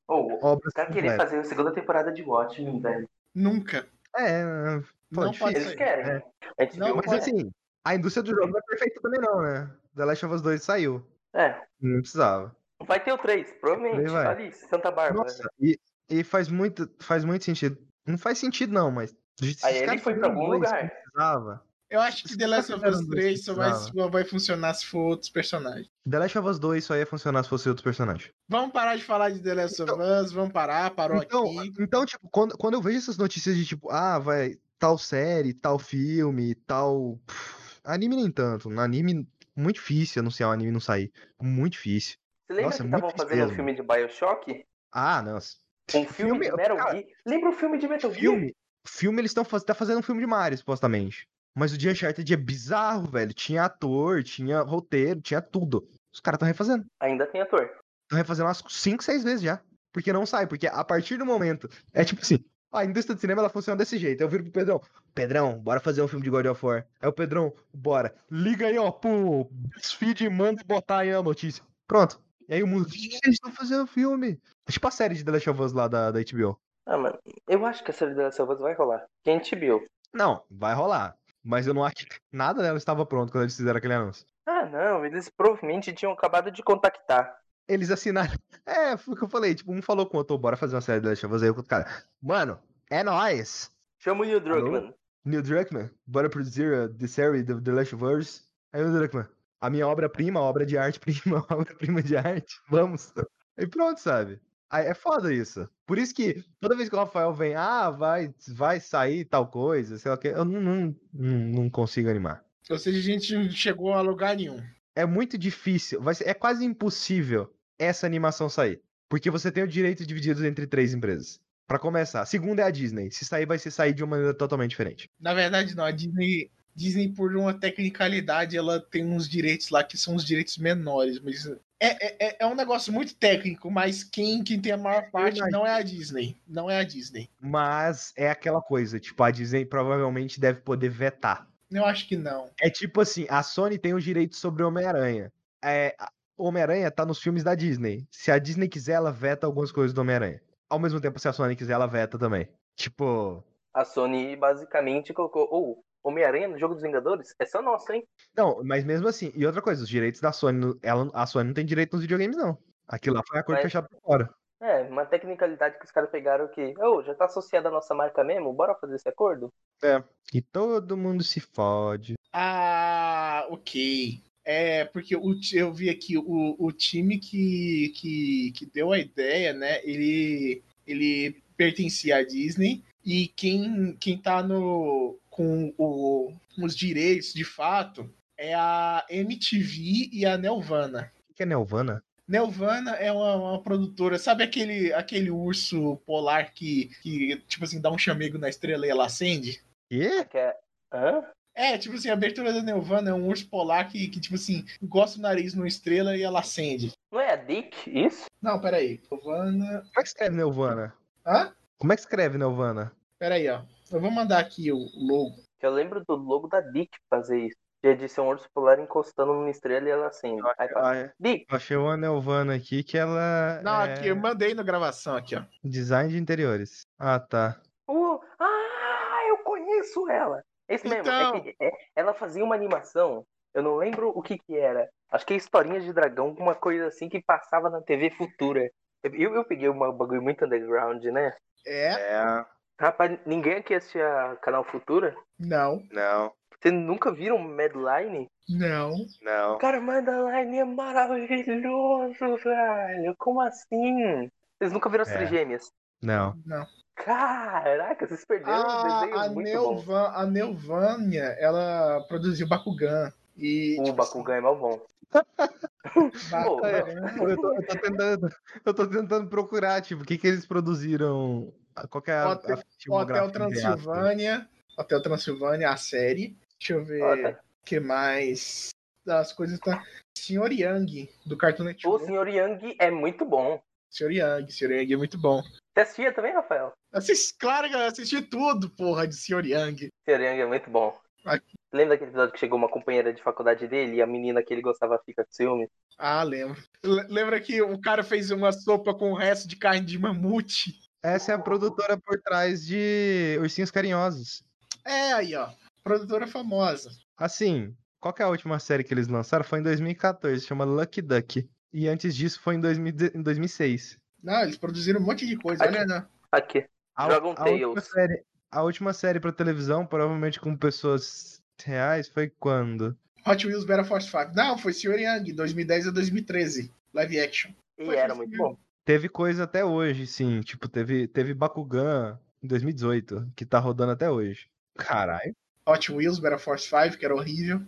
Oh, 0.08 0.38
Obras 0.40 0.72
tá 0.72 0.86
querendo 0.86 1.16
fazer 1.16 1.40
a 1.40 1.44
segunda 1.44 1.72
temporada 1.72 2.12
de 2.12 2.22
Watchmen, 2.22 2.80
velho. 2.80 3.08
Nunca. 3.34 3.88
É, 4.16 4.80
pô, 5.12 5.24
não 5.24 5.32
pode 5.32 5.56
Eles 5.56 5.74
querem. 5.74 6.22
É. 6.58 6.76
Não, 6.76 6.96
mas 6.96 7.12
assim, 7.12 7.50
a 7.84 7.94
indústria 7.94 8.22
do 8.22 8.30
jogo 8.30 8.48
não 8.48 8.58
é 8.58 8.62
perfeita 8.62 9.00
também 9.00 9.20
não, 9.20 9.42
né? 9.42 9.70
The 9.94 10.04
Last 10.04 10.26
of 10.26 10.34
Us 10.34 10.42
2 10.42 10.62
saiu. 10.62 11.06
É. 11.34 11.60
Não 11.80 12.00
precisava. 12.00 12.56
Vai 12.84 13.02
ter 13.02 13.12
o 13.12 13.18
3, 13.18 13.52
provavelmente. 13.60 14.10
Vai. 14.10 14.26
Ali, 14.26 14.52
Santa 14.52 14.90
Bárbara. 14.90 15.22
Nossa, 15.22 15.48
e, 15.60 15.78
e 16.08 16.22
faz, 16.22 16.48
muito, 16.48 16.88
faz 17.00 17.24
muito 17.24 17.44
sentido. 17.44 17.78
Não 18.06 18.18
faz 18.18 18.38
sentido, 18.38 18.72
não, 18.72 18.90
mas. 18.90 19.16
Aí 19.62 19.78
ele 19.78 19.98
foi 19.98 20.14
pra 20.14 20.28
algum 20.28 20.46
lugar. 20.46 20.90
Precisava. 20.90 21.66
Eu 21.88 22.00
acho 22.00 22.24
que 22.24 22.36
The 22.36 22.46
Last 22.48 22.72
of 22.72 22.84
Us 22.84 23.06
3 23.06 23.44
só 23.44 23.54
vai, 23.54 23.72
só 23.72 24.08
vai 24.08 24.24
funcionar 24.24 24.74
se 24.74 24.86
for 24.86 25.10
outros 25.10 25.30
personagens. 25.30 25.88
The 26.08 26.18
Last 26.18 26.38
of 26.38 26.48
Us 26.48 26.58
2 26.58 26.84
só 26.84 26.96
ia 26.96 27.06
funcionar 27.06 27.44
se 27.44 27.48
fosse 27.48 27.68
outros 27.68 27.84
personagens. 27.84 28.32
Vamos 28.48 28.72
parar 28.72 28.96
de 28.96 29.04
falar 29.04 29.30
de 29.30 29.40
The 29.40 29.54
Last 29.54 29.82
of 29.82 29.92
então, 29.92 30.20
Us, 30.20 30.32
vamos 30.32 30.52
parar, 30.52 30.90
parou 30.90 31.22
então, 31.22 31.58
aqui. 31.60 31.72
Então, 31.78 32.04
tipo, 32.04 32.28
quando, 32.28 32.58
quando 32.58 32.74
eu 32.74 32.82
vejo 32.82 32.98
essas 32.98 33.16
notícias 33.16 33.56
de 33.56 33.64
tipo, 33.64 33.88
ah, 33.90 34.18
vai, 34.18 34.58
tal 34.78 34.98
série, 34.98 35.54
tal 35.54 35.78
filme, 35.78 36.54
tal. 36.54 37.18
Pff, 37.26 37.80
anime 37.84 38.16
nem 38.16 38.30
tanto. 38.30 38.68
No 38.70 38.80
anime, 38.80 39.26
muito 39.54 39.76
difícil 39.76 40.20
anunciar 40.20 40.50
um 40.50 40.52
anime 40.52 40.70
não 40.70 40.80
sair. 40.80 41.12
Muito 41.40 41.72
difícil. 41.72 42.16
Você 42.46 42.52
lembra 42.52 42.70
Nossa, 42.70 42.82
que 42.82 42.88
estavam 42.88 43.10
fazendo 43.10 43.50
um 43.50 43.54
filme 43.54 43.74
de 43.74 43.82
Bioshock? 43.82 44.66
Ah, 44.92 45.22
nossa. 45.22 45.56
Um 45.94 46.04
filme, 46.04 46.08
filme 46.08 46.50
de 46.50 46.56
Metal 46.56 46.76
Gear. 46.76 47.04
Lembra 47.24 47.50
o 47.50 47.52
filme 47.52 47.78
de 47.78 47.88
Metal 47.88 48.10
filme, 48.10 48.40
Gear? 48.40 48.54
Filme, 48.86 49.20
eles 49.20 49.30
estão 49.30 49.44
faz... 49.44 49.64
tá 49.64 49.74
fazendo 49.74 49.98
um 49.98 50.02
filme 50.02 50.20
de 50.20 50.26
Mario, 50.26 50.56
supostamente. 50.58 51.28
Mas 51.54 51.72
o 51.72 51.78
The 51.78 51.90
Uncharted 51.90 52.32
é 52.32 52.36
bizarro, 52.36 53.10
velho. 53.10 53.32
Tinha 53.32 53.64
ator, 53.64 54.22
tinha 54.22 54.60
roteiro, 54.60 55.20
tinha 55.20 55.40
tudo. 55.40 55.88
Os 56.12 56.20
caras 56.20 56.36
estão 56.36 56.46
refazendo. 56.46 56.84
Ainda 57.00 57.26
tem 57.26 57.40
ator. 57.40 57.70
Estão 58.02 58.18
refazendo 58.18 58.48
umas 58.48 58.62
5, 58.68 59.02
6 59.02 59.24
vezes 59.24 59.42
já. 59.42 59.60
Porque 59.92 60.12
não 60.12 60.26
sai. 60.26 60.46
Porque 60.46 60.66
a 60.66 60.84
partir 60.84 61.16
do 61.16 61.24
momento. 61.24 61.68
É 61.92 62.04
tipo 62.04 62.20
assim. 62.20 62.44
A 62.76 62.84
indústria 62.84 63.14
do 63.14 63.20
cinema 63.20 63.40
ela 63.40 63.48
funciona 63.48 63.78
desse 63.78 63.96
jeito. 63.96 64.20
Eu 64.20 64.28
viro 64.28 64.44
pro 64.44 64.52
Pedrão. 64.52 64.80
Pedrão, 65.14 65.58
bora 65.58 65.80
fazer 65.80 66.02
um 66.02 66.08
filme 66.08 66.22
de 66.22 66.30
God 66.30 66.44
of 66.44 66.64
War. 66.64 66.86
Aí 67.00 67.08
o 67.08 67.12
Pedrão, 67.12 67.52
bora. 67.72 68.14
Liga 68.30 68.66
aí, 68.66 68.76
ó, 68.78 68.90
pro 68.90 69.48
BuzzFeed 69.50 70.24
e 70.24 70.28
manda 70.28 70.62
botar 70.64 70.98
aí 70.98 71.10
a 71.10 71.22
notícia. 71.22 71.64
Pronto. 71.86 72.20
E 72.46 72.54
aí 72.54 72.62
o 72.62 72.66
mundo, 72.66 72.86
eles 72.86 73.20
estão 73.24 73.50
fazendo 73.50 73.86
filme. 73.86 74.38
É 74.68 74.72
tipo 74.72 74.86
a 74.86 74.90
série 74.90 75.14
de 75.14 75.24
The 75.24 75.30
Last 75.30 75.50
of 75.50 75.62
Us 75.62 75.72
lá 75.72 75.88
da, 75.88 76.10
da 76.10 76.20
HBO. 76.20 76.60
Ah, 76.84 76.98
mano, 76.98 77.18
eu 77.48 77.64
acho 77.64 77.82
que 77.82 77.90
a 77.90 77.94
série 77.94 78.10
de 78.10 78.18
The 78.18 78.24
Last 78.24 78.42
of 78.42 78.52
Us 78.52 78.60
vai 78.60 78.74
rolar. 78.74 79.06
Quem 79.24 79.38
HBO? 79.38 79.84
Não, 80.12 80.44
vai 80.50 80.74
rolar. 80.74 81.16
Mas 81.42 81.66
eu 81.66 81.72
não 81.72 81.84
acho 81.84 82.06
que 82.06 82.18
nada 82.30 82.62
dela 82.62 82.76
estava 82.76 83.06
pronto 83.06 83.32
quando 83.32 83.44
eles 83.44 83.56
fizeram 83.56 83.78
aquele 83.78 83.94
anúncio. 83.94 84.26
Ah, 84.44 84.66
não, 84.66 85.04
eles 85.04 85.30
provavelmente 85.30 85.92
tinham 85.92 86.12
acabado 86.12 86.50
de 86.50 86.62
contactar. 86.62 87.36
Eles 87.68 87.90
assinaram. 87.90 88.34
É, 88.68 88.96
foi 88.96 89.14
o 89.14 89.16
que 89.16 89.22
eu 89.22 89.28
falei. 89.28 89.54
Tipo, 89.54 89.72
um 89.72 89.80
falou 89.80 90.04
com 90.06 90.16
o 90.16 90.18
outro, 90.18 90.36
bora 90.36 90.56
fazer 90.56 90.74
uma 90.74 90.80
série 90.80 90.98
de 90.98 91.04
The 91.04 91.10
Last 91.10 91.26
of 91.26 91.34
Us 91.36 91.42
aí 91.44 91.54
com 91.54 91.60
o 91.60 91.64
cara. 91.64 91.86
Mano, 92.20 92.58
é 92.90 93.04
nóis. 93.04 93.70
Chama 94.00 94.22
o 94.22 94.24
Neil 94.24 94.40
Druckmann. 94.40 94.92
Neil 95.24 95.42
Druckmann, 95.42 95.90
bora 96.04 96.28
produzir 96.28 96.92
the 96.94 97.06
série 97.06 97.44
The, 97.44 97.60
The 97.60 97.72
Last 97.72 97.94
of 97.94 98.04
Us. 98.04 98.44
Aí 98.72 98.82
o 98.82 98.92
Druckmann, 98.92 99.28
a 99.60 99.70
minha 99.70 99.86
obra-prima, 99.86 100.40
obra 100.40 100.66
de 100.66 100.76
arte 100.76 100.98
prima, 101.00 101.46
obra-prima 101.48 102.02
de 102.02 102.16
arte, 102.16 102.56
vamos. 102.68 103.12
E 103.56 103.66
pronto, 103.66 104.00
sabe? 104.00 104.40
Aí 104.68 104.86
é 104.86 104.94
foda 104.94 105.32
isso. 105.32 105.68
Por 105.86 105.96
isso 105.96 106.14
que 106.14 106.44
toda 106.60 106.76
vez 106.76 106.88
que 106.88 106.94
o 106.94 106.98
Rafael 106.98 107.32
vem, 107.32 107.54
ah, 107.54 107.90
vai, 107.90 108.34
vai 108.48 108.80
sair 108.80 109.24
tal 109.24 109.46
coisa, 109.46 109.96
sei 109.96 110.10
lá 110.10 110.16
o 110.16 110.18
que, 110.18 110.28
eu 110.28 110.44
não, 110.44 110.60
não, 110.60 110.96
não 111.12 111.70
consigo 111.70 112.10
animar. 112.10 112.44
Ou 112.68 112.78
seja, 112.78 112.98
a 112.98 113.02
gente 113.02 113.34
não 113.34 113.48
chegou 113.48 113.92
a 113.92 114.00
lugar 114.00 114.36
nenhum. 114.36 114.60
É 114.94 115.06
muito 115.06 115.38
difícil, 115.38 116.00
vai 116.00 116.14
ser, 116.14 116.28
é 116.28 116.34
quase 116.34 116.64
impossível 116.64 117.52
essa 117.78 118.06
animação 118.06 118.48
sair. 118.48 118.80
Porque 119.08 119.30
você 119.30 119.52
tem 119.52 119.62
o 119.62 119.68
direito 119.68 120.04
dividido 120.04 120.44
entre 120.46 120.66
três 120.66 120.92
empresas. 120.92 121.40
Para 121.66 121.78
começar. 121.78 122.22
A 122.22 122.26
segunda 122.26 122.62
é 122.62 122.64
a 122.64 122.70
Disney. 122.70 123.10
Se 123.10 123.24
sair, 123.24 123.46
vai 123.46 123.58
ser 123.58 123.70
sair 123.70 123.92
de 123.92 124.02
uma 124.02 124.10
maneira 124.10 124.34
totalmente 124.34 124.70
diferente. 124.70 125.10
Na 125.20 125.34
verdade, 125.34 125.74
não. 125.76 125.84
A 125.84 125.90
Disney 125.90 126.50
Disney, 126.76 127.08
por 127.08 127.34
uma 127.34 127.54
tecnicalidade, 127.54 128.54
ela 128.56 128.78
tem 128.78 129.02
uns 129.02 129.26
direitos 129.26 129.70
lá 129.70 129.82
que 129.82 129.96
são 129.96 130.14
os 130.14 130.24
direitos 130.24 130.58
menores, 130.58 131.18
mas 131.18 131.46
é, 131.80 132.26
é, 132.26 132.36
é 132.40 132.46
um 132.46 132.54
negócio 132.54 132.92
muito 132.92 133.14
técnico, 133.14 133.70
mas 133.70 134.04
quem, 134.04 134.44
quem 134.44 134.60
tem 134.60 134.72
a 134.72 134.76
maior 134.76 135.10
parte 135.10 135.40
não 135.50 135.66
é 135.66 135.72
a 135.72 135.82
Disney. 135.82 136.36
Não 136.46 136.70
é 136.70 136.78
a 136.78 136.84
Disney. 136.84 137.30
Mas 137.40 138.12
é 138.14 138.30
aquela 138.30 138.60
coisa, 138.60 139.00
tipo, 139.00 139.22
a 139.22 139.30
Disney 139.30 139.64
provavelmente 139.64 140.38
deve 140.38 140.60
poder 140.60 140.90
vetar. 140.90 141.48
Eu 141.70 141.84
acho 141.84 142.06
que 142.06 142.16
não. 142.16 142.50
É 142.60 142.68
tipo 142.68 143.00
assim, 143.00 143.26
a 143.28 143.42
Sony 143.42 143.78
tem 143.78 143.94
os 143.94 144.04
direitos 144.04 144.38
sobre 144.38 144.62
Homem-Aranha. 144.62 145.32
É, 145.64 145.96
Homem-Aranha 146.36 146.90
tá 146.90 147.04
nos 147.04 147.20
filmes 147.20 147.42
da 147.42 147.54
Disney. 147.54 148.06
Se 148.10 148.30
a 148.30 148.38
Disney 148.38 148.68
quiser, 148.68 148.94
ela 148.94 149.10
veta 149.10 149.46
algumas 149.46 149.72
coisas 149.72 149.92
do 149.92 150.00
Homem-Aranha. 150.00 150.40
Ao 150.68 150.78
mesmo 150.78 151.00
tempo, 151.00 151.18
se 151.18 151.28
a 151.28 151.32
Sony 151.32 151.56
quiser, 151.56 151.74
ela 151.74 151.86
veta 151.86 152.18
também. 152.18 152.48
Tipo. 152.74 153.42
A 153.72 153.84
Sony 153.84 154.36
basicamente 154.36 155.12
colocou. 155.12 155.48
Ou, 155.50 155.84
Homem-Aranha 156.02 156.48
no 156.48 156.58
jogo 156.58 156.74
dos 156.74 156.82
Vingadores 156.82 157.34
é 157.38 157.44
só 157.44 157.60
nosso, 157.60 157.92
hein? 157.92 158.06
Não, 158.36 158.62
mas 158.64 158.84
mesmo 158.84 159.08
assim, 159.08 159.32
e 159.34 159.44
outra 159.44 159.60
coisa, 159.60 159.82
os 159.82 159.88
direitos 159.88 160.20
da 160.20 160.30
Sony, 160.30 160.78
ela, 160.82 161.10
a 161.12 161.26
Sony 161.26 161.48
não 161.48 161.54
tem 161.54 161.66
direito 161.66 161.94
nos 161.94 162.02
videogames, 162.02 162.36
não. 162.36 162.56
Aquilo 162.86 163.16
lá 163.16 163.22
foi 163.26 163.40
acordo 163.40 163.56
mas... 163.56 163.62
fechado 163.64 163.88
por 163.88 164.00
fora. 164.00 164.30
É, 164.60 164.82
uma 164.82 165.04
tecnicalidade 165.04 165.78
que 165.78 165.84
os 165.84 165.90
caras 165.90 166.08
pegaram 166.08 166.48
que, 166.48 166.74
oh, 166.78 167.02
já 167.02 167.14
tá 167.14 167.26
associada 167.26 167.68
à 167.68 167.72
nossa 167.72 167.94
marca 167.94 168.24
mesmo, 168.24 168.52
bora 168.52 168.74
fazer 168.76 168.94
esse 168.94 169.08
acordo? 169.08 169.52
É, 169.82 170.02
e 170.32 170.40
todo 170.40 170.96
mundo 170.96 171.22
se 171.22 171.40
fode. 171.40 172.14
Ah, 172.32 173.46
ok. 173.50 174.22
É, 174.48 174.84
porque 174.84 175.16
o, 175.16 175.34
eu 175.52 175.74
vi 175.74 175.90
aqui 175.90 176.16
o, 176.16 176.54
o 176.56 176.70
time 176.70 177.18
que, 177.18 177.92
que, 177.96 178.52
que 178.52 178.64
deu 178.64 178.92
a 178.92 178.98
ideia, 178.98 179.52
né? 179.52 179.80
Ele, 179.82 180.62
ele 180.86 181.42
pertencia 181.56 182.18
à 182.18 182.22
Disney 182.22 182.80
e 183.04 183.26
quem, 183.26 183.96
quem 183.98 184.16
tá 184.16 184.44
no, 184.44 185.18
com 185.28 185.74
o, 185.76 186.32
os 186.62 186.76
direitos 186.76 187.34
de 187.34 187.42
fato 187.42 188.08
é 188.38 188.54
a 188.54 189.04
MTV 189.10 190.10
e 190.12 190.24
a 190.24 190.38
Nelvana. 190.38 191.12
O 191.28 191.34
que 191.34 191.42
é 191.42 191.46
Nelvana? 191.46 192.00
Nelvana 192.28 192.92
é 192.92 193.10
uma, 193.10 193.34
uma, 193.36 193.62
produtora, 193.62 194.16
sabe 194.16 194.44
aquele, 194.44 194.92
aquele 194.92 195.30
urso 195.30 195.96
polar 196.06 196.52
que, 196.52 196.90
que, 197.02 197.36
tipo 197.48 197.64
assim, 197.64 197.80
dá 197.80 197.90
um 197.90 197.98
chamego 197.98 198.38
na 198.38 198.48
estrela 198.48 198.86
e 198.86 198.90
ela 198.90 199.06
acende? 199.06 199.60
E? 199.90 200.06
É, 200.32 200.56
hã? 200.92 201.24
É, 201.56 201.78
tipo 201.78 201.94
assim, 201.94 202.10
a 202.10 202.12
abertura 202.12 202.52
da 202.52 202.62
Nelvana 202.62 203.10
é 203.10 203.14
um 203.14 203.26
urso 203.28 203.48
polar 203.48 203.88
que, 203.88 204.08
que 204.08 204.20
tipo 204.20 204.34
assim, 204.34 204.66
gosta 204.82 205.16
do 205.16 205.22
nariz 205.22 205.54
numa 205.54 205.66
estrela 205.66 206.14
e 206.14 206.22
ela 206.22 206.40
acende. 206.40 206.92
Não 207.10 207.18
é 207.18 207.32
a 207.32 207.36
Dick, 207.36 207.74
isso? 207.90 208.26
Não, 208.42 208.60
peraí. 208.60 209.00
Nelvana. 209.10 209.80
Como 209.80 209.98
é 209.98 210.02
que 210.02 210.08
escreve 210.08 210.36
Nelvana? 210.36 210.94
Hã? 211.26 211.54
Como 211.78 211.92
é 211.94 211.96
que 211.96 212.02
escreve 212.02 212.36
Nelvana? 212.36 212.92
Peraí, 213.18 213.48
ó. 213.48 213.62
Eu 213.90 214.00
vou 214.00 214.10
mandar 214.10 214.38
aqui 214.38 214.70
o 214.70 214.76
logo. 214.94 215.36
Eu 215.62 215.70
lembro 215.70 216.04
do 216.04 216.14
logo 216.14 216.46
da 216.46 216.60
Dick 216.60 216.90
fazer 217.08 217.46
isso. 217.46 217.56
de 217.82 217.88
edição 217.88 218.28
urso 218.28 218.46
polar 218.52 218.78
encostando 218.78 219.32
numa 219.32 219.48
estrela 219.48 219.88
e 219.88 219.90
ela 219.90 220.08
assim. 220.08 220.36
Aí 220.58 220.68
fala, 220.68 220.90
Ah, 220.90 220.96
é. 220.96 221.12
Di, 221.18 221.46
Achei 221.48 221.76
uma 221.78 221.96
Nelvana 221.96 222.54
aqui 222.54 222.82
que 222.82 222.98
ela. 222.98 223.62
Não, 223.64 223.80
é 223.80 223.94
aqui, 223.94 224.08
eu 224.08 224.16
mandei 224.16 224.52
na 224.52 224.62
gravação 224.62 225.16
aqui, 225.16 225.34
ó. 225.36 225.42
Design 225.64 226.10
de 226.10 226.18
interiores. 226.18 226.86
Ah, 226.98 227.18
tá. 227.18 227.58
uh, 227.88 228.20
ah, 228.38 229.20
eu 229.28 229.38
conheço 229.38 230.06
ela. 230.10 230.44
Esse 230.68 230.86
mesmo. 230.88 231.02
Então. 231.02 231.36
É 231.36 231.40
que, 231.40 231.56
é, 231.60 231.72
ela 231.94 232.12
fazia 232.14 232.44
uma 232.44 232.54
animação, 232.54 233.24
eu 233.54 233.62
não 233.62 233.76
lembro 233.76 234.10
o 234.14 234.22
que 234.22 234.38
que 234.38 234.56
era. 234.56 234.88
Acho 235.10 235.24
que 235.24 235.34
é 235.34 235.36
historinha 235.36 235.80
de 235.80 235.92
dragão, 235.92 236.26
alguma 236.26 236.54
coisa 236.54 236.86
assim 236.88 237.08
que 237.08 237.22
passava 237.22 237.70
na 237.70 237.80
TV 237.80 238.10
Futura. 238.10 238.68
Eu, 239.02 239.34
eu 239.34 239.44
peguei 239.44 239.68
um 239.68 239.78
bagulho 239.78 240.20
muito 240.22 240.44
underground, 240.44 241.02
né? 241.04 241.34
É? 241.64 241.88
É. 241.92 242.44
Rapaz, 242.78 243.18
ninguém 243.24 243.54
aqui 243.54 243.74
assistia 243.74 244.36
canal 244.42 244.64
Futura? 244.64 245.14
Não, 245.38 245.82
Não, 245.92 246.32
Vocês 246.60 246.74
nunca 246.74 247.12
viram 247.12 247.38
Madline? 247.38 248.28
não. 248.48 248.94
não. 249.22 249.58
Cara, 249.58 249.80
Madline 249.80 250.58
é 250.58 250.64
maravilhoso, 250.64 252.36
velho. 252.42 253.14
Como 253.18 253.40
assim? 253.40 254.30
Vocês 254.58 254.72
nunca 254.72 254.88
viram 254.88 255.02
as 255.02 255.10
É. 255.10 255.16
trigêmeas? 255.16 255.70
Não. 256.02 256.34
Não. 256.44 256.66
Caraca, 256.96 258.06
vocês 258.06 258.24
perderam 258.24 258.58
um 258.58 258.62
A, 258.62 259.00
desenho 259.00 259.18
a, 259.18 259.28
muito 259.28 259.82
bom. 259.84 259.94
A 259.94 260.26
Nelvânia, 260.26 261.36
ela 261.38 262.00
produziu 262.08 262.48
Bakugan. 262.48 263.12
E, 263.36 263.76
O 263.78 263.84
tipo, 263.84 263.96
Bakugan 263.96 264.34
é 264.36 264.40
mal 264.40 264.58
bom. 264.58 264.80
Bakugan- 266.30 267.28
Eu 267.28 267.36
tô, 267.36 267.54
eu 267.54 267.66
tô 267.66 267.78
tentando, 267.80 268.28
eu 268.64 268.74
tô 268.74 268.86
tentando 268.88 269.28
procurar, 269.28 269.80
tipo, 269.82 270.02
o 270.02 270.06
que 270.06 270.18
que 270.18 270.26
eles 270.26 270.46
produziram. 270.46 271.52
Qual 271.90 272.00
que 272.02 272.10
é 272.10 272.14
a, 272.18 272.30
Hotel- 272.30 272.58
a 272.58 272.94
Hotel 272.94 273.16
aspas? 273.16 273.32
Transilvânia. 273.32 274.48
Hotel 274.78 275.02
Transilvânia, 275.02 275.70
a 275.70 275.76
série. 275.76 276.36
Deixa 276.58 276.72
eu 276.74 276.84
ver 276.84 277.02
o 277.02 277.22
tá. 277.32 277.38
que 277.64 277.78
mais. 277.78 278.70
Das 279.04 279.32
coisas 279.32 279.58
tá. 279.60 279.82
Senhor 280.16 280.50
Yang, 280.50 281.08
do 281.26 281.36
Cartoon 281.36 281.62
O 281.64 281.66
Network. 281.66 282.06
Sr. 282.06 282.28
Yang 282.28 282.76
é 282.80 282.90
muito 282.90 283.24
bom. 283.24 283.62
Senhor 283.90 284.10
Yang, 284.10 284.52
Senhor 284.52 284.72
Yang 284.72 284.94
é 284.94 284.96
muito 284.96 285.18
bom. 285.18 285.42
Você 285.76 285.80
assistia 285.82 286.10
também, 286.14 286.32
Rafael? 286.32 286.72
Assisti, 286.90 287.36
claro 287.38 287.68
que 287.68 287.74
eu 287.74 287.80
assisti 287.80 288.22
tudo, 288.22 288.70
porra, 288.70 289.06
de 289.06 289.14
Senhor 289.14 289.44
Yang. 289.44 289.90
Sr. 290.08 290.20
Yang 290.22 290.40
é 290.40 290.46
muito 290.46 290.70
bom. 290.70 290.98
Aqui. 291.22 291.52
Lembra 291.70 291.94
daquele 291.96 292.10
episódio 292.12 292.32
que 292.32 292.38
chegou 292.38 292.58
uma 292.58 292.68
companheira 292.68 293.12
de 293.12 293.22
faculdade 293.22 293.68
dele 293.68 293.96
e 293.96 294.00
a 294.02 294.06
menina 294.06 294.42
que 294.42 294.54
ele 294.54 294.62
gostava 294.62 294.98
fica 295.04 295.22
com 295.22 295.30
ciúme? 295.30 295.68
Ah, 295.98 296.22
lembro. 296.22 296.56
Le- 296.82 297.06
Lembra 297.10 297.38
que 297.40 297.60
o 297.60 297.78
cara 297.78 298.02
fez 298.02 298.30
uma 298.30 298.52
sopa 298.52 298.94
com 298.94 299.12
o 299.12 299.16
resto 299.16 299.46
de 299.46 299.56
carne 299.56 299.84
de 299.84 299.98
mamute? 299.98 300.72
Essa 301.02 301.32
é 301.32 301.34
a 301.34 301.38
produtora 301.38 301.98
por 301.98 302.18
trás 302.22 302.64
de 302.64 303.36
Ursinhos 303.40 303.70
Carinhosos. 303.70 304.42
É, 304.82 305.12
aí, 305.12 305.34
ó. 305.34 305.50
Produtora 305.84 306.26
famosa. 306.26 306.90
Assim, 307.18 307.76
qual 308.00 308.14
que 308.14 308.22
é 308.22 308.24
a 308.24 308.30
última 308.30 308.58
série 308.58 308.82
que 308.82 308.94
eles 308.94 309.08
lançaram? 309.08 309.44
Foi 309.44 309.58
em 309.58 309.62
2014, 309.62 310.46
chama 310.46 310.64
Lucky 310.64 311.02
Duck. 311.02 311.46
E 311.70 311.86
antes 311.86 312.16
disso 312.16 312.40
foi 312.40 312.54
em 312.54 312.60
2000 312.60 312.94
em 313.14 313.22
2006. 313.22 313.98
Não, 314.22 314.42
eles 314.42 314.56
produziram 314.56 315.00
um 315.00 315.04
monte 315.04 315.26
de 315.26 315.36
coisa. 315.36 315.64
Aqui. 315.64 315.76
Olha, 315.76 315.86
né? 315.86 316.06
Aqui. 316.32 316.64
A, 316.94 317.08
Dragon 317.08 317.34
a 317.36 317.44
última 317.48 317.74
Tales. 317.74 317.84
série, 317.84 318.24
a 318.50 318.62
última 318.62 318.92
série 318.92 319.20
pra 319.20 319.32
televisão, 319.32 319.86
provavelmente 319.86 320.40
com 320.40 320.56
pessoas 320.56 321.42
reais, 321.62 322.08
foi 322.08 322.30
quando? 322.38 322.96
Hot 323.26 323.46
Wheels 323.46 323.64
Battle 323.64 323.84
Force 323.84 324.08
5. 324.08 324.32
Não, 324.34 324.56
foi 324.56 324.72
Senhor 324.72 324.98
Yang, 324.98 325.32
2010 325.32 325.88
a 325.88 325.90
2013. 325.90 326.72
Live 326.94 327.20
action. 327.20 327.50
E 327.78 327.84
Foi 327.84 327.96
era 327.96 328.14
muito 328.14 328.36
bom. 328.36 328.56
Teve 328.84 329.08
coisa 329.08 329.44
até 329.44 329.64
hoje, 329.64 330.06
sim. 330.06 330.40
Tipo, 330.40 330.68
teve, 330.68 331.08
teve 331.08 331.34
Bakugan 331.34 332.18
em 332.42 332.46
2018, 332.46 333.32
que 333.34 333.44
tá 333.44 333.58
rodando 333.58 333.92
até 333.92 334.08
hoje. 334.08 334.48
Caralho. 334.76 335.34
Hot 335.66 335.92
Wheels 335.92 336.20
Battle 336.20 336.38
Force 336.38 336.68
5, 336.68 336.96
que 336.96 337.04
era 337.04 337.14
horrível. 337.14 337.60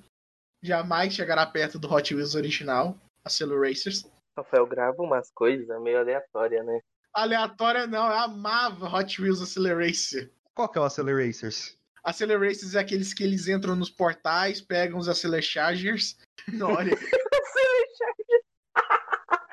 Jamais 0.62 1.12
chegará 1.12 1.44
perto 1.44 1.78
do 1.78 1.92
Hot 1.92 2.14
Wheels 2.14 2.34
original. 2.34 2.96
Acceleracers. 3.24 4.07
Rafael 4.39 4.66
grava 4.66 5.03
umas 5.03 5.30
coisas 5.30 5.66
meio 5.82 5.99
aleatórias, 5.99 6.64
né? 6.64 6.80
Aleatória 7.12 7.86
não, 7.86 8.07
eu 8.07 8.16
amava 8.16 8.89
Hot 8.89 9.20
Wheels 9.20 9.43
Acceleracer. 9.43 10.30
Qual 10.55 10.68
que 10.68 10.78
é 10.78 10.80
o 10.80 10.84
Acceleracers? 10.84 11.76
Acceleracers 12.05 12.74
é 12.74 12.80
aqueles 12.80 13.12
que 13.12 13.22
eles 13.24 13.49
entram 13.49 13.74
nos 13.74 13.91
portais, 13.91 14.61
pegam 14.61 14.99
os 14.99 15.09
Accelerchargers. 15.09 16.16
Olha, 16.62 16.97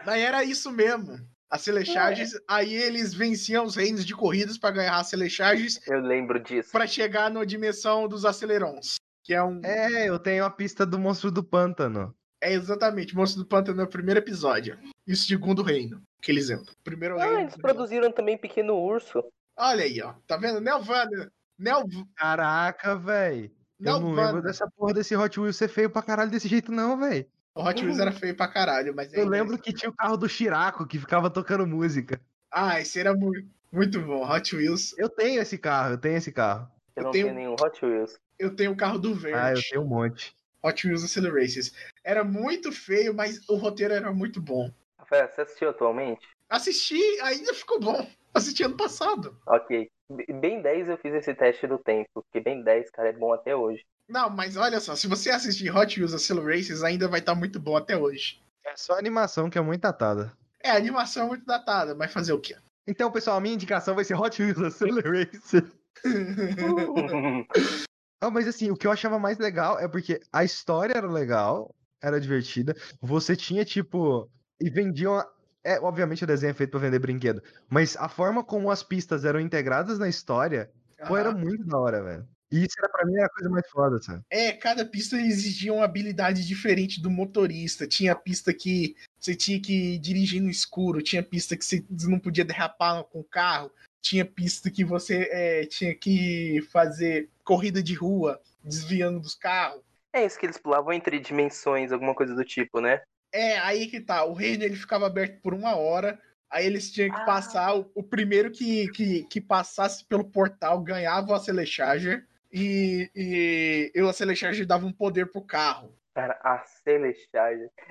mas 0.05 0.21
era 0.21 0.43
isso 0.43 0.71
mesmo. 0.71 1.17
Accelerchargers, 1.49 2.31
aí 2.47 2.73
eles 2.75 3.13
venciam 3.13 3.65
os 3.65 3.75
reinos 3.75 4.05
de 4.05 4.15
corridas 4.15 4.57
para 4.57 4.71
ganhar 4.71 4.99
Accelerchargers 4.99 5.79
Eu 5.87 5.99
lembro 5.99 6.39
disso. 6.39 6.71
para 6.71 6.85
chegar 6.85 7.31
na 7.31 7.43
dimensão 7.45 8.07
dos 8.07 8.25
Acelerons. 8.25 8.95
Que 9.23 9.33
é 9.33 9.43
um. 9.43 9.61
É, 9.63 10.03
É, 10.03 10.09
eu 10.09 10.19
tenho 10.19 10.45
a 10.45 10.49
pista 10.49 10.85
do 10.85 10.99
Monstro 10.99 11.31
do 11.31 11.43
Pântano. 11.43 12.15
Exatamente, 12.53 13.15
Monstro 13.15 13.43
do 13.43 13.47
Pântano 13.47 13.81
é 13.81 13.83
o 13.83 13.87
primeiro 13.89 14.19
episódio. 14.19 14.77
E 15.07 15.13
o 15.13 15.15
segundo 15.15 15.61
reino 15.61 16.01
que 16.21 16.31
eles 16.31 16.49
entram. 16.49 16.73
Primeiro 16.83 17.19
Ah, 17.19 17.25
reino. 17.25 17.39
eles 17.41 17.55
produziram 17.57 18.11
também 18.11 18.37
Pequeno 18.37 18.75
Urso. 18.75 19.23
Olha 19.57 19.83
aí, 19.83 20.01
ó. 20.01 20.13
Tá 20.27 20.37
vendo? 20.37 20.59
Nelvana. 20.59 21.31
Nel... 21.57 21.83
Caraca, 22.15 22.95
véi. 22.95 23.51
Eu 23.79 23.85
não 23.99 23.99
Nelvana. 24.07 24.27
lembro 24.27 24.41
dessa 24.41 24.67
porra 24.75 24.93
desse 24.93 25.15
Hot 25.15 25.39
Wheels 25.39 25.55
ser 25.55 25.67
feio 25.67 25.89
pra 25.89 26.01
caralho 26.01 26.31
desse 26.31 26.47
jeito, 26.47 26.71
não, 26.71 26.97
véi. 26.97 27.27
O 27.53 27.63
Hot 27.63 27.81
Wheels 27.85 27.99
era 27.99 28.11
feio 28.11 28.35
pra 28.35 28.47
caralho, 28.47 28.93
mas 28.95 29.13
Eu 29.13 29.19
ainda- 29.23 29.31
lembro 29.31 29.57
que 29.57 29.71
tinha 29.71 29.89
o 29.89 29.95
carro 29.95 30.17
do 30.17 30.27
Chiraco 30.27 30.85
que 30.85 30.99
ficava 30.99 31.29
tocando 31.29 31.65
música. 31.67 32.19
Ah, 32.51 32.81
esse 32.81 32.99
era 32.99 33.13
muito, 33.15 33.47
muito 33.71 34.01
bom. 34.01 34.29
Hot 34.29 34.55
Wheels. 34.55 34.93
Eu 34.97 35.07
tenho 35.09 35.41
esse 35.41 35.57
carro, 35.57 35.91
eu 35.93 35.97
tenho 35.97 36.17
esse 36.17 36.31
carro. 36.31 36.67
Eu 36.95 37.01
Eu 37.01 37.03
não 37.05 37.11
tenho- 37.11 37.33
nenhum 37.33 37.53
Hot 37.53 37.85
Wheels. 37.85 38.17
Eu 38.39 38.53
tenho 38.55 38.71
o 38.71 38.77
carro 38.77 38.97
do 38.99 39.09
Ah, 39.09 39.11
eu 39.11 39.15
verde. 39.17 39.69
tenho 39.69 39.83
um 39.83 39.87
monte. 39.87 40.35
Hot 40.65 40.87
Wheels 40.87 41.03
Accelerations. 41.03 41.71
Era 42.03 42.23
muito 42.23 42.71
feio, 42.71 43.13
mas 43.13 43.47
o 43.47 43.55
roteiro 43.55 43.93
era 43.93 44.11
muito 44.11 44.41
bom. 44.41 44.71
Rafael, 44.97 45.29
você 45.29 45.41
assistiu 45.41 45.69
atualmente? 45.69 46.27
Assisti, 46.49 46.99
ainda 47.21 47.53
ficou 47.53 47.79
bom. 47.79 48.07
Assisti 48.33 48.63
ano 48.63 48.75
passado. 48.75 49.37
Ok. 49.45 49.89
Bem 50.09 50.61
10 50.61 50.89
eu 50.89 50.97
fiz 50.97 51.13
esse 51.13 51.33
teste 51.33 51.67
do 51.67 51.77
tempo, 51.77 52.09
porque 52.13 52.39
bem 52.39 52.63
10, 52.63 52.89
cara, 52.91 53.09
é 53.09 53.13
bom 53.13 53.33
até 53.33 53.55
hoje. 53.55 53.83
Não, 54.07 54.29
mas 54.29 54.55
olha 54.55 54.79
só, 54.79 54.95
se 54.95 55.07
você 55.07 55.31
assistir 55.31 55.75
Hot 55.75 55.99
Wheels 55.99 56.13
Accelerations, 56.13 56.83
ainda 56.83 57.07
vai 57.07 57.19
estar 57.19 57.33
muito 57.33 57.59
bom 57.59 57.75
até 57.75 57.97
hoje. 57.97 58.41
É 58.65 58.75
só 58.75 58.93
a 58.93 58.99
animação 58.99 59.49
que 59.49 59.57
é 59.57 59.61
muito 59.61 59.81
datada. 59.81 60.31
É, 60.63 60.71
a 60.71 60.75
animação 60.75 61.25
é 61.25 61.29
muito 61.29 61.45
datada, 61.45 61.95
mas 61.95 62.11
fazer 62.11 62.33
o 62.33 62.39
quê? 62.39 62.55
Então, 62.87 63.11
pessoal, 63.11 63.37
a 63.37 63.41
minha 63.41 63.55
indicação 63.55 63.95
vai 63.95 64.03
ser 64.03 64.15
Hot 64.15 64.41
Wheels 64.41 64.61
Accelerator. 64.61 65.63
Ah, 68.21 68.29
mas 68.31 68.47
assim, 68.47 68.71
o 68.71 68.75
que 68.75 68.87
eu 68.87 68.91
achava 68.91 69.19
mais 69.19 69.37
legal 69.37 69.79
é 69.79 69.87
porque 69.87 70.19
a 70.31 70.43
história 70.43 70.93
era 70.97 71.07
legal, 71.09 71.73
era 72.01 72.19
divertida. 72.19 72.75
Você 73.01 73.35
tinha, 73.35 73.63
tipo. 73.65 74.29
E 74.59 74.69
vendiam. 74.69 75.15
a- 75.15 75.29
É, 75.63 75.79
obviamente 75.79 76.23
o 76.23 76.27
desenho 76.27 76.51
é 76.51 76.53
feito 76.53 76.69
pra 76.69 76.79
vender 76.79 76.99
brinquedo. 76.99 77.41
Mas 77.67 77.97
a 77.97 78.07
forma 78.07 78.43
como 78.43 78.69
as 78.69 78.83
pistas 78.83 79.25
eram 79.25 79.39
integradas 79.39 79.97
na 79.97 80.07
história, 80.07 80.69
pô, 81.07 81.17
era 81.17 81.29
Ah, 81.29 81.35
muito 81.35 81.65
da 81.65 81.77
hora, 81.79 82.03
velho. 82.03 82.27
E 82.51 82.59
isso 82.63 82.75
era 82.77 82.87
pra 82.87 83.03
mim 83.03 83.17
a 83.19 83.27
coisa 83.27 83.49
mais 83.49 83.67
foda, 83.71 83.99
sabe? 83.99 84.21
É, 84.29 84.51
cada 84.51 84.85
pista 84.85 85.17
exigia 85.17 85.73
uma 85.73 85.83
habilidade 85.83 86.45
diferente 86.45 87.01
do 87.01 87.09
motorista. 87.09 87.87
Tinha 87.87 88.15
pista 88.15 88.53
que 88.53 88.95
você 89.19 89.35
tinha 89.35 89.59
que 89.59 89.97
dirigir 89.97 90.39
no 90.39 90.51
escuro, 90.51 91.01
tinha 91.01 91.23
pista 91.23 91.57
que 91.57 91.65
você 91.65 91.83
não 92.07 92.19
podia 92.19 92.45
derrapar 92.45 93.03
com 93.05 93.19
o 93.21 93.23
carro, 93.23 93.71
tinha 94.05 94.23
pista 94.23 94.69
que 94.69 94.85
você 94.85 95.27
é, 95.31 95.65
tinha 95.65 95.95
que 95.95 96.61
fazer 96.71 97.27
corrida 97.43 97.81
de 97.81 97.95
rua, 97.95 98.39
desviando 98.63 99.19
dos 99.19 99.33
carros. 99.33 99.81
É 100.13 100.23
isso 100.23 100.39
que 100.39 100.45
eles 100.45 100.59
pulavam 100.59 100.93
entre 100.93 101.19
dimensões, 101.19 101.91
alguma 101.91 102.13
coisa 102.13 102.35
do 102.35 102.45
tipo, 102.45 102.79
né? 102.79 103.01
É, 103.33 103.57
aí 103.57 103.87
que 103.87 103.99
tá. 103.99 104.23
O 104.23 104.33
reino 104.33 104.63
ele 104.63 104.75
ficava 104.75 105.07
aberto 105.07 105.41
por 105.41 105.55
uma 105.55 105.75
hora. 105.75 106.19
Aí 106.51 106.67
eles 106.67 106.91
tinham 106.91 107.09
que 107.09 107.19
Ah. 107.21 107.25
passar. 107.25 107.75
O, 107.75 107.91
o 107.95 108.03
primeiro 108.03 108.51
que, 108.51 108.87
que, 108.89 109.23
que 109.23 109.41
passasse 109.41 110.05
pelo 110.05 110.23
portal 110.23 110.79
ganhava 110.81 111.31
o 111.31 111.33
Accelecharger. 111.33 112.27
E, 112.53 113.09
e, 113.15 113.91
e 113.93 114.01
o 114.03 114.07
Accelecharger 114.07 114.67
dava 114.67 114.85
um 114.85 114.93
poder 114.93 115.31
pro 115.31 115.41
carro. 115.41 115.97
Cara, 116.13 116.39
a 116.43 116.63
Celestial 116.83 117.47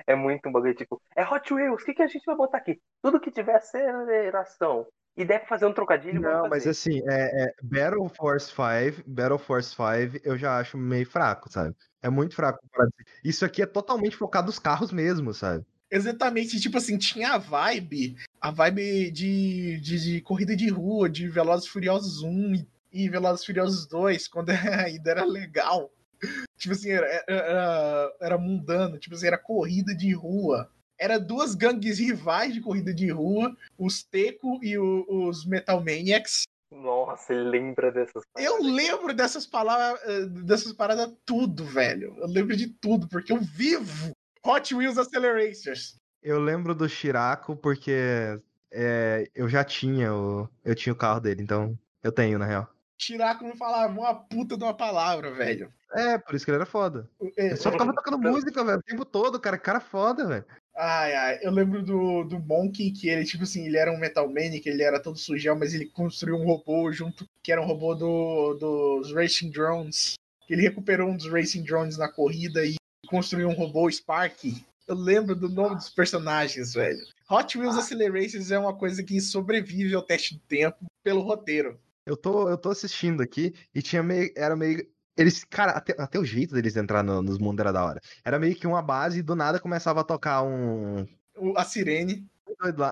é 0.07 0.15
muito 0.15 0.47
um 0.47 0.51
bagulho, 0.51 0.73
tipo, 0.73 0.99
é 1.15 1.23
Hot 1.23 1.53
Wheels, 1.53 1.83
o 1.83 1.85
que, 1.85 1.93
que 1.93 2.01
a 2.01 2.07
gente 2.07 2.25
vai 2.25 2.35
botar 2.35 2.57
aqui? 2.57 2.81
Tudo 3.03 3.19
que 3.19 3.29
tiver 3.29 3.53
aceleração 3.53 4.87
e 5.17 5.25
pra 5.25 5.45
fazer 5.45 5.65
um 5.65 5.73
trocadilho, 5.73 6.21
Não, 6.21 6.49
mas 6.49 6.67
assim, 6.67 7.01
é, 7.07 7.43
é, 7.43 7.53
Battle 7.63 8.09
Force 8.09 8.47
5, 8.47 9.03
Battle 9.07 9.39
Force 9.39 9.69
5, 9.69 10.19
eu 10.23 10.37
já 10.37 10.57
acho 10.57 10.77
meio 10.77 11.05
fraco, 11.05 11.49
sabe? 11.49 11.73
É 12.01 12.09
muito 12.09 12.35
fraco. 12.35 12.59
comparado. 12.61 12.93
Isso 13.23 13.45
aqui 13.45 13.61
é 13.61 13.65
totalmente 13.65 14.17
focado 14.17 14.47
nos 14.47 14.59
carros 14.59 14.91
mesmo, 14.91 15.33
sabe? 15.33 15.65
Exatamente, 15.89 16.59
tipo 16.59 16.77
assim, 16.77 16.97
tinha 16.97 17.31
a 17.31 17.37
vibe, 17.37 18.17
a 18.41 18.51
vibe 18.51 19.11
de, 19.11 19.79
de, 19.79 19.99
de 19.99 20.21
corrida 20.21 20.55
de 20.55 20.67
rua, 20.69 21.09
de 21.09 21.29
Velozes 21.29 21.67
e 21.67 21.69
Furiosos 21.69 22.21
1 22.21 22.55
e, 22.55 22.67
e 22.91 23.09
Velozes 23.09 23.43
e 23.43 23.45
Furiosos 23.45 23.87
2, 23.87 24.27
quando 24.29 24.49
ainda 24.49 25.11
era 25.11 25.23
legal. 25.23 25.89
Tipo 26.57 26.73
assim, 26.73 26.91
era, 26.91 27.23
era, 27.27 28.11
era 28.21 28.37
mundano, 28.37 28.97
tipo 28.97 29.15
assim, 29.15 29.27
era 29.27 29.37
corrida 29.37 29.95
de 29.95 30.13
rua. 30.13 30.69
Era 30.99 31.19
duas 31.19 31.55
gangues 31.55 31.99
rivais 31.99 32.53
de 32.53 32.61
corrida 32.61 32.93
de 32.93 33.09
rua, 33.11 33.55
os 33.77 34.03
Teco 34.03 34.59
e 34.63 34.77
o- 34.77 35.05
os 35.27 35.45
Metal 35.45 35.79
Maniacs. 35.83 36.43
Nossa, 36.71 37.33
ele 37.33 37.49
lembra 37.49 37.91
dessas 37.91 38.23
Eu 38.37 38.61
lembro 38.61 39.13
dessas 39.13 39.45
palavras, 39.45 40.01
eh, 40.03 40.25
dessas 40.25 40.73
paradas 40.73 41.13
tudo, 41.25 41.63
velho. 41.63 42.15
Eu 42.17 42.27
lembro 42.27 42.55
de 42.55 42.67
tudo, 42.67 43.07
porque 43.07 43.31
eu 43.31 43.39
vivo 43.39 44.11
Hot 44.45 44.73
Wheels 44.73 44.97
Accelerators. 44.97 45.95
Eu 46.21 46.39
lembro 46.39 46.73
do 46.73 46.89
Chiraco 46.89 47.55
porque 47.55 48.39
é, 48.71 49.29
eu 49.35 49.47
já 49.47 49.63
tinha 49.63 50.13
o, 50.13 50.49
eu 50.63 50.75
tinha 50.75 50.91
o 50.91 50.97
carro 50.97 51.19
dele, 51.19 51.41
então 51.43 51.77
eu 52.03 52.11
tenho, 52.11 52.39
na 52.39 52.45
real. 52.45 52.69
Chiraco 52.99 53.43
não 53.43 53.55
falava 53.55 53.93
uma 53.93 54.15
puta 54.15 54.57
de 54.57 54.63
uma 54.63 54.73
palavra, 54.73 55.31
velho. 55.31 55.71
É, 55.93 56.17
por 56.17 56.35
isso 56.35 56.43
que 56.43 56.51
ele 56.51 56.57
era 56.57 56.65
foda. 56.65 57.09
É, 57.37 57.47
Ele 57.47 57.55
só 57.57 57.71
ficava 57.71 57.93
tocando 57.93 58.17
música, 58.17 58.63
velho, 58.63 58.79
o 58.79 58.83
tempo 58.83 59.05
todo, 59.05 59.39
cara. 59.39 59.57
Cara 59.57 59.79
foda, 59.79 60.25
velho. 60.27 60.45
Ai, 60.77 61.15
ai, 61.15 61.39
eu 61.41 61.51
lembro 61.51 61.81
do, 61.81 62.25
do 62.25 62.37
Monkey, 62.37 62.91
que 62.91 63.07
ele, 63.07 63.23
tipo 63.23 63.43
assim, 63.43 63.65
ele 63.65 63.77
era 63.77 63.91
um 63.91 63.97
Metal 63.97 64.27
Man, 64.27 64.59
que 64.61 64.67
ele 64.67 64.83
era 64.83 64.99
todo 64.99 65.17
sujão, 65.17 65.57
mas 65.57 65.73
ele 65.73 65.85
construiu 65.85 66.35
um 66.35 66.45
robô 66.45 66.91
junto, 66.91 67.25
que 67.41 67.51
era 67.51 67.61
um 67.61 67.65
robô 67.65 67.95
do, 67.95 68.55
dos 68.55 69.13
Racing 69.13 69.51
Drones. 69.51 70.15
Ele 70.49 70.61
recuperou 70.61 71.09
um 71.09 71.15
dos 71.15 71.31
Racing 71.31 71.63
Drones 71.63 71.97
na 71.97 72.09
corrida 72.09 72.65
e 72.65 72.75
construiu 73.07 73.47
um 73.47 73.53
robô 73.53 73.89
Spark. 73.89 74.43
Eu 74.87 74.95
lembro 74.95 75.33
do 75.33 75.47
nome 75.47 75.75
dos 75.75 75.89
personagens, 75.89 76.73
velho. 76.73 76.99
Hot 77.29 77.57
Wheels 77.57 77.77
Accelerators 77.77 78.51
é 78.51 78.59
uma 78.59 78.75
coisa 78.75 79.01
que 79.01 79.19
sobrevive 79.21 79.95
ao 79.95 80.03
teste 80.03 80.35
do 80.35 80.41
tempo 80.41 80.85
pelo 81.03 81.21
roteiro. 81.21 81.79
Eu 82.05 82.15
tô, 82.15 82.47
eu 82.47 82.57
tô 82.57 82.69
assistindo 82.69 83.23
aqui 83.23 83.55
e 83.73 83.81
tinha 83.81 84.03
meio. 84.03 84.31
Era 84.35 84.55
meio. 84.55 84.87
Eles, 85.17 85.43
cara, 85.43 85.71
até, 85.71 85.95
até 85.97 86.19
o 86.19 86.25
jeito 86.25 86.53
deles 86.53 86.75
entrar 86.75 87.03
no- 87.03 87.21
nos 87.21 87.37
mundos 87.39 87.59
era 87.61 87.71
da 87.71 87.83
hora. 87.85 88.01
Era 88.23 88.37
meio 88.39 88.55
que 88.55 88.67
uma 88.67 88.81
base 88.81 89.19
e 89.19 89.23
do 89.23 89.35
nada 89.35 89.59
começava 89.59 90.01
a 90.01 90.03
tocar 90.03 90.43
um. 90.43 91.07
O- 91.37 91.57
a 91.57 91.63
Sirene. 91.63 92.25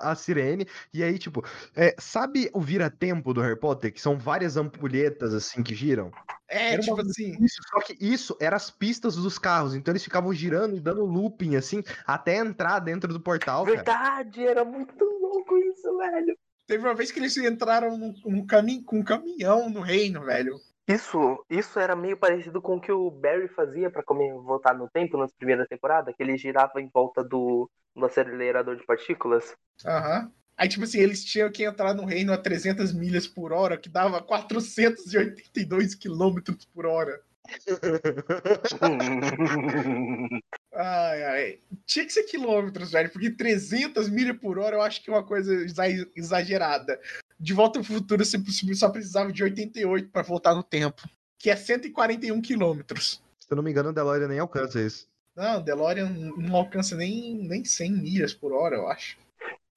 A 0.02 0.14
sirene, 0.14 0.66
e 0.92 1.02
aí, 1.02 1.18
tipo, 1.18 1.42
é, 1.74 1.94
sabe 1.98 2.50
o 2.52 2.60
vira-tempo 2.60 3.32
do 3.32 3.40
Harry 3.40 3.58
Potter? 3.58 3.92
Que 3.92 4.00
são 4.00 4.18
várias 4.18 4.56
ampulhetas 4.58 5.32
assim 5.32 5.62
que 5.62 5.74
giram? 5.74 6.10
É, 6.48 6.74
Era 6.74 6.82
tipo 6.82 7.00
assim. 7.00 7.34
Isso, 7.42 7.62
só 7.70 7.80
que 7.80 7.96
isso 7.98 8.36
era 8.40 8.56
as 8.56 8.70
pistas 8.70 9.16
dos 9.16 9.38
carros, 9.38 9.74
então 9.74 9.92
eles 9.92 10.04
ficavam 10.04 10.34
girando 10.34 10.76
e 10.76 10.80
dando 10.80 11.06
looping, 11.06 11.56
assim, 11.56 11.82
até 12.06 12.36
entrar 12.36 12.80
dentro 12.80 13.12
do 13.12 13.20
portal, 13.20 13.64
cara. 13.64 13.76
Verdade, 13.76 14.46
era 14.46 14.64
muito 14.64 15.02
louco 15.02 15.56
isso, 15.56 15.96
velho. 15.96 16.36
Teve 16.66 16.84
uma 16.86 16.94
vez 16.94 17.10
que 17.10 17.18
eles 17.18 17.36
entraram 17.36 17.96
num, 17.96 18.12
num 18.26 18.44
caminho, 18.46 18.82
com 18.84 18.98
um 18.98 19.04
caminhão 19.04 19.70
no 19.70 19.80
reino, 19.80 20.24
velho. 20.24 20.56
Isso, 20.86 21.44
isso 21.48 21.78
era 21.78 21.96
meio 21.96 22.16
parecido 22.16 22.60
com 22.60 22.76
o 22.76 22.80
que 22.80 22.92
o 22.92 23.10
Barry 23.10 23.48
fazia 23.48 23.90
comer, 23.90 24.34
voltar 24.34 24.74
no 24.74 24.88
tempo 24.90 25.16
nas 25.16 25.32
primeiras 25.32 25.66
temporadas, 25.66 26.14
que 26.14 26.22
ele 26.22 26.36
girava 26.36 26.80
em 26.80 26.90
volta 26.92 27.24
do, 27.24 27.70
do 27.96 28.04
acelerador 28.04 28.76
de 28.76 28.84
partículas. 28.84 29.56
Aham. 29.84 30.30
Aí, 30.56 30.68
tipo 30.68 30.84
assim, 30.84 31.00
eles 31.00 31.24
tinham 31.24 31.50
que 31.50 31.64
entrar 31.64 31.94
no 31.94 32.04
reino 32.04 32.32
a 32.32 32.38
300 32.38 32.92
milhas 32.92 33.26
por 33.26 33.52
hora, 33.52 33.76
que 33.76 33.88
dava 33.88 34.22
482 34.22 35.94
quilômetros 35.94 36.64
por 36.66 36.86
hora. 36.86 37.20
Ai, 40.74 41.24
ai. 41.24 41.58
Tinha 41.86 42.04
que 42.04 42.12
ser 42.12 42.24
quilômetros, 42.24 42.92
velho, 42.92 43.10
porque 43.10 43.30
300 43.30 44.08
milhas 44.08 44.36
por 44.38 44.58
hora 44.58 44.76
eu 44.76 44.82
acho 44.82 45.02
que 45.02 45.10
é 45.10 45.12
uma 45.12 45.24
coisa 45.24 45.54
exa- 45.54 46.08
exagerada. 46.16 46.98
De 47.38 47.52
Volta 47.52 47.78
ao 47.78 47.84
Futuro, 47.84 48.24
você 48.24 48.38
só 48.74 48.88
precisava 48.88 49.32
de 49.32 49.42
88 49.42 50.08
pra 50.08 50.22
voltar 50.22 50.54
no 50.54 50.62
tempo, 50.62 51.02
que 51.38 51.50
é 51.50 51.56
141 51.56 52.40
quilômetros. 52.40 53.22
Se 53.38 53.46
eu 53.50 53.56
não 53.56 53.62
me 53.62 53.70
engano, 53.70 53.90
o 53.90 53.92
DeLorean 53.92 54.28
nem 54.28 54.38
alcança 54.38 54.80
isso. 54.80 55.06
Não, 55.36 55.62
DeLorean 55.62 56.08
não 56.08 56.56
alcança 56.56 56.96
nem, 56.96 57.34
nem 57.36 57.64
100 57.64 57.92
milhas 57.92 58.32
por 58.32 58.52
hora, 58.52 58.76
eu 58.76 58.88
acho. 58.88 59.18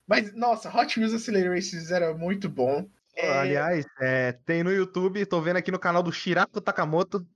Mas, 0.07 0.33
nossa, 0.33 0.69
Hot 0.75 0.99
Wheels 0.99 1.13
Accelerators 1.13 1.91
era 1.91 2.13
muito 2.13 2.49
bom. 2.49 2.87
É, 3.15 3.39
Aliás, 3.39 3.85
é, 3.99 4.31
tem 4.45 4.63
no 4.63 4.71
YouTube, 4.71 5.25
tô 5.25 5.41
vendo 5.41 5.57
aqui 5.57 5.71
no 5.71 5.79
canal 5.79 6.01
do 6.01 6.11
Shirako 6.11 6.61
Takamoto. 6.61 7.27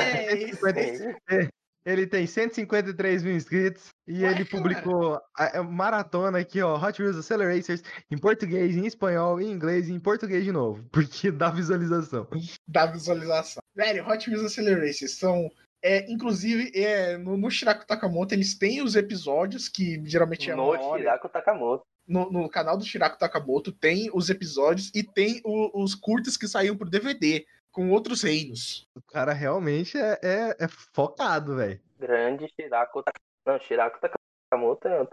É, 0.00 0.32
esse- 0.42 1.48
Ele 1.84 2.06
tem 2.06 2.26
153 2.28 3.24
mil 3.24 3.34
inscritos 3.34 3.88
e 4.06 4.22
Ué, 4.22 4.30
ele 4.30 4.44
publicou 4.44 5.20
a, 5.36 5.58
a 5.58 5.62
maratona 5.64 6.38
aqui, 6.38 6.62
ó, 6.62 6.76
Hot 6.80 7.02
Wheels 7.02 7.16
Accelerators 7.16 7.82
em 8.08 8.16
português, 8.16 8.76
em 8.76 8.86
espanhol, 8.86 9.40
em 9.40 9.50
inglês 9.50 9.88
e 9.88 9.92
em 9.92 9.98
português 9.98 10.44
de 10.44 10.52
novo, 10.52 10.84
porque 10.92 11.32
dá 11.32 11.50
visualização. 11.50 12.28
da 12.68 12.86
visualização. 12.86 13.60
Velho, 13.74 14.08
Hot 14.08 14.30
Wheels 14.30 14.44
Accelerators 14.44 15.18
são. 15.18 15.50
É, 15.84 16.08
inclusive, 16.08 16.70
é, 16.80 17.18
no, 17.18 17.36
no 17.36 17.50
Shirako 17.50 17.84
Takamoto, 17.84 18.32
eles 18.32 18.56
têm 18.56 18.80
os 18.80 18.94
episódios, 18.94 19.68
que 19.68 20.00
geralmente 20.04 20.48
é 20.48 20.54
no. 20.54 20.76
Shirako 20.96 21.28
Takamoto. 21.28 21.82
No, 22.06 22.30
no 22.30 22.48
canal 22.48 22.76
do 22.78 22.84
Shirako 22.84 23.18
Takamoto 23.18 23.72
tem 23.72 24.08
os 24.14 24.30
episódios 24.30 24.92
e 24.94 25.02
tem 25.02 25.40
o- 25.44 25.82
os 25.82 25.96
curtas 25.96 26.36
que 26.36 26.46
saíram 26.46 26.76
pro 26.76 26.88
DVD, 26.88 27.44
com 27.72 27.90
outros 27.90 28.22
reinos. 28.22 28.86
O 28.94 29.02
cara 29.02 29.32
realmente 29.32 29.98
é, 29.98 30.18
é, 30.22 30.56
é 30.60 30.68
focado, 30.68 31.56
velho. 31.56 31.80
Grande 31.98 32.46
Shirako 32.54 33.02
Takamoto. 33.02 33.22
Não, 33.46 33.60
Shirako 33.60 33.98
Takamoto 34.00 34.88
é 34.88 35.06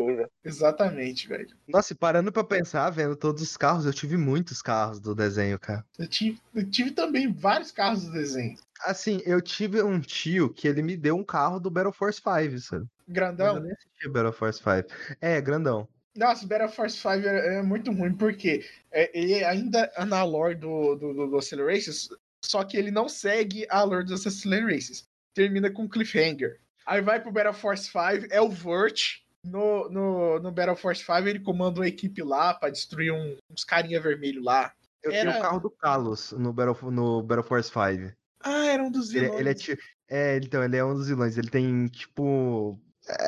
nível. 0.00 0.30
Exatamente, 0.44 1.28
velho. 1.28 1.48
Nossa, 1.68 1.92
e 1.92 1.96
parando 1.96 2.32
pra 2.32 2.42
pensar, 2.42 2.90
vendo 2.90 3.16
todos 3.16 3.42
os 3.42 3.56
carros, 3.56 3.86
eu 3.86 3.92
tive 3.92 4.16
muitos 4.16 4.62
carros 4.62 5.00
do 5.00 5.14
desenho, 5.14 5.58
cara. 5.58 5.84
Eu 5.98 6.08
tive, 6.08 6.40
eu 6.54 6.68
tive 6.68 6.90
também 6.90 7.32
vários 7.32 7.70
carros 7.70 8.04
do 8.04 8.12
desenho. 8.12 8.56
Assim, 8.82 9.20
eu 9.24 9.40
tive 9.40 9.82
um 9.82 10.00
tio 10.00 10.52
que 10.52 10.66
ele 10.66 10.82
me 10.82 10.96
deu 10.96 11.16
um 11.16 11.24
carro 11.24 11.60
do 11.60 11.70
Battle 11.70 11.92
Force 11.92 12.20
5, 12.20 12.58
sabe? 12.58 12.86
Mas 13.06 13.08
eu 13.08 13.14
Grandão. 13.14 13.60
nem 13.60 13.72
assisti 13.72 14.08
Battle 14.08 14.32
Force 14.32 14.58
5. 14.58 14.88
É, 15.20 15.40
grandão. 15.40 15.86
Nossa, 16.16 16.46
Battle 16.46 16.68
Force 16.68 16.96
5 16.96 17.08
é, 17.26 17.58
é 17.58 17.62
muito 17.62 17.92
ruim, 17.92 18.14
porque 18.14 18.64
é, 18.90 19.10
ele 19.18 19.44
ainda 19.44 19.90
é 19.96 20.04
na 20.04 20.22
lore 20.24 20.54
do, 20.56 20.94
do, 20.96 21.14
do, 21.14 21.26
do 21.28 21.36
Accelerations, 21.38 22.08
só 22.44 22.64
que 22.64 22.76
ele 22.76 22.90
não 22.90 23.08
segue 23.08 23.66
a 23.70 23.82
lore 23.82 24.04
dos 24.04 24.26
Accelerations. 24.26 25.04
Termina 25.34 25.70
com 25.70 25.88
cliffhanger. 25.88 26.58
Aí 26.84 27.00
vai 27.00 27.20
pro 27.20 27.30
Battle 27.30 27.54
Force 27.54 27.84
5, 27.84 28.26
é 28.30 28.40
o 28.40 28.48
Vert. 28.50 29.20
No, 29.46 29.88
no, 29.88 30.38
no 30.40 30.50
Battle 30.52 30.76
Force 30.76 31.02
5 31.02 31.28
ele 31.28 31.38
comanda 31.40 31.80
uma 31.80 31.88
equipe 31.88 32.22
lá 32.22 32.52
pra 32.52 32.68
destruir 32.68 33.12
um- 33.12 33.36
uns 33.50 33.64
carinha 33.64 34.00
vermelho 34.00 34.42
lá. 34.42 34.72
Eu 35.02 35.12
Era- 35.12 35.30
tinha 35.30 35.38
o 35.40 35.42
carro 35.42 35.60
do 35.60 35.70
Carlos 35.70 36.32
no 36.32 36.52
Battle, 36.52 36.90
no 36.90 37.22
Battle 37.22 37.46
Force 37.46 37.70
5. 37.70 38.12
Ah, 38.42 38.66
era 38.66 38.82
um 38.82 38.90
dos 38.90 39.10
Ele, 39.14 39.20
vilões. 39.20 39.40
ele 39.40 39.48
é, 39.48 39.54
ti- 39.54 39.78
é, 40.08 40.36
então, 40.38 40.62
ele 40.64 40.76
é 40.76 40.84
um 40.84 40.94
dos 40.94 41.08
vilões. 41.08 41.38
Ele 41.38 41.48
tem, 41.48 41.86
tipo. 41.86 42.78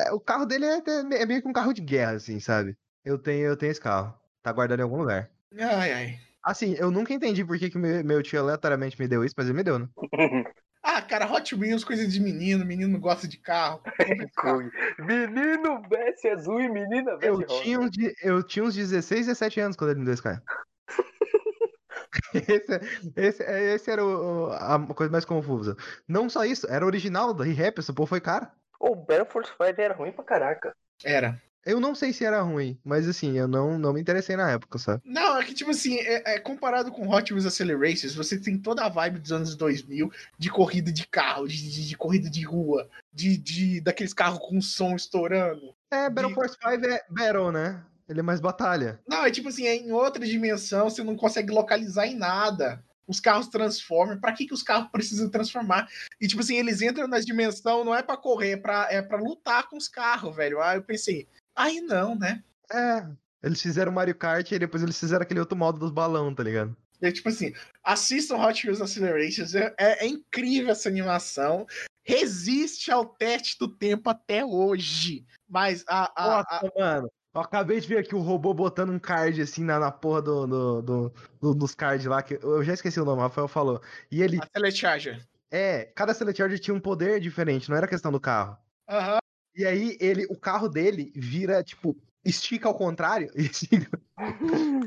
É, 0.07 0.11
o 0.11 0.19
carro 0.19 0.45
dele 0.45 0.65
é, 0.65 0.81
é 1.21 1.25
meio 1.25 1.41
que 1.41 1.47
um 1.47 1.53
carro 1.53 1.73
de 1.73 1.81
guerra, 1.81 2.11
assim, 2.13 2.39
sabe? 2.39 2.75
Eu 3.03 3.17
tenho, 3.17 3.45
eu 3.47 3.57
tenho 3.57 3.71
esse 3.71 3.81
carro. 3.81 4.13
Tá 4.41 4.51
guardado 4.51 4.79
em 4.79 4.83
algum 4.83 4.97
lugar. 4.97 5.29
Ai, 5.59 5.91
ai. 5.93 6.19
Assim, 6.43 6.75
eu 6.77 6.91
nunca 6.91 7.13
entendi 7.13 7.45
por 7.45 7.57
que, 7.57 7.69
que 7.69 7.77
meu, 7.77 8.03
meu 8.03 8.21
tio 8.21 8.39
aleatoriamente 8.39 8.99
me 8.99 9.07
deu 9.07 9.23
isso, 9.23 9.33
mas 9.37 9.45
ele 9.47 9.55
me 9.55 9.63
deu, 9.63 9.79
né? 9.79 9.87
Ah, 10.85 11.01
cara, 11.01 11.31
Hot 11.31 11.55
Wheels, 11.55 11.85
coisa 11.85 12.05
de 12.05 12.19
menino. 12.19 12.65
Menino 12.65 12.99
gosta 12.99 13.25
de 13.25 13.37
carro. 13.37 13.81
de 14.19 14.27
carro. 14.35 14.69
menino 14.99 15.81
veste 15.89 16.27
azul 16.27 16.59
e 16.59 16.67
menina 16.67 17.13
veste 17.13 17.25
Eu 17.25 17.35
rosa. 17.37 17.63
tinha, 17.63 17.79
uns, 17.79 17.91
eu 18.21 18.43
tinha 18.43 18.65
uns 18.65 18.75
16, 18.75 19.27
17 19.27 19.61
anos 19.61 19.77
quando 19.77 19.91
ele 19.91 19.99
me 20.01 20.05
deu 20.05 20.13
esse 20.13 20.21
carro. 20.21 20.41
esse, 22.33 22.79
esse, 23.15 23.43
esse 23.43 23.91
era 23.91 24.03
o- 24.05 24.51
a 24.51 24.77
coisa 24.93 25.09
mais 25.11 25.23
confusa. 25.23 25.77
Não 26.05 26.29
só 26.29 26.43
isso, 26.43 26.67
era 26.69 26.85
original 26.85 27.33
da 27.33 27.45
Rap, 27.45 27.79
essa 27.79 27.93
porra 27.93 28.07
foi 28.09 28.21
cara. 28.21 28.51
O 28.79 28.95
Battle 28.95 29.25
Force 29.25 29.51
5 29.51 29.63
era 29.81 29.93
ruim 29.93 30.11
pra 30.11 30.23
caraca. 30.23 30.75
Era. 31.03 31.41
Eu 31.65 31.79
não 31.79 31.95
sei 31.95 32.11
se 32.11 32.25
era 32.25 32.41
ruim, 32.41 32.77
mas 32.83 33.07
assim, 33.07 33.37
eu 33.37 33.47
não, 33.47 33.79
não 33.79 33.93
me 33.93 34.01
interessei 34.01 34.35
na 34.35 34.51
época, 34.51 34.77
sabe? 34.77 35.01
Não, 35.05 35.39
é 35.39 35.45
que, 35.45 35.53
tipo 35.53 35.71
assim, 35.71 35.95
é, 35.97 36.35
é 36.35 36.39
comparado 36.39 36.91
com 36.91 37.07
Hot 37.07 37.31
Wheels 37.33 37.45
Accelerators, 37.45 38.13
você 38.13 38.37
tem 38.37 38.57
toda 38.57 38.83
a 38.83 38.89
vibe 38.89 39.19
dos 39.19 39.31
anos 39.31 39.55
2000 39.55 40.11
de 40.37 40.49
corrida 40.49 40.91
de 40.91 41.07
carro, 41.07 41.47
de, 41.47 41.55
de- 41.55 41.87
de 41.87 41.95
corrida 41.97 42.29
de 42.29 42.43
rua, 42.43 42.89
de, 43.13 43.37
de 43.37 43.79
daqueles 43.79 44.13
carros 44.13 44.39
com 44.39 44.59
som 44.59 44.93
estourando. 44.93 45.73
É, 45.89 46.09
Battle 46.09 46.29
De- 46.31 46.35
Force 46.35 46.55
5 46.61 46.85
é 46.85 47.01
Battle, 47.09 47.51
né? 47.53 47.81
Ele 48.09 48.19
é 48.19 48.23
mais 48.23 48.41
batalha. 48.41 48.99
Não, 49.07 49.25
é 49.25 49.31
tipo 49.31 49.47
assim, 49.47 49.65
é 49.65 49.73
em 49.77 49.93
outra 49.93 50.25
dimensão, 50.25 50.89
você 50.89 51.01
não 51.01 51.15
consegue 51.15 51.53
localizar 51.53 52.05
em 52.05 52.15
nada. 52.17 52.83
Os 53.07 53.19
carros 53.19 53.47
transformam. 53.47 54.19
Pra 54.19 54.31
que, 54.33 54.45
que 54.45 54.53
os 54.53 54.63
carros 54.63 54.89
precisam 54.91 55.29
transformar? 55.29 55.87
E, 56.21 56.27
tipo 56.27 56.41
assim, 56.41 56.55
eles 56.57 56.81
entram 56.81 57.07
nas 57.07 57.25
dimensão, 57.25 57.83
não 57.83 57.93
é 57.93 58.01
pra 58.01 58.15
correr, 58.17 58.51
é 58.51 58.57
pra, 58.57 58.87
é 58.89 59.01
pra 59.01 59.17
lutar 59.17 59.67
com 59.67 59.77
os 59.77 59.87
carros, 59.87 60.35
velho. 60.35 60.61
Aí 60.61 60.77
eu 60.77 60.83
pensei, 60.83 61.27
aí 61.55 61.81
não, 61.81 62.15
né? 62.17 62.43
É, 62.71 63.05
eles 63.43 63.61
fizeram 63.61 63.91
Mario 63.91 64.15
Kart 64.15 64.51
e 64.51 64.59
depois 64.59 64.81
eles 64.83 64.99
fizeram 64.99 65.23
aquele 65.23 65.39
outro 65.39 65.57
modo 65.57 65.77
dos 65.79 65.91
balão, 65.91 66.33
tá 66.33 66.43
ligado? 66.43 66.75
É 67.01 67.11
tipo 67.11 67.27
assim, 67.27 67.53
assistam 67.83 68.37
Hot 68.37 68.65
Wheels 68.65 68.79
Accelerations, 68.81 69.53
é, 69.55 69.75
é- 69.77 70.05
é 70.05 70.07
incrível 70.07 70.71
essa 70.71 70.87
animação. 70.87 71.67
Resiste 72.05 72.91
ao 72.91 73.05
teste 73.05 73.57
do 73.59 73.67
tempo 73.67 74.09
até 74.09 74.45
hoje. 74.45 75.25
Mas 75.49 75.83
a, 75.87 76.03
a- 76.05 76.11
a- 76.15 76.61
Nossa, 76.61 76.71
mano. 76.77 77.11
Eu 77.33 77.41
acabei 77.41 77.79
de 77.79 77.87
ver 77.87 77.97
aqui 77.97 78.13
o 78.13 78.19
robô 78.19 78.53
botando 78.53 78.91
um 78.91 78.99
card 78.99 79.41
assim 79.41 79.63
na, 79.63 79.79
na 79.79 79.91
porra 79.91 80.21
do, 80.21 80.45
do, 80.47 80.81
do- 80.83 81.13
do- 81.41 81.55
dos 81.55 81.73
cards 81.73 82.05
lá, 82.05 82.21
que 82.21 82.37
eu 82.41 82.63
já 82.63 82.73
esqueci 82.73 82.99
o 82.99 83.05
nome, 83.05 83.19
o 83.19 83.23
Rafael 83.23 83.47
falou. 83.47 83.81
E 84.11 84.21
ele, 84.21 84.37
a 84.39 84.45
Telecharger. 84.45 85.25
é, 85.49 85.85
cada 85.95 86.13
Telecharger 86.13 86.59
tinha 86.59 86.75
um 86.75 86.79
poder 86.79 87.19
diferente, 87.19 87.69
não 87.69 87.75
era 87.77 87.87
questão 87.87 88.11
do 88.11 88.19
carro. 88.19 88.55
Aham. 88.87 89.17
E 89.55 89.65
aí 89.65 89.97
ele, 89.99 90.25
o 90.29 90.37
carro 90.39 90.69
dele 90.69 91.11
vira, 91.15 91.63
tipo, 91.63 91.97
estica 92.23 92.67
ao 92.67 92.75
contrário. 92.77 93.31
e 93.35 93.45
estica- 93.45 93.99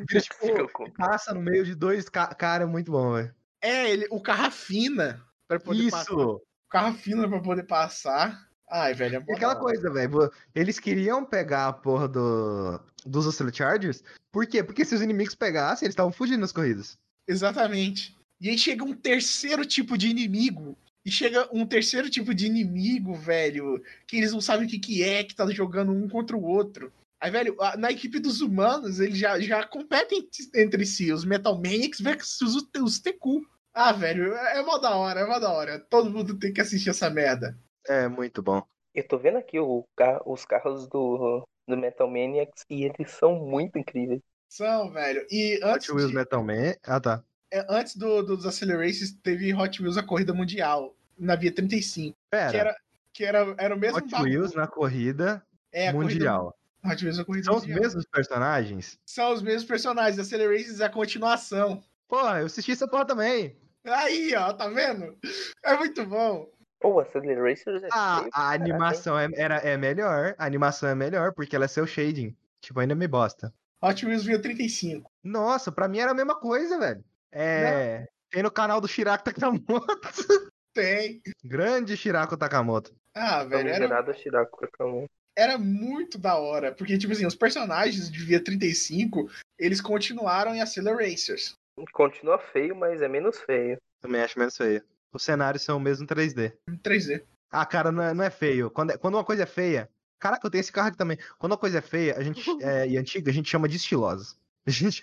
Vira, 0.09 0.21
tipo, 0.21 0.93
passa 0.97 1.35
no 1.35 1.41
meio 1.41 1.65
de 1.65 1.75
dois 1.75 2.09
ca 2.09 2.29
cara, 2.29 2.63
é 2.63 2.67
muito 2.67 2.93
bom, 2.93 3.15
velho. 3.15 3.35
É, 3.61 3.91
ele, 3.91 4.07
o 4.11 4.21
carrafina 4.23 5.21
pra 5.49 5.59
poder 5.59 5.91
passar. 5.91 6.13
Isso! 6.13 6.21
O 6.37 6.69
carrafina 6.71 7.29
pra 7.29 7.41
poder 7.41 7.65
passar. 7.65 8.47
Ai, 8.71 8.95
velho, 8.95 9.17
é 9.17 9.25
E 9.29 9.33
aquela 9.33 9.57
coisa, 9.57 9.91
velho. 9.91 10.31
Eles 10.55 10.79
queriam 10.79 11.25
pegar 11.25 11.69
a 11.69 11.73
porra 11.73 12.09
do, 12.09 12.81
dos 13.05 13.27
Australia 13.27 13.55
Chargers. 13.55 14.03
Por 14.33 14.47
quê? 14.47 14.63
Porque 14.63 14.85
se 14.85 14.95
os 14.95 15.03
inimigos 15.03 15.35
pegassem, 15.35 15.87
eles 15.87 15.93
estavam 15.93 16.13
fugindo 16.13 16.41
nas 16.41 16.53
corridas. 16.53 16.97
Exatamente. 17.29 18.17
E 18.41 18.51
aí 18.51 18.59
chega 18.59 18.85
um 18.85 18.93
terceiro 18.95 19.65
tipo 19.65 19.97
de 19.97 20.09
inimigo. 20.09 20.77
E 21.05 21.11
chega 21.11 21.49
um 21.53 21.65
terceiro 21.65 22.11
tipo 22.11 22.35
de 22.35 22.47
inimigo, 22.47 23.15
velho, 23.15 23.81
que 24.09 24.17
eles 24.17 24.33
não 24.33 24.41
sabem 24.41 24.67
o 24.67 24.69
que, 24.69 24.79
que 24.81 25.05
é, 25.05 25.23
que 25.23 25.37
tá 25.37 25.49
jogando 25.51 25.93
um 25.93 26.09
contra 26.09 26.37
o 26.37 26.43
outro. 26.43 26.93
Aí, 27.21 27.31
velho, 27.31 27.57
a- 27.63 27.77
na 27.77 27.93
equipe 27.93 28.19
dos 28.19 28.41
humanos, 28.41 28.99
eles 28.99 29.17
já, 29.17 29.39
já 29.39 29.65
competem 29.65 30.29
entre 30.57 30.85
si, 30.85 31.13
os 31.13 31.25
Metal 31.25 31.55
Maniacs 31.55 32.01
versus 32.01 32.57
os, 32.57 32.69
os 32.83 32.99
TQ. 32.99 33.41
Ah, 33.73 33.93
velho, 33.93 34.35
é, 34.35 34.59
é 34.59 34.63
mó 34.63 34.79
da 34.79 34.97
hora, 34.97 35.21
é 35.21 35.27
mó 35.27 35.39
da 35.39 35.51
hora. 35.53 35.79
Todo 35.79 36.11
mundo 36.11 36.37
tem 36.39 36.53
que 36.53 36.61
assistir 36.61 36.91
essa 36.91 37.09
merda. 37.09 37.57
É, 37.89 38.09
muito 38.09 38.43
bom. 38.43 38.63
Eu 38.95 39.07
tô 39.07 39.19
vendo 39.19 39.39
aqui 39.39 39.59
o 39.61 39.85
os 40.25 40.45
carros 40.45 40.87
do, 40.89 41.47
do 41.69 41.77
Metal 41.77 42.09
Maniacs 42.09 42.65
e 42.71 42.85
eles 42.85 43.11
são 43.13 43.35
muito 43.35 43.79
incríveis. 43.79 44.21
São, 44.49 44.91
velho. 44.91 45.27
E 45.31 45.61
antes, 45.63 45.89
Hot 45.89 45.93
Wheels 45.97 46.11
de- 46.11 46.17
Metal 46.17 46.43
Man. 46.43 46.75
Ah, 46.85 47.01
tá. 47.01 47.23
é, 47.51 47.65
antes 47.69 47.97
do, 47.97 48.23
dos 48.23 48.47
Accelerations, 48.47 49.13
teve 49.23 49.53
Hot 49.55 49.83
Wheels 49.83 49.97
a 49.99 50.03
corrida 50.03 50.33
mundial, 50.33 50.95
na 51.19 51.37
Via 51.37 51.53
35. 51.53 52.17
Pera. 52.31 52.51
Que 52.51 52.57
era, 52.57 52.77
que 53.13 53.25
era, 53.25 53.55
era 53.59 53.75
o 53.75 53.79
mesmo 53.79 53.99
Hot 53.99 54.11
bagulho. 54.11 54.31
Wheels 54.41 54.55
na 54.55 54.67
corrida 54.67 55.45
É, 55.73 55.89
a 55.89 55.93
corrida- 55.93 56.13
mundial. 56.15 56.57
Hot 56.85 57.05
Wheels 57.05 57.19
a 57.19 57.25
corrida 57.25 57.45
São 57.47 57.57
os 57.57 57.63
mundial. 57.63 57.81
mesmos 57.81 58.07
personagens? 58.07 58.99
São 59.05 59.33
os 59.33 59.43
mesmos 59.43 59.65
personagens. 59.65 60.19
Accelerations 60.19 60.81
é 60.81 60.85
a 60.85 60.91
continuação. 60.91 61.83
Porra, 62.09 62.39
eu 62.41 62.47
assisti 62.47 62.71
essa 62.73 62.87
porra 62.89 63.05
também. 63.05 63.57
Aí, 63.85 64.33
ó, 64.37 64.53
tá 64.53 64.69
vendo? 64.69 65.17
É 65.65 65.77
muito 65.77 66.07
bom. 66.07 66.49
Pô, 66.81 67.01
Acceleracers 67.01 67.83
é 67.83 67.89
Ah, 67.93 68.19
feio, 68.21 68.31
a 68.33 68.51
animação 68.53 69.19
é, 69.19 69.29
era, 69.35 69.57
é 69.57 69.77
melhor. 69.77 70.35
A 70.39 70.45
animação 70.45 70.89
é 70.89 70.95
melhor, 70.95 71.33
porque 71.33 71.57
ela 71.57 71.65
é 71.65 71.69
seu 71.69 71.87
shading. 71.87 72.37
Tipo, 72.61 72.81
ainda 72.81 72.95
me 72.95 73.09
bosta. 73.09 73.53
Hot 73.83 74.05
Wheels 74.05 74.25
Via 74.25 74.41
35. 74.41 75.11
Nossa, 75.23 75.71
pra 75.71 75.89
mim 75.89 75.99
era 75.99 76.11
a 76.11 76.15
mesma 76.15 76.35
coisa, 76.39 76.79
velho. 76.79 77.05
É. 77.33 78.07
Tem 78.31 78.43
no 78.43 78.51
canal 78.51 78.81
do 78.81 78.89
Shirako 78.89 79.25
Takamoto. 79.25 79.63
Tem. 80.75 81.23
Grande 81.45 81.97
Shirako 81.97 82.37
Takamoto. 82.37 82.95
Ah, 83.15 83.45
velho, 83.45 83.69
era, 83.69 83.77
Famigerado 83.79 84.15
Shirako 84.15 84.59
Kakamu. 84.59 85.07
era 85.35 85.57
muito 85.57 86.19
da 86.19 86.37
hora. 86.37 86.73
Porque, 86.73 86.99
tipo 86.99 87.13
assim, 87.13 87.25
os 87.27 87.35
personagens 87.35 88.11
de 88.11 88.25
Via 88.25 88.43
35, 88.43 89.31
eles 89.59 89.81
continuaram 89.81 90.55
em 90.55 90.61
Acceleracers. 90.61 91.55
Continua 91.93 92.39
feio, 92.39 92.75
mas 92.77 93.01
é 93.01 93.09
menos 93.09 93.39
feio. 93.39 93.79
Também 94.01 94.21
acho 94.23 94.39
menos 94.39 94.57
feio. 94.57 94.83
Os 95.17 95.25
cenários 95.25 95.63
são 95.63 95.79
o 95.79 95.81
mesmo 95.81 96.07
3D. 96.07 96.53
Em 96.69 96.77
3D. 96.77 97.25
Ah, 97.51 97.65
cara, 97.65 97.91
não 97.91 98.03
é, 98.03 98.13
não 98.13 98.23
é 98.23 98.29
feio. 98.31 98.71
Quando, 98.71 98.91
é- 98.91 98.99
quando 98.99 99.15
uma 99.15 99.25
coisa 99.25 99.45
é 99.45 99.47
feia. 99.47 99.89
Caraca, 100.19 100.47
eu 100.47 100.51
tenho 100.51 100.61
esse 100.61 100.71
carro 100.73 100.89
aqui 100.89 100.97
também. 100.99 101.19
Quando 101.39 101.53
uma 101.53 101.59
coisa 101.59 101.79
é 101.79 101.83
feia, 101.83 102.17
a 102.19 102.23
gente. 102.23 102.41
É, 102.63 102.87
e 102.87 102.99
antiga, 102.99 103.31
a 103.31 103.35
gente 103.35 103.49
chama 103.49 103.67
de 103.69 103.77
estilosa. 103.77 104.37
A 104.67 104.71
gente. 104.71 105.01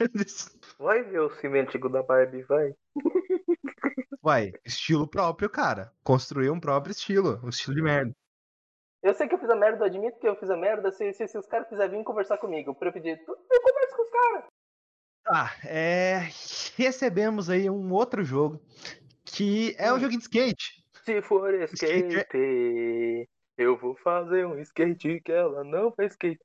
Vai 0.78 1.04
ver 1.04 1.20
o 1.20 1.30
filme 1.30 1.60
antigo 1.60 1.90
da 1.90 2.04
Barbie, 2.04 2.44
vai. 2.44 2.76
Vai, 4.22 4.54
estilo 4.64 5.08
próprio, 5.08 5.50
cara. 5.50 5.92
Construir 6.04 6.50
um 6.50 6.60
próprio 6.60 6.92
estilo. 6.92 7.40
Um 7.44 7.50
estilo 7.50 7.76
de 7.76 7.82
merda. 7.82 8.12
Eu 9.02 9.14
sei 9.14 9.28
que 9.28 9.36
eu 9.36 9.40
fiz 9.40 9.50
a 9.50 9.56
merda, 9.56 9.80
eu 9.84 9.86
admito 9.88 10.20
que 10.20 10.28
eu 10.28 10.36
fiz 10.36 10.50
a 10.50 10.56
merda. 10.56 10.92
Se, 10.92 11.12
se, 11.14 11.28
se 11.28 11.38
os 11.38 11.48
caras 11.48 11.68
quiserem 11.68 11.98
vir 11.98 12.04
conversar 12.06 12.38
comigo 12.38 12.76
pra 12.76 12.90
eu 12.90 12.94
pedir, 12.94 13.20
eu 13.28 13.62
converso 13.62 13.96
com 13.96 14.04
os 14.04 14.10
caras. 14.10 14.46
Tá, 15.24 15.56
é. 15.66 16.30
Recebemos 16.76 17.50
aí 17.50 17.70
um 17.70 17.92
outro 17.94 18.24
jogo. 18.24 18.62
Que 19.34 19.76
é 19.80 19.92
um 19.92 20.00
joguinho 20.00 20.20
de 20.20 20.26
skate. 20.26 20.84
Se 21.04 21.22
for 21.22 21.52
Skate- 21.64 22.08
skate, 22.08 23.30
eu 23.58 23.76
vou 23.78 23.96
fazer 23.96 24.46
um 24.46 24.60
skate 24.60 25.20
que 25.22 25.32
ela 25.32 25.64
não 25.64 25.92
vai 25.98 26.06
skate. 26.08 26.40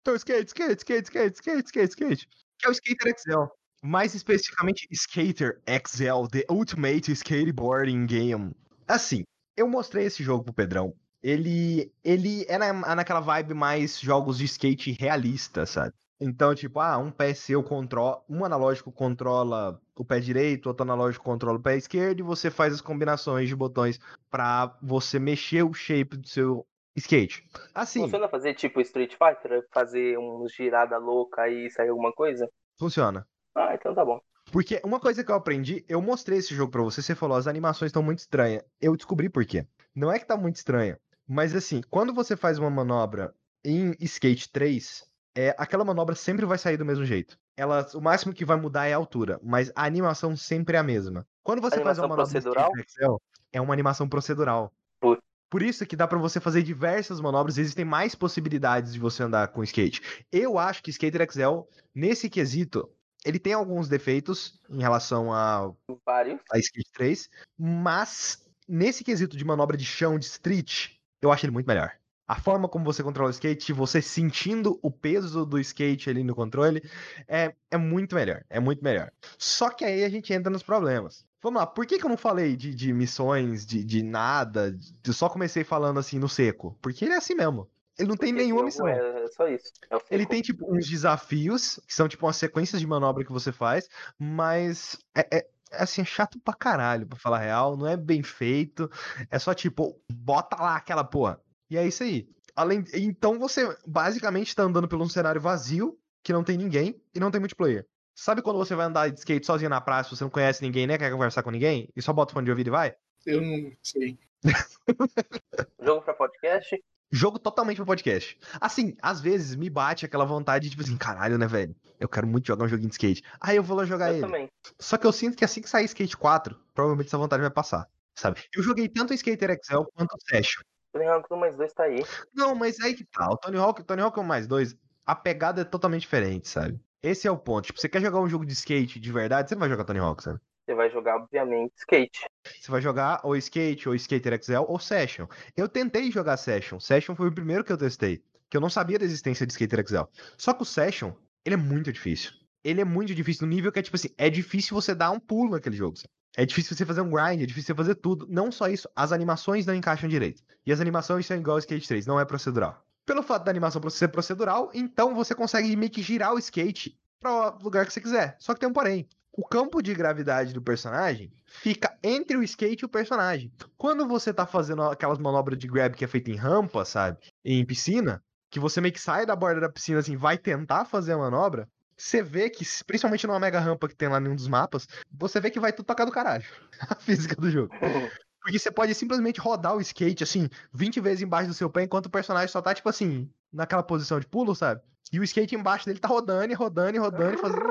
Então, 0.00 0.14
skate, 0.16 0.48
skate, 0.48 0.78
skate, 0.78 1.04
skate, 1.04 1.36
skate, 1.36 1.66
skate, 1.66 1.90
skate. 1.92 2.28
Que 2.58 2.66
é 2.66 2.68
o 2.68 2.72
Skater 2.72 3.14
XL. 3.16 3.44
Mais 3.82 4.14
especificamente, 4.14 4.86
Skater 4.90 5.60
XL, 5.66 6.26
The 6.30 6.44
Ultimate 6.50 7.12
Skateboarding 7.12 8.06
Game. 8.06 8.52
Assim, 8.86 9.22
eu 9.56 9.66
mostrei 9.68 10.04
esse 10.06 10.22
jogo 10.22 10.44
pro 10.44 10.52
Pedrão. 10.52 10.92
Ele, 11.22 11.90
ele 12.04 12.44
é 12.48 12.58
na, 12.58 12.94
naquela 12.94 13.20
vibe 13.20 13.54
mais 13.54 14.00
jogos 14.00 14.36
de 14.38 14.44
skate 14.44 14.92
realista, 14.92 15.64
sabe? 15.64 15.94
Então, 16.20 16.54
tipo, 16.54 16.78
ah, 16.80 16.98
um 16.98 17.10
pé 17.10 17.32
seu 17.32 17.62
controla. 17.62 18.22
Um 18.28 18.44
analógico 18.44 18.92
controla 18.92 19.80
o 19.96 20.04
pé 20.04 20.20
direito, 20.20 20.66
outro 20.66 20.82
analógico 20.82 21.24
controla 21.24 21.58
o 21.58 21.62
pé 21.62 21.76
esquerdo, 21.76 22.20
e 22.20 22.22
você 22.22 22.50
faz 22.50 22.74
as 22.74 22.80
combinações 22.80 23.48
de 23.48 23.56
botões 23.56 23.98
pra 24.30 24.76
você 24.82 25.18
mexer 25.18 25.62
o 25.62 25.72
shape 25.72 26.18
do 26.18 26.28
seu 26.28 26.66
skate. 26.94 27.48
Assim, 27.74 28.02
Funciona 28.02 28.28
fazer 28.28 28.54
tipo 28.54 28.80
Street 28.80 29.12
Fighter? 29.12 29.66
Fazer 29.72 30.18
um 30.18 30.46
girada 30.48 30.98
louca 30.98 31.48
e 31.48 31.70
sair 31.70 31.88
alguma 31.88 32.12
coisa? 32.12 32.48
funciona. 32.78 33.26
Ah, 33.54 33.74
então 33.74 33.94
tá 33.94 34.04
bom. 34.04 34.20
Porque 34.52 34.80
uma 34.84 34.98
coisa 34.98 35.22
que 35.22 35.30
eu 35.30 35.34
aprendi, 35.34 35.84
eu 35.88 36.00
mostrei 36.00 36.38
esse 36.38 36.54
jogo 36.54 36.72
pra 36.72 36.82
você, 36.82 37.02
você 37.02 37.14
falou, 37.14 37.36
as 37.36 37.46
animações 37.46 37.90
estão 37.90 38.02
muito 38.02 38.20
estranhas. 38.20 38.62
Eu 38.80 38.96
descobri 38.96 39.28
por 39.28 39.44
quê. 39.44 39.66
Não 39.94 40.10
é 40.10 40.18
que 40.18 40.26
tá 40.26 40.36
muito 40.36 40.56
estranha, 40.56 40.98
mas 41.26 41.54
assim, 41.54 41.82
quando 41.90 42.12
você 42.14 42.36
faz 42.36 42.58
uma 42.58 42.70
manobra 42.70 43.34
em 43.64 43.94
Skate 44.00 44.50
3, 44.50 45.09
é, 45.36 45.54
aquela 45.58 45.84
manobra 45.84 46.14
sempre 46.14 46.44
vai 46.44 46.58
sair 46.58 46.76
do 46.76 46.84
mesmo 46.84 47.04
jeito. 47.04 47.38
Ela, 47.56 47.86
o 47.94 48.00
máximo 48.00 48.32
que 48.32 48.44
vai 48.44 48.56
mudar 48.56 48.86
é 48.86 48.92
a 48.92 48.96
altura, 48.96 49.38
mas 49.42 49.70
a 49.74 49.84
animação 49.84 50.36
sempre 50.36 50.76
é 50.76 50.80
a 50.80 50.82
mesma. 50.82 51.26
Quando 51.42 51.60
você 51.60 51.82
faz 51.82 51.98
uma 51.98 52.08
manobra 52.08 52.30
procedural? 52.30 52.70
Excel, 52.78 53.20
é 53.52 53.60
uma 53.60 53.72
animação 53.72 54.08
procedural. 54.08 54.72
Putz. 55.00 55.22
Por 55.48 55.62
isso 55.62 55.84
que 55.84 55.96
dá 55.96 56.06
pra 56.06 56.18
você 56.18 56.38
fazer 56.38 56.62
diversas 56.62 57.20
manobras, 57.20 57.58
existem 57.58 57.84
mais 57.84 58.14
possibilidades 58.14 58.92
de 58.92 59.00
você 59.00 59.24
andar 59.24 59.48
com 59.48 59.64
skate. 59.64 60.24
Eu 60.30 60.58
acho 60.58 60.82
que 60.82 60.90
Skater 60.90 61.22
Excel, 61.22 61.68
nesse 61.92 62.30
quesito, 62.30 62.88
ele 63.24 63.38
tem 63.38 63.52
alguns 63.52 63.88
defeitos 63.88 64.60
em 64.70 64.80
relação 64.80 65.32
a, 65.32 65.72
Vários. 66.06 66.40
a 66.52 66.58
Skate 66.58 66.92
3, 66.92 67.30
mas 67.58 68.46
nesse 68.66 69.02
quesito 69.02 69.36
de 69.36 69.44
manobra 69.44 69.76
de 69.76 69.84
chão, 69.84 70.18
de 70.18 70.26
street, 70.26 70.92
eu 71.20 71.32
acho 71.32 71.44
ele 71.44 71.52
muito 71.52 71.66
melhor. 71.66 71.99
A 72.30 72.36
forma 72.36 72.68
como 72.68 72.84
você 72.84 73.02
controla 73.02 73.26
o 73.28 73.32
skate, 73.32 73.72
você 73.72 74.00
sentindo 74.00 74.78
o 74.82 74.88
peso 74.88 75.44
do 75.44 75.58
skate 75.58 76.08
ali 76.08 76.22
no 76.22 76.32
controle, 76.32 76.80
é, 77.26 77.52
é 77.68 77.76
muito 77.76 78.14
melhor. 78.14 78.44
É 78.48 78.60
muito 78.60 78.84
melhor. 78.84 79.10
Só 79.36 79.68
que 79.68 79.84
aí 79.84 80.04
a 80.04 80.08
gente 80.08 80.32
entra 80.32 80.48
nos 80.48 80.62
problemas. 80.62 81.26
Vamos 81.42 81.58
lá, 81.58 81.66
por 81.66 81.84
que, 81.84 81.98
que 81.98 82.04
eu 82.04 82.08
não 82.08 82.16
falei 82.16 82.54
de, 82.54 82.72
de 82.72 82.92
missões, 82.92 83.66
de, 83.66 83.82
de 83.82 84.04
nada? 84.04 84.78
Eu 85.04 85.12
só 85.12 85.28
comecei 85.28 85.64
falando 85.64 85.98
assim 85.98 86.20
no 86.20 86.28
seco. 86.28 86.78
Porque 86.80 87.04
ele 87.04 87.14
é 87.14 87.16
assim 87.16 87.34
mesmo. 87.34 87.68
Ele 87.98 88.06
não 88.08 88.16
tem 88.16 88.28
Porque 88.32 88.44
nenhuma 88.44 88.62
missão. 88.62 88.86
É 88.86 89.26
só 89.26 89.48
isso. 89.48 89.72
É 89.90 89.98
Ele 90.14 90.24
tem, 90.24 90.40
tipo, 90.40 90.72
uns 90.72 90.88
desafios, 90.88 91.80
que 91.84 91.92
são, 91.92 92.06
tipo, 92.06 92.26
umas 92.26 92.36
sequências 92.36 92.80
de 92.80 92.86
manobra 92.86 93.24
que 93.24 93.32
você 93.32 93.50
faz, 93.50 93.88
mas 94.16 94.96
é, 95.16 95.38
é- 95.38 95.48
é, 95.72 95.82
assim, 95.82 96.00
é 96.02 96.04
chato 96.04 96.38
pra 96.38 96.54
caralho, 96.54 97.08
pra 97.08 97.18
falar 97.18 97.38
a 97.38 97.40
real. 97.40 97.76
Não 97.76 97.88
é 97.88 97.96
bem 97.96 98.22
feito. 98.22 98.88
É 99.28 99.36
só, 99.36 99.52
tipo, 99.52 100.00
bota 100.08 100.54
lá 100.62 100.76
aquela 100.76 101.02
porra. 101.02 101.40
E 101.70 101.78
é 101.78 101.86
isso 101.86 102.02
aí. 102.02 102.28
Além, 102.56 102.84
então 102.94 103.38
você 103.38 103.76
basicamente 103.86 104.54
tá 104.54 104.64
andando 104.64 104.88
por 104.88 105.00
um 105.00 105.08
cenário 105.08 105.40
vazio, 105.40 105.96
que 106.22 106.32
não 106.32 106.42
tem 106.42 106.58
ninguém, 106.58 107.00
e 107.14 107.20
não 107.20 107.30
tem 107.30 107.40
multiplayer. 107.40 107.86
Sabe 108.14 108.42
quando 108.42 108.58
você 108.58 108.74
vai 108.74 108.86
andar 108.86 109.08
de 109.08 109.18
skate 109.18 109.46
sozinho 109.46 109.70
na 109.70 109.80
praça, 109.80 110.14
você 110.14 110.24
não 110.24 110.30
conhece 110.30 110.62
ninguém, 110.62 110.86
nem 110.86 110.98
quer 110.98 111.10
conversar 111.10 111.42
com 111.42 111.50
ninguém, 111.50 111.88
e 111.96 112.02
só 112.02 112.12
bota 112.12 112.32
o 112.32 112.34
fone 112.34 112.44
de 112.44 112.50
ouvido 112.50 112.66
e 112.66 112.70
vai? 112.70 112.94
Eu 113.24 113.40
não 113.40 113.72
sei. 113.82 114.18
Jogo 115.80 116.02
pra 116.02 116.12
podcast? 116.12 116.82
Jogo 117.12 117.38
totalmente 117.38 117.76
pro 117.76 117.86
podcast. 117.86 118.38
Assim, 118.60 118.96
às 119.02 119.20
vezes 119.20 119.56
me 119.56 119.68
bate 119.68 120.04
aquela 120.04 120.24
vontade, 120.24 120.70
tipo 120.70 120.82
assim, 120.82 120.96
caralho, 120.96 121.38
né, 121.38 121.46
velho? 121.46 121.74
Eu 121.98 122.08
quero 122.08 122.26
muito 122.26 122.46
jogar 122.46 122.64
um 122.64 122.68
joguinho 122.68 122.88
de 122.88 122.94
skate. 122.94 123.22
Aí 123.40 123.56
eu 123.56 123.62
vou 123.62 123.76
lá 123.76 123.84
jogar 123.84 124.08
eu 124.08 124.14
ele. 124.14 124.20
também. 124.22 124.50
Só 124.78 124.96
que 124.96 125.06
eu 125.06 125.12
sinto 125.12 125.36
que 125.36 125.44
assim 125.44 125.60
que 125.60 125.68
sair 125.68 125.84
Skate 125.86 126.16
4, 126.16 126.56
provavelmente 126.72 127.08
essa 127.08 127.18
vontade 127.18 127.42
vai 127.42 127.50
passar, 127.50 127.88
sabe? 128.14 128.44
Eu 128.54 128.62
joguei 128.62 128.88
tanto 128.88 129.10
o 129.10 129.14
Skater 129.14 129.50
Excel 129.50 129.84
quanto 129.94 130.12
o 130.12 130.20
Session. 130.28 130.62
Tony 130.92 131.06
Hawk 131.06 131.26
1 131.30 131.36
mais 131.36 131.56
2 131.56 131.72
tá 131.72 131.84
aí. 131.84 132.02
Não, 132.34 132.54
mas 132.54 132.80
aí 132.80 132.94
que 132.94 133.04
tá. 133.04 133.28
O 133.30 133.36
Tony 133.36 133.56
Hawk, 133.56 133.82
Tony 133.84 134.02
Hawk 134.02 134.18
é 134.18 134.22
o 134.22 134.24
mais 134.24 134.46
dois. 134.46 134.76
A 135.06 135.14
pegada 135.14 135.62
é 135.62 135.64
totalmente 135.64 136.02
diferente, 136.02 136.48
sabe? 136.48 136.80
Esse 137.02 137.26
é 137.26 137.30
o 137.30 137.38
ponto. 137.38 137.66
Tipo, 137.66 137.80
você 137.80 137.88
quer 137.88 138.02
jogar 138.02 138.20
um 138.20 138.28
jogo 138.28 138.44
de 138.44 138.52
skate 138.52 139.00
de 139.00 139.12
verdade, 139.12 139.48
você 139.48 139.54
não 139.54 139.60
vai 139.60 139.68
jogar 139.68 139.84
Tony 139.84 139.98
Hawk, 139.98 140.22
sabe? 140.22 140.40
Você 140.66 140.74
vai 140.74 140.90
jogar, 140.90 141.16
obviamente, 141.16 141.72
skate. 141.78 142.26
Você 142.60 142.70
vai 142.70 142.80
jogar 142.80 143.20
ou 143.24 143.34
Skate, 143.36 143.88
ou 143.88 143.94
Skater 143.94 144.34
Excel, 144.34 144.64
ou 144.68 144.78
Session. 144.78 145.26
Eu 145.56 145.68
tentei 145.68 146.12
jogar 146.12 146.36
Session. 146.36 146.78
Session 146.78 147.16
foi 147.16 147.28
o 147.28 147.34
primeiro 147.34 147.64
que 147.64 147.72
eu 147.72 147.78
testei. 147.78 148.22
Que 148.48 148.56
eu 148.56 148.60
não 148.60 148.70
sabia 148.70 148.98
da 148.98 149.04
existência 149.04 149.46
de 149.46 149.52
Skater 149.52 149.80
Excel. 149.80 150.08
Só 150.36 150.52
que 150.52 150.62
o 150.62 150.66
Session, 150.66 151.12
ele 151.44 151.54
é 151.54 151.58
muito 151.58 151.92
difícil. 151.92 152.32
Ele 152.62 152.80
é 152.80 152.84
muito 152.84 153.14
difícil 153.14 153.46
no 153.46 153.52
nível 153.52 153.72
que 153.72 153.78
é 153.78 153.82
tipo 153.82 153.96
assim, 153.96 154.10
é 154.16 154.28
difícil 154.30 154.74
você 154.74 154.94
dar 154.94 155.10
um 155.10 155.18
pulo 155.18 155.52
naquele 155.52 155.76
jogo. 155.76 155.96
sabe? 155.96 156.10
É 156.36 156.46
difícil 156.46 156.76
você 156.76 156.86
fazer 156.86 157.00
um 157.00 157.10
grind, 157.10 157.42
é 157.42 157.46
difícil 157.46 157.74
você 157.74 157.76
fazer 157.76 157.94
tudo. 157.96 158.26
Não 158.28 158.52
só 158.52 158.68
isso, 158.68 158.88
as 158.94 159.12
animações 159.12 159.66
não 159.66 159.74
encaixam 159.74 160.08
direito. 160.08 160.42
E 160.64 160.72
as 160.72 160.80
animações 160.80 161.26
são 161.26 161.36
igual 161.36 161.56
ao 161.56 161.58
Skate 161.58 161.88
3, 161.88 162.06
não 162.06 162.20
é 162.20 162.24
procedural. 162.24 162.84
Pelo 163.04 163.22
fato 163.22 163.44
da 163.44 163.50
animação 163.50 163.82
ser 163.90 164.08
procedural, 164.08 164.70
então 164.72 165.14
você 165.14 165.34
consegue 165.34 165.74
meio 165.74 165.90
que 165.90 166.02
girar 166.02 166.32
o 166.32 166.38
skate 166.38 166.96
para 167.18 167.56
o 167.56 167.62
lugar 167.62 167.84
que 167.84 167.92
você 167.92 168.00
quiser. 168.00 168.36
Só 168.38 168.54
que 168.54 168.60
tem 168.60 168.68
um 168.68 168.72
porém. 168.72 169.08
O 169.32 169.44
campo 169.44 169.82
de 169.82 169.94
gravidade 169.94 170.52
do 170.52 170.62
personagem 170.62 171.32
fica 171.46 171.96
entre 172.02 172.36
o 172.36 172.42
skate 172.42 172.82
e 172.82 172.86
o 172.86 172.88
personagem. 172.88 173.52
Quando 173.76 174.06
você 174.06 174.32
tá 174.32 174.46
fazendo 174.46 174.82
aquelas 174.82 175.18
manobras 175.18 175.58
de 175.58 175.66
grab 175.66 175.94
que 175.96 176.04
é 176.04 176.08
feita 176.08 176.30
em 176.30 176.36
rampa, 176.36 176.84
sabe? 176.84 177.18
Em 177.44 177.64
piscina, 177.64 178.22
que 178.50 178.60
você 178.60 178.80
meio 178.80 178.92
que 178.92 179.00
sai 179.00 179.24
da 179.24 179.34
borda 179.36 179.60
da 179.60 179.68
piscina 179.68 180.00
assim, 180.00 180.16
vai 180.16 180.36
tentar 180.36 180.84
fazer 180.84 181.12
a 181.12 181.18
manobra, 181.18 181.68
você 182.00 182.22
vê 182.22 182.48
que, 182.48 182.64
principalmente 182.86 183.26
numa 183.26 183.38
mega 183.38 183.60
rampa 183.60 183.88
que 183.88 183.94
tem 183.94 184.08
lá 184.08 184.18
em 184.20 184.28
um 184.28 184.34
dos 184.34 184.48
mapas, 184.48 184.88
você 185.12 185.38
vê 185.40 185.50
que 185.50 185.60
vai 185.60 185.72
tudo 185.72 185.86
tocar 185.86 186.04
do 186.04 186.12
caralho. 186.12 186.44
A 186.88 186.94
física 186.94 187.36
do 187.36 187.50
jogo. 187.50 187.74
Porque 188.40 188.58
você 188.58 188.70
pode 188.70 188.94
simplesmente 188.94 189.38
rodar 189.38 189.76
o 189.76 189.82
skate, 189.82 190.24
assim, 190.24 190.48
20 190.72 190.98
vezes 190.98 191.20
embaixo 191.20 191.48
do 191.48 191.54
seu 191.54 191.68
pé, 191.68 191.82
enquanto 191.82 192.06
o 192.06 192.10
personagem 192.10 192.48
só 192.48 192.62
tá, 192.62 192.74
tipo 192.74 192.88
assim, 192.88 193.30
naquela 193.52 193.82
posição 193.82 194.18
de 194.18 194.26
pulo, 194.26 194.54
sabe? 194.54 194.80
E 195.12 195.20
o 195.20 195.24
skate 195.24 195.54
embaixo 195.54 195.84
dele 195.84 195.98
tá 195.98 196.08
rodando 196.08 196.50
e 196.50 196.56
rodando 196.56 196.96
e 196.96 196.98
rodando 196.98 197.34
e 197.34 197.36
fazendo 197.36 197.70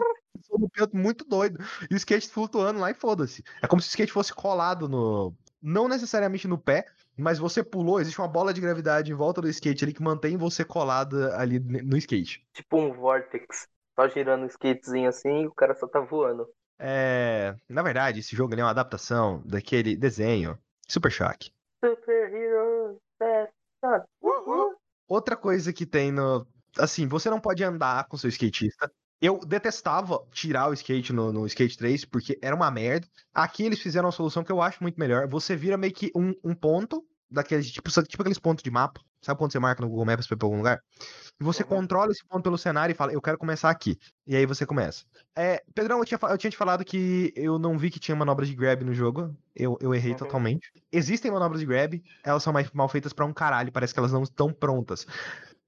um 0.54 0.70
canto 0.70 0.96
muito 0.96 1.26
doido. 1.26 1.60
E 1.90 1.96
o 1.96 1.98
skate 1.98 2.30
flutuando 2.30 2.80
lá 2.80 2.92
e 2.92 2.94
foda-se. 2.94 3.44
É 3.64 3.68
como 3.68 3.82
se 3.82 3.88
o 3.88 3.90
skate 3.90 4.12
fosse 4.12 4.32
colado 4.32 4.88
no. 4.88 5.34
Não 5.60 5.88
necessariamente 5.88 6.48
no 6.48 6.58
pé, 6.58 6.86
mas 7.18 7.40
você 7.40 7.64
pulou, 7.64 8.00
existe 8.00 8.20
uma 8.20 8.28
bola 8.28 8.54
de 8.54 8.62
gravidade 8.62 9.12
em 9.12 9.16
volta 9.16 9.42
do 9.42 9.50
skate 9.50 9.84
ali 9.84 9.94
que 9.94 10.04
mantém 10.04 10.38
você 10.38 10.64
colado 10.64 11.34
ali 11.34 11.60
no 11.60 11.98
skate. 11.98 12.46
Tipo 12.54 12.80
um 12.80 12.94
vortex. 12.94 13.68
Só 14.00 14.08
girando 14.08 14.44
um 14.44 14.48
skatezinho 14.48 15.10
assim 15.10 15.46
o 15.46 15.54
cara 15.54 15.76
só 15.76 15.86
tá 15.86 16.00
voando. 16.00 16.48
É. 16.80 17.54
Na 17.68 17.82
verdade, 17.82 18.22
esse 18.22 18.34
jogo 18.34 18.56
é 18.56 18.64
uma 18.64 18.70
adaptação 18.70 19.44
daquele 19.46 19.94
desenho 19.98 20.58
Super 20.88 21.12
Shock. 21.12 21.52
Super 21.84 22.34
Hero 22.34 22.98
Outra 25.06 25.36
coisa 25.36 25.74
que 25.74 25.86
tem 25.86 26.14
no. 26.14 26.48
Assim, 26.78 27.10
você 27.10 27.30
não 27.30 27.42
pode 27.42 27.62
andar 27.62 28.08
com 28.08 28.16
seu 28.16 28.30
skatista. 28.30 28.90
Eu 29.22 29.38
detestava 29.40 30.26
tirar 30.32 30.70
o 30.70 30.74
skate 30.74 31.12
no, 31.12 31.34
no, 31.34 31.46
Skate 31.46 31.78
3, 31.78 32.06
porque 32.06 32.40
era 32.42 32.56
uma 32.56 32.72
merda. 32.72 33.06
Aqui 33.34 33.66
eles 33.66 33.82
fizeram 33.82 34.06
uma 34.06 34.14
solução 34.14 34.46
que 34.46 34.52
eu 34.52 34.62
acho 34.62 34.82
muito 34.82 34.98
melhor. 34.98 35.28
Você 35.28 35.58
vira 35.58 35.76
meio 35.76 35.94
que 35.94 36.10
um, 36.16 36.34
um 36.42 36.56
ponto, 36.56 37.06
daqueles, 37.30 37.70
tipo, 37.72 37.90
tipo 37.90 38.22
aqueles 38.22 38.40
pontos 38.40 38.64
de 38.64 38.72
mapa. 38.72 39.02
Sabe 39.22 39.38
quando 39.38 39.52
você 39.52 39.60
marca 39.60 39.82
no 39.82 39.90
Google 39.90 40.06
Maps 40.06 40.26
pra 40.26 40.36
ir 40.36 40.38
pra 40.38 40.46
algum 40.46 40.58
lugar? 40.58 40.82
E 41.40 41.44
você 41.44 41.64
uhum. 41.64 41.70
controla 41.70 42.12
esse 42.12 42.26
ponto 42.26 42.42
pelo 42.42 42.58
cenário 42.58 42.94
e 42.94 42.96
fala, 42.96 43.12
eu 43.12 43.22
quero 43.22 43.38
começar 43.38 43.70
aqui. 43.70 43.98
E 44.26 44.36
aí 44.36 44.46
você 44.46 44.66
começa. 44.66 45.04
É, 45.36 45.62
Pedrão, 45.76 46.00
eu 46.00 46.06
tinha, 46.06 46.20
eu 46.22 46.38
tinha 46.38 46.52
te 46.52 46.58
falado 46.58 46.86
que 46.86 47.34
eu 47.36 47.60
não 47.60 47.78
vi 47.78 47.92
que 47.92 48.00
tinha 48.00 48.16
manobras 48.16 48.48
de 48.48 48.56
grab 48.56 48.84
no 48.84 48.94
jogo. 48.94 49.36
Eu, 49.54 49.78
eu 49.82 49.94
errei 49.94 50.12
uhum. 50.12 50.18
totalmente. 50.18 50.72
Existem 50.92 51.32
manobras 51.32 51.60
de 51.60 51.66
grab, 51.66 52.02
elas 52.24 52.42
são 52.42 52.54
mais 52.54 52.72
mal 52.72 52.88
feitas 52.88 53.12
para 53.12 53.26
um 53.26 53.34
caralho, 53.34 53.72
parece 53.72 53.94
que 53.94 54.00
elas 54.00 54.14
não 54.14 54.24
estão 54.24 54.54
prontas. 54.54 55.06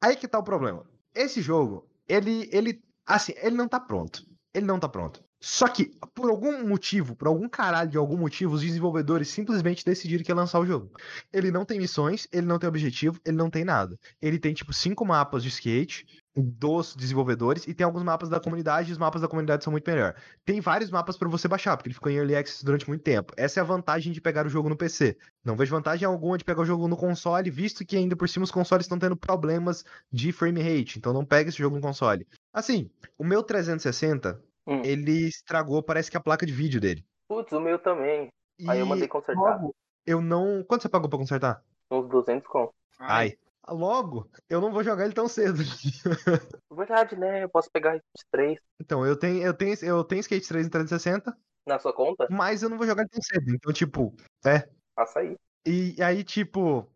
Aí 0.01 0.15
que 0.15 0.27
tá 0.27 0.39
o 0.39 0.43
problema. 0.43 0.85
Esse 1.13 1.41
jogo, 1.41 1.85
ele, 2.07 2.49
ele, 2.53 2.81
assim, 3.05 3.33
ele 3.37 3.55
não 3.55 3.67
tá 3.67 3.79
pronto. 3.79 4.25
Ele 4.53 4.65
não 4.65 4.79
tá 4.79 4.87
pronto. 4.87 5.21
Só 5.43 5.67
que, 5.67 5.91
por 6.13 6.29
algum 6.29 6.67
motivo, 6.67 7.15
por 7.15 7.27
algum 7.27 7.49
caralho 7.49 7.89
de 7.89 7.97
algum 7.97 8.15
motivo, 8.15 8.53
os 8.53 8.61
desenvolvedores 8.61 9.27
simplesmente 9.27 9.83
decidiram 9.83 10.23
que 10.23 10.29
ia 10.29 10.35
lançar 10.35 10.59
o 10.59 10.65
jogo. 10.67 10.91
Ele 11.33 11.49
não 11.49 11.65
tem 11.65 11.79
missões, 11.79 12.27
ele 12.31 12.45
não 12.45 12.59
tem 12.59 12.69
objetivo, 12.69 13.19
ele 13.25 13.37
não 13.37 13.49
tem 13.49 13.65
nada. 13.65 13.97
Ele 14.21 14.37
tem, 14.37 14.53
tipo, 14.53 14.71
cinco 14.71 15.03
mapas 15.03 15.41
de 15.41 15.49
skate 15.49 16.05
dos 16.35 16.95
desenvolvedores 16.95 17.67
e 17.67 17.73
tem 17.73 17.83
alguns 17.83 18.03
mapas 18.03 18.29
da 18.29 18.39
comunidade 18.39 18.89
e 18.89 18.91
os 18.93 18.99
mapas 18.99 19.21
da 19.21 19.27
comunidade 19.27 19.63
são 19.63 19.71
muito 19.71 19.89
melhor. 19.89 20.15
Tem 20.45 20.61
vários 20.61 20.91
mapas 20.91 21.17
para 21.17 21.27
você 21.27 21.47
baixar, 21.47 21.75
porque 21.75 21.87
ele 21.87 21.95
ficou 21.95 22.11
em 22.11 22.17
Early 22.17 22.35
Access 22.35 22.63
durante 22.63 22.87
muito 22.87 23.01
tempo. 23.01 23.33
Essa 23.35 23.59
é 23.59 23.61
a 23.61 23.65
vantagem 23.65 24.13
de 24.13 24.21
pegar 24.21 24.45
o 24.45 24.49
jogo 24.49 24.69
no 24.69 24.77
PC. 24.77 25.17
Não 25.43 25.57
vejo 25.57 25.71
vantagem 25.71 26.05
alguma 26.05 26.37
de 26.37 26.45
pegar 26.45 26.61
o 26.61 26.65
jogo 26.65 26.87
no 26.87 26.95
console, 26.95 27.49
visto 27.49 27.83
que 27.83 27.97
ainda 27.97 28.15
por 28.15 28.29
cima 28.29 28.45
os 28.45 28.51
consoles 28.51 28.85
estão 28.85 28.99
tendo 28.99 29.17
problemas 29.17 29.83
de 30.13 30.31
frame 30.31 30.61
rate, 30.61 30.99
então 30.99 31.11
não 31.11 31.25
pega 31.25 31.49
esse 31.49 31.57
jogo 31.57 31.77
no 31.77 31.81
console. 31.81 32.27
Assim, 32.53 32.91
o 33.17 33.23
meu 33.23 33.41
360 33.41 34.39
Hum. 34.67 34.81
Ele 34.83 35.27
estragou, 35.27 35.81
parece 35.81 36.09
que 36.09 36.17
a 36.17 36.21
placa 36.21 36.45
de 36.45 36.53
vídeo 36.53 36.79
dele. 36.79 37.05
Putz, 37.27 37.51
o 37.51 37.59
meu 37.59 37.79
também. 37.79 38.29
E 38.59 38.69
Aí 38.69 38.79
eu 38.79 38.85
mandei 38.85 39.07
consertar. 39.07 39.41
Logo, 39.41 39.75
eu 40.05 40.21
não. 40.21 40.63
Quanto 40.63 40.83
você 40.83 40.89
pagou 40.89 41.09
pra 41.09 41.19
consertar? 41.19 41.63
Uns 41.89 42.07
200 42.09 42.47
com. 42.47 42.71
Ai. 42.99 43.37
Logo, 43.67 44.29
eu 44.49 44.59
não 44.59 44.71
vou 44.71 44.83
jogar 44.83 45.05
ele 45.05 45.13
tão 45.13 45.27
cedo. 45.27 45.59
Verdade, 46.71 47.15
né? 47.15 47.43
Eu 47.43 47.49
posso 47.49 47.69
pegar 47.71 47.95
Skate 47.95 48.27
3. 48.31 48.59
Então, 48.81 49.05
eu 49.05 49.15
tenho, 49.15 49.41
eu 49.41 49.53
tenho, 49.53 49.75
eu 49.81 50.03
tenho 50.03 50.19
Skate 50.19 50.47
3 50.47 50.65
em 50.65 50.69
360. 50.69 51.37
Na 51.65 51.79
sua 51.79 51.93
conta? 51.93 52.27
Mas 52.29 52.63
eu 52.63 52.69
não 52.69 52.77
vou 52.77 52.87
jogar 52.87 53.03
ele 53.03 53.09
tão 53.09 53.21
cedo. 53.21 53.55
Então, 53.55 53.71
tipo, 53.71 54.13
é. 54.45 54.67
Passa 54.95 55.19
aí. 55.19 55.37
E 55.65 55.95
aí, 56.01 56.23
tipo. 56.23 56.87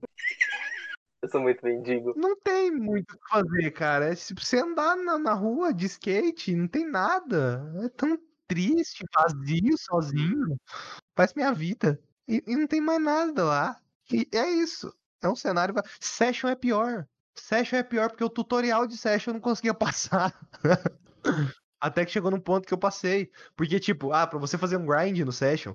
Eu 1.25 1.29
sou 1.29 1.41
muito 1.41 1.65
mendigo. 1.65 2.13
Não 2.15 2.39
tem 2.39 2.69
muito 2.69 3.15
o 3.15 3.17
que 3.17 3.29
fazer, 3.29 3.71
cara. 3.71 4.11
É 4.11 4.15
tipo, 4.15 4.45
você 4.45 4.59
andar 4.59 4.95
na, 4.95 5.17
na 5.17 5.33
rua 5.33 5.73
de 5.73 5.87
skate, 5.87 6.55
não 6.55 6.67
tem 6.67 6.87
nada. 6.87 7.67
É 7.83 7.89
tão 7.89 8.15
triste, 8.47 9.03
vazio, 9.11 9.75
sozinho. 9.75 10.55
Faz 11.15 11.33
minha 11.33 11.51
vida. 11.51 11.99
E, 12.27 12.43
e, 12.45 12.55
não 12.55 12.67
tem 12.67 12.79
mais 12.79 13.01
nada 13.01 13.43
lá. 13.43 13.81
E 14.11 14.27
é 14.31 14.47
isso. 14.51 14.95
É 15.19 15.27
um 15.27 15.35
cenário. 15.35 15.73
Session 15.99 16.47
é 16.47 16.55
pior. 16.55 17.07
Session 17.33 17.77
é 17.77 17.83
pior 17.83 18.09
porque 18.09 18.23
o 18.23 18.29
tutorial 18.29 18.85
de 18.85 18.95
Session 18.95 19.31
eu 19.31 19.33
não 19.35 19.41
conseguia 19.41 19.73
passar. 19.73 20.31
Até 21.81 22.05
que 22.05 22.11
chegou 22.11 22.29
num 22.29 22.39
ponto 22.39 22.67
que 22.67 22.73
eu 22.73 22.77
passei. 22.77 23.31
Porque, 23.55 23.79
tipo, 23.79 24.11
ah, 24.13 24.27
pra 24.27 24.37
você 24.37 24.59
fazer 24.59 24.77
um 24.77 24.85
grind 24.85 25.17
no 25.21 25.31
Session, 25.31 25.73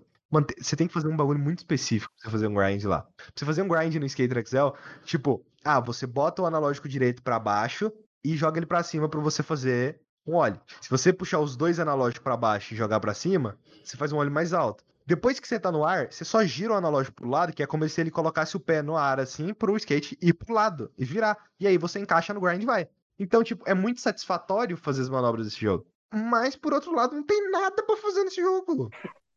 você 0.59 0.77
tem 0.77 0.87
que 0.87 0.95
fazer 0.95 1.09
um 1.09 1.17
bagulho 1.17 1.39
muito 1.39 1.59
específico 1.59 2.13
pra 2.15 2.25
você 2.25 2.31
fazer 2.31 2.47
um 2.47 2.55
grind 2.55 2.85
lá. 2.85 3.03
Pra 3.03 3.27
você 3.35 3.45
fazer 3.45 3.63
um 3.63 3.69
grind 3.69 3.95
no 3.97 4.07
Skater 4.07 4.39
Excel, 4.39 4.75
tipo, 5.05 5.45
ah, 5.65 5.81
você 5.81 6.07
bota 6.07 6.43
o 6.43 6.47
analógico 6.47 6.89
direito 6.89 7.23
para 7.23 7.39
baixo 7.39 7.93
e 8.25 8.37
joga 8.37 8.59
ele 8.59 8.67
para 8.67 8.83
cima 8.83 9.09
para 9.09 9.21
você 9.21 9.43
fazer 9.43 10.01
um 10.27 10.35
óleo. 10.35 10.61
Se 10.81 10.89
você 10.89 11.13
puxar 11.13 11.41
os 11.41 11.57
dois 11.57 11.81
analógicos 11.81 12.23
para 12.23 12.37
baixo 12.37 12.75
e 12.75 12.77
jogar 12.77 13.01
para 13.01 13.15
cima, 13.15 13.59
você 13.83 13.97
faz 13.97 14.13
um 14.13 14.19
óleo 14.19 14.31
mais 14.31 14.53
alto. 14.53 14.85
Depois 15.07 15.41
que 15.41 15.49
você 15.49 15.59
tá 15.59 15.73
no 15.73 15.85
ar, 15.85 16.13
você 16.13 16.25
só 16.25 16.45
gira 16.45 16.73
o 16.73 16.77
analógico 16.77 17.17
pro 17.17 17.29
lado, 17.29 17.53
que 17.53 17.63
é 17.63 17.67
como 17.67 17.89
se 17.89 18.01
ele 18.01 18.11
colocasse 18.11 18.57
o 18.57 18.61
pé 18.61 18.81
no 18.81 18.97
ar 18.97 19.19
assim, 19.19 19.53
pro 19.53 19.77
skate 19.77 20.17
ir 20.23 20.35
pro 20.35 20.55
lado 20.55 20.93
e 20.97 21.05
virar. 21.05 21.37
E 21.59 21.67
aí 21.67 21.77
você 21.77 21.99
encaixa 21.99 22.33
no 22.33 22.41
grind 22.41 22.63
e 22.63 22.67
vai. 22.67 22.89
Então, 23.19 23.43
tipo, 23.43 23.69
é 23.69 23.75
muito 23.75 24.01
satisfatório 24.01 24.77
fazer 24.77 25.03
as 25.03 25.09
manobras 25.09 25.47
desse 25.47 25.61
jogo. 25.61 25.87
Mas, 26.13 26.55
por 26.57 26.73
outro 26.73 26.95
lado, 26.95 27.15
não 27.15 27.25
tem 27.25 27.51
nada 27.51 27.83
para 27.83 27.97
fazer 27.97 28.25
nesse 28.25 28.41
jogo. 28.41 28.89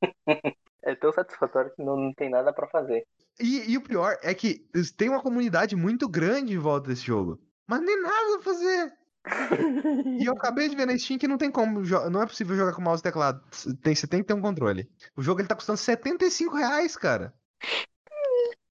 é 0.83 0.95
tão 0.95 1.11
satisfatório 1.11 1.71
que 1.75 1.83
não, 1.83 1.95
não 1.95 2.13
tem 2.13 2.29
nada 2.29 2.53
para 2.53 2.67
fazer. 2.67 3.05
E, 3.39 3.71
e, 3.71 3.77
o 3.77 3.81
pior 3.81 4.17
é 4.21 4.33
que 4.33 4.67
tem 4.95 5.09
uma 5.09 5.21
comunidade 5.21 5.75
muito 5.75 6.07
grande 6.07 6.53
em 6.53 6.59
volta 6.59 6.89
desse 6.89 7.03
jogo. 7.03 7.39
Mas 7.67 7.81
nem 7.81 8.01
nada 8.01 8.39
pra 8.39 8.53
fazer. 8.53 8.93
e 10.19 10.25
eu 10.25 10.33
acabei 10.33 10.67
de 10.67 10.75
ver 10.75 10.85
na 10.85 10.97
Steam 10.97 11.17
que 11.17 11.27
não 11.27 11.37
tem 11.37 11.49
como. 11.49 11.81
Não 12.11 12.21
é 12.21 12.27
possível 12.27 12.55
jogar 12.55 12.73
com 12.73 12.81
mouse 12.81 12.99
e 12.99 13.03
teclado. 13.03 13.41
Tem, 13.81 13.95
você 13.95 14.05
tem 14.05 14.21
que 14.21 14.27
ter 14.27 14.33
um 14.33 14.41
controle. 14.41 14.89
O 15.15 15.23
jogo 15.23 15.41
ele 15.41 15.47
tá 15.47 15.55
custando 15.55 15.77
75 15.77 16.55
reais, 16.55 16.95
cara. 16.97 17.33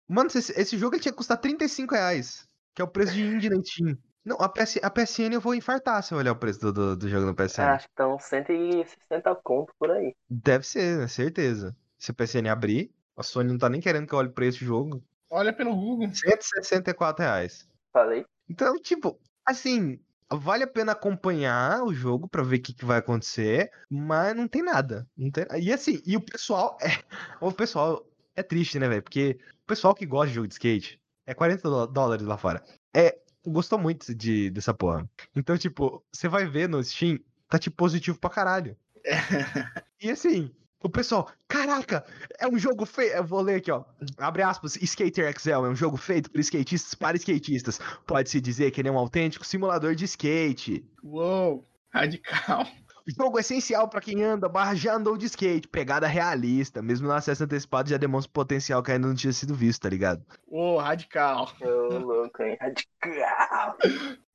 Mano, 0.07 0.29
esse, 0.33 0.59
esse 0.59 0.77
jogo 0.77 0.95
ele 0.95 1.01
tinha 1.01 1.11
que 1.11 1.17
custar 1.17 1.37
35 1.37 1.93
reais. 1.93 2.47
Que 2.73 2.81
é 2.81 2.85
o 2.85 2.87
preço 2.87 3.13
de 3.13 3.21
indie 3.21 3.49
na 3.49 3.61
Steam. 3.61 3.97
Não, 4.23 4.37
a, 4.39 4.49
PS, 4.49 4.79
a 4.81 4.89
PSN 4.89 5.33
eu 5.33 5.41
vou 5.41 5.55
infartar 5.55 6.03
se 6.03 6.13
eu 6.13 6.17
olhar 6.17 6.31
o 6.31 6.35
preço 6.35 6.59
do, 6.59 6.73
do, 6.73 6.97
do 6.97 7.09
jogo 7.09 7.25
no 7.25 7.35
PSN. 7.35 7.61
Acho 7.61 7.85
que 7.85 7.91
estão 7.91 8.19
160 8.19 9.35
conto 9.35 9.73
por 9.77 9.91
aí. 9.91 10.15
Deve 10.29 10.65
ser, 10.65 10.97
né? 10.97 11.07
Certeza. 11.07 11.75
Se 11.97 12.11
a 12.11 12.13
PSN 12.13 12.47
abrir, 12.49 12.91
a 13.15 13.23
Sony 13.23 13.49
não 13.49 13.57
tá 13.57 13.69
nem 13.69 13.81
querendo 13.81 14.07
que 14.07 14.13
eu 14.13 14.19
olhe 14.19 14.29
pra 14.29 14.45
esse 14.45 14.63
jogo. 14.63 15.03
Olha 15.29 15.51
pelo 15.51 15.75
Google. 15.75 16.09
164 16.13 17.23
reais. 17.23 17.67
Falei. 17.91 18.25
Então, 18.49 18.79
tipo, 18.79 19.19
assim, 19.45 19.99
vale 20.31 20.63
a 20.63 20.67
pena 20.67 20.91
acompanhar 20.91 21.83
o 21.83 21.93
jogo 21.93 22.27
para 22.27 22.43
ver 22.43 22.57
o 22.57 22.61
que, 22.61 22.73
que, 22.73 22.85
vai 22.85 22.99
acontecer, 22.99 23.71
mas 23.89 24.35
não 24.35 24.47
tem 24.47 24.61
nada. 24.61 25.07
Não 25.17 25.31
tem... 25.31 25.45
E 25.59 25.73
assim, 25.73 26.01
e 26.05 26.15
o 26.15 26.21
pessoal 26.21 26.77
é. 26.81 26.87
O 27.41 27.51
pessoal 27.51 28.05
é 28.35 28.43
triste, 28.43 28.79
né, 28.79 28.87
velho? 28.87 29.03
Porque 29.03 29.39
o 29.63 29.67
pessoal 29.67 29.95
que 29.95 30.05
gosta 30.05 30.27
de 30.27 30.35
jogo 30.35 30.47
de 30.47 30.53
skate 30.53 31.01
é 31.25 31.33
40 31.33 31.87
dólares 31.87 32.25
lá 32.25 32.37
fora. 32.37 32.63
É. 32.95 33.17
Gostou 33.45 33.79
muito 33.79 34.13
de, 34.13 34.49
dessa 34.49 34.73
porra. 34.73 35.09
Então, 35.33 35.57
tipo, 35.57 36.03
você 36.11 36.27
vai 36.27 36.45
ver 36.45 36.67
no 36.67 36.83
Steam, 36.83 37.17
tá 37.47 37.57
tipo 37.57 37.77
positivo 37.77 38.19
pra 38.19 38.29
caralho. 38.29 38.75
e 40.01 40.11
assim, 40.11 40.53
o 40.83 40.89
pessoal, 40.89 41.29
caraca, 41.47 42.05
é 42.39 42.47
um 42.47 42.57
jogo 42.57 42.85
feito. 42.85 43.15
Eu 43.15 43.23
vou 43.23 43.41
ler 43.41 43.55
aqui, 43.55 43.71
ó. 43.71 43.83
Abre 44.17 44.43
aspas, 44.43 44.75
Skater 44.75 45.27
Excel 45.29 45.65
é 45.65 45.69
um 45.69 45.75
jogo 45.75 45.97
feito 45.97 46.29
por 46.29 46.39
skatistas 46.39 46.93
para 46.93 47.17
skatistas. 47.17 47.79
Pode-se 48.05 48.39
dizer 48.39 48.71
que 48.71 48.81
ele 48.81 48.89
é 48.89 48.91
um 48.91 48.97
autêntico 48.97 49.45
simulador 49.45 49.95
de 49.95 50.05
skate. 50.05 50.85
Uou, 51.03 51.65
radical. 51.89 52.65
Jogo 53.07 53.39
essencial 53.39 53.87
para 53.87 54.01
quem 54.01 54.21
anda 54.21 54.49
barra 54.49 54.75
já 54.75 54.93
andou 54.93 55.17
de 55.17 55.25
skate. 55.25 55.67
Pegada 55.67 56.05
realista. 56.05 56.81
Mesmo 56.81 57.07
no 57.07 57.13
acesso 57.13 57.43
antecipado 57.43 57.89
já 57.89 57.97
demonstra 57.97 58.31
potencial 58.31 58.83
que 58.83 58.91
ainda 58.91 59.07
não 59.07 59.15
tinha 59.15 59.33
sido 59.33 59.55
visto, 59.55 59.81
tá 59.81 59.89
ligado? 59.89 60.23
Uou, 60.45 60.77
radical. 60.77 61.49
Ô, 61.61 61.97
louco, 61.97 62.43
hein? 62.43 62.57
Radical. 62.59 63.77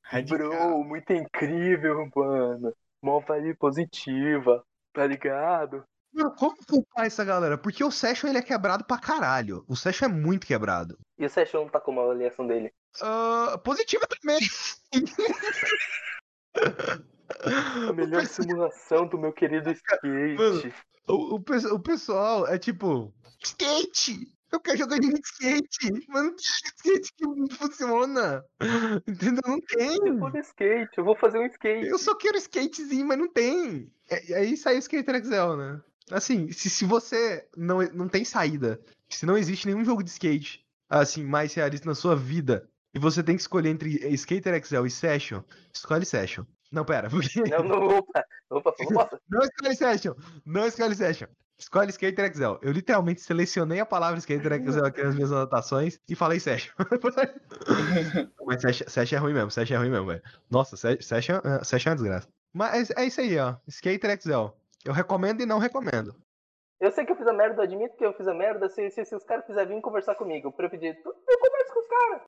radical. 0.01 0.49
Bro, 0.49 0.83
muito 0.83 1.13
incrível, 1.13 2.09
mano. 2.15 2.73
Mó 3.01 3.19
vibe 3.19 3.55
positiva, 3.55 4.63
tá 4.91 5.05
ligado? 5.05 5.85
Mano, 6.13 6.33
como 6.35 6.55
culpar 6.67 7.05
essa 7.05 7.23
galera? 7.25 7.57
Porque 7.57 7.83
o 7.83 7.91
Session 7.91 8.29
ele 8.29 8.37
é 8.37 8.41
quebrado 8.41 8.85
pra 8.85 8.99
caralho. 8.99 9.63
O 9.67 9.75
Session 9.75 10.05
é 10.05 10.09
muito 10.09 10.45
quebrado. 10.45 10.97
E 11.17 11.25
o 11.25 11.29
Session 11.29 11.67
tá 11.67 11.79
como 11.79 11.99
a 11.99 12.03
avaliação 12.03 12.45
dele? 12.45 12.71
Uh, 13.01 13.57
positiva 13.59 14.05
também. 14.07 14.39
A 17.89 17.93
melhor 17.93 18.25
simulação 18.25 19.07
do 19.07 19.17
meu 19.17 19.33
querido 19.33 19.71
skate. 19.71 20.07
Mano, 20.37 20.73
O, 21.07 21.35
o, 21.35 21.43
o 21.73 21.79
pessoal 21.79 22.47
é 22.47 22.57
tipo, 22.59 23.13
skate! 23.43 24.31
Eu 24.51 24.59
quero 24.59 24.77
jogar 24.77 24.99
de 24.99 25.07
skate! 25.19 26.05
Mas 26.09 26.23
não 26.23 26.35
tem 26.35 26.45
skate 26.45 27.11
que 27.17 27.55
funciona! 27.55 28.45
Entendeu? 29.07 29.41
Não 29.47 29.59
tem! 29.59 29.97
Eu 30.05 30.19
vou 30.19 30.29
skate, 30.39 30.91
eu 30.97 31.03
vou 31.03 31.15
fazer 31.15 31.39
um 31.39 31.45
skate. 31.47 31.87
Eu 31.87 31.97
só 31.97 32.13
quero 32.15 32.37
skatezinho, 32.37 33.07
mas 33.07 33.17
não 33.17 33.27
tem! 33.27 33.91
É- 34.09 34.29
E 34.29 34.33
aí 34.35 34.55
saiu 34.57 34.75
o 34.77 34.79
Skater 34.79 35.15
Excel, 35.15 35.57
né? 35.57 35.81
Assim, 36.13 36.51
se, 36.51 36.69
se 36.69 36.85
você 36.85 37.47
não, 37.57 37.81
não 37.93 38.07
tem 38.07 38.23
saída, 38.23 38.79
se 39.09 39.25
não 39.25 39.37
existe 39.37 39.65
nenhum 39.67 39.83
jogo 39.83 40.03
de 40.03 40.09
skate, 40.09 40.63
assim, 40.89 41.23
mais 41.23 41.53
realista 41.53 41.87
na 41.87 41.95
sua 41.95 42.15
vida, 42.15 42.69
e 42.93 42.99
você 42.99 43.23
tem 43.23 43.35
que 43.35 43.41
escolher 43.41 43.69
entre 43.69 43.89
Skater 44.13 44.53
Excel 44.53 44.85
e 44.85 44.91
Session, 44.91 45.41
escolhe 45.73 46.05
Session. 46.05 46.43
Não, 46.71 46.85
pera, 46.85 47.09
porque... 47.09 47.41
Não, 47.49 47.63
não, 47.63 47.87
opa, 47.97 48.23
opa, 48.49 48.73
bosta. 48.91 49.19
Não 49.29 49.41
escolhe 49.41 49.75
Session! 49.75 50.13
Não 50.45 50.67
escolhe 50.67 50.95
Session! 50.95 51.27
Escolhe 51.57 51.91
Skater 51.91 52.25
Excel. 52.25 52.59
Eu 52.63 52.71
literalmente 52.71 53.21
selecionei 53.21 53.79
a 53.79 53.85
palavra 53.85 54.17
Skater 54.19 54.53
Excel 54.53 54.85
aqui 54.85 55.03
nas 55.03 55.15
minhas 55.15 55.31
anotações 55.31 55.99
e 56.09 56.15
falei 56.15 56.39
Session. 56.39 56.73
Mas 58.45 58.61
Session, 58.61 58.87
Session 58.89 59.15
é 59.15 59.19
ruim 59.19 59.33
mesmo, 59.33 59.51
Session 59.51 59.75
é 59.75 59.77
ruim 59.77 59.89
mesmo, 59.89 60.07
velho. 60.07 60.21
Nossa, 60.49 60.75
Se- 60.75 60.97
Session, 61.01 61.39
é- 61.43 61.63
Session 61.63 61.89
é 61.89 61.91
uma 61.91 61.95
desgraça. 61.97 62.27
Mas 62.53 62.89
é 62.91 62.93
é 63.03 63.05
isso 63.05 63.21
aí, 63.21 63.37
ó. 63.37 63.55
Skater 63.67 64.09
Excel. 64.11 64.57
Eu 64.85 64.91
recomendo 64.93 65.41
e 65.41 65.45
não 65.45 65.59
recomendo. 65.59 66.13
Eu 66.79 66.91
sei 66.91 67.05
que 67.05 67.11
eu 67.13 67.15
fiz 67.15 67.25
a 67.27 67.33
merda, 67.33 67.61
eu 67.61 67.63
admito 67.63 67.95
que 67.95 68.05
eu 68.05 68.13
fiz 68.13 68.27
a 68.27 68.33
merda. 68.33 68.67
Se, 68.67 68.89
se, 68.91 69.05
se 69.05 69.15
os 69.15 69.23
caras 69.23 69.45
quiserem 69.45 69.75
vir 69.75 69.81
conversar 69.81 70.15
comigo 70.15 70.51
pra 70.51 70.65
eu 70.65 70.69
pedir, 70.69 70.97
eu 71.05 71.39
converso 71.39 71.73
com 71.73 71.79
os 71.79 71.87
caras. 71.87 72.21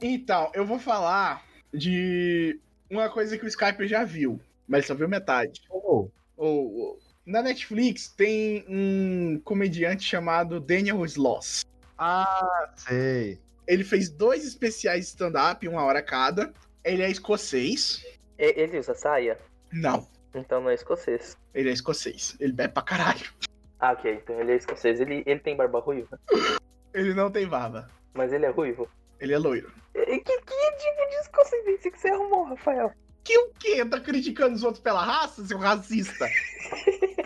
Então, 0.00 0.50
eu 0.54 0.64
vou 0.64 0.78
falar 0.78 1.44
de 1.72 2.58
uma 2.90 3.10
coisa 3.10 3.36
que 3.36 3.44
o 3.44 3.48
Skype 3.48 3.86
já 3.86 4.04
viu, 4.04 4.40
mas 4.66 4.86
só 4.86 4.94
viu 4.94 5.08
metade. 5.08 5.60
Oh, 5.70 6.08
Ou- 6.36 6.74
ou- 6.76 6.98
na 7.28 7.42
Netflix 7.42 8.08
tem 8.08 8.64
um 8.68 9.38
comediante 9.44 10.02
chamado 10.02 10.58
Daniel 10.58 11.04
Sloss. 11.04 11.64
Ah, 11.98 12.70
sei. 12.76 13.38
Ele 13.66 13.84
fez 13.84 14.08
dois 14.08 14.46
especiais 14.46 15.04
de 15.04 15.10
stand-up, 15.10 15.68
uma 15.68 15.84
hora 15.84 16.00
cada. 16.02 16.52
Ele 16.82 17.02
é 17.02 17.10
escocês. 17.10 18.02
E- 18.38 18.54
Ele 18.62 18.78
usa 18.78 18.94
saia? 18.94 19.38
Não, 19.70 20.08
Então 20.34 20.60
não 20.62 20.70
é 20.70 20.74
escocês. 20.74 21.36
ele 21.54 21.68
é 21.68 21.72
escocês. 21.72 22.34
Ele 22.40 22.52
bebe 22.52 22.72
pra 22.72 22.82
caralho. 22.82 23.26
Ah, 23.78 23.92
ok, 23.92 24.14
então 24.14 24.40
ele 24.40 24.52
é 24.52 24.56
escocês. 24.56 24.98
Ele, 25.00 25.22
ele 25.26 25.40
tem 25.40 25.54
barba 25.54 25.80
ruiva. 25.80 26.18
Ele 26.94 27.12
não 27.12 27.30
tem 27.30 27.46
barba. 27.46 27.90
Mas 28.14 28.32
ele 28.32 28.46
é 28.46 28.50
ruivo. 28.50 28.88
Ele 29.20 29.34
é 29.34 29.38
loiro. 29.38 29.70
E 29.94 30.18
que, 30.18 30.40
que 30.40 30.72
tipo 30.78 31.10
de 31.10 31.16
escocês 31.20 31.82
que 31.82 31.90
você 31.98 32.08
arrumou, 32.08 32.44
Rafael? 32.44 32.90
Que 33.22 33.36
o 33.36 33.50
quê? 33.58 33.84
Tá 33.84 34.00
criticando 34.00 34.54
os 34.54 34.62
outros 34.64 34.82
pela 34.82 35.04
raça, 35.04 35.44
seu 35.46 35.58
racista? 35.58 36.26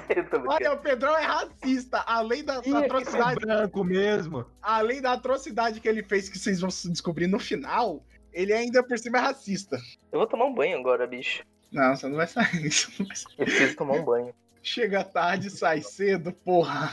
Olha, 0.46 0.72
o 0.72 0.78
Pedrão 0.78 1.16
é 1.16 1.22
racista. 1.22 1.98
Além 2.06 2.44
da, 2.44 2.60
da 2.60 2.66
Ih, 2.66 2.70
é 2.70 2.72
que 2.72 2.82
é 2.82 2.86
atrocidade, 2.86 3.40
branco 3.40 3.84
mesmo. 3.84 4.46
além 4.60 5.00
da 5.00 5.12
atrocidade 5.12 5.80
que 5.80 5.88
ele 5.88 6.02
fez, 6.02 6.28
que 6.28 6.38
vocês 6.38 6.60
vão 6.60 6.70
se 6.70 6.90
descobrir 6.90 7.26
no 7.26 7.38
final, 7.38 8.04
ele 8.32 8.52
ainda 8.52 8.82
por 8.82 8.98
cima 8.98 9.18
é 9.18 9.20
racista. 9.20 9.78
Eu 10.10 10.18
vou 10.18 10.26
tomar 10.26 10.46
um 10.46 10.54
banho 10.54 10.78
agora, 10.78 11.06
bicho. 11.06 11.44
Não, 11.70 11.96
você 11.96 12.06
não 12.08 12.16
vai 12.16 12.26
sair. 12.26 12.70
Não 12.98 13.06
vai 13.06 13.16
sair. 13.16 13.34
Eu 13.38 13.44
preciso 13.46 13.76
tomar 13.76 13.94
um 13.94 14.04
banho. 14.04 14.34
Chega 14.62 15.02
tarde, 15.02 15.50
sai 15.50 15.80
cedo, 15.80 16.32
porra. 16.32 16.92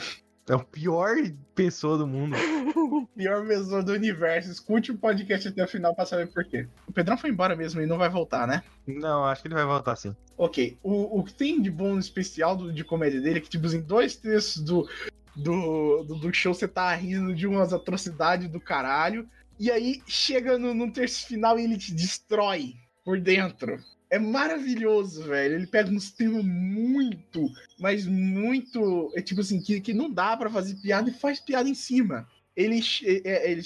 É 0.50 0.56
o 0.56 0.64
pior 0.64 1.16
pessoa 1.54 1.95
do 1.97 2.08
mundo. 2.08 2.36
Pior 3.16 3.45
pessoa 3.45 3.84
do 3.84 3.91
universo. 3.91 4.52
Escute 4.52 4.91
o 4.91 4.97
podcast 4.97 5.47
até 5.47 5.64
o 5.64 5.68
final 5.68 5.93
pra 5.93 6.06
saber 6.06 6.28
por 6.28 6.43
quê. 6.43 6.68
O 6.88 6.91
Pedrão 6.91 7.18
foi 7.18 7.30
embora 7.30 7.56
mesmo 7.56 7.80
e 7.82 7.86
não 7.86 7.97
vai 8.00 8.10
voltar, 8.10 8.47
né? 8.47 8.64
Não, 8.88 9.26
acho 9.26 9.41
que 9.43 9.47
ele 9.47 9.56
vai 9.56 9.66
voltar 9.66 9.95
sim. 9.95 10.16
Ok. 10.38 10.78
O, 10.82 11.20
o 11.20 11.24
que 11.24 11.34
tem 11.34 11.62
de 11.62 11.70
bom 11.70 11.93
no 11.93 12.00
especial 12.00 12.56
do- 12.56 12.74
de 12.74 12.84
comédia 12.84 13.22
dele 13.22 13.38
é 13.38 13.41
que, 13.41 13.50
tipo, 13.50 13.68
em 13.68 13.82
dois 13.82 14.16
terços 14.16 14.64
do, 14.64 14.89
do, 15.36 16.04
do, 16.04 16.16
do 16.16 16.34
show 16.34 16.54
você 16.54 16.68
tá 16.68 16.93
rindo 16.95 17.36
de 17.36 17.45
umas 17.45 17.72
atrocidades 17.72 18.50
do 18.50 18.60
caralho. 18.60 19.30
E 19.60 19.70
aí 19.70 20.02
chega 20.08 20.58
no, 20.58 20.74
no 20.74 20.91
terço 20.91 21.28
final 21.28 21.60
e 21.60 21.64
ele 21.64 21.78
te 21.78 21.93
destrói 21.93 22.74
por 23.06 23.20
dentro. 23.20 23.78
É 24.10 24.18
maravilhoso, 24.18 25.24
velho. 25.24 25.55
Ele 25.55 25.68
pega 25.68 25.89
uns 25.91 26.12
temas 26.12 26.43
muito, 26.43 27.47
mas 27.80 28.05
muito. 28.05 29.12
É 29.16 29.22
tipo 29.22 29.41
assim, 29.41 29.62
que, 29.62 29.80
que 29.80 29.93
não 29.93 30.10
dá 30.10 30.36
pra 30.36 30.49
fazer 30.49 30.76
piada 30.76 31.10
e 31.10 31.14
faz 31.14 31.39
piada 31.39 31.70
em 31.70 31.76
cima. 31.76 32.28
Ele, 32.55 32.82
é, 33.03 33.22
é, 33.24 33.51
ele 33.51 33.62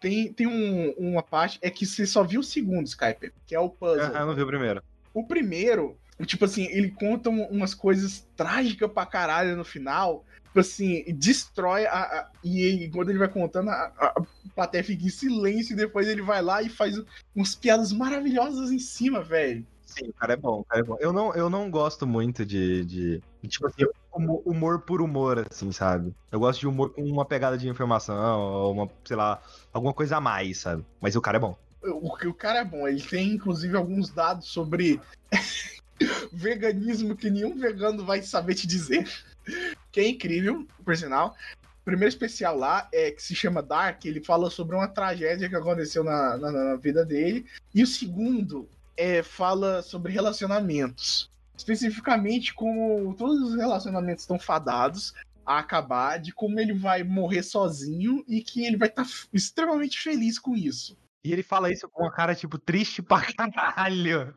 tem, 0.00 0.32
tem 0.32 0.46
um- 0.46 0.90
uma 0.98 1.22
parte. 1.22 1.58
É 1.60 1.68
que 1.68 1.84
você 1.84 2.06
só 2.06 2.22
viu 2.22 2.40
o 2.40 2.44
segundo, 2.44 2.86
Skype, 2.86 3.32
que 3.46 3.54
é 3.54 3.60
o 3.60 3.68
puzzle. 3.68 4.14
Ah, 4.14 4.20
eu 4.20 4.26
não 4.26 4.34
vi 4.36 4.42
o 4.42 4.46
primeiro. 4.46 4.82
O 5.12 5.24
primeiro, 5.26 5.98
tipo 6.24 6.44
assim, 6.44 6.66
ele 6.66 6.90
conta 6.92 7.28
um- 7.28 7.46
umas 7.48 7.74
coisas 7.74 8.26
trágicas 8.36 8.90
pra 8.92 9.04
caralho 9.04 9.56
no 9.56 9.64
final. 9.64 10.24
Tipo 10.44 10.60
assim, 10.60 11.04
destrói 11.16 11.86
a. 11.86 11.92
a- 12.02 12.30
e 12.44 12.62
ele- 12.62 12.88
quando 12.88 13.10
ele 13.10 13.18
vai 13.18 13.28
contando, 13.28 13.68
a, 13.70 13.92
a 13.98 14.22
plateia 14.54 14.84
fica 14.84 15.04
em 15.04 15.10
silêncio 15.10 15.72
e 15.72 15.76
depois 15.76 16.06
ele 16.06 16.22
vai 16.22 16.40
lá 16.40 16.62
e 16.62 16.68
faz 16.68 16.96
umas 17.34 17.54
piadas 17.56 17.92
maravilhosas 17.92 18.70
em 18.70 18.78
cima, 18.78 19.22
velho. 19.22 19.66
Sim, 19.88 20.10
o 20.10 20.12
cara 20.12 20.34
é 20.34 20.36
bom, 20.36 20.60
o 20.60 20.64
cara 20.64 20.82
é 20.82 20.84
bom. 20.84 20.98
Eu 21.00 21.14
não, 21.14 21.34
eu 21.34 21.48
não 21.48 21.70
gosto 21.70 22.06
muito 22.06 22.44
de, 22.44 22.84
de, 22.84 23.22
tipo 23.48 23.66
assim, 23.66 23.86
humor, 24.12 24.42
humor 24.44 24.80
por 24.82 25.00
humor, 25.00 25.46
assim, 25.50 25.72
sabe? 25.72 26.14
Eu 26.30 26.38
gosto 26.38 26.60
de 26.60 26.68
humor 26.68 26.90
com 26.90 27.02
uma 27.02 27.24
pegada 27.24 27.56
de 27.56 27.66
informação, 27.66 28.38
ou 28.38 28.72
uma, 28.72 28.90
sei 29.02 29.16
lá, 29.16 29.40
alguma 29.72 29.94
coisa 29.94 30.18
a 30.18 30.20
mais, 30.20 30.58
sabe? 30.58 30.84
Mas 31.00 31.16
o 31.16 31.22
cara 31.22 31.38
é 31.38 31.40
bom. 31.40 31.56
O, 31.82 32.28
o 32.28 32.34
cara 32.34 32.58
é 32.58 32.64
bom, 32.64 32.86
ele 32.86 33.00
tem 33.00 33.32
inclusive 33.32 33.74
alguns 33.76 34.10
dados 34.10 34.46
sobre 34.48 35.00
veganismo 36.30 37.16
que 37.16 37.30
nenhum 37.30 37.56
vegano 37.56 38.04
vai 38.04 38.20
saber 38.22 38.54
te 38.54 38.66
dizer. 38.66 39.08
Que 39.90 40.00
é 40.00 40.08
incrível, 40.08 40.66
por 40.84 40.94
sinal. 40.94 41.34
O 41.80 41.84
primeiro 41.86 42.10
especial 42.10 42.54
lá 42.54 42.86
é 42.92 43.10
que 43.10 43.22
se 43.22 43.34
chama 43.34 43.62
Dark, 43.62 44.04
ele 44.04 44.22
fala 44.22 44.50
sobre 44.50 44.76
uma 44.76 44.86
tragédia 44.86 45.48
que 45.48 45.56
aconteceu 45.56 46.04
na, 46.04 46.36
na, 46.36 46.52
na 46.52 46.76
vida 46.76 47.02
dele. 47.02 47.46
E 47.74 47.82
o 47.82 47.86
segundo 47.86 48.68
é, 48.98 49.22
fala 49.22 49.80
sobre 49.80 50.12
relacionamentos. 50.12 51.30
Especificamente 51.56 52.52
como 52.52 53.14
todos 53.14 53.40
os 53.40 53.56
relacionamentos 53.56 54.24
estão 54.24 54.38
fadados 54.38 55.14
a 55.46 55.58
acabar, 55.58 56.18
de 56.18 56.32
como 56.32 56.60
ele 56.60 56.74
vai 56.74 57.02
morrer 57.02 57.42
sozinho 57.42 58.22
e 58.28 58.42
que 58.42 58.66
ele 58.66 58.76
vai 58.76 58.88
estar 58.88 59.06
extremamente 59.32 59.98
feliz 59.98 60.38
com 60.38 60.54
isso. 60.54 60.98
E 61.24 61.32
ele 61.32 61.42
fala 61.42 61.72
isso 61.72 61.88
com 61.88 62.02
uma 62.02 62.12
cara, 62.12 62.34
tipo, 62.34 62.58
triste 62.58 63.02
pra 63.02 63.22
caralho. 63.32 64.34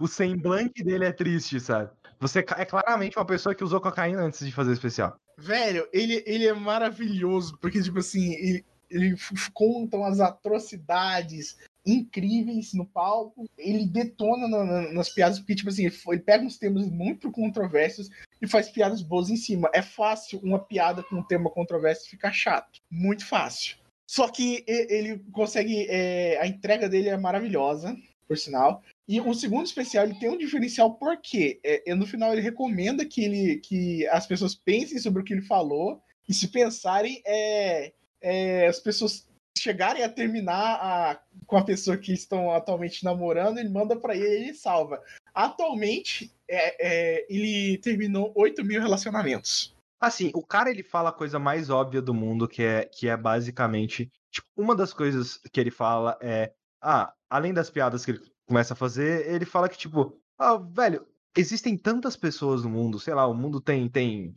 O 0.00 0.06
semblante 0.06 0.82
dele 0.82 1.06
é 1.06 1.12
triste, 1.12 1.58
sabe? 1.58 1.90
Você 2.18 2.40
é 2.40 2.64
claramente 2.64 3.16
uma 3.16 3.24
pessoa 3.24 3.54
que 3.54 3.64
usou 3.64 3.80
cocaína 3.80 4.22
antes 4.22 4.44
de 4.44 4.52
fazer 4.52 4.70
o 4.70 4.74
especial. 4.74 5.18
Velho, 5.38 5.88
ele, 5.92 6.22
ele 6.26 6.46
é 6.46 6.52
maravilhoso, 6.52 7.56
porque, 7.58 7.82
tipo 7.82 7.98
assim, 7.98 8.34
ele, 8.34 8.64
ele 8.90 9.16
conta 9.54 9.96
umas 9.96 10.20
atrocidades 10.20 11.56
incríveis 11.86 12.72
no 12.74 12.84
palco, 12.86 13.48
ele 13.56 13.86
detona 13.86 14.48
na- 14.48 14.64
na- 14.64 14.92
nas 14.92 15.08
piadas, 15.08 15.38
porque, 15.38 15.54
tipo 15.54 15.68
assim, 15.68 15.86
ele, 15.86 15.96
ele 16.08 16.20
pega 16.20 16.44
uns 16.44 16.58
temas 16.58 16.88
muito 16.88 17.30
controversos 17.30 18.08
e 18.40 18.46
faz 18.46 18.68
piadas 18.68 19.02
boas 19.02 19.30
em 19.30 19.36
cima. 19.36 19.70
É 19.74 19.82
fácil 19.82 20.40
uma 20.42 20.58
piada 20.58 21.02
com 21.02 21.16
um 21.16 21.22
tema 21.22 21.50
controverso 21.50 22.08
ficar 22.08 22.32
chato. 22.32 22.80
Muito 22.90 23.24
fácil. 23.26 23.76
Só 24.06 24.28
que 24.28 24.64
ele 24.66 25.18
consegue. 25.30 25.86
é, 25.88 26.38
a 26.40 26.46
entrega 26.46 26.88
dele 26.88 27.08
é 27.08 27.16
maravilhosa, 27.16 27.96
por 28.26 28.36
sinal. 28.36 28.82
E 29.08 29.20
o 29.20 29.34
segundo 29.34 29.66
especial 29.66 30.04
ele 30.04 30.18
tem 30.18 30.28
um 30.28 30.38
diferencial 30.38 30.94
porque 30.94 31.60
é, 31.64 31.90
é, 31.90 31.94
no 31.94 32.06
final 32.06 32.32
ele 32.32 32.40
recomenda 32.40 33.04
que, 33.04 33.22
ele, 33.24 33.56
que 33.58 34.06
as 34.08 34.26
pessoas 34.26 34.54
pensem 34.54 34.98
sobre 34.98 35.20
o 35.22 35.24
que 35.24 35.32
ele 35.32 35.42
falou 35.42 36.00
e 36.28 36.34
se 36.34 36.46
pensarem 36.48 37.20
é, 37.26 37.92
é, 38.20 38.66
as 38.68 38.78
pessoas 38.78 39.26
chegarem 39.58 40.02
a 40.02 40.08
terminar 40.08 40.74
a- 40.80 41.20
com 41.46 41.56
a 41.56 41.64
pessoa 41.64 41.96
que 41.96 42.12
estão 42.12 42.50
atualmente 42.52 43.04
namorando, 43.04 43.58
ele 43.58 43.68
manda 43.68 43.96
pra 43.96 44.14
ele 44.16 44.28
e 44.28 44.42
ele 44.44 44.54
salva. 44.54 45.02
Atualmente, 45.34 46.32
é, 46.48 46.86
é, 47.18 47.26
ele 47.28 47.78
terminou 47.78 48.32
8 48.34 48.64
mil 48.64 48.80
relacionamentos. 48.80 49.74
Assim, 50.00 50.30
o 50.34 50.42
cara 50.42 50.70
ele 50.70 50.82
fala 50.82 51.10
a 51.10 51.12
coisa 51.12 51.38
mais 51.38 51.68
óbvia 51.68 52.00
do 52.00 52.14
mundo, 52.14 52.48
que 52.48 52.62
é, 52.62 52.84
que 52.86 53.08
é 53.08 53.16
basicamente. 53.16 54.10
Tipo, 54.30 54.46
uma 54.56 54.74
das 54.74 54.92
coisas 54.94 55.38
que 55.52 55.60
ele 55.60 55.70
fala 55.70 56.16
é. 56.22 56.52
Ah, 56.80 57.12
além 57.28 57.52
das 57.52 57.68
piadas 57.68 58.04
que 58.04 58.12
ele 58.12 58.20
começa 58.46 58.72
a 58.72 58.76
fazer, 58.76 59.28
ele 59.30 59.44
fala 59.44 59.68
que, 59.68 59.76
tipo, 59.76 60.16
ah, 60.38 60.56
velho, 60.56 61.06
existem 61.36 61.76
tantas 61.76 62.16
pessoas 62.16 62.64
no 62.64 62.70
mundo, 62.70 62.98
sei 62.98 63.12
lá, 63.12 63.26
o 63.26 63.34
mundo 63.34 63.60
tem, 63.60 63.86
tem 63.88 64.34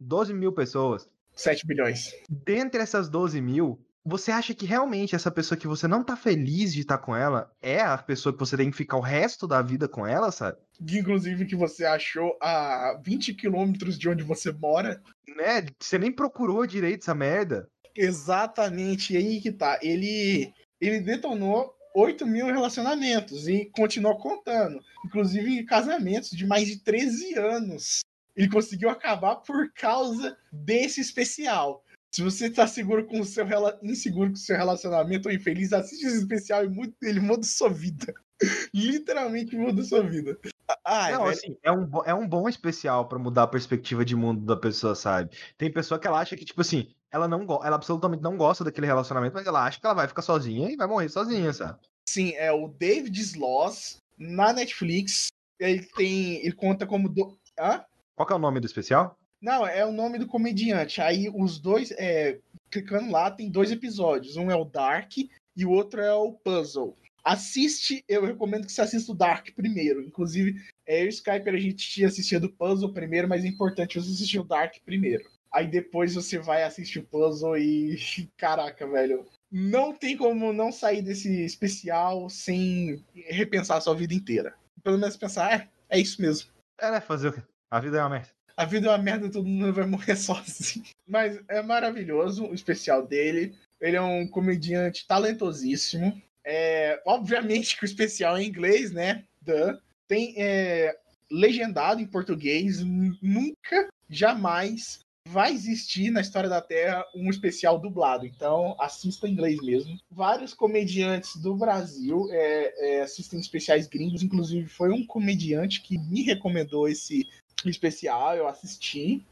12 0.00 0.32
mil 0.32 0.52
pessoas. 0.52 1.06
7 1.34 1.66
bilhões. 1.66 2.14
Dentre 2.30 2.80
essas 2.80 3.08
12 3.10 3.40
mil, 3.42 3.78
você 4.04 4.32
acha 4.32 4.54
que 4.54 4.66
realmente 4.66 5.14
essa 5.14 5.30
pessoa 5.30 5.58
que 5.58 5.66
você 5.66 5.86
não 5.86 6.02
tá 6.02 6.16
feliz 6.16 6.72
de 6.72 6.80
estar 6.80 6.98
com 6.98 7.14
ela 7.14 7.50
é 7.62 7.80
a 7.80 7.96
pessoa 7.96 8.32
que 8.32 8.38
você 8.38 8.56
tem 8.56 8.70
que 8.70 8.76
ficar 8.76 8.96
o 8.96 9.00
resto 9.00 9.46
da 9.46 9.62
vida 9.62 9.88
com 9.88 10.06
ela, 10.06 10.32
sabe? 10.32 10.58
Inclusive 10.80 11.46
que 11.46 11.54
você 11.54 11.84
achou 11.84 12.36
a 12.40 13.00
20 13.04 13.34
quilômetros 13.34 13.98
de 13.98 14.08
onde 14.08 14.24
você 14.24 14.50
mora. 14.50 15.00
Né? 15.36 15.66
Você 15.78 15.98
nem 15.98 16.10
procurou 16.10 16.66
direito 16.66 17.02
essa 17.02 17.14
merda. 17.14 17.68
Exatamente, 17.96 19.14
e 19.14 19.16
aí 19.16 19.40
que 19.40 19.52
tá. 19.52 19.78
Ele, 19.82 20.52
ele 20.80 21.00
detonou 21.00 21.72
8 21.94 22.26
mil 22.26 22.46
relacionamentos 22.46 23.46
e 23.46 23.66
continuou 23.66 24.18
contando. 24.18 24.80
Inclusive 25.04 25.64
casamentos 25.64 26.30
de 26.30 26.46
mais 26.46 26.66
de 26.66 26.78
13 26.82 27.38
anos. 27.38 28.00
Ele 28.34 28.48
conseguiu 28.48 28.88
acabar 28.88 29.36
por 29.36 29.70
causa 29.74 30.36
desse 30.50 31.00
especial. 31.00 31.84
Se 32.14 32.22
você 32.22 32.50
tá 32.50 32.66
seguro 32.66 33.06
com 33.06 33.20
o 33.20 33.24
seu 33.24 33.46
inseguro 33.82 34.30
com 34.30 34.36
o 34.36 34.38
seu 34.38 34.54
relacionamento 34.54 35.28
ou 35.28 35.34
infeliz, 35.34 35.72
assiste 35.72 36.04
esse 36.04 36.18
especial 36.18 36.62
e 36.64 36.94
ele 37.02 37.20
muda 37.20 37.42
sua 37.42 37.70
vida. 37.70 38.12
Literalmente 38.74 39.56
muda 39.56 39.82
sua 39.82 40.02
vida. 40.02 40.38
Ai, 40.84 41.12
não, 41.12 41.24
assim, 41.26 41.56
é 41.62 41.72
um, 41.72 41.88
é 42.04 42.14
um 42.14 42.28
bom 42.28 42.48
especial 42.48 43.08
para 43.08 43.18
mudar 43.18 43.44
a 43.44 43.48
perspectiva 43.48 44.04
de 44.04 44.14
mundo 44.14 44.44
da 44.44 44.56
pessoa, 44.56 44.94
sabe? 44.94 45.30
Tem 45.56 45.72
pessoa 45.72 45.98
que 45.98 46.06
ela 46.06 46.20
acha 46.20 46.36
que, 46.36 46.44
tipo 46.44 46.60
assim, 46.60 46.94
ela 47.10 47.26
não 47.26 47.42
ela 47.64 47.76
absolutamente 47.76 48.22
não 48.22 48.36
gosta 48.36 48.62
daquele 48.62 48.86
relacionamento, 48.86 49.34
mas 49.34 49.46
ela 49.46 49.64
acha 49.64 49.80
que 49.80 49.86
ela 49.86 49.94
vai 49.94 50.06
ficar 50.06 50.22
sozinha 50.22 50.70
e 50.70 50.76
vai 50.76 50.86
morrer 50.86 51.08
sozinha, 51.08 51.52
sabe? 51.52 51.78
Sim, 52.06 52.32
é 52.32 52.52
o 52.52 52.68
David 52.68 53.18
Sloss 53.20 53.96
na 54.18 54.52
Netflix. 54.52 55.28
Ele 55.58 55.82
tem. 55.96 56.44
Ele 56.44 56.52
conta 56.52 56.86
como. 56.86 57.08
Do... 57.08 57.38
Hã? 57.58 57.84
Qual 58.14 58.28
é 58.28 58.34
o 58.34 58.38
nome 58.38 58.60
do 58.60 58.66
especial? 58.66 59.16
Não, 59.42 59.66
é 59.66 59.84
o 59.84 59.90
nome 59.90 60.18
do 60.18 60.28
comediante. 60.28 61.00
Aí 61.00 61.28
os 61.34 61.58
dois. 61.58 61.90
É, 61.98 62.38
clicando 62.70 63.10
lá, 63.10 63.30
tem 63.30 63.50
dois 63.50 63.72
episódios. 63.72 64.36
Um 64.36 64.50
é 64.50 64.54
o 64.54 64.64
Dark 64.64 65.18
e 65.18 65.66
o 65.66 65.70
outro 65.70 66.00
é 66.00 66.14
o 66.14 66.32
Puzzle. 66.32 66.96
Assiste, 67.24 68.04
eu 68.08 68.24
recomendo 68.24 68.66
que 68.66 68.72
você 68.72 68.80
assista 68.80 69.12
o 69.12 69.16
Dark 69.16 69.48
primeiro. 69.54 70.00
Inclusive, 70.00 70.60
é, 70.86 71.04
o 71.04 71.08
Skype 71.08 71.48
a 71.48 71.56
gente 71.56 71.88
tinha 71.88 72.08
assistido 72.08 72.44
o 72.44 72.52
Puzzle 72.52 72.92
primeiro, 72.92 73.28
mas 73.28 73.44
é 73.44 73.48
importante 73.48 74.00
você 74.00 74.10
assistir 74.10 74.38
o 74.38 74.44
Dark 74.44 74.76
primeiro. 74.84 75.24
Aí 75.52 75.66
depois 75.66 76.14
você 76.14 76.38
vai 76.38 76.62
assistir 76.62 77.00
o 77.00 77.04
Puzzle 77.04 77.58
e. 77.58 77.96
Caraca, 78.38 78.86
velho. 78.86 79.26
Não 79.50 79.92
tem 79.92 80.16
como 80.16 80.52
não 80.52 80.72
sair 80.72 81.02
desse 81.02 81.42
especial 81.44 82.30
sem 82.30 83.04
repensar 83.14 83.76
a 83.76 83.80
sua 83.80 83.94
vida 83.94 84.14
inteira. 84.14 84.54
Pelo 84.82 84.98
menos 84.98 85.16
pensar, 85.16 85.52
é, 85.52 85.68
é 85.90 85.98
isso 86.00 86.22
mesmo. 86.22 86.50
É, 86.80 86.90
né? 86.90 87.00
Fazer 87.00 87.28
o 87.28 87.32
quê? 87.32 87.42
A 87.70 87.80
vida 87.80 87.98
é 87.98 88.00
uma 88.00 88.10
merda. 88.10 88.30
A 88.56 88.64
vida 88.64 88.86
é 88.86 88.90
uma 88.90 88.98
merda, 88.98 89.30
todo 89.30 89.46
mundo 89.46 89.72
vai 89.72 89.86
morrer 89.86 90.14
sozinho. 90.16 90.84
Mas 91.06 91.40
é 91.48 91.62
maravilhoso 91.62 92.46
o 92.46 92.54
especial 92.54 93.06
dele. 93.06 93.54
Ele 93.80 93.96
é 93.96 94.02
um 94.02 94.26
comediante 94.26 95.06
talentosíssimo. 95.06 96.20
É, 96.44 97.00
obviamente 97.06 97.76
que 97.76 97.84
o 97.84 97.86
especial 97.86 98.36
é 98.36 98.42
em 98.42 98.48
inglês, 98.48 98.92
né? 98.92 99.24
Duh. 99.40 99.78
Tem 100.06 100.34
é, 100.36 100.96
legendado 101.30 102.00
em 102.00 102.06
português. 102.06 102.80
Nunca, 102.80 103.88
jamais 104.08 105.00
vai 105.28 105.52
existir 105.52 106.10
na 106.10 106.20
história 106.20 106.48
da 106.48 106.60
Terra 106.60 107.04
um 107.14 107.30
especial 107.30 107.78
dublado. 107.78 108.26
Então, 108.26 108.76
assista 108.78 109.26
em 109.26 109.32
inglês 109.32 109.60
mesmo. 109.62 109.98
Vários 110.10 110.52
comediantes 110.52 111.36
do 111.36 111.54
Brasil 111.54 112.28
é, 112.30 112.98
é, 112.98 113.02
assistem 113.02 113.40
especiais 113.40 113.86
gringos. 113.86 114.22
Inclusive, 114.22 114.68
foi 114.68 114.90
um 114.90 115.06
comediante 115.06 115.80
que 115.80 115.96
me 115.96 116.22
recomendou 116.22 116.88
esse 116.88 117.28
especial. 117.70 118.34
Eu 118.34 118.48
assisti, 118.48 119.24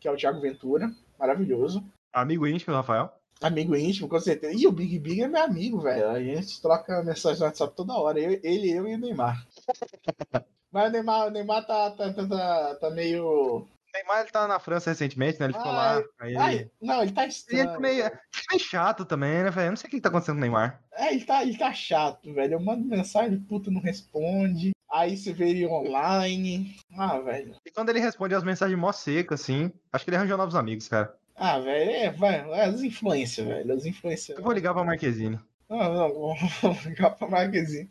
que 0.00 0.08
é 0.08 0.10
o 0.10 0.16
Thiago 0.16 0.40
Ventura. 0.40 0.92
Maravilhoso. 1.18 1.84
Amigo 2.12 2.46
íntimo, 2.46 2.74
Rafael. 2.74 3.12
Amigo 3.40 3.76
íntimo, 3.76 4.08
com 4.08 4.18
certeza. 4.18 4.58
E 4.58 4.66
o 4.66 4.72
Big 4.72 4.98
Big 4.98 5.22
é 5.22 5.28
meu 5.28 5.42
amigo, 5.42 5.80
velho. 5.80 6.08
A 6.08 6.22
gente 6.22 6.60
troca 6.60 7.02
mensagem 7.02 7.38
no 7.38 7.46
WhatsApp 7.46 7.76
toda 7.76 7.94
hora. 7.94 8.18
Eu, 8.18 8.40
ele, 8.42 8.70
eu 8.70 8.88
e 8.88 8.94
o 8.94 8.98
Neymar. 8.98 9.46
Mas 10.72 10.88
o 10.88 10.92
Neymar, 10.92 11.28
o 11.28 11.30
Neymar 11.30 11.66
tá, 11.66 11.90
tá, 11.92 12.12
tá, 12.12 12.26
tá, 12.26 12.74
tá 12.74 12.90
meio. 12.90 13.66
Neymar 13.98 14.20
ele 14.20 14.30
tá 14.30 14.46
na 14.46 14.58
França 14.58 14.90
recentemente, 14.90 15.38
né? 15.40 15.46
Ele 15.46 15.54
ficou 15.54 15.72
lá. 15.72 16.02
Aí 16.20 16.36
ai, 16.36 16.70
não, 16.80 17.02
ele 17.02 17.12
tá 17.12 17.26
estranho. 17.26 17.62
Ele 17.62 17.70
é 17.70 17.78
meio, 17.78 18.04
meio 18.50 18.60
chato 18.60 19.04
também, 19.04 19.42
né, 19.42 19.50
velho? 19.50 19.66
Eu 19.66 19.70
não 19.70 19.76
sei 19.76 19.88
o 19.88 19.90
que 19.90 20.00
tá 20.00 20.08
acontecendo 20.08 20.36
com 20.36 20.38
o 20.38 20.42
Neymar. 20.42 20.82
É, 20.92 21.12
ele 21.12 21.24
tá, 21.24 21.42
ele 21.42 21.58
tá 21.58 21.72
chato, 21.72 22.32
velho. 22.32 22.54
Eu 22.54 22.60
mando 22.60 22.84
mensagem, 22.84 23.40
puto 23.40 23.70
não 23.70 23.80
responde. 23.80 24.72
Aí 24.90 25.16
você 25.16 25.32
vê 25.32 25.50
ele 25.50 25.66
online. 25.66 26.76
Ah, 26.96 27.18
velho. 27.18 27.54
E 27.64 27.70
quando 27.70 27.90
ele 27.90 28.00
responde 28.00 28.34
as 28.34 28.42
mensagens 28.42 28.78
mó 28.78 28.90
secas, 28.92 29.42
assim, 29.42 29.70
acho 29.92 30.04
que 30.04 30.10
ele 30.10 30.16
arranjou 30.16 30.38
novos 30.38 30.54
amigos, 30.54 30.88
cara. 30.88 31.14
Ah, 31.36 31.58
velho, 31.58 31.90
é, 31.90 32.10
vai, 32.10 32.50
é 32.50 32.64
as 32.64 32.82
influências, 32.82 33.46
velho. 33.46 33.72
As 33.72 33.84
influências. 33.84 34.38
Eu 34.38 34.44
vou 34.44 34.52
ligar 34.52 34.74
pra 34.74 34.84
Marquezine. 34.84 35.38
Não, 35.68 35.94
não, 35.94 36.34
vou 36.62 36.76
ligar 36.84 37.10
pra 37.10 37.28
Marquezine. 37.28 37.88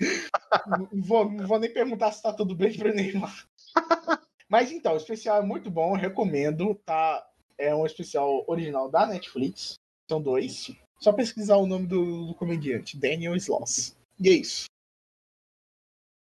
não, 0.66 0.90
vou, 0.94 1.32
não 1.32 1.48
vou 1.48 1.60
nem 1.60 1.72
perguntar 1.72 2.12
se 2.12 2.24
tá 2.24 2.34
tudo 2.34 2.56
bem 2.56 2.76
pro 2.76 2.94
Neymar. 2.94 3.48
Mas 4.50 4.72
então, 4.72 4.94
o 4.94 4.98
especial 4.98 5.42
é 5.42 5.46
muito 5.46 5.70
bom, 5.70 5.94
recomendo, 5.94 6.76
tá? 6.86 7.28
É 7.58 7.76
um 7.76 7.86
especial 7.86 8.46
original 8.48 8.90
da 8.90 9.06
Netflix. 9.06 9.76
São 10.10 10.22
dois. 10.22 10.72
Só 11.00 11.12
pesquisar 11.12 11.58
o 11.58 11.68
nome 11.68 11.86
do, 11.86 12.28
do 12.28 12.36
comediante, 12.36 12.98
Daniel 12.98 13.36
Sloss. 13.36 13.96
E 14.20 14.30
é 14.30 14.34
isso. 14.34 14.66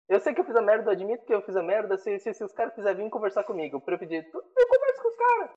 Eu 0.08 0.20
sei 0.20 0.32
que 0.32 0.40
eu 0.40 0.44
fiz 0.44 0.54
a 0.54 0.62
merda, 0.62 0.88
eu 0.88 0.92
admito 0.92 1.24
que 1.24 1.34
eu 1.34 1.42
fiz 1.42 1.56
a 1.56 1.62
merda. 1.62 1.98
Se, 1.98 2.18
se, 2.20 2.32
se 2.32 2.44
os 2.44 2.52
caras 2.52 2.74
quiserem 2.74 3.04
vir 3.04 3.10
conversar 3.10 3.44
comigo 3.44 3.80
pra 3.80 3.94
eu 3.94 3.98
pedir, 3.98 4.24
eu 4.32 4.68
converso 4.68 5.02
com 5.02 5.08
os 5.08 5.16
caras. 5.16 5.50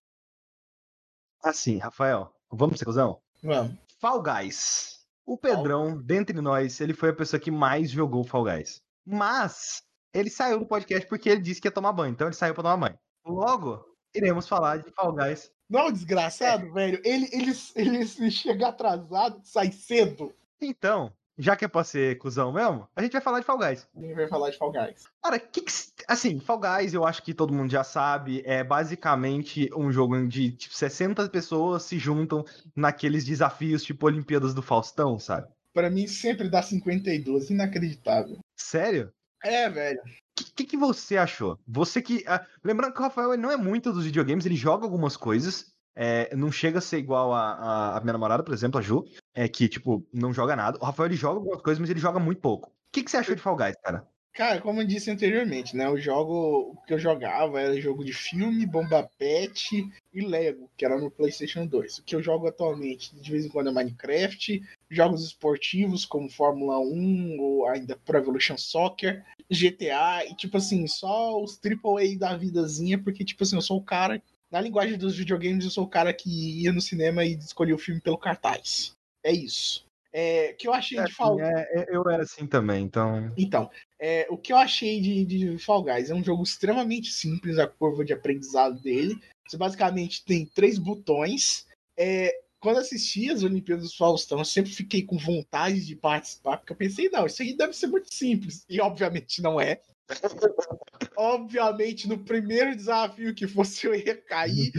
Assim, 1.43 1.77
Rafael, 1.77 2.33
vamos 2.49 2.79
ser 2.79 2.85
cuzão? 2.85 3.21
Vamos. 3.43 3.77
Fall 3.99 4.21
Guys. 4.21 5.05
O 5.25 5.37
Pedrão, 5.37 5.91
Fall. 5.91 6.01
dentre 6.01 6.41
nós, 6.41 6.81
ele 6.81 6.93
foi 6.93 7.09
a 7.09 7.15
pessoa 7.15 7.39
que 7.39 7.51
mais 7.51 7.91
jogou 7.91 8.23
Fall 8.23 8.43
Guys. 8.43 8.81
Mas 9.05 9.83
ele 10.13 10.29
saiu 10.29 10.59
do 10.59 10.65
podcast 10.65 11.07
porque 11.07 11.29
ele 11.29 11.41
disse 11.41 11.61
que 11.61 11.67
ia 11.67 11.71
tomar 11.71 11.93
banho. 11.93 12.11
Então 12.11 12.27
ele 12.27 12.35
saiu 12.35 12.53
pra 12.53 12.63
tomar 12.63 12.77
banho. 12.77 12.99
Logo, 13.25 13.85
iremos 14.13 14.47
falar 14.47 14.77
de 14.77 14.91
Fall 14.91 15.13
Guys. 15.13 15.51
Não, 15.69 15.91
desgraçado, 15.91 16.65
é. 16.65 16.71
velho. 16.71 17.01
Ele, 17.05 17.29
ele, 17.31 17.51
ele 17.75 18.31
chega 18.31 18.69
atrasado, 18.69 19.39
sai 19.43 19.71
cedo. 19.71 20.33
Então, 20.59 21.13
já 21.37 21.55
que 21.55 21.63
é 21.63 21.67
pra 21.67 21.83
ser 21.83 22.17
cuzão 22.17 22.51
mesmo, 22.51 22.87
a 22.93 23.01
gente 23.01 23.13
vai 23.13 23.21
falar 23.21 23.39
de 23.39 23.45
Fall 23.45 23.57
Guys. 23.57 23.87
A 23.95 24.01
gente 24.01 24.15
vai 24.15 24.27
falar 24.27 24.49
de 24.49 24.57
Fall 24.57 24.71
Guys. 24.71 25.05
Cara, 25.23 25.39
que, 25.39 25.61
que 25.61 25.71
assim, 26.07 26.39
Fall 26.39 26.59
Guys 26.59 26.93
eu 26.93 27.05
acho 27.05 27.23
que 27.23 27.33
todo 27.33 27.53
mundo 27.53 27.71
já 27.71 27.83
sabe, 27.83 28.41
é 28.45 28.63
basicamente 28.63 29.69
um 29.75 29.91
jogo 29.91 30.17
onde 30.17 30.51
tipo, 30.51 30.75
60 30.75 31.29
pessoas 31.29 31.83
se 31.83 31.97
juntam 31.97 32.43
naqueles 32.75 33.23
desafios 33.23 33.83
tipo 33.83 34.05
Olimpíadas 34.05 34.53
do 34.53 34.61
Faustão, 34.61 35.17
sabe? 35.17 35.47
Para 35.73 35.89
mim 35.89 36.07
sempre 36.07 36.49
dá 36.49 36.61
52, 36.61 37.51
inacreditável. 37.51 38.39
Sério? 38.57 39.13
É, 39.43 39.69
velho. 39.69 39.99
O 39.99 40.03
que, 40.35 40.51
que, 40.53 40.63
que, 40.65 40.77
você 40.77 41.17
achou? 41.17 41.59
Você 41.67 42.01
que. 42.01 42.17
Uh, 42.19 42.45
lembrando 42.63 42.93
que 42.93 42.99
o 42.99 43.03
Rafael 43.03 43.37
não 43.37 43.51
é 43.51 43.57
muito 43.57 43.91
dos 43.91 44.05
videogames, 44.05 44.45
ele 44.45 44.55
joga 44.55 44.85
algumas 44.85 45.17
coisas, 45.17 45.73
é, 45.95 46.33
não 46.35 46.51
chega 46.51 46.79
a 46.79 46.81
ser 46.81 46.97
igual 46.97 47.33
a, 47.33 47.51
a, 47.53 47.97
a, 47.97 48.01
minha 48.01 48.13
namorada, 48.13 48.43
por 48.43 48.53
exemplo, 48.53 48.79
a 48.79 48.81
Ju, 48.81 49.05
é, 49.33 49.47
que, 49.47 49.67
tipo, 49.67 50.05
não 50.13 50.33
joga 50.33 50.55
nada. 50.55 50.77
O 50.81 50.85
Rafael, 50.85 51.07
ele 51.07 51.15
joga 51.15 51.39
algumas 51.39 51.61
coisas, 51.61 51.79
mas 51.79 51.89
ele 51.89 51.99
joga 51.99 52.19
muito 52.19 52.41
pouco. 52.41 52.69
O 52.69 52.71
que, 52.91 53.03
que 53.03 53.11
você 53.11 53.17
achou 53.17 53.35
de 53.35 53.41
Fall 53.41 53.57
Guys, 53.57 53.75
cara? 53.83 54.07
Cara, 54.33 54.61
como 54.61 54.81
eu 54.81 54.87
disse 54.87 55.11
anteriormente, 55.11 55.75
né? 55.75 55.89
O 55.89 55.97
jogo 55.97 56.81
que 56.87 56.93
eu 56.93 56.99
jogava 56.99 57.59
era 57.59 57.81
jogo 57.81 58.05
de 58.05 58.13
filme, 58.13 58.65
bomba 58.65 59.09
pet 59.17 59.85
e 60.13 60.21
Lego, 60.21 60.69
que 60.77 60.85
era 60.85 60.97
no 60.97 61.11
PlayStation 61.11 61.65
2. 61.65 61.97
O 61.97 62.03
que 62.03 62.15
eu 62.15 62.23
jogo 62.23 62.47
atualmente, 62.47 63.13
de 63.15 63.31
vez 63.31 63.45
em 63.45 63.49
quando, 63.49 63.69
é 63.69 63.73
Minecraft, 63.73 64.61
jogos 64.89 65.23
esportivos 65.23 66.05
como 66.05 66.29
Fórmula 66.29 66.79
1 66.79 67.39
ou 67.39 67.67
ainda 67.67 67.95
Pro 67.97 68.17
Evolution 68.17 68.57
Soccer, 68.57 69.23
GTA 69.49 70.25
e, 70.25 70.35
tipo 70.35 70.57
assim, 70.57 70.87
só 70.87 71.41
os 71.41 71.59
AAA 71.63 72.17
da 72.17 72.35
vidazinha, 72.35 72.97
porque, 72.97 73.23
tipo 73.23 73.43
assim, 73.43 73.55
eu 73.55 73.61
sou 73.61 73.77
o 73.77 73.83
cara 73.83 74.21
na 74.51 74.59
linguagem 74.59 74.97
dos 74.97 75.15
videogames, 75.15 75.63
eu 75.63 75.71
sou 75.71 75.83
o 75.83 75.89
cara 75.89 76.13
que 76.13 76.63
ia 76.63 76.71
no 76.71 76.81
cinema 76.81 77.23
e 77.23 77.33
escolhia 77.33 77.75
o 77.75 77.79
filme 77.79 78.01
pelo 78.01 78.17
cartaz. 78.17 78.93
É 79.23 79.31
isso. 79.31 79.85
É, 80.11 80.53
que 80.53 80.67
eu 80.67 80.73
achei 80.73 80.97
é, 80.97 81.03
de 81.03 81.13
Fall 81.13 81.39
é, 81.39 81.67
é, 81.71 81.95
eu 81.95 82.09
era 82.09 82.23
assim 82.23 82.47
também, 82.47 82.83
então. 82.83 83.31
Então, 83.37 83.69
é, 83.99 84.25
o 84.29 84.37
que 84.37 84.51
eu 84.51 84.57
achei 84.57 84.99
de, 84.99 85.23
de 85.23 85.57
Fall 85.59 85.83
Guys 85.83 86.09
é 86.09 86.15
um 86.15 86.23
jogo 86.23 86.41
extremamente 86.41 87.11
simples, 87.11 87.59
a 87.59 87.67
curva 87.67 88.03
de 88.03 88.13
aprendizado 88.13 88.81
dele. 88.81 89.21
Você 89.47 89.55
basicamente 89.55 90.25
tem 90.25 90.45
três 90.47 90.79
botões. 90.79 91.67
É, 91.95 92.33
quando 92.59 92.79
assisti 92.79 93.29
as 93.29 93.43
Olimpíadas 93.43 93.91
do 93.91 93.97
Faustão, 93.97 94.39
eu 94.39 94.45
sempre 94.45 94.71
fiquei 94.71 95.03
com 95.03 95.17
vontade 95.17 95.85
de 95.85 95.95
participar, 95.95 96.57
porque 96.57 96.73
eu 96.73 96.77
pensei, 96.77 97.09
não, 97.09 97.25
isso 97.25 97.41
aí 97.41 97.55
deve 97.55 97.73
ser 97.73 97.87
muito 97.87 98.13
simples. 98.13 98.65
E 98.69 98.81
obviamente 98.81 99.41
não 99.41 99.59
é. 99.59 99.81
Obviamente, 101.15 102.07
no 102.07 102.17
primeiro 102.17 102.75
desafio 102.75 103.35
que 103.35 103.47
fosse, 103.47 103.85
eu 103.85 103.93
ia 103.93 104.15
cair 104.15 104.71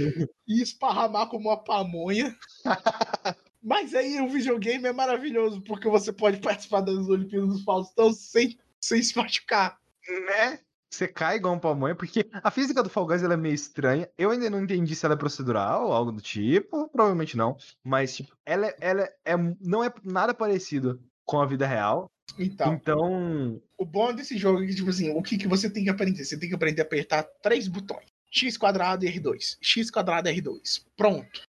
e 0.48 0.61
esparramar 0.61 1.28
como 1.28 1.48
uma 1.48 1.62
pamonha. 1.62 2.36
Mas 3.62 3.94
aí 3.94 4.20
o 4.20 4.28
videogame 4.28 4.86
é 4.86 4.93
maravilhoso, 4.93 5.61
porque 5.62 5.89
você 5.89 6.12
pode 6.12 6.40
participar 6.40 6.81
das 6.81 7.09
Olimpíadas 7.09 7.59
do 7.59 7.65
Faustão 7.65 8.12
sem, 8.12 8.59
sem 8.81 9.02
se 9.02 9.16
machucar. 9.16 9.78
Né? 10.27 10.61
Você 10.90 11.06
cai 11.06 11.36
igual 11.36 11.54
um 11.54 11.58
pamonha, 11.58 11.94
porque 11.94 12.28
a 12.32 12.50
física 12.50 12.82
do 12.82 12.90
Fall 12.90 13.06
Guys 13.06 13.22
ela 13.22 13.34
é 13.34 13.36
meio 13.36 13.54
estranha. 13.54 14.08
Eu 14.18 14.30
ainda 14.30 14.50
não 14.50 14.62
entendi 14.62 14.94
se 14.94 15.06
ela 15.06 15.14
é 15.14 15.18
procedural 15.18 15.86
ou 15.86 15.92
algo 15.92 16.10
do 16.10 16.20
tipo, 16.20 16.88
provavelmente 16.88 17.36
não. 17.36 17.56
Mas, 17.84 18.16
tipo, 18.16 18.36
ela, 18.44 18.66
é, 18.66 18.76
ela 18.80 19.08
é, 19.24 19.36
não 19.60 19.84
é 19.84 19.92
nada 20.02 20.34
parecido 20.34 21.00
com 21.24 21.40
a 21.40 21.46
vida 21.46 21.66
real. 21.66 22.10
Então, 22.38 22.74
Então, 22.74 23.62
o 23.78 23.84
bom 23.84 24.12
desse 24.12 24.36
jogo 24.36 24.62
é 24.62 24.66
que, 24.66 24.74
tipo 24.74 24.90
assim, 24.90 25.10
o 25.10 25.22
que, 25.22 25.38
que 25.38 25.48
você 25.48 25.70
tem 25.70 25.84
que 25.84 25.90
aprender? 25.90 26.24
Você 26.24 26.38
tem 26.38 26.48
que 26.48 26.54
aprender 26.54 26.82
a 26.82 26.84
apertar 26.84 27.22
três 27.42 27.68
botões. 27.68 28.06
X 28.30 28.56
quadrado 28.56 29.04
e 29.04 29.12
R2. 29.12 29.58
X 29.60 29.90
quadrado 29.90 30.28
e 30.28 30.40
R2. 30.40 30.84
Pronto. 30.96 31.42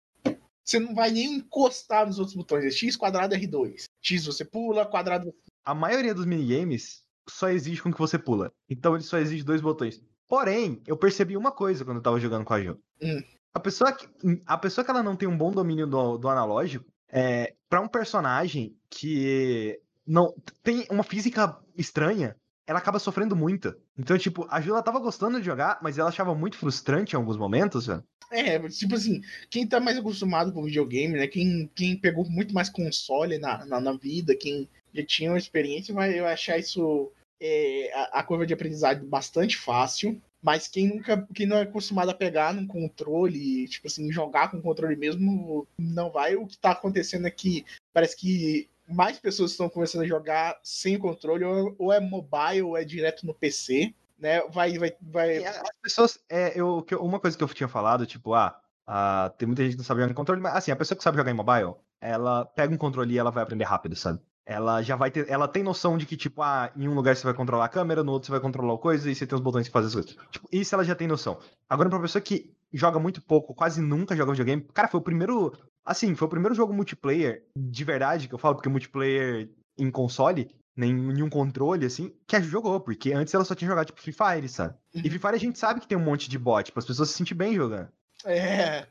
Você 0.65 0.79
não 0.79 0.95
vai 0.95 1.11
nem 1.11 1.37
encostar 1.37 2.07
nos 2.07 2.19
outros 2.19 2.37
botões. 2.37 2.65
É 2.65 2.71
X 2.71 2.97
quadrado 2.97 3.35
e 3.35 3.39
R2. 3.39 3.85
X 4.03 4.27
você 4.27 4.45
pula, 4.45 4.87
quadrado 4.87 5.35
a 5.65 5.75
maioria 5.75 6.15
dos 6.15 6.27
minigames 6.27 7.03
só 7.31 7.49
exige 7.49 7.83
com 7.83 7.93
que 7.93 7.99
você 7.99 8.19
pula. 8.19 8.53
Então 8.69 8.95
ele 8.95 9.05
só 9.05 9.19
exige 9.19 9.45
dois 9.45 9.61
botões. 9.61 10.03
Porém, 10.29 10.81
eu 10.87 10.97
percebi 10.97 11.37
uma 11.37 11.51
coisa 11.51 11.85
quando 11.85 11.97
eu 11.97 12.03
tava 12.03 12.21
jogando 12.21 12.45
com 12.45 12.55
a 12.55 12.61
Jo. 12.61 12.79
Hum. 13.03 13.23
A 13.53 13.59
pessoa 13.59 13.93
que, 13.93 14.09
a 14.47 14.57
pessoa 14.57 14.85
que 14.85 14.91
ela 14.91 15.03
não 15.03 15.17
tem 15.17 15.29
um 15.29 15.37
bom 15.37 15.51
domínio 15.51 15.87
do, 15.87 16.19
do 16.19 16.29
analógico, 16.29 16.87
é, 17.09 17.55
para 17.69 17.81
um 17.81 17.89
personagem 17.89 18.77
que 18.89 19.81
não 20.07 20.33
tem 20.63 20.87
uma 20.91 21.03
física 21.03 21.59
estranha, 21.77 22.37
ela 22.67 22.79
acaba 22.79 23.01
sofrendo 23.01 23.35
muito. 23.35 23.75
Então, 23.99 24.17
tipo, 24.17 24.47
a 24.49 24.61
Ju 24.61 24.71
ela 24.71 24.83
tava 24.83 25.01
gostando 25.01 25.41
de 25.41 25.47
jogar, 25.47 25.81
mas 25.83 25.99
ela 25.99 26.09
achava 26.09 26.35
muito 26.35 26.57
frustrante 26.57 27.15
em 27.15 27.17
alguns 27.17 27.37
momentos, 27.37 27.87
velho. 27.87 28.05
É, 28.31 28.61
tipo 28.69 28.95
assim, 28.95 29.21
quem 29.51 29.67
tá 29.67 29.81
mais 29.81 29.99
acostumado 29.99 30.53
com 30.53 30.63
videogame, 30.63 31.19
né? 31.19 31.27
Quem, 31.27 31.69
quem 31.75 31.97
pegou 31.97 32.31
muito 32.31 32.55
mais 32.55 32.69
console 32.69 33.39
na, 33.39 33.67
na, 33.67 33.81
na 33.81 33.93
vida, 33.95 34.37
quem 34.37 34.69
já 34.95 35.05
tinha 35.05 35.33
uma 35.33 35.39
experiência, 35.39 35.93
vai 35.93 36.17
eu 36.17 36.27
achar 36.27 36.57
isso 36.59 37.11
é, 37.41 37.91
a, 37.95 38.21
a, 38.21 38.23
curva 38.23 38.47
de 38.47 38.55
aprendizado 38.55 39.05
bastante 39.07 39.57
fácil. 39.57 40.21
Mas 40.43 40.67
quem 40.67 40.89
nunca, 40.89 41.29
quem 41.35 41.47
não 41.47 41.59
é 41.59 41.63
acostumado 41.63 42.11
a 42.11 42.15
pegar 42.15 42.55
num 42.55 42.67
controle, 42.67 43.69
tipo 43.69 43.87
assim, 43.87 44.11
jogar 44.11 44.51
com 44.51 44.61
controle 44.61 44.97
mesmo, 44.97 45.67
não 45.79 46.11
vai. 46.11 46.35
O 46.35 46.47
que 46.47 46.57
tá 46.57 46.71
acontecendo 46.71 47.27
é 47.27 47.31
que 47.31 47.65
parece 47.93 48.17
que 48.17 48.69
mais 48.89 49.19
pessoas 49.19 49.51
estão 49.51 49.69
começando 49.69 50.03
a 50.03 50.07
jogar 50.07 50.59
sem 50.63 50.99
controle, 50.99 51.45
ou, 51.45 51.75
ou 51.79 51.93
é 51.93 52.01
mobile, 52.01 52.63
ou 52.63 52.77
é 52.77 52.85
direto 52.85 53.27
no 53.27 53.35
PC, 53.35 53.95
né? 54.19 54.41
Vai, 54.49 54.79
vai, 54.79 54.93
vai. 55.01 55.45
As 55.45 55.71
pessoas, 55.83 56.19
é, 56.29 56.59
eu, 56.59 56.85
uma 57.01 57.21
coisa 57.21 57.37
que 57.37 57.45
eu 57.45 57.49
tinha 57.49 57.69
falado, 57.69 58.07
tipo, 58.07 58.33
ah, 58.33 58.59
ah, 58.87 59.33
tem 59.39 59.47
muita 59.47 59.63
gente 59.63 59.73
que 59.73 59.79
não 59.79 59.85
sabe 59.85 60.01
jogar 60.01 60.13
em 60.13 60.17
controle, 60.17 60.41
mas 60.41 60.57
assim, 60.57 60.71
a 60.71 60.77
pessoa 60.77 60.97
que 60.97 61.05
sabe 61.05 61.17
jogar 61.19 61.31
em 61.31 61.35
mobile, 61.35 61.75
ela 62.01 62.45
pega 62.45 62.75
um 62.75 62.79
controle 62.79 63.15
e 63.15 63.19
ela 63.19 63.31
vai 63.31 63.43
aprender 63.43 63.65
rápido, 63.65 63.95
sabe? 63.95 64.21
Ela 64.47 64.83
já 64.83 64.97
vai 64.97 65.11
ter. 65.11 65.29
Ela 65.29 65.47
tem 65.47 65.63
noção 65.63 65.97
de 65.97 66.07
que, 66.07 66.17
tipo, 66.17 66.43
ah, 66.43 66.73
em 66.77 66.89
um 66.89 66.95
lugar 66.95 67.15
você 67.17 67.25
vai 67.25 67.35
controlar 67.35 67.67
a 67.67 67.69
câmera, 67.69 68.03
no 68.03 68.13
outro 68.13 68.27
você 68.27 68.33
vai 68.33 68.41
controlar 68.41 68.77
coisa, 68.79 69.11
e 69.11 69.15
você 69.15 69.27
tem 69.27 69.37
os 69.37 69.43
botões 69.43 69.67
que 69.67 69.73
fazem 69.73 69.89
as 69.89 69.95
coisas. 69.95 70.17
Tipo, 70.31 70.49
isso 70.51 70.75
ela 70.75 70.85
já 70.85 70.95
tem 70.95 71.07
noção. 71.07 71.39
Agora, 71.69 71.89
pra 71.89 72.01
pessoa 72.01 72.21
que 72.21 72.53
joga 72.73 72.99
muito 72.99 73.21
pouco, 73.23 73.55
quase 73.55 73.81
nunca 73.81 74.17
joga 74.17 74.33
videogame, 74.33 74.63
cara, 74.75 74.89
foi 74.89 75.01
o 75.01 75.03
primeiro. 75.03 75.53
Assim, 75.85 76.15
foi 76.15 76.27
o 76.27 76.31
primeiro 76.31 76.55
jogo 76.55 76.73
multiplayer 76.73 77.45
de 77.57 77.85
verdade 77.85 78.29
que 78.29 78.35
eu 78.35 78.39
falo, 78.39 78.55
porque 78.55 78.69
multiplayer 78.69 79.51
em 79.79 79.91
console, 79.91 80.51
nem 80.77 80.93
nenhum 80.93 81.29
controle, 81.29 81.87
assim, 81.87 82.13
que 82.27 82.37
a 82.37 82.41
jogou, 82.41 82.81
porque 82.81 83.13
antes 83.13 83.33
ela 83.35 83.45
só 83.45 83.55
tinha 83.55 83.69
jogado, 83.69 83.87
tipo, 83.87 84.01
Free 84.01 84.13
Fire, 84.13 84.49
sabe? 84.49 84.75
E 84.95 85.09
Free 85.09 85.19
Fire 85.19 85.35
a 85.35 85.39
gente 85.39 85.59
sabe 85.59 85.81
que 85.81 85.89
tem 85.89 85.99
um 85.99 86.05
monte 86.05 86.29
de 86.29 86.39
bot, 86.39 86.71
para 86.73 86.81
as 86.81 86.87
pessoas 86.87 87.11
se 87.11 87.17
sentirem 87.17 87.39
bem 87.39 87.55
jogando. 87.55 87.89
É. 88.25 88.87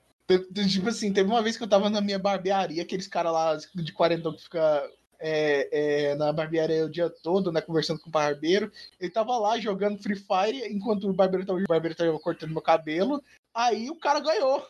Tipo 0.67 0.89
assim, 0.89 1.11
teve 1.11 1.29
uma 1.29 1.41
vez 1.41 1.57
que 1.57 1.63
eu 1.63 1.67
tava 1.67 1.89
na 1.89 2.01
minha 2.01 2.19
barbearia, 2.19 2.83
aqueles 2.83 3.07
caras 3.07 3.31
lá 3.31 3.57
de 3.75 3.91
40 3.91 4.31
que 4.33 4.43
fica 4.43 4.83
é, 5.19 6.11
é, 6.11 6.15
na 6.15 6.31
barbearia 6.31 6.85
o 6.85 6.89
dia 6.89 7.09
todo, 7.09 7.51
né, 7.51 7.61
conversando 7.61 7.99
com 7.99 8.09
o 8.09 8.11
barbeiro. 8.11 8.71
Ele 8.99 9.11
tava 9.11 9.37
lá 9.37 9.59
jogando 9.59 10.01
Free 10.01 10.15
Fire, 10.15 10.73
enquanto 10.73 11.09
o 11.09 11.13
barbeiro 11.13 11.45
tava, 11.45 11.59
o 11.59 11.67
barbeiro 11.67 11.95
tava 11.95 12.19
cortando 12.19 12.51
meu 12.51 12.61
cabelo. 12.61 13.21
Aí 13.53 13.89
o 13.89 13.95
cara 13.95 14.19
ganhou. 14.19 14.65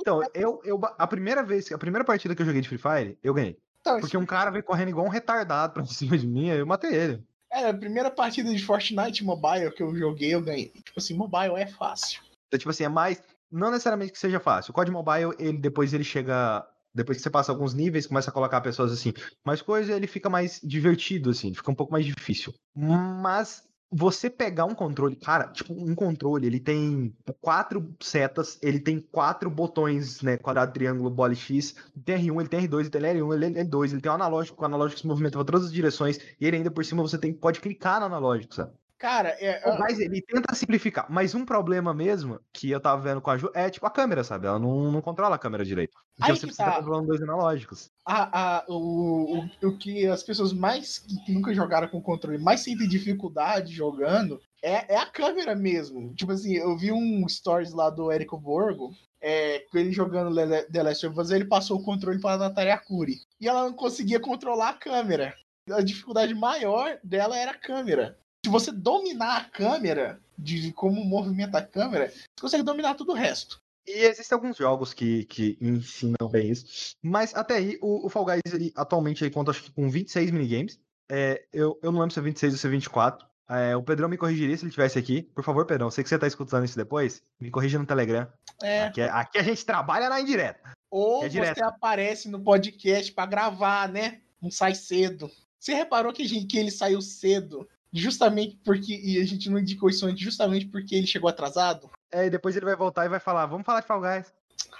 Então, 0.00 0.22
eu, 0.34 0.60
eu 0.64 0.80
a 0.98 1.06
primeira 1.06 1.42
vez, 1.42 1.70
a 1.70 1.78
primeira 1.78 2.04
partida 2.04 2.34
que 2.34 2.42
eu 2.42 2.46
joguei 2.46 2.60
de 2.60 2.68
Free 2.68 2.78
Fire, 2.78 3.18
eu 3.22 3.34
ganhei. 3.34 3.58
Então, 3.80 4.00
porque 4.00 4.16
um 4.16 4.26
cara 4.26 4.50
veio 4.50 4.64
correndo 4.64 4.88
igual 4.88 5.06
um 5.06 5.10
retardado 5.10 5.74
pra 5.74 5.84
cima 5.86 6.16
de 6.16 6.26
mim, 6.26 6.50
aí 6.50 6.58
eu 6.58 6.66
matei 6.66 6.94
ele. 6.94 7.22
É, 7.52 7.68
a 7.68 7.74
primeira 7.74 8.10
partida 8.10 8.52
de 8.52 8.64
Fortnite 8.64 9.22
Mobile 9.22 9.70
que 9.70 9.82
eu 9.82 9.94
joguei, 9.94 10.34
eu 10.34 10.42
ganhei. 10.42 10.70
Tipo 10.70 10.98
assim, 10.98 11.14
mobile 11.14 11.54
é 11.54 11.66
fácil. 11.66 12.20
Então, 12.48 12.58
tipo 12.58 12.70
assim, 12.70 12.84
é 12.84 12.88
mais. 12.88 13.22
Não 13.50 13.70
necessariamente 13.70 14.10
que 14.10 14.18
seja 14.18 14.40
fácil. 14.40 14.72
O 14.72 14.74
COD 14.74 14.90
Mobile, 14.90 15.32
ele 15.38 15.58
depois 15.58 15.94
ele 15.94 16.02
chega 16.02 16.66
depois 16.94 17.18
que 17.18 17.22
você 17.22 17.30
passa 17.30 17.50
alguns 17.50 17.74
níveis, 17.74 18.06
começa 18.06 18.30
a 18.30 18.32
colocar 18.32 18.60
pessoas 18.60 18.92
assim, 18.92 19.12
mais 19.44 19.60
coisa, 19.60 19.92
ele 19.92 20.06
fica 20.06 20.30
mais 20.30 20.60
divertido, 20.62 21.30
assim, 21.30 21.52
fica 21.52 21.70
um 21.70 21.74
pouco 21.74 21.92
mais 21.92 22.06
difícil. 22.06 22.54
Mas 22.74 23.62
você 23.96 24.28
pegar 24.28 24.64
um 24.64 24.74
controle, 24.74 25.14
cara, 25.14 25.48
tipo, 25.48 25.72
um 25.72 25.94
controle, 25.94 26.46
ele 26.46 26.58
tem 26.58 27.14
quatro 27.40 27.94
setas, 28.00 28.58
ele 28.60 28.80
tem 28.80 28.98
quatro 29.00 29.48
botões, 29.48 30.20
né, 30.20 30.36
quadrado, 30.36 30.72
triângulo, 30.72 31.10
bola 31.10 31.34
X, 31.34 31.76
tem 32.04 32.16
R1, 32.16 32.40
ele 32.40 32.48
tem 32.48 32.68
R2, 32.68 32.80
ele 32.80 32.90
tem 32.90 33.00
L1, 33.02 33.34
ele 33.34 33.54
tem 33.54 33.64
L2, 33.64 33.92
ele 33.92 34.00
tem 34.00 34.10
o 34.10 34.14
analógico, 34.14 34.60
o 34.60 34.64
analógico 34.64 35.00
se 35.00 35.06
movimenta 35.06 35.38
para 35.38 35.44
todas 35.44 35.66
as 35.66 35.72
direções, 35.72 36.18
e 36.40 36.46
ele 36.46 36.56
ainda 36.56 36.70
por 36.70 36.84
cima 36.84 37.02
você 37.02 37.18
tem, 37.18 37.32
pode 37.32 37.60
clicar 37.60 38.00
no 38.00 38.06
analógico, 38.06 38.54
sabe? 38.54 38.72
Cara, 39.04 39.36
é. 39.38 39.60
Mas 39.78 40.00
ele 40.00 40.22
tenta 40.22 40.54
simplificar. 40.54 41.04
Mas 41.10 41.34
um 41.34 41.44
problema 41.44 41.92
mesmo 41.92 42.40
que 42.50 42.70
eu 42.70 42.80
tava 42.80 43.02
vendo 43.02 43.20
com 43.20 43.30
a 43.30 43.36
Ju 43.36 43.50
é 43.54 43.68
tipo 43.68 43.84
a 43.84 43.90
câmera, 43.90 44.24
sabe? 44.24 44.46
Ela 44.46 44.58
não, 44.58 44.90
não 44.90 45.02
controla 45.02 45.36
a 45.36 45.38
câmera 45.38 45.62
direito. 45.62 45.92
Porque 46.16 46.30
Aí 46.30 46.34
você 46.34 46.46
precisa 46.46 46.70
tá. 46.70 46.76
controlando 46.76 47.08
dois 47.08 47.20
analógicos. 47.20 47.90
A, 48.06 48.60
a, 48.60 48.64
o, 48.66 49.40
o, 49.40 49.68
o 49.68 49.76
que 49.76 50.06
as 50.06 50.22
pessoas 50.22 50.54
mais 50.54 51.00
que 51.00 51.32
nunca 51.34 51.52
jogaram 51.52 51.86
com 51.86 52.00
controle 52.00 52.38
mais 52.38 52.60
sentem 52.60 52.88
dificuldade 52.88 53.74
jogando 53.74 54.40
é, 54.62 54.94
é 54.94 54.96
a 54.96 55.04
câmera 55.04 55.54
mesmo. 55.54 56.14
Tipo 56.14 56.32
assim, 56.32 56.54
eu 56.54 56.74
vi 56.74 56.90
um 56.90 57.28
stories 57.28 57.74
lá 57.74 57.90
do 57.90 58.10
Érico 58.10 58.38
Borgo. 58.38 58.90
É, 59.20 59.66
ele 59.74 59.92
jogando 59.92 60.34
The 60.72 60.82
Last 60.82 61.06
of 61.06 61.20
Us, 61.20 61.30
ele 61.30 61.44
passou 61.44 61.78
o 61.78 61.84
controle 61.84 62.18
para 62.22 62.36
a 62.36 62.48
Natalia 62.48 62.72
Arcuri. 62.72 63.16
E 63.38 63.46
ela 63.46 63.64
não 63.64 63.74
conseguia 63.74 64.18
controlar 64.18 64.70
a 64.70 64.78
câmera. 64.78 65.34
A 65.70 65.82
dificuldade 65.82 66.34
maior 66.34 66.98
dela 67.04 67.36
era 67.36 67.50
a 67.50 67.58
câmera 67.58 68.16
se 68.44 68.50
você 68.50 68.70
dominar 68.70 69.38
a 69.38 69.44
câmera, 69.44 70.20
de 70.36 70.70
como 70.72 71.02
movimenta 71.02 71.58
a 71.58 71.66
câmera, 71.66 72.10
você 72.10 72.40
consegue 72.40 72.62
dominar 72.62 72.94
todo 72.94 73.12
o 73.12 73.14
resto. 73.14 73.58
E 73.86 74.04
existem 74.04 74.36
alguns 74.36 74.56
jogos 74.56 74.92
que, 74.92 75.24
que 75.24 75.56
ensinam 75.60 76.28
bem 76.30 76.50
isso. 76.50 76.94
Mas 77.02 77.34
até 77.34 77.54
aí, 77.54 77.78
o, 77.80 78.06
o 78.06 78.10
Fall 78.10 78.26
Guys, 78.26 78.52
ele, 78.52 78.70
atualmente, 78.76 79.24
ele 79.24 79.30
conta 79.30 79.50
acho 79.50 79.62
que 79.62 79.72
com 79.72 79.88
26 79.88 80.30
minigames. 80.30 80.78
É, 81.10 81.44
eu, 81.52 81.78
eu 81.82 81.90
não 81.90 82.00
lembro 82.00 82.12
se 82.12 82.18
é 82.18 82.22
26 82.22 82.52
ou 82.52 82.58
se 82.58 82.66
é 82.66 82.70
24. 82.70 83.26
É, 83.48 83.76
o 83.76 83.82
Pedrão 83.82 84.08
me 84.08 84.16
corrigiria 84.16 84.56
se 84.56 84.62
ele 84.62 84.68
estivesse 84.68 84.98
aqui. 84.98 85.22
Por 85.22 85.44
favor, 85.44 85.66
Pedrão, 85.66 85.90
sei 85.90 86.02
que 86.02 86.08
você 86.08 86.14
está 86.14 86.26
escutando 86.26 86.64
isso 86.64 86.76
depois. 86.76 87.22
Me 87.40 87.50
corrija 87.50 87.78
no 87.78 87.86
Telegram. 87.86 88.26
É. 88.62 88.84
Aqui, 88.84 89.02
aqui 89.02 89.38
a 89.38 89.42
gente 89.42 89.64
trabalha 89.64 90.08
na 90.10 90.20
indireta. 90.20 90.72
Ou 90.90 91.24
é 91.24 91.28
você 91.28 91.62
aparece 91.62 92.28
no 92.28 92.40
podcast 92.40 93.10
para 93.12 93.26
gravar, 93.26 93.88
né? 93.88 94.20
Não 94.40 94.50
sai 94.50 94.74
cedo. 94.74 95.30
Você 95.58 95.72
reparou 95.72 96.12
que, 96.12 96.26
gente, 96.26 96.46
que 96.46 96.58
ele 96.58 96.70
saiu 96.70 97.00
cedo 97.00 97.66
justamente 97.94 98.58
porque. 98.64 99.00
E 99.02 99.20
a 99.20 99.24
gente 99.24 99.48
não 99.48 99.58
indicou 99.58 99.88
isso 99.88 100.04
antes, 100.04 100.22
justamente 100.22 100.66
porque 100.66 100.96
ele 100.96 101.06
chegou 101.06 101.30
atrasado. 101.30 101.90
É, 102.12 102.26
e 102.26 102.30
depois 102.30 102.56
ele 102.56 102.66
vai 102.66 102.76
voltar 102.76 103.06
e 103.06 103.08
vai 103.08 103.20
falar: 103.20 103.46
vamos 103.46 103.64
falar 103.64 103.80
de 103.80 103.86
Fall 103.86 104.00
Guys. 104.00 104.32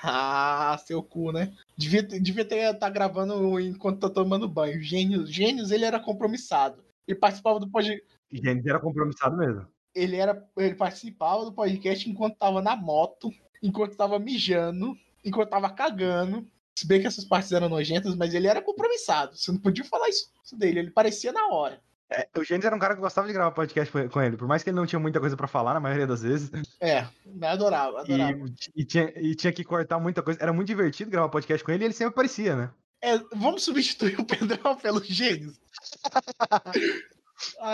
Ah, 0.02 0.78
seu 0.84 1.02
cu, 1.02 1.32
né? 1.32 1.54
Devia, 1.76 2.02
devia 2.02 2.44
ter 2.44 2.56
estar 2.56 2.74
tá 2.74 2.90
gravando 2.90 3.58
enquanto 3.58 4.00
tá 4.00 4.10
tomando 4.10 4.48
banho. 4.48 4.82
Gênios, 4.82 5.32
Gênios, 5.32 5.70
ele 5.70 5.84
era 5.84 5.98
compromissado. 5.98 6.84
Ele 7.08 7.18
participava 7.18 7.58
do 7.58 7.70
podcast. 7.70 8.04
Gênios 8.30 8.66
era 8.66 8.78
compromissado 8.78 9.36
mesmo. 9.36 9.66
Ele, 9.94 10.16
era, 10.16 10.46
ele 10.58 10.74
participava 10.74 11.44
do 11.44 11.52
podcast 11.52 12.10
enquanto 12.10 12.36
tava 12.36 12.60
na 12.60 12.76
moto, 12.76 13.32
enquanto 13.62 13.96
tava 13.96 14.18
mijando, 14.18 14.94
enquanto 15.24 15.50
tava 15.50 15.70
cagando. 15.70 16.46
Se 16.76 16.86
bem 16.86 17.00
que 17.00 17.06
essas 17.06 17.24
partes 17.24 17.52
eram 17.52 17.68
nojentas, 17.68 18.14
mas 18.16 18.34
ele 18.34 18.48
era 18.48 18.60
compromissado. 18.60 19.36
Você 19.36 19.52
não 19.52 19.58
podia 19.58 19.84
falar 19.84 20.08
isso 20.08 20.28
dele. 20.52 20.80
Ele 20.80 20.90
parecia 20.90 21.32
na 21.32 21.48
hora. 21.48 21.80
É, 22.10 22.28
o 22.36 22.44
Gênesis 22.44 22.66
era 22.66 22.76
um 22.76 22.78
cara 22.78 22.94
que 22.94 23.00
gostava 23.00 23.26
de 23.26 23.32
gravar 23.32 23.50
podcast 23.52 23.92
com 24.08 24.22
ele, 24.22 24.36
por 24.36 24.46
mais 24.46 24.62
que 24.62 24.70
ele 24.70 24.76
não 24.76 24.86
tinha 24.86 24.98
muita 24.98 25.20
coisa 25.20 25.36
para 25.36 25.46
falar 25.46 25.74
na 25.74 25.80
maioria 25.80 26.06
das 26.06 26.22
vezes. 26.22 26.50
É, 26.80 27.06
adorava, 27.42 28.00
adorava. 28.00 28.38
E, 28.76 28.82
e, 28.82 28.84
tinha, 28.84 29.12
e 29.16 29.34
tinha 29.34 29.52
que 29.52 29.64
cortar 29.64 29.98
muita 29.98 30.22
coisa. 30.22 30.40
Era 30.42 30.52
muito 30.52 30.68
divertido 30.68 31.10
gravar 31.10 31.28
podcast 31.28 31.64
com 31.64 31.72
ele 31.72 31.84
e 31.84 31.86
ele 31.86 31.94
sempre 31.94 32.12
aparecia, 32.12 32.54
né? 32.54 32.70
É, 33.02 33.18
vamos 33.34 33.64
substituir 33.64 34.16
o 34.20 34.24
Pedrão 34.24 34.76
pelo 34.76 35.02
Gênesis. 35.02 35.58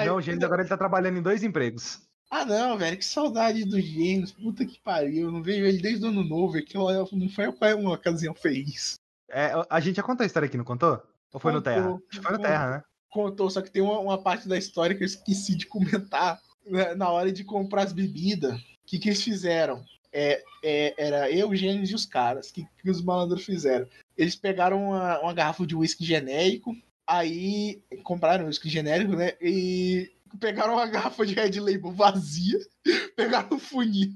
não, 0.07 0.17
o 0.17 0.21
Gênesis 0.21 0.45
agora 0.45 0.63
ele 0.63 0.69
tá 0.69 0.77
trabalhando 0.77 1.19
em 1.19 1.23
dois 1.23 1.43
empregos. 1.43 2.01
Ah, 2.31 2.45
não, 2.45 2.79
velho, 2.79 2.97
que 2.97 3.05
saudade 3.05 3.65
do 3.65 3.81
Gênesis. 3.81 4.33
Puta 4.33 4.65
que 4.65 4.81
pariu. 4.81 5.27
Eu 5.27 5.33
não 5.33 5.43
vejo 5.43 5.65
ele 5.65 5.83
desde 5.83 6.05
o 6.05 6.09
ano 6.09 6.23
novo. 6.23 6.57
Aquilo 6.57 6.89
não 7.13 7.29
foi 7.29 7.75
uma 7.75 7.95
ocasião 7.95 8.33
feliz. 8.35 9.01
É, 9.29 9.53
a 9.69 9.81
gente 9.81 9.97
já 9.97 10.03
contou 10.03 10.23
a 10.23 10.27
história 10.27 10.47
aqui, 10.47 10.57
não 10.57 10.65
contou? 10.65 11.03
Ou 11.33 11.41
foi 11.41 11.53
contou, 11.53 11.55
no 11.55 11.63
Terra? 11.63 11.95
Acho 12.09 12.21
que 12.21 12.27
foi 12.27 12.33
no 12.37 12.43
Terra, 12.43 12.71
né? 12.71 12.83
Contou, 13.11 13.51
só 13.51 13.61
que 13.61 13.71
tem 13.71 13.83
uma, 13.83 13.99
uma, 13.99 14.19
parte 14.19 14.49
da 14.49 14.57
história 14.57 14.97
que 14.97 15.03
eu 15.03 15.07
esqueci 15.07 15.57
de 15.57 15.67
comentar 15.67 16.41
né, 16.67 16.95
na 16.95 17.11
hora 17.11 17.31
de 17.33 17.45
comprar 17.45 17.83
as 17.83 17.93
bebidas. 17.93 18.55
O 18.55 18.63
que, 18.87 18.99
que 18.99 19.09
eles 19.09 19.23
fizeram? 19.23 19.85
É, 20.13 20.43
é, 20.63 20.95
era 20.97 21.31
eu, 21.31 21.51
o 21.51 21.57
Gênesis 21.57 21.91
e 21.91 21.95
os 21.95 22.07
caras. 22.07 22.49
O 22.49 22.55
que, 22.55 22.67
que 22.83 22.91
os 22.91 23.03
malandros 23.03 23.45
fizeram? 23.45 23.87
Eles 24.17 24.37
pegaram 24.37 24.89
uma, 24.89 25.21
uma 25.21 25.35
garrafa 25.35 25.67
de 25.67 25.77
uísque 25.77 26.05
genérico, 26.05 26.75
aí 27.07 27.83
compraram 28.03 28.47
uísque 28.47 28.69
genérico, 28.69 29.15
né? 29.15 29.33
E 29.41 30.11
pegaram 30.39 30.75
uma 30.75 30.87
garrafa 30.87 31.27
de 31.27 31.35
Red 31.35 31.59
Label 31.61 31.93
vazia, 31.93 32.59
pegaram 33.17 33.57
o 33.57 33.61
funil 33.61 34.15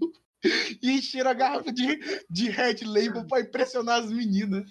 e 0.82 0.90
encheram 0.92 1.30
a 1.30 1.34
garrafa 1.34 1.72
de, 1.72 1.98
de 2.28 2.50
Red 2.50 2.84
Label 2.84 3.26
pra 3.26 3.40
impressionar 3.40 4.02
as 4.02 4.10
meninas. 4.10 4.68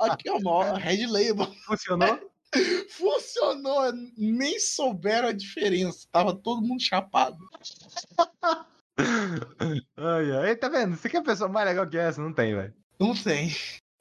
Aqui, 0.00 0.28
ó, 0.44 0.74
Red 0.74 1.06
Label. 1.06 1.52
Funcionou? 1.66 2.30
Funcionou, 2.90 3.92
nem 4.16 4.58
souberam 4.58 5.28
a 5.28 5.32
diferença. 5.32 6.06
Tava 6.10 6.34
todo 6.34 6.62
mundo 6.62 6.82
chapado. 6.82 7.38
ai, 9.96 10.32
ai, 10.32 10.56
tá 10.56 10.68
vendo? 10.68 10.96
Você 10.96 11.08
quer 11.08 11.22
pessoa 11.22 11.48
mais 11.48 11.66
legal 11.66 11.88
que 11.88 11.98
essa? 11.98 12.20
Não 12.20 12.32
tem, 12.32 12.54
velho. 12.54 12.74
Não 12.98 13.14
tem. 13.14 13.54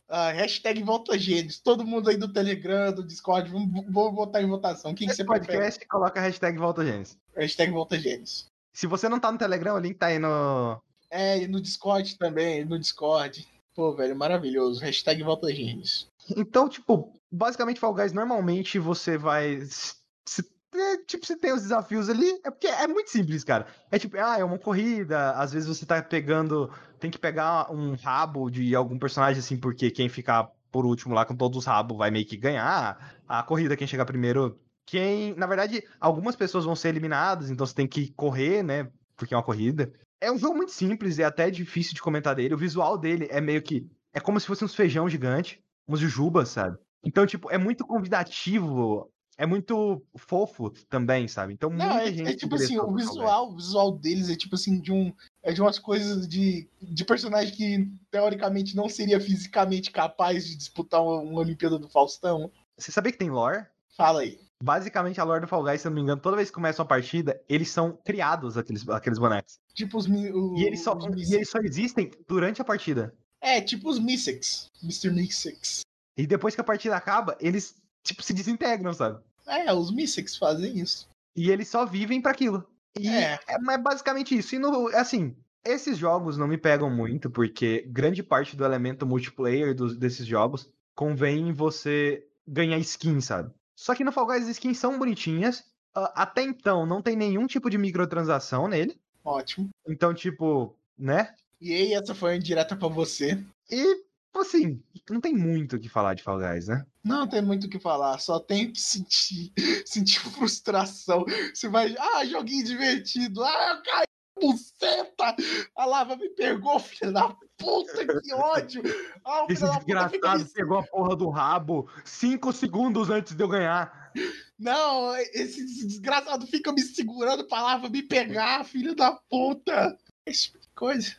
Ah, 0.10 0.32
hashtag 0.32 0.82
volta 0.84 1.18
Gênesis. 1.19 1.60
Todo 1.60 1.86
mundo 1.86 2.10
aí 2.10 2.15
do 2.15 2.32
Telegram, 2.32 2.94
do 2.94 3.03
Discord, 3.03 3.52
vamos, 3.52 3.86
vamos 3.90 4.15
votar 4.15 4.41
em 4.41 4.48
votação. 4.48 4.95
Quem 4.95 5.07
que 5.07 5.14
você 5.14 5.26
podcast 5.26 5.86
coloca 5.88 6.19
a 6.19 6.24
hashtag 6.24 6.57
volta 6.57 6.86
Gênesis. 6.86 7.18
prefere? 7.34 7.45
Hashtag 7.45 7.72
volta 7.74 7.99
Gênesis. 7.99 8.48
Se 8.77 8.85
você 8.85 9.09
não 9.09 9.19
tá 9.19 9.31
no 9.31 9.39
Telegram, 9.39 9.73
o 9.73 9.79
link 9.79 9.95
tá 9.97 10.05
aí 10.05 10.19
no. 10.19 10.79
É, 11.09 11.41
e 11.41 11.47
no 11.47 11.59
Discord 11.59 12.15
também, 12.15 12.63
no 12.63 12.77
Discord. 12.77 13.47
Pô, 13.73 13.91
velho, 13.95 14.15
maravilhoso. 14.15 14.79
Hashtag 14.81 15.23
volta 15.23 15.51
Gênesis. 15.51 16.07
Então, 16.35 16.69
tipo, 16.69 17.11
basicamente 17.31 17.79
Fall 17.79 17.95
Guys, 17.95 18.13
normalmente 18.13 18.77
você 18.77 19.17
vai. 19.17 19.61
Se, 19.63 20.47
é, 20.75 20.97
tipo, 21.07 21.25
você 21.25 21.35
tem 21.35 21.53
os 21.53 21.63
desafios 21.63 22.07
ali. 22.07 22.39
É 22.45 22.51
porque 22.51 22.67
é 22.67 22.87
muito 22.87 23.09
simples, 23.09 23.43
cara. 23.43 23.65
É 23.89 23.97
tipo, 23.97 24.15
ah, 24.15 24.37
é 24.37 24.43
uma 24.43 24.59
corrida. 24.59 25.31
Às 25.31 25.53
vezes 25.53 25.67
você 25.67 25.83
tá 25.83 25.99
pegando. 25.99 26.71
Tem 26.99 27.09
que 27.09 27.17
pegar 27.17 27.71
um 27.71 27.95
rabo 27.95 28.47
de 28.47 28.75
algum 28.75 28.99
personagem, 28.99 29.39
assim, 29.39 29.57
porque 29.57 29.89
quem 29.89 30.07
ficar 30.07 30.51
por 30.71 30.85
último 30.85 31.15
lá 31.15 31.25
com 31.25 31.35
todos 31.35 31.57
os 31.57 31.65
rabos 31.65 31.97
vai 31.97 32.11
meio 32.11 32.27
que 32.27 32.37
ganhar. 32.37 33.17
A 33.27 33.41
corrida, 33.41 33.75
quem 33.75 33.87
chegar 33.87 34.05
primeiro. 34.05 34.59
Quem. 34.88 35.35
Na 35.35 35.45
verdade, 35.45 35.84
algumas 35.99 36.35
pessoas 36.35 36.64
vão 36.65 36.76
ser 36.76 36.88
eliminadas, 36.88 37.51
então 37.51 37.68
você 37.68 37.76
tem 37.76 37.85
que 37.88 38.11
correr, 38.14 38.64
né? 38.64 38.89
Porque 39.15 39.34
é 39.34 39.38
uma 39.38 39.43
corrida. 39.43 39.91
É 40.19 40.31
um 40.31 40.38
jogo 40.39 40.55
muito 40.55 40.72
simples, 40.72 41.19
é 41.19 41.26
até 41.26 41.51
difícil 41.51 41.93
de 41.93 42.01
comentar 42.01 42.34
dele. 42.34 42.55
O 42.55 42.57
visual 42.57 42.97
dele 42.97 43.27
é 43.30 43.39
meio 43.39 43.61
que. 43.61 43.85
É 44.14 44.19
como 44.19 44.39
se 44.39 44.47
fosse 44.47 44.64
uns 44.64 44.73
feijão 44.73 45.07
gigante, 45.07 45.61
uns 45.88 45.99
jujubas, 45.99 46.49
sabe? 46.49 46.77
Então, 47.03 47.27
tipo, 47.27 47.51
é 47.51 47.57
muito 47.57 47.85
convidativo, 47.85 49.11
é 49.38 49.45
muito 49.45 50.01
fofo 50.15 50.72
também, 50.89 51.27
sabe? 51.27 51.53
Então, 51.53 51.69
Não, 51.69 51.85
muita 51.85 52.09
é, 52.09 52.14
gente 52.14 52.30
é 52.30 52.35
tipo 52.35 52.55
assim, 52.55 52.80
o 52.80 52.91
visual, 52.95 53.51
o 53.51 53.55
visual 53.55 53.91
deles 53.91 54.30
é 54.30 54.35
tipo 54.38 54.55
assim, 54.55 54.80
de 54.80 54.91
um. 54.91 55.14
É 55.43 55.51
de 55.51 55.61
umas 55.61 55.77
coisas 55.77 56.27
de, 56.27 56.68
de 56.81 57.05
personagem 57.05 57.53
que 57.53 57.91
teoricamente 58.09 58.73
não 58.73 58.88
seria 58.88 59.19
fisicamente 59.19 59.91
capaz 59.91 60.47
de 60.47 60.55
disputar 60.55 61.03
uma, 61.03 61.19
uma 61.19 61.41
Olimpíada 61.41 61.77
do 61.77 61.89
Faustão. 61.89 62.49
Você 62.77 62.91
sabia 62.91 63.11
que 63.11 63.18
tem 63.18 63.30
lore? 63.30 63.65
Fala 63.95 64.22
aí. 64.22 64.47
Basicamente, 64.63 65.21
a 65.21 65.23
lore 65.23 65.41
do 65.41 65.47
Fall 65.47 65.63
Guys, 65.63 65.81
se 65.81 65.88
eu 65.88 65.91
não 65.91 65.95
me 65.97 66.01
engano, 66.01 66.19
toda 66.19 66.35
vez 66.35 66.49
que 66.49 66.55
começa 66.55 66.81
uma 66.81 66.88
partida, 66.88 67.39
eles 67.47 67.69
são 67.69 67.97
criados, 68.03 68.57
aqueles, 68.57 68.88
aqueles 68.89 69.19
bonecos. 69.19 69.59
Tipo 69.73 69.97
os. 69.97 70.07
o- 70.07 70.55
E 70.57 70.63
eles, 70.65 70.81
só, 70.84 70.95
os 70.97 71.05
e 71.31 71.35
eles 71.35 71.49
só 71.49 71.59
existem 71.59 72.09
durante 72.27 72.61
a 72.61 72.65
partida. 72.65 73.13
É, 73.39 73.61
tipo 73.61 73.88
os 73.88 73.99
Mystics. 73.99 74.67
Mr. 74.84 75.11
Mystics. 75.11 75.81
E 76.17 76.25
depois 76.25 76.55
que 76.55 76.61
a 76.61 76.63
partida 76.63 76.95
acaba, 76.95 77.38
eles, 77.39 77.75
tipo, 78.03 78.23
se 78.23 78.34
desintegram, 78.34 78.93
sabe? 78.93 79.19
É, 79.45 79.71
os 79.71 79.91
Mystics 79.93 80.35
fazem 80.35 80.79
isso. 80.79 81.07
E 81.35 81.51
eles 81.51 81.67
só 81.67 81.85
vivem 81.85 82.19
pra 82.19 82.31
aquilo. 82.31 82.65
E 82.99 83.07
É. 83.07 83.39
é, 83.47 83.73
é 83.73 83.77
basicamente 83.77 84.35
isso. 84.35 84.55
E 84.55 84.59
no, 84.59 84.88
assim, 84.95 85.35
esses 85.63 85.99
jogos 85.99 86.35
não 86.35 86.47
me 86.47 86.57
pegam 86.57 86.89
muito, 86.89 87.29
porque 87.29 87.85
grande 87.88 88.23
parte 88.23 88.55
do 88.57 88.65
elemento 88.65 89.05
multiplayer 89.05 89.75
dos, 89.75 89.95
desses 89.95 90.25
jogos 90.25 90.67
convém 90.95 91.49
em 91.49 91.53
você 91.53 92.25
ganhar 92.47 92.79
skin, 92.79 93.21
sabe? 93.21 93.51
Só 93.77 93.93
que 93.93 94.03
no 94.03 94.11
Fall 94.11 94.25
Guys 94.25 94.43
as 94.43 94.49
skins 94.49 94.79
são 94.79 94.97
bonitinhas. 94.97 95.63
Ah, 95.93 96.23
até 96.23 96.41
então, 96.41 96.83
não 96.83 96.99
tem 96.99 97.15
nenhum 97.15 97.45
tipo 97.45 97.69
de 97.69 97.77
microtransação 97.77 98.67
nele. 98.67 98.99
Ótimo. 99.23 99.69
Então, 99.87 100.15
tipo, 100.15 100.75
né? 100.97 101.35
E 101.61 101.71
aí, 101.71 101.93
essa 101.93 102.15
foi 102.15 102.31
uma 102.31 102.37
indireta 102.37 102.75
pra 102.75 102.87
você. 102.87 103.39
E, 103.69 104.03
assim, 104.35 104.81
não 105.07 105.21
tem 105.21 105.35
muito 105.35 105.75
o 105.75 105.79
que 105.79 105.87
falar 105.87 106.15
de 106.15 106.23
Fall 106.23 106.39
Guys, 106.39 106.67
né? 106.67 106.87
Não 107.03 107.27
tem 107.27 107.41
muito 107.41 107.67
o 107.67 107.69
que 107.69 107.79
falar, 107.79 108.17
só 108.17 108.39
tenho 108.39 108.71
que 108.73 108.81
sentir, 108.81 109.53
sentir 109.85 110.21
frustração. 110.21 111.23
Você 111.53 111.69
vai, 111.69 111.95
ah, 111.99 112.25
joguinho 112.25 112.65
divertido, 112.65 113.43
ah, 113.43 113.75
eu 113.75 113.83
caí, 113.83 114.07
buceta, 114.39 115.35
a 115.76 115.85
lava 115.85 116.15
me 116.15 116.30
pegou, 116.30 116.80
filha 116.80 117.11
da 117.11 117.35
puta, 117.57 118.05
que 118.22 118.34
ódio. 118.34 118.84
Ah, 119.23 119.43
o 119.43 119.51
Esse 119.51 119.61
filho 119.61 119.73
desgraçado 119.76 120.45
pegou 120.53 120.77
a 120.80 120.84
porra 120.84 121.15
do 121.15 121.30
rabo 121.30 121.89
cinco 122.05 122.51
segundos 122.53 123.09
antes 123.09 123.35
de 123.35 123.43
eu 123.43 123.47
ganhar. 123.47 124.11
Não, 124.57 125.15
esse 125.15 125.64
desgraçado 125.85 126.47
fica 126.47 126.72
me 126.72 126.81
segurando 126.81 127.47
pra 127.47 127.61
lava 127.61 127.89
me 127.89 128.01
pegar, 128.01 128.64
filha 128.64 128.95
da 128.95 129.11
puta. 129.30 129.97
Esse 130.26 130.43
tipo 130.43 130.59
de 130.59 130.69
coisa. 130.76 131.15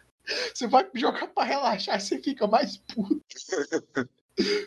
Você 0.54 0.66
vai 0.66 0.88
jogar 0.94 1.28
pra 1.28 1.44
relaxar, 1.44 2.00
você 2.00 2.18
fica 2.18 2.46
mais 2.46 2.76
puto. 2.76 3.22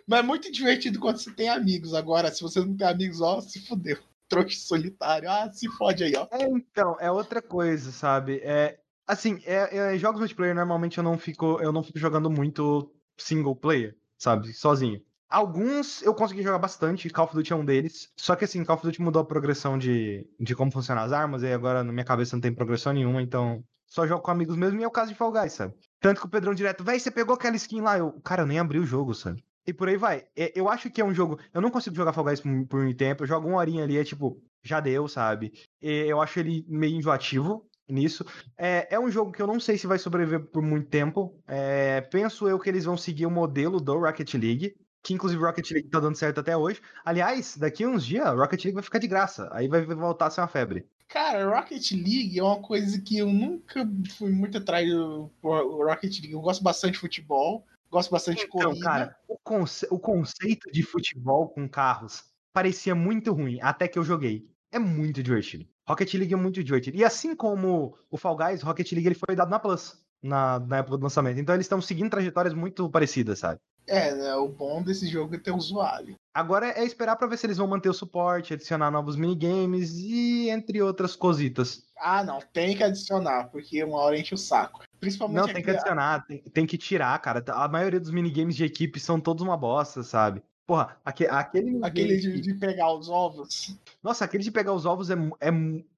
Mas 0.06 0.20
é 0.20 0.24
muito 0.24 0.52
divertido 0.52 1.00
quando 1.00 1.18
você 1.18 1.32
tem 1.32 1.48
amigos. 1.50 1.94
Agora, 1.94 2.32
se 2.32 2.42
você 2.42 2.60
não 2.60 2.76
tem 2.76 2.88
amigos, 2.88 3.22
ó, 3.22 3.40
se 3.40 3.66
fudeu. 3.66 3.98
Trouxa 4.32 4.60
solitário. 4.60 5.30
Ah, 5.30 5.52
se 5.52 5.68
fode 5.68 6.06
aí, 6.06 6.14
ó. 6.16 6.26
É, 6.32 6.44
então, 6.46 6.96
é 7.02 7.12
outra 7.12 7.42
coisa, 7.42 7.92
sabe? 7.92 8.40
É, 8.44 8.80
assim, 9.06 9.42
é, 9.46 9.94
é, 9.94 9.98
jogos 9.98 10.22
multiplayer 10.22 10.56
normalmente 10.56 10.98
eu 10.98 11.04
não 11.04 11.18
fico, 11.18 11.60
eu 11.62 11.74
não 11.74 11.84
fico 11.84 12.00
jogando 12.00 12.30
muito 12.30 12.90
single 13.18 13.56
player, 13.56 13.94
sabe? 14.18 14.54
Sozinho. 14.54 15.02
Alguns 15.30 16.02
eu 16.02 16.14
consegui 16.14 16.44
jogar 16.44 16.60
bastante, 16.60 17.10
Call 17.10 17.26
of 17.26 17.36
Duty 17.36 17.52
é 17.52 17.56
um 17.58 17.66
deles. 17.66 18.10
Só 18.16 18.36
que 18.36 18.46
assim, 18.46 18.64
Call 18.64 18.78
of 18.78 18.86
Duty 18.86 19.02
mudou 19.02 19.22
a 19.22 19.26
progressão 19.26 19.78
de, 19.78 20.26
de 20.40 20.56
como 20.56 20.72
funcionam 20.72 21.04
as 21.04 21.12
armas, 21.12 21.44
e 21.44 21.52
agora 21.52 21.84
na 21.84 21.92
minha 21.92 22.06
cabeça 22.06 22.36
não 22.36 22.42
tem 22.42 22.54
progressão 22.54 22.94
nenhuma, 22.94 23.22
então 23.22 23.62
só 23.86 24.08
jogo 24.08 24.22
com 24.22 24.32
amigos 24.32 24.56
mesmo, 24.56 24.80
e 24.80 24.84
é 24.84 24.88
o 24.88 24.92
caso 24.92 25.12
de 25.12 25.18
Fall 25.18 25.34
Guys, 25.34 25.52
sabe? 25.52 25.74
Tanto 26.00 26.22
que 26.22 26.28
o 26.28 26.30
Pedrão 26.30 26.54
direto, 26.54 26.84
véi, 26.84 27.00
você 27.00 27.12
pegou 27.12 27.36
aquela 27.36 27.58
skin 27.58 27.82
lá, 27.82 27.98
eu, 27.98 28.14
cara, 28.24 28.44
eu 28.44 28.48
nem 28.48 28.60
abri 28.60 28.80
o 28.80 28.86
jogo, 28.86 29.14
sabe? 29.14 29.44
E 29.66 29.74
por 29.74 29.88
aí 29.88 29.98
vai. 29.98 30.26
É, 30.36 30.52
Eu 30.56 30.70
acho 30.70 30.90
que 30.90 31.02
é 31.02 31.06
um 31.06 31.14
jogo. 31.14 31.40
Eu 31.54 31.62
não 31.62 31.70
consigo 31.72 31.96
jogar 31.96 32.14
Fall 32.14 32.26
Guys 32.26 32.42
por, 32.42 32.82
muito 32.82 32.98
tempo. 32.98 33.24
Eu 33.24 33.28
jogo 33.28 33.48
uma 33.48 33.58
horinha 33.58 33.84
ali, 33.84 33.98
é 33.98 34.04
tipo, 34.04 34.42
já 34.64 34.80
deu, 34.80 35.08
sabe? 35.08 35.54
Eu 35.82 36.22
acho 36.22 36.40
ele 36.40 36.66
meio 36.68 36.98
enjoativo 36.98 37.68
nisso. 37.88 38.26
É, 38.58 38.88
é 38.96 39.00
um 39.00 39.12
jogo 39.12 39.32
que 39.32 39.42
eu 39.42 39.48
não 39.48 39.60
sei 39.60 39.78
se 39.78 39.88
vai 39.88 40.00
sobreviver 40.00 40.48
por 40.48 40.62
muito 40.62 40.90
tempo. 40.90 41.40
É, 41.48 42.02
penso 42.02 42.48
eu 42.48 42.60
que 42.60 42.70
eles 42.70 42.86
vão 42.86 42.98
seguir 42.98 43.26
o 43.26 43.32
modelo 43.32 43.80
do 43.80 43.98
Rocket 44.00 44.34
League. 44.34 44.76
Que 45.04 45.16
inclusive 45.16 45.42
o 45.42 45.46
Rocket 45.46 45.72
League 45.72 45.90
tá 45.90 46.00
dando 46.00 46.16
certo 46.16 46.40
até 46.40 46.56
hoje. 46.56 46.80
Aliás, 47.04 47.58
daqui 47.58 47.84
a 47.84 47.90
uns 47.90 48.06
dias, 48.06 48.28
Rocket 48.36 48.64
League 48.64 48.76
vai 48.76 48.84
ficar 48.84 49.00
de 49.00 49.08
graça. 49.08 49.50
Aí 49.52 49.68
vai 49.68 49.84
voltar 49.84 50.28
a 50.28 50.30
ser 50.30 50.42
uma 50.42 50.48
febre. 50.48 50.86
Cara, 51.08 51.60
Rocket 51.60 51.92
League 51.92 52.40
é 52.40 52.44
uma 52.44 52.62
coisa 52.62 53.02
que 53.02 53.18
eu 53.18 53.28
nunca 53.28 53.86
fui 54.18 54.32
muito 54.32 54.60
atrás 54.60 54.88
do 54.88 55.30
Rocket 55.44 56.20
League. 56.20 56.32
Eu 56.32 56.40
gosto 56.40 56.64
bastante 56.64 56.94
de 56.94 57.00
futebol, 57.00 57.66
gosto 57.92 58.10
bastante 58.12 58.38
de 58.40 58.46
Então, 58.46 58.62
corrida. 58.70 58.84
cara, 58.86 59.16
o, 59.28 59.38
conce- 59.44 59.88
o 59.92 60.00
conceito 60.00 60.72
de 60.72 60.82
futebol 60.82 61.50
com 61.50 61.68
carros 61.68 62.24
parecia 62.54 62.96
muito 62.96 63.34
ruim, 63.34 63.60
até 63.62 63.88
que 63.88 64.00
eu 64.00 64.04
joguei. 64.04 64.48
É 64.72 64.80
muito 64.80 65.22
divertido. 65.22 65.66
Rocket 65.88 66.14
League 66.14 66.34
é 66.34 66.38
muito 66.38 66.64
divertido. 66.64 66.98
E 66.98 67.04
assim 67.04 67.36
como 67.36 67.98
o 68.10 68.18
Fall 68.18 68.38
Guys, 68.38 68.62
Rocket 68.62 68.90
League 68.94 69.08
ele 69.08 69.16
foi 69.16 69.36
dado 69.36 69.50
na 69.50 69.60
Plus, 69.60 70.02
na, 70.24 70.60
na 70.60 70.78
época 70.78 70.98
do 70.98 71.04
lançamento. 71.04 71.40
Então 71.40 71.54
eles 71.54 71.66
estão 71.66 71.82
seguindo 71.82 72.10
trajetórias 72.10 72.54
muito 72.54 72.90
parecidas, 72.90 73.40
sabe? 73.40 73.60
É, 73.88 74.14
né, 74.14 74.36
o 74.36 74.48
bom 74.48 74.82
desse 74.82 75.08
jogo 75.08 75.36
é 75.36 75.40
ter 75.40 75.52
usuário. 75.52 76.16
Agora 76.34 76.68
é 76.68 76.86
esperar 76.86 77.16
pra 77.18 77.28
ver 77.28 77.38
se 77.38 77.46
eles 77.48 77.58
vão 77.58 77.68
manter 77.68 77.90
o 77.90 77.94
suporte, 77.94 78.54
adicionar 78.54 78.90
novos 78.92 79.16
minigames 79.18 79.98
e 79.98 80.50
entre 80.50 80.82
outras 80.82 81.16
cositas. 81.16 81.84
Ah, 82.00 82.24
não, 82.24 82.40
tem 82.54 82.78
que 82.78 82.84
adicionar, 82.84 83.50
porque 83.50 83.84
uma 83.84 83.98
hora 83.98 84.18
enche 84.18 84.34
o 84.34 84.38
saco. 84.38 84.82
Principalmente 85.02 85.38
Não, 85.40 85.46
tem 85.46 85.56
que 85.56 85.60
aquele- 85.62 85.78
adicionar, 85.78 86.26
tem, 86.28 86.38
tem 86.44 86.66
que 86.66 86.78
tirar, 86.78 87.18
cara. 87.20 87.44
A 87.50 87.68
maioria 87.68 88.00
dos 88.00 88.12
minigames 88.12 88.56
de 88.56 88.64
equipe 88.64 89.00
são 89.00 89.20
todos 89.20 89.44
uma 89.44 89.58
bosta, 89.58 90.04
sabe? 90.04 90.44
Porra, 90.68 90.96
aque- 91.04 91.26
aquele 91.26 91.66
minigame 91.72 91.88
aquele 91.90 92.18
de, 92.18 92.40
de 92.40 92.54
pegar 92.54 92.94
os 92.94 93.10
ovos. 93.10 93.76
Nossa, 94.02 94.24
aquele 94.26 94.44
de 94.44 94.52
pegar 94.52 94.72
os 94.74 94.86
ovos 94.86 95.10
é, 95.10 95.16
é 95.42 95.50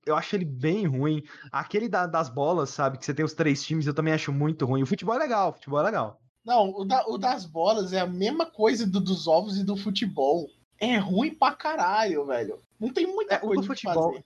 eu 0.06 0.16
acho 0.16 0.36
ele 0.36 0.46
bem 0.46 0.88
ruim. 0.88 1.22
Aquele 1.52 1.90
da- 1.90 2.08
das 2.08 2.30
bolas, 2.30 2.70
sabe? 2.70 2.98
Que 2.98 3.06
você 3.06 3.14
tem 3.14 3.26
os 3.26 3.34
três 3.34 3.62
times, 3.62 3.86
eu 3.86 3.94
também 3.94 4.14
acho 4.14 4.32
muito 4.32 4.66
ruim. 4.66 4.82
O 4.84 4.88
futebol 4.88 5.14
é 5.16 5.20
legal, 5.20 5.50
o 5.50 5.54
futebol 5.54 5.82
é 5.82 5.84
legal. 5.84 6.20
Não, 6.46 6.70
o, 6.72 6.86
da- 6.86 7.06
o 7.08 7.18
das 7.18 7.46
bolas 7.46 7.92
é 7.92 8.00
a 8.00 8.08
mesma 8.08 8.46
coisa 8.46 8.88
do 8.88 9.02
dos 9.02 9.28
ovos 9.28 9.58
e 9.58 9.66
do 9.66 9.76
futebol. 9.76 10.50
É 10.80 10.98
ruim 10.98 11.34
pra 11.36 11.52
caralho, 11.52 12.26
velho. 12.26 12.58
Não 12.80 12.92
tem 12.92 13.06
muita 13.06 13.36
É, 13.36 13.38
o 13.40 13.42
coisa 13.42 13.62
do 13.62 13.68
pra 13.68 13.76
futebol 13.76 14.14
fazer. 14.14 14.26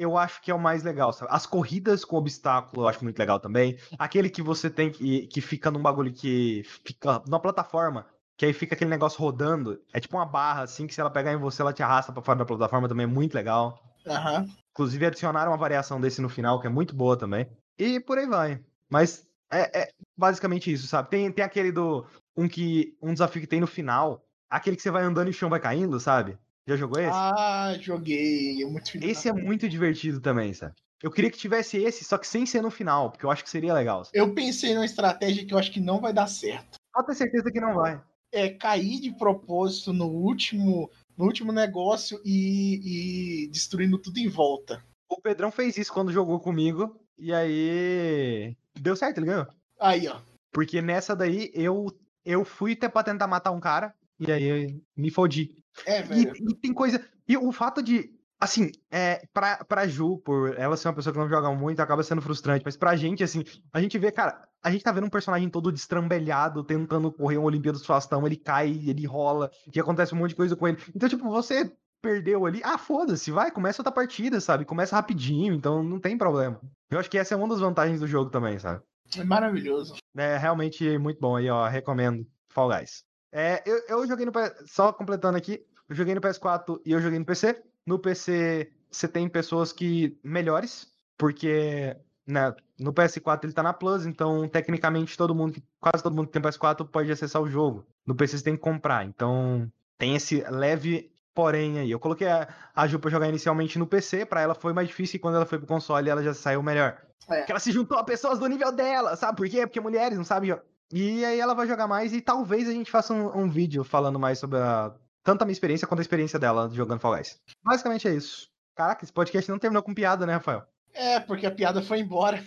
Eu 0.00 0.16
acho 0.16 0.40
que 0.40 0.50
é 0.50 0.54
o 0.54 0.58
mais 0.58 0.82
legal, 0.82 1.12
sabe? 1.12 1.30
As 1.30 1.44
corridas 1.44 2.06
com 2.06 2.16
obstáculo 2.16 2.84
eu 2.84 2.88
acho 2.88 3.04
muito 3.04 3.18
legal 3.18 3.38
também. 3.38 3.78
Aquele 3.98 4.30
que 4.30 4.40
você 4.40 4.70
tem 4.70 4.90
que, 4.90 5.26
que 5.26 5.42
fica 5.42 5.70
num 5.70 5.82
bagulho 5.82 6.10
que 6.10 6.62
fica 6.86 7.22
numa 7.26 7.38
plataforma, 7.38 8.06
que 8.34 8.46
aí 8.46 8.54
fica 8.54 8.74
aquele 8.74 8.88
negócio 8.88 9.20
rodando. 9.20 9.78
É 9.92 10.00
tipo 10.00 10.16
uma 10.16 10.24
barra, 10.24 10.62
assim, 10.62 10.86
que 10.86 10.94
se 10.94 11.02
ela 11.02 11.10
pegar 11.10 11.34
em 11.34 11.36
você, 11.36 11.60
ela 11.60 11.74
te 11.74 11.82
arrasta 11.82 12.14
pra 12.14 12.22
fora 12.22 12.38
da 12.38 12.46
plataforma 12.46 12.88
também, 12.88 13.04
é 13.04 13.06
muito 13.06 13.34
legal. 13.34 13.78
Aham. 14.06 14.48
Inclusive 14.70 15.04
adicionaram 15.04 15.50
uma 15.52 15.58
variação 15.58 16.00
desse 16.00 16.22
no 16.22 16.30
final, 16.30 16.58
que 16.58 16.66
é 16.66 16.70
muito 16.70 16.96
boa 16.96 17.14
também. 17.14 17.46
E 17.78 18.00
por 18.00 18.16
aí 18.16 18.26
vai. 18.26 18.58
Mas 18.88 19.28
é, 19.52 19.82
é 19.82 19.88
basicamente 20.16 20.72
isso, 20.72 20.86
sabe? 20.86 21.10
Tem, 21.10 21.30
tem 21.30 21.44
aquele 21.44 21.70
do. 21.70 22.06
Um 22.34 22.48
que. 22.48 22.96
Um 23.02 23.12
desafio 23.12 23.42
que 23.42 23.46
tem 23.46 23.60
no 23.60 23.66
final. 23.66 24.24
Aquele 24.48 24.76
que 24.76 24.82
você 24.82 24.90
vai 24.90 25.02
andando 25.02 25.26
e 25.26 25.30
o 25.30 25.34
chão 25.34 25.50
vai 25.50 25.60
caindo, 25.60 26.00
sabe? 26.00 26.38
Já 26.70 26.76
jogou 26.76 27.00
esse? 27.00 27.10
Ah, 27.12 27.76
joguei. 27.80 28.62
É 28.62 28.64
muito 28.64 28.92
esse 29.02 29.28
é 29.28 29.32
muito 29.32 29.68
divertido 29.68 30.20
também, 30.20 30.54
sabe? 30.54 30.72
Eu 31.02 31.10
queria 31.10 31.28
que 31.28 31.36
tivesse 31.36 31.76
esse, 31.78 32.04
só 32.04 32.16
que 32.16 32.28
sem 32.28 32.46
ser 32.46 32.62
no 32.62 32.70
final, 32.70 33.10
porque 33.10 33.26
eu 33.26 33.30
acho 33.30 33.42
que 33.42 33.50
seria 33.50 33.74
legal. 33.74 34.04
Eu 34.12 34.32
pensei 34.34 34.72
numa 34.72 34.84
estratégia 34.84 35.44
que 35.44 35.52
eu 35.52 35.58
acho 35.58 35.72
que 35.72 35.80
não 35.80 36.00
vai 36.00 36.12
dar 36.12 36.28
certo. 36.28 36.78
Pode 36.92 37.08
ter 37.08 37.14
certeza 37.14 37.50
que 37.50 37.60
não 37.60 37.74
vai. 37.74 38.00
É 38.30 38.50
cair 38.50 39.00
de 39.00 39.10
propósito 39.10 39.92
no 39.92 40.06
último, 40.06 40.88
no 41.18 41.24
último 41.24 41.50
negócio 41.50 42.20
e, 42.24 43.46
e 43.46 43.48
destruindo 43.48 43.98
tudo 43.98 44.18
em 44.18 44.28
volta. 44.28 44.80
O 45.08 45.20
Pedrão 45.20 45.50
fez 45.50 45.76
isso 45.76 45.92
quando 45.92 46.12
jogou 46.12 46.38
comigo, 46.38 47.04
e 47.18 47.32
aí. 47.32 48.56
Deu 48.78 48.94
certo, 48.94 49.18
ele 49.18 49.26
ganhou. 49.26 49.48
Aí, 49.80 50.06
ó. 50.06 50.20
Porque 50.52 50.80
nessa 50.80 51.16
daí 51.16 51.50
eu, 51.52 51.86
eu 52.24 52.44
fui 52.44 52.74
até 52.74 52.88
pra 52.88 53.02
tentar 53.02 53.26
matar 53.26 53.50
um 53.50 53.58
cara, 53.58 53.92
e 54.20 54.30
aí 54.30 54.44
eu 54.44 54.80
me 54.96 55.10
fodi. 55.10 55.59
É, 55.86 56.00
E, 56.00 56.02
velho. 56.02 56.34
e 56.36 56.54
tem 56.54 56.72
coisa. 56.72 57.02
E 57.28 57.36
o 57.36 57.52
fato 57.52 57.82
de. 57.82 58.18
Assim, 58.42 58.72
é, 58.90 59.26
pra, 59.34 59.62
pra 59.64 59.86
Ju, 59.86 60.16
por 60.18 60.58
ela 60.58 60.74
ser 60.74 60.88
uma 60.88 60.94
pessoa 60.94 61.12
que 61.12 61.18
não 61.18 61.28
joga 61.28 61.50
muito, 61.54 61.80
acaba 61.80 62.02
sendo 62.02 62.22
frustrante. 62.22 62.62
Mas 62.64 62.74
pra 62.74 62.96
gente, 62.96 63.22
assim, 63.22 63.44
a 63.70 63.80
gente 63.82 63.98
vê, 63.98 64.10
cara, 64.10 64.48
a 64.62 64.70
gente 64.70 64.82
tá 64.82 64.90
vendo 64.90 65.04
um 65.04 65.10
personagem 65.10 65.48
todo 65.50 65.70
destrambelhado, 65.70 66.64
tentando 66.64 67.12
correr 67.12 67.36
uma 67.36 67.46
Olimpíada 67.48 67.78
do 67.78 67.84
Faustão, 67.84 68.26
ele 68.26 68.36
cai, 68.36 68.70
ele 68.86 69.06
rola, 69.06 69.50
e 69.74 69.78
acontece 69.78 70.14
um 70.14 70.18
monte 70.18 70.30
de 70.30 70.36
coisa 70.36 70.56
com 70.56 70.66
ele. 70.66 70.78
Então, 70.96 71.06
tipo, 71.06 71.28
você 71.28 71.70
perdeu 72.00 72.46
ali, 72.46 72.62
ah, 72.64 72.78
foda-se, 72.78 73.30
vai, 73.30 73.50
começa 73.50 73.82
outra 73.82 73.92
partida, 73.92 74.40
sabe? 74.40 74.64
Começa 74.64 74.96
rapidinho, 74.96 75.52
então 75.52 75.82
não 75.82 76.00
tem 76.00 76.16
problema. 76.16 76.58
Eu 76.90 76.98
acho 76.98 77.10
que 77.10 77.18
essa 77.18 77.34
é 77.34 77.36
uma 77.36 77.46
das 77.46 77.60
vantagens 77.60 78.00
do 78.00 78.06
jogo 78.06 78.30
também, 78.30 78.58
sabe? 78.58 78.82
É 79.18 79.22
maravilhoso. 79.22 79.96
É 80.16 80.38
realmente 80.38 80.96
muito 80.96 81.20
bom 81.20 81.36
aí, 81.36 81.50
ó. 81.50 81.66
Recomendo. 81.68 82.26
Fall 82.48 82.70
Guys. 82.70 83.04
É, 83.32 83.62
eu, 83.64 83.82
eu 83.88 84.06
joguei 84.06 84.26
no. 84.26 84.32
Só 84.66 84.92
completando 84.92 85.36
aqui, 85.36 85.64
eu 85.88 85.94
joguei 85.94 86.14
no 86.14 86.20
PS4 86.20 86.80
e 86.84 86.92
eu 86.92 87.00
joguei 87.00 87.18
no 87.18 87.24
PC. 87.24 87.62
No 87.86 87.98
PC 87.98 88.72
você 88.90 89.06
tem 89.06 89.28
pessoas 89.28 89.72
que 89.72 90.18
melhores, 90.22 90.88
porque 91.16 91.96
né, 92.26 92.54
no 92.78 92.92
PS4 92.92 93.44
ele 93.44 93.52
tá 93.52 93.62
na 93.62 93.72
Plus, 93.72 94.04
então 94.04 94.48
tecnicamente 94.48 95.16
todo 95.16 95.34
mundo, 95.34 95.62
quase 95.80 96.02
todo 96.02 96.14
mundo 96.14 96.26
que 96.26 96.32
tem 96.32 96.42
PS4 96.42 96.88
pode 96.88 97.10
acessar 97.10 97.40
o 97.40 97.48
jogo. 97.48 97.86
No 98.06 98.14
PC 98.14 98.38
você 98.38 98.44
tem 98.44 98.56
que 98.56 98.62
comprar, 98.62 99.06
então 99.06 99.70
tem 99.96 100.16
esse 100.16 100.42
leve 100.50 101.12
porém 101.34 101.78
aí. 101.78 101.90
Eu 101.90 102.00
coloquei 102.00 102.26
a, 102.28 102.48
a 102.74 102.86
Ju 102.86 102.98
pra 102.98 103.10
jogar 103.10 103.28
inicialmente 103.28 103.78
no 103.78 103.86
PC, 103.86 104.26
pra 104.26 104.40
ela 104.40 104.54
foi 104.54 104.72
mais 104.72 104.88
difícil 104.88 105.16
e 105.16 105.20
quando 105.20 105.36
ela 105.36 105.46
foi 105.46 105.58
pro 105.58 105.66
console 105.66 106.10
ela 106.10 106.22
já 106.22 106.34
saiu 106.34 106.62
melhor. 106.62 106.98
É. 107.28 107.38
Porque 107.38 107.52
ela 107.52 107.60
se 107.60 107.72
juntou 107.72 107.98
a 107.98 108.04
pessoas 108.04 108.38
do 108.38 108.46
nível 108.46 108.72
dela, 108.72 109.16
sabe 109.16 109.36
por 109.36 109.48
quê? 109.48 109.66
Porque 109.66 109.80
mulheres 109.80 110.18
não 110.18 110.24
sabem. 110.24 110.58
E 110.92 111.24
aí 111.24 111.38
ela 111.38 111.54
vai 111.54 111.66
jogar 111.66 111.86
mais 111.86 112.12
e 112.12 112.20
talvez 112.20 112.68
a 112.68 112.72
gente 112.72 112.90
faça 112.90 113.14
um, 113.14 113.42
um 113.42 113.48
vídeo 113.48 113.84
falando 113.84 114.18
mais 114.18 114.38
sobre 114.38 114.58
a, 114.58 114.92
tanto 115.22 115.42
a 115.42 115.44
minha 115.44 115.52
experiência 115.52 115.86
quanto 115.86 116.00
a 116.00 116.02
experiência 116.02 116.38
dela 116.38 116.68
jogando 116.72 117.00
Fall 117.00 117.16
Guys. 117.16 117.40
Basicamente 117.62 118.08
é 118.08 118.14
isso. 118.14 118.48
Caraca, 118.74 119.04
esse 119.04 119.12
podcast 119.12 119.50
não 119.50 119.58
terminou 119.58 119.82
com 119.82 119.94
piada, 119.94 120.26
né, 120.26 120.34
Rafael? 120.34 120.64
É, 120.92 121.20
porque 121.20 121.46
a 121.46 121.50
piada 121.50 121.82
foi 121.82 122.00
embora. 122.00 122.42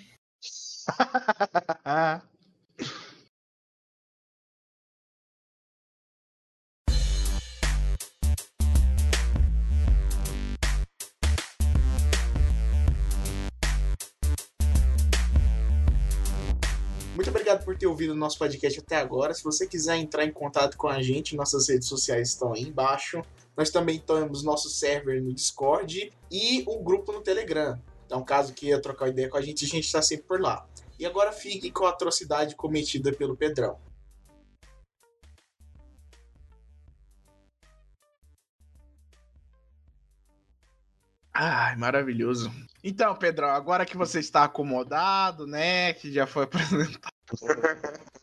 Muito 17.15 17.30
obrigado 17.30 17.64
por 17.64 17.77
ter 17.77 17.85
ouvido 17.85 18.14
o 18.14 18.15
nosso 18.15 18.40
podcast 18.40 18.80
até 18.80 18.95
agora. 18.95 19.35
Se 19.35 19.44
você 19.44 19.68
quiser 19.68 19.98
entrar 19.98 20.26
em 20.26 20.31
contato 20.31 20.76
com 20.76 20.88
a 20.88 20.99
gente, 20.99 21.35
nossas 21.35 21.69
redes 21.69 21.88
sociais 21.88 22.30
estão 22.30 22.53
aí 22.53 22.64
embaixo. 22.64 23.22
Nós 23.56 23.69
também 23.69 23.99
temos 23.99 24.44
nosso 24.44 24.68
server 24.68 25.22
no 25.22 25.31
Discord 25.31 26.11
e 26.31 26.64
o 26.65 26.81
grupo 26.81 27.11
no 27.11 27.22
Telegram. 27.22 27.80
Então, 28.07 28.23
caso 28.23 28.52
queira 28.52 28.81
trocar 28.81 29.10
ideia 29.10 29.30
com 29.30 29.38
a 29.38 29.41
gente, 29.41 29.64
a 29.64 29.68
gente 29.68 29.85
está 29.85 30.02
sempre 30.02 30.26
por 30.26 30.41
lá. 30.41 30.68
E 30.98 31.06
agora 31.06 31.31
fique 31.31 31.69
com 31.69 31.85
a 31.85 31.90
atrocidade 31.90 32.56
cometida 32.56 33.14
pelo 33.14 33.38
Pedrão. 33.38 33.77
Ai, 41.34 41.76
maravilhoso. 41.76 42.51
Então, 42.84 43.15
Pedrão, 43.15 43.49
agora 43.49 43.85
que 43.85 43.97
você 43.97 44.19
está 44.19 44.43
acomodado, 44.43 45.47
né? 45.47 45.93
Que 45.93 46.11
já 46.11 46.27
foi 46.27 46.43
apresentado. 46.45 47.11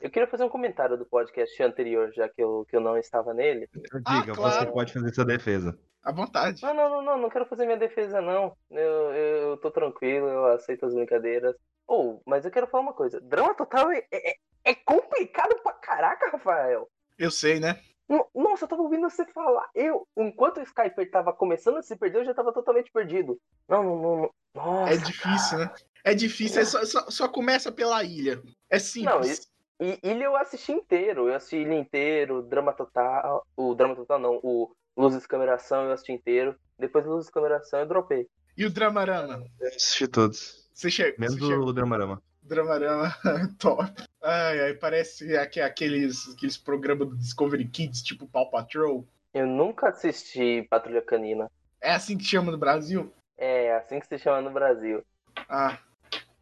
Eu 0.01 0.11
queria 0.11 0.28
fazer 0.28 0.45
um 0.45 0.49
comentário 0.49 0.97
do 0.97 1.05
podcast 1.05 1.61
anterior, 1.62 2.12
já 2.15 2.28
que 2.28 2.43
eu, 2.43 2.65
que 2.69 2.77
eu 2.77 2.81
não 2.81 2.97
estava 2.97 3.35
nele. 3.35 3.69
Ah, 4.05 4.20
Diga, 4.20 4.35
claro. 4.35 4.61
você 4.61 4.66
pode 4.66 4.93
fazer 4.93 5.15
sua 5.15 5.24
defesa. 5.24 5.77
À 6.03 6.12
vontade. 6.12 6.62
Não, 6.62 6.73
não, 6.73 6.89
não, 6.89 7.03
não, 7.03 7.19
não 7.23 7.31
quero 7.31 7.47
fazer 7.47 7.66
minha 7.66 7.77
defesa, 7.77 8.20
não. 8.20 8.57
Eu, 8.70 9.12
eu 9.12 9.57
tô 9.59 9.70
tranquilo, 9.70 10.28
eu 10.28 10.47
aceito 10.47 10.87
as 10.87 10.95
brincadeiras. 10.95 11.55
Ou, 11.87 12.23
mas 12.24 12.45
eu 12.45 12.51
quero 12.51 12.69
falar 12.69 12.85
uma 12.85 12.95
coisa. 12.95 13.20
Drama 13.20 13.55
Total 13.55 13.91
é, 13.91 14.07
é, 14.12 14.35
é 14.65 14.74
complicado 14.74 15.61
pra 15.62 15.73
caraca, 15.73 16.31
Rafael. 16.31 16.89
Eu 17.19 17.31
sei, 17.31 17.59
né? 17.61 17.78
No- 18.11 18.27
Nossa, 18.35 18.65
eu 18.65 18.69
tava 18.69 18.82
ouvindo 18.82 19.09
você 19.09 19.24
falar. 19.27 19.69
Eu, 19.74 20.07
enquanto 20.19 20.59
o 20.59 20.62
Skyper 20.62 21.09
tava 21.11 21.32
começando 21.32 21.77
a 21.77 21.82
se 21.82 21.97
perder, 21.97 22.19
eu 22.19 22.24
já 22.24 22.35
tava 22.35 22.53
totalmente 22.53 22.91
perdido. 22.91 23.39
Não, 23.69 23.82
não, 23.85 23.97
não. 24.03 24.16
não. 24.20 24.31
Nossa, 24.53 24.93
É 24.93 24.97
difícil, 24.97 25.59
né? 25.59 25.70
É 26.03 26.15
difícil, 26.15 26.61
é 26.61 26.65
só, 26.65 26.85
só, 26.85 27.09
só 27.11 27.28
começa 27.28 27.70
pela 27.70 28.03
ilha. 28.03 28.43
É 28.69 28.78
simples. 28.81 29.49
E 29.78 29.99
Ilha 30.03 30.24
eu 30.24 30.37
assisti 30.37 30.73
inteiro. 30.73 31.28
Eu 31.28 31.35
assisti 31.37 31.57
Ilha 31.59 31.74
inteiro, 31.74 32.43
Drama 32.43 32.73
Total. 32.73 33.47
O 33.57 33.74
Drama 33.74 33.95
Total 33.95 34.19
não, 34.19 34.41
o 34.43 34.74
Luzes 34.97 35.24
Cameração 35.27 35.85
eu 35.85 35.93
assisti 35.93 36.12
inteiro. 36.12 36.55
Depois 36.78 37.05
do 37.05 37.12
Luzes 37.12 37.31
Cameração 37.31 37.81
eu 37.81 37.87
dropei. 37.87 38.27
E 38.57 38.66
o 38.66 38.70
Dramarama? 38.70 39.43
Eu 39.61 39.69
assisti 39.69 40.09
todos. 40.09 40.69
Você 40.74 40.91
chega. 40.91 41.15
Menos 41.19 41.37
você 41.37 41.47
chega- 41.47 41.61
o 41.62 41.73
Dramarama. 41.73 42.20
Dramarama 42.51 43.14
top. 43.59 43.85
Ai, 44.22 44.60
ai, 44.60 44.74
parece 44.74 45.36
aque- 45.36 45.60
aqueles, 45.60 46.28
aqueles 46.35 46.56
programas 46.59 47.09
do 47.09 47.16
Discovery 47.16 47.66
Kids, 47.66 48.02
tipo 48.02 48.27
Paw 48.27 48.51
Patrol. 48.51 49.06
Eu 49.32 49.47
nunca 49.47 49.89
assisti 49.89 50.66
Patrulha 50.68 51.01
Canina. 51.01 51.51
É 51.81 51.93
assim 51.93 52.18
que 52.18 52.24
chama 52.24 52.51
no 52.52 52.59
Brasil? 52.59 53.12
É 53.39 53.74
assim 53.77 54.01
que 54.01 54.06
se 54.09 54.18
chama 54.18 54.40
no 54.43 54.51
Brasil. 54.51 55.02
Ah, 55.48 55.78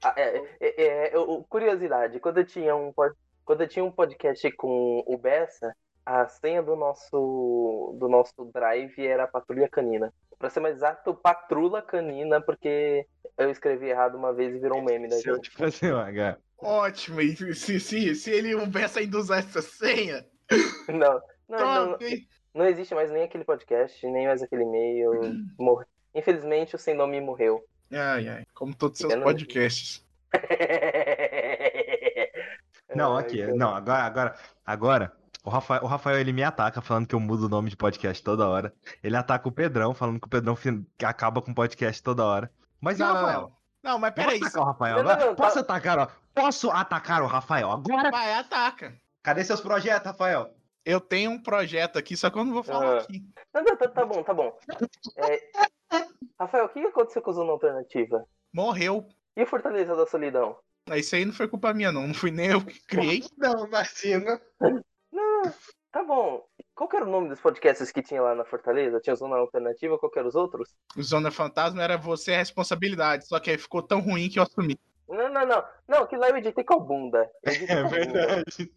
Ah, 0.03 0.15
é, 0.17 0.39
é, 0.61 0.83
é, 0.83 1.17
eu- 1.17 1.45
curiosidade, 1.49 2.19
quando 2.21 2.39
eu 2.39 2.45
tinha 2.47 2.75
um 2.75 2.93
quando 3.45 3.61
eu 3.63 3.69
tinha 3.69 3.85
um 3.85 3.91
podcast 3.91 4.51
com 4.53 5.03
o 5.07 5.17
Bessa, 5.19 5.75
a 6.07 6.27
senha 6.29 6.63
do 6.63 6.77
nosso 6.77 7.97
do 7.99 8.09
nosso 8.09 8.33
drive 8.53 8.99
era 9.07 9.27
Patrulha 9.27 9.69
Canina. 9.69 10.13
Pra 10.39 10.49
ser 10.51 10.61
mais 10.61 10.77
exato, 10.77 11.15
Patrulha 11.15 11.83
Canina, 11.83 12.41
porque 12.41 13.07
eu 13.39 13.51
escrevi 13.51 13.87
errado 13.87 14.17
uma 14.17 14.33
vez 14.33 14.55
e 14.55 14.59
virou 14.59 14.79
um 14.79 14.85
meme 14.85 15.09
da 15.09 15.17
eu 15.17 15.37
gente. 15.37 15.51
tivesse 15.51 15.91
um 15.91 15.99
H. 15.99 16.37
ótimo. 16.59 17.21
E 17.21 17.55
se, 17.55 17.81
se, 17.81 18.15
se 18.15 18.31
ele 18.31 18.55
houvesse 18.55 18.99
ainda 18.99 19.19
usar 19.19 19.39
essa 19.39 19.63
senha, 19.63 20.25
Não, 20.89 21.21
não, 21.49 21.91
não, 21.91 21.99
não 22.55 22.67
existe 22.67 22.95
mais 22.95 23.11
nem 23.11 23.25
aquele 23.25 23.45
podcast, 23.45 24.07
nem 24.07 24.27
mais 24.27 24.43
aquele 24.43 24.63
e-mail. 24.63 25.11
Morre. 25.59 25.85
Infelizmente, 26.15 26.75
o 26.75 26.79
sem 26.79 26.95
nome 26.95 27.21
morreu. 27.21 27.63
Ai, 27.93 28.29
ai. 28.29 28.47
Como 28.55 28.75
todos 28.75 29.01
os 29.01 29.11
seus 29.11 29.23
podcasts. 29.23 30.07
Não, 32.95 33.17
aqui. 33.17 33.47
Não, 33.53 33.75
agora, 33.75 34.03
agora, 34.03 34.35
agora. 34.65 35.13
O 35.45 35.51
Rafael, 35.51 35.83
o 35.85 35.87
Rafael, 35.87 36.19
ele 36.19 36.33
me 36.33 36.43
ataca 36.43 36.81
falando 36.81 37.07
que 37.07 37.15
eu 37.15 37.21
mudo 37.21 37.47
o 37.47 37.49
nome 37.49 37.71
de 37.71 37.77
podcast 37.77 38.23
toda 38.23 38.49
hora. 38.49 38.73
Ele 39.03 39.17
ataca 39.17 39.49
o 39.49 39.53
Pedrão, 39.53 39.95
falando 39.95 40.21
que 40.21 40.27
o 40.27 40.31
Pedrão 40.31 40.57
acaba 41.05 41.41
com 41.41 41.53
o 41.53 41.55
podcast 41.55 42.03
toda 42.03 42.25
hora. 42.25 42.51
Mas 42.81 42.99
e 42.99 43.03
o 43.03 43.07
Não, 43.07 43.15
não, 43.15 43.21
Rafael? 43.21 43.53
não. 43.83 43.99
Mas 43.99 44.15
Posso 44.15 44.27
peraí. 44.27 44.41
atacar 44.43 44.63
o 44.63 44.67
Rafael 44.67 44.97
Não, 44.97 45.03
não, 45.05 45.19
tá- 45.19 45.35
Posso 45.35 45.59
atacar, 45.59 45.99
ó? 45.99 46.09
Posso 46.35 46.71
atacar 46.71 47.23
o 47.23 47.27
Rafael 47.27 47.71
agora? 47.71 48.11
Vai, 48.11 48.33
ataca. 48.35 48.95
Cadê 49.23 49.45
seus 49.45 49.61
projetos, 49.61 50.07
Rafael? 50.07 50.55
Eu 50.85 51.01
tenho 51.01 51.31
um 51.33 51.43
projeto 51.43 51.99
aqui, 51.99 52.17
só 52.17 52.31
que 52.31 52.39
eu 52.39 52.45
não 52.45 52.53
vou 52.53 52.63
falar 52.63 52.99
Ah. 52.99 53.01
aqui. 53.01 53.23
Não, 53.53 53.63
não, 53.63 53.77
tá, 53.77 53.89
tá 53.89 54.07
bom, 54.07 54.23
tá 54.23 54.33
bom. 54.33 54.57
É, 55.17 55.51
Rafael, 56.39 56.67
o 56.67 56.69
que 56.69 56.79
aconteceu 56.81 57.21
com 57.21 57.31
o 57.31 57.35
Zona 57.35 57.51
Alternativa? 57.53 58.25
Morreu. 58.53 59.07
E 59.37 59.43
o 59.43 59.47
Fortaleza 59.47 59.95
da 59.95 60.07
Solidão? 60.07 60.57
Isso 60.93 61.15
aí 61.15 61.25
não 61.25 61.33
foi 61.35 61.47
culpa 61.49 61.75
minha, 61.75 61.93
não. 61.93 62.07
Não 62.07 62.15
fui 62.15 62.31
nem 62.31 62.47
eu 62.53 62.65
que 62.65 62.81
criei. 62.87 63.23
Não, 63.37 63.67
imagina. 63.67 64.41
Não, 65.13 65.43
tá 65.93 66.05
bom. 66.05 66.45
Qual 66.75 66.89
que 66.89 66.97
era 66.97 67.05
o 67.05 67.11
nome 67.11 67.29
dos 67.29 67.41
podcasts 67.41 67.91
que 67.91 68.03
tinha 68.03 68.23
lá 68.23 68.35
na 68.35 68.45
Fortaleza? 68.45 69.01
Tinha 69.01 69.17
Zona 69.17 69.37
Alternativa, 69.37 69.99
qual 69.99 70.11
que 70.11 70.19
eram 70.19 70.29
os 70.29 70.35
outros? 70.35 70.75
Zona 71.01 71.31
Fantasma 71.31 71.83
era 71.83 71.97
você 71.97 72.35
a 72.35 72.39
responsabilidade. 72.39 73.27
Só 73.27 73.41
que 73.41 73.51
aí 73.51 73.59
ficou 73.59 73.83
tão 73.83 74.01
ruim 74.01 74.29
que 74.29 74.39
eu 74.39 74.45
assumi. 74.45 74.79
Não, 75.09 75.29
não, 75.31 75.47
não. 75.47 75.65
Não, 75.89 76.03
aquilo 76.03 76.21
lá 76.21 76.29
eu 76.29 76.37
editei 76.37 76.63
com 76.63 76.75
a 76.75 76.79
bunda. 76.79 77.31
É 77.43 77.83
verdade. 77.83 78.71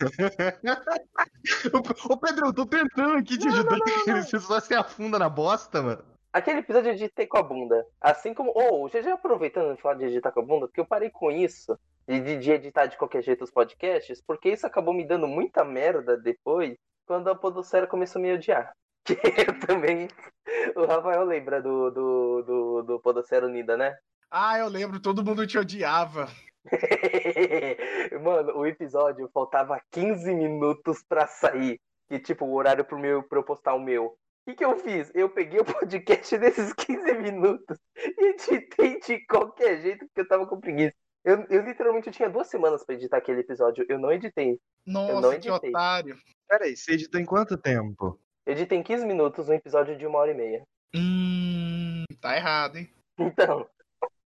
ô, 2.10 2.16
Pedro, 2.16 2.46
eu 2.46 2.52
tô 2.52 2.66
tentando 2.66 3.18
aqui 3.18 3.38
te 3.38 3.46
ajudar. 3.46 3.78
Você 4.16 4.40
só 4.40 4.58
se 4.58 4.74
afunda 4.74 5.18
na 5.18 5.28
bosta, 5.28 5.80
mano. 5.80 6.04
Aquele 6.32 6.58
episódio 6.58 6.90
eu 6.90 6.94
editei 6.94 7.26
com 7.26 7.38
a 7.38 7.42
bunda. 7.42 7.86
Assim 8.00 8.34
como. 8.34 8.52
Ou, 8.54 8.88
já 8.88 9.00
já 9.00 9.14
aproveitando 9.14 9.76
de 9.76 9.80
falar 9.80 9.94
de 9.94 10.06
editar 10.06 10.32
com 10.32 10.40
a 10.40 10.44
bunda, 10.44 10.66
porque 10.66 10.80
eu 10.80 10.86
parei 10.86 11.08
com 11.08 11.30
isso, 11.30 11.78
de, 12.06 12.38
de- 12.38 12.50
editar 12.52 12.86
de 12.86 12.96
qualquer 12.96 13.22
jeito 13.22 13.44
os 13.44 13.50
podcasts, 13.50 14.22
porque 14.26 14.50
isso 14.50 14.66
acabou 14.66 14.94
me 14.94 15.06
dando 15.06 15.26
muita 15.26 15.64
merda 15.64 16.16
depois, 16.16 16.76
quando 17.06 17.28
a 17.28 17.34
Podocera 17.34 17.86
começou 17.86 18.20
a 18.20 18.22
me 18.22 18.32
odiar. 18.32 18.72
Que 19.06 19.14
eu 19.14 19.60
também. 19.60 20.08
O 20.74 20.84
Rafael 20.84 21.22
lembra 21.24 21.62
do, 21.62 21.90
do, 21.92 22.42
do, 22.42 22.82
do 22.82 23.00
Podocera 23.00 23.46
Unida, 23.46 23.76
né? 23.76 23.96
Ah, 24.28 24.58
eu 24.58 24.66
lembro, 24.68 24.98
todo 25.00 25.24
mundo 25.24 25.46
te 25.46 25.56
odiava. 25.56 26.26
Mano, 28.20 28.56
o 28.58 28.66
episódio 28.66 29.30
faltava 29.32 29.80
15 29.92 30.34
minutos 30.34 31.04
pra 31.08 31.26
sair. 31.28 31.80
E, 32.10 32.18
tipo, 32.18 32.44
o 32.44 32.54
horário 32.54 32.84
pro 32.84 32.98
meu, 32.98 33.22
pra 33.22 33.38
eu 33.38 33.44
postar 33.44 33.74
o 33.74 33.80
meu. 33.80 34.06
O 34.06 34.16
que, 34.50 34.56
que 34.56 34.64
eu 34.64 34.76
fiz? 34.78 35.10
Eu 35.14 35.28
peguei 35.28 35.60
o 35.60 35.64
podcast 35.64 36.36
desses 36.38 36.72
15 36.72 37.14
minutos 37.18 37.78
e 37.96 38.26
editei 38.30 38.98
de 39.00 39.24
qualquer 39.26 39.80
jeito, 39.80 40.06
porque 40.06 40.20
eu 40.20 40.28
tava 40.28 40.46
com 40.46 40.60
preguiça. 40.60 40.94
Eu, 41.26 41.44
eu 41.50 41.62
literalmente 41.62 42.06
eu 42.06 42.12
tinha 42.12 42.30
duas 42.30 42.46
semanas 42.46 42.84
pra 42.84 42.94
editar 42.94 43.16
aquele 43.16 43.40
episódio. 43.40 43.84
Eu 43.88 43.98
não 43.98 44.12
editei. 44.12 44.60
Nossa, 44.86 45.20
não 45.20 45.30
que 45.30 45.48
editei. 45.48 45.70
otário. 45.70 46.16
Peraí, 46.48 46.76
você 46.76 46.92
editou 46.92 47.20
em 47.20 47.24
quanto 47.24 47.56
tempo? 47.58 48.16
Eu 48.46 48.52
editei 48.52 48.78
em 48.78 48.82
15 48.84 49.04
minutos 49.04 49.48
um 49.48 49.52
episódio 49.52 49.98
de 49.98 50.06
uma 50.06 50.20
hora 50.20 50.30
e 50.30 50.34
meia. 50.34 50.62
Hum, 50.94 52.04
tá 52.20 52.36
errado, 52.36 52.76
hein? 52.76 52.88
Então, 53.18 53.68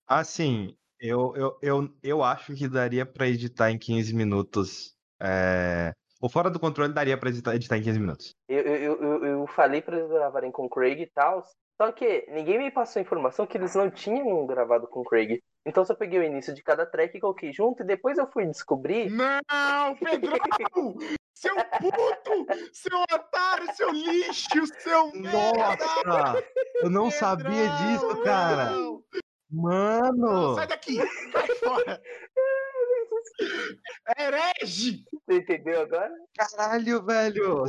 Assim, 0.06 0.76
eu, 1.00 1.34
eu, 1.34 1.58
eu, 1.60 1.90
eu 2.00 2.22
acho 2.22 2.54
que 2.54 2.68
daria 2.68 3.04
pra 3.04 3.26
editar 3.26 3.72
em 3.72 3.78
15 3.78 4.14
minutos. 4.14 4.94
É... 5.20 5.92
O 6.20 6.28
Fora 6.28 6.48
do 6.48 6.60
Controle 6.60 6.92
daria 6.92 7.18
pra 7.18 7.28
editar, 7.28 7.56
editar 7.56 7.76
em 7.76 7.82
15 7.82 7.98
minutos. 7.98 8.30
eu, 8.48 8.62
eu, 8.62 9.02
eu, 9.02 9.24
eu 9.24 9.46
falei 9.48 9.82
pra 9.82 9.96
eles 9.96 10.08
gravarem 10.08 10.52
com 10.52 10.66
o 10.66 10.70
Craig 10.70 11.02
e 11.02 11.10
tal. 11.10 11.44
Só 11.76 11.90
que 11.90 12.24
ninguém 12.30 12.58
me 12.58 12.70
passou 12.70 13.00
a 13.00 13.02
informação 13.02 13.46
que 13.46 13.58
eles 13.58 13.74
não 13.74 13.90
tinham 13.90 14.46
gravado 14.46 14.86
com 14.86 15.00
o 15.00 15.04
Craig. 15.04 15.42
Então 15.66 15.82
eu 15.82 15.86
só 15.86 15.94
peguei 15.94 16.18
o 16.18 16.22
início 16.22 16.54
de 16.54 16.62
cada 16.62 16.84
track 16.84 17.16
e 17.16 17.20
coloquei 17.20 17.52
junto. 17.52 17.82
E 17.82 17.86
depois 17.86 18.18
eu 18.18 18.26
fui 18.30 18.44
descobrir. 18.46 19.10
Não, 19.10 19.96
Pedrão! 19.96 20.94
seu 21.34 21.54
puto! 21.56 22.46
Seu 22.72 22.98
otário, 23.00 23.74
seu 23.74 23.90
lixo, 23.90 24.66
seu 24.78 25.10
merda! 25.12 25.86
Nossa! 26.04 26.44
Eu 26.82 26.90
não 26.90 27.10
sabia 27.10 27.68
disso, 27.68 28.22
cara! 28.22 28.70
Não, 28.70 29.02
Mano! 29.50 30.54
sai 30.54 30.66
daqui! 30.66 30.96
Sai 31.32 31.48
fora! 31.56 32.00
Herege! 34.18 35.04
Você 35.26 35.38
entendeu 35.38 35.82
agora? 35.82 36.12
Caralho, 36.36 37.04
velho! 37.04 37.64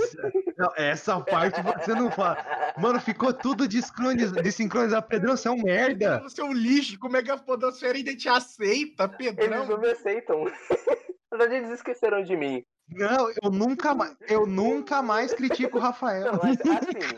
Não, 0.58 0.72
essa 0.76 1.20
parte 1.22 1.62
você 1.62 1.94
não 1.94 2.12
fala. 2.12 2.38
Mano, 2.78 3.00
ficou 3.00 3.34
tudo 3.34 3.68
desincronizado. 3.68 4.42
desincronizado. 4.42 5.08
Pedrão, 5.08 5.36
você 5.36 5.48
é 5.48 5.52
um 5.52 5.62
merda! 5.62 6.20
Você 6.22 6.42
é 6.42 6.44
um 6.44 6.54
lixo! 6.54 7.00
Como 7.00 7.18
é 7.18 7.24
que 7.24 7.32
a 7.32 7.38
podosfera 7.38 7.98
ainda 7.98 8.16
te 8.16 8.30
aceita, 8.30 9.04
Eles 9.20 9.36
Pedrão? 9.36 9.66
não 9.66 9.80
me 9.80 9.90
aceitam. 9.90 10.44
Na 11.32 11.38
verdade, 11.40 11.56
eles 11.66 11.72
esqueceram 11.72 12.24
de 12.24 12.36
mim. 12.38 12.64
Não, 12.88 13.30
eu 13.42 13.50
nunca 13.50 13.96
mais, 13.96 14.16
eu 14.30 14.46
nunca 14.46 15.02
mais 15.02 15.34
critico 15.34 15.78
o 15.78 15.82
Rafael. 15.82 16.34
Não, 16.34 16.40
mas 16.42 16.60
assim. 16.62 17.18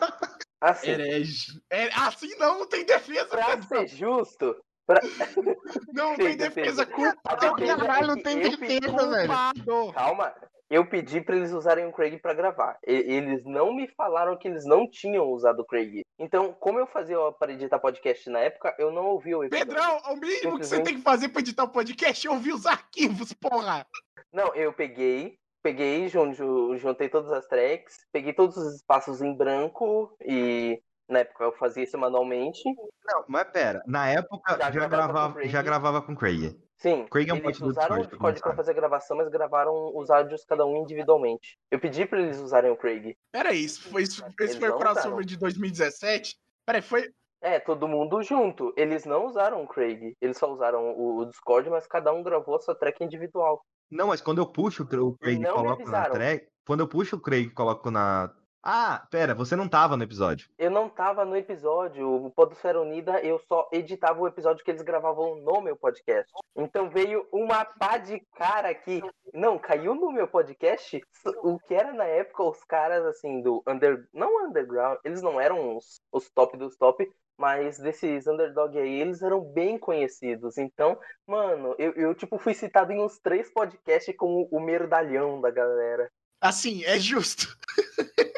Assim, 0.59 0.89
Herege. 0.89 1.61
É, 1.69 1.87
assim 1.93 2.35
não, 2.39 2.59
não 2.59 2.67
tem 2.67 2.85
defesa, 2.85 3.25
pra 3.27 3.61
ser 3.61 3.87
justo. 3.87 4.55
Pra... 4.87 5.01
Não 5.93 6.15
Tem 6.15 6.27
tem 6.29 6.37
defesa, 6.37 6.83
defesa. 6.83 6.85
culpa. 6.85 7.19
A 7.25 7.35
defesa 7.35 7.77
Caralho, 7.77 8.03
é 8.03 8.07
não 8.07 8.21
tem 8.23 8.39
defesa, 8.39 9.09
velho. 9.09 9.93
Calma. 9.93 10.33
Eu 10.69 10.85
pedi 10.85 11.21
pra 11.21 11.35
eles 11.35 11.51
usarem 11.53 11.85
o 11.85 11.93
Craig 11.93 12.17
pra 12.19 12.33
gravar. 12.33 12.77
E- 12.85 12.91
Eles 13.13 13.45
não 13.45 13.73
me 13.73 13.87
falaram 13.95 14.37
que 14.37 14.47
eles 14.49 14.65
não 14.65 14.89
tinham 14.89 15.25
usado 15.31 15.61
o 15.61 15.65
Craig. 15.65 16.01
Então, 16.19 16.51
como 16.59 16.77
eu 16.77 16.85
fazia 16.87 17.17
para 17.39 17.53
editar 17.53 17.79
podcast 17.79 18.29
na 18.29 18.39
época, 18.39 18.75
eu 18.77 18.91
não 18.91 19.05
ouvi 19.05 19.33
o 19.33 19.43
episódio. 19.45 19.65
Pedrão, 19.73 19.97
o 20.09 20.15
mínimo 20.17 20.59
que 20.59 20.65
você 20.65 20.81
tem 20.83 20.95
que 20.95 21.01
fazer 21.01 21.29
pra 21.29 21.39
editar 21.39 21.63
o 21.63 21.69
podcast 21.69 22.27
é 22.27 22.31
ouvir 22.31 22.51
os 22.53 22.65
arquivos, 22.65 23.31
porra! 23.33 23.85
Não, 24.33 24.53
eu 24.55 24.73
peguei, 24.73 25.37
peguei, 25.63 26.09
jun- 26.09 26.33
ju- 26.33 26.75
juntei 26.77 27.07
todas 27.07 27.31
as 27.31 27.47
tracks, 27.47 28.05
peguei 28.11 28.33
todos 28.33 28.57
os 28.57 28.75
espaços 28.75 29.21
em 29.21 29.33
branco 29.33 30.13
e 30.21 30.81
na 31.07 31.19
época 31.19 31.43
eu 31.43 31.51
fazia 31.53 31.83
isso 31.83 31.97
manualmente. 31.97 32.63
Não, 33.05 33.23
mas 33.27 33.49
pera, 33.51 33.81
na 33.87 34.07
época 34.09 34.57
Já 34.57 34.71
já, 34.71 34.87
gravava 34.87 34.89
com 34.89 34.95
o 34.95 35.13
gravava, 35.13 35.33
Craig. 35.33 35.49
já 35.49 35.61
gravava 35.61 36.01
com 36.01 36.11
o 36.13 36.15
Craig. 36.17 36.59
Sim, 36.77 37.05
Craig 37.09 37.29
é 37.29 37.33
um 37.33 37.37
eles 37.37 37.59
usaram 37.59 37.95
o 37.99 38.05
Discord 38.05 38.39
pra 38.39 38.53
fazer 38.55 38.71
a 38.71 38.75
gravação, 38.75 39.17
mas 39.17 39.29
gravaram 39.29 39.73
os 39.95 40.09
áudios 40.11 40.45
cada 40.45 40.63
um 40.65 40.77
individualmente. 40.77 41.57
Eu 41.71 41.79
pedi 41.79 42.05
pra 42.05 42.19
eles 42.19 42.39
usarem 42.39 42.69
o 42.69 42.77
Craig. 42.77 43.15
Peraí, 43.31 43.63
isso 43.63 43.89
foi, 43.89 44.03
isso, 44.03 44.23
esse 44.39 44.59
foi 44.59 44.69
o 44.69 44.77
crossover 44.77 45.05
usaram. 45.09 45.25
de 45.25 45.37
2017? 45.37 46.35
Peraí, 46.65 46.81
foi. 46.81 47.09
É, 47.41 47.59
todo 47.59 47.87
mundo 47.87 48.21
junto. 48.21 48.73
Eles 48.77 49.05
não 49.05 49.25
usaram 49.25 49.63
o 49.63 49.67
Craig. 49.67 50.13
Eles 50.21 50.37
só 50.37 50.51
usaram 50.51 50.91
o, 50.91 51.19
o 51.19 51.25
Discord, 51.25 51.69
mas 51.69 51.87
cada 51.87 52.11
um 52.13 52.21
gravou 52.23 52.55
a 52.55 52.59
sua 52.59 52.75
track 52.75 53.03
individual. 53.03 53.63
Não, 53.89 54.07
mas 54.07 54.21
quando 54.21 54.39
eu 54.39 54.45
puxo 54.45 54.83
o 54.83 54.87
Cra- 54.87 55.01
o 55.03 55.17
Craig 55.17 55.41
e 55.41 55.45
coloco 55.47 55.89
na 55.89 56.09
track. 56.09 56.47
Quando 56.65 56.81
eu 56.81 56.87
puxo 56.87 57.15
o 57.15 57.21
Craig 57.21 57.45
e 57.47 57.49
coloco 57.53 57.89
na. 57.89 58.31
Ah, 58.63 59.07
pera, 59.09 59.33
você 59.33 59.55
não 59.55 59.67
tava 59.67 59.95
no 59.95 60.03
episódio. 60.03 60.49
Eu 60.57 60.69
não 60.69 60.89
tava 60.89 61.23
no 61.23 61.35
episódio. 61.35 62.25
O 62.25 62.31
Podosfera 62.31 62.81
Unida, 62.81 63.19
eu 63.21 63.39
só 63.47 63.69
editava 63.71 64.19
o 64.19 64.27
episódio 64.27 64.63
que 64.63 64.71
eles 64.71 64.81
gravavam 64.81 65.35
no 65.35 65.61
meu 65.61 65.75
podcast. 65.75 66.31
Então 66.55 66.89
veio 66.89 67.25
uma 67.31 67.63
pá 67.63 67.97
de 67.97 68.19
cara 68.35 68.69
aqui. 68.69 69.01
Não, 69.33 69.57
caiu 69.57 69.95
no 69.95 70.11
meu 70.11 70.27
podcast 70.27 71.01
o 71.43 71.59
que 71.59 71.73
era 71.73 71.93
na 71.93 72.05
época 72.05 72.43
os 72.43 72.63
caras, 72.63 73.05
assim, 73.05 73.41
do 73.41 73.63
under... 73.67 74.07
Não 74.13 74.45
underground, 74.45 74.99
eles 75.03 75.21
não 75.21 75.39
eram 75.39 75.77
os, 75.77 76.01
os 76.11 76.29
top 76.29 76.57
dos 76.57 76.75
top, 76.75 77.09
mas 77.37 77.77
desses 77.77 78.25
underdog 78.27 78.77
aí, 78.77 78.99
eles 78.99 79.21
eram 79.21 79.41
bem 79.41 79.77
conhecidos. 79.77 80.57
Então, 80.57 80.99
mano, 81.25 81.75
eu, 81.77 81.93
eu 81.93 82.15
tipo, 82.15 82.37
fui 82.39 82.53
citado 82.53 82.91
em 82.91 82.99
uns 82.99 83.19
três 83.19 83.49
podcasts 83.49 84.15
como 84.17 84.47
o 84.51 84.59
merdalhão 84.59 85.39
da 85.39 85.51
galera. 85.51 86.11
Assim, 86.41 86.83
é 86.83 86.99
justo. 86.99 87.47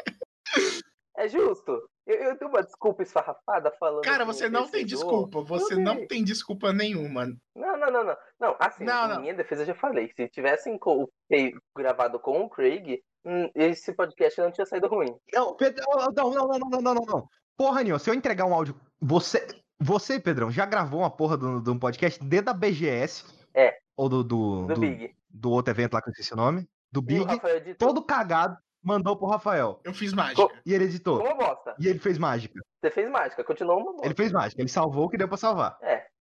É 1.20 1.28
justo. 1.28 1.82
Eu, 2.06 2.34
eu 2.40 2.48
uma 2.48 2.62
desculpa 2.62 3.02
esfarrapada 3.02 3.70
falando. 3.78 4.02
Cara, 4.02 4.24
você 4.24 4.48
não 4.48 4.66
tem 4.66 4.86
desculpa. 4.86 5.42
Você 5.42 5.76
não, 5.76 6.06
tem 6.06 6.24
desculpa 6.24 6.72
nenhuma. 6.72 7.26
Não, 7.54 7.76
não, 7.76 7.90
não, 7.90 8.04
não. 8.04 8.16
Não, 8.40 8.56
assim, 8.58 8.84
não, 8.84 9.06
não. 9.06 9.20
minha 9.20 9.34
defesa 9.34 9.62
eu 9.62 9.66
já 9.66 9.74
falei. 9.74 10.10
Se 10.16 10.26
tivessem 10.28 10.78
com, 10.78 11.06
gravado 11.76 12.18
com 12.18 12.40
o 12.40 12.48
Craig, 12.48 13.02
hum, 13.22 13.50
esse 13.54 13.92
podcast 13.92 14.40
não 14.40 14.50
tinha 14.50 14.64
saído 14.64 14.88
ruim. 14.88 15.14
Não, 15.34 15.54
Pedro, 15.56 15.84
não, 16.16 16.32
não, 16.32 16.48
não, 16.48 16.58
não, 16.58 16.80
não, 16.80 16.94
não. 16.94 17.28
Porra, 17.54 17.82
Nil, 17.82 17.98
se 17.98 18.08
eu 18.08 18.14
entregar 18.14 18.46
um 18.46 18.54
áudio. 18.54 18.74
Você, 18.98 19.46
você 19.78 20.18
Pedrão, 20.18 20.50
já 20.50 20.64
gravou 20.64 21.00
uma 21.00 21.10
porra 21.10 21.36
de 21.36 21.70
um 21.70 21.78
podcast 21.78 22.18
dentro 22.24 22.46
da 22.46 22.54
BGS. 22.54 23.26
É. 23.52 23.76
Ou 23.94 24.08
do. 24.08 24.24
Do, 24.24 24.66
do, 24.66 24.74
do 24.74 24.80
Big. 24.80 25.14
Do 25.28 25.50
outro 25.50 25.70
evento 25.70 25.92
lá 25.92 26.00
que 26.00 26.08
eu 26.08 26.12
esqueci 26.12 26.32
o 26.32 26.36
nome. 26.36 26.66
Do 26.90 27.02
Big. 27.02 27.26
Todo 27.78 28.02
cagado 28.02 28.56
mandou 28.82 29.16
pro 29.16 29.26
Rafael. 29.28 29.80
Eu 29.84 29.92
fiz 29.94 30.12
mágica. 30.12 30.48
E 30.64 30.72
ele 30.74 30.84
editou. 30.84 31.20
Uma 31.20 31.34
bosta. 31.34 31.74
E 31.78 31.86
ele 31.88 31.98
fez 31.98 32.18
mágica. 32.18 32.60
Você 32.80 32.90
fez 32.90 33.10
mágica, 33.10 33.44
continuou 33.44 33.78
uma 33.78 33.92
bosta. 33.92 34.06
Ele 34.06 34.14
fez 34.14 34.32
mágica. 34.32 34.60
Ele 34.62 34.68
salvou 34.68 35.04
o 35.06 35.08
que 35.08 35.18
deu 35.18 35.28
pra 35.28 35.36
salvar. 35.36 35.76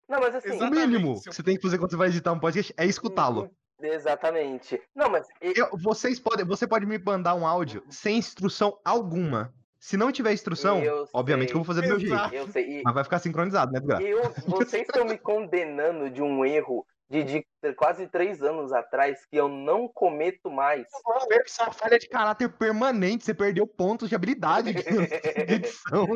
Não, 0.07 0.19
mas 0.19 0.35
assim. 0.35 0.49
O 0.49 0.53
Exatamente, 0.53 0.87
mínimo 0.87 1.17
seu- 1.17 1.31
que 1.31 1.35
você 1.35 1.43
tem 1.43 1.55
que 1.55 1.61
fazer 1.61 1.77
quando 1.77 1.89
você 1.91 1.97
vai 1.97 2.07
editar 2.09 2.31
um 2.31 2.39
podcast 2.39 2.73
é 2.77 2.85
escutá-lo. 2.85 3.49
Exatamente. 3.81 4.81
Não, 4.95 5.09
mas. 5.09 5.27
Eu- 5.41 5.69
vocês 5.77 6.19
podem, 6.19 6.45
você 6.45 6.67
pode 6.67 6.85
me 6.85 6.97
mandar 6.99 7.35
um 7.35 7.45
áudio 7.47 7.83
sem 7.89 8.17
instrução 8.17 8.77
alguma. 8.83 9.53
Se 9.79 9.97
não 9.97 10.11
tiver 10.13 10.31
instrução, 10.31 10.79
Eu 10.81 11.05
obviamente 11.13 11.47
sei. 11.47 11.51
que 11.53 11.57
eu 11.57 11.63
vou 11.63 11.65
fazer 11.65 11.81
do 11.81 11.87
meu 11.89 11.99
jeito. 11.99 12.33
Eu 12.33 12.47
sei. 12.49 12.79
e- 12.79 12.83
Mas 12.83 12.93
vai 12.93 13.03
ficar 13.03 13.19
sincronizado, 13.19 13.71
né? 13.73 13.79
Eu, 14.01 14.21
vocês 14.47 14.83
estão 14.87 15.03
me 15.05 15.17
condenando 15.17 16.09
de 16.09 16.21
um 16.21 16.45
erro 16.45 16.85
de, 17.13 17.45
de 17.61 17.73
quase 17.75 18.07
três 18.07 18.41
anos 18.41 18.73
atrás 18.73 19.23
que 19.29 19.37
eu 19.37 19.47
não 19.47 19.87
cometo 19.87 20.49
mais. 20.49 20.87
Isso 21.45 21.61
é 21.61 21.65
uma 21.65 21.73
falha 21.73 21.99
de 21.99 22.07
caráter 22.09 22.49
permanente. 22.49 23.23
Você 23.23 23.33
perdeu 23.35 23.67
pontos 23.67 24.09
de 24.09 24.15
habilidade 24.15 24.73
de 24.73 24.81
edição. 25.53 26.07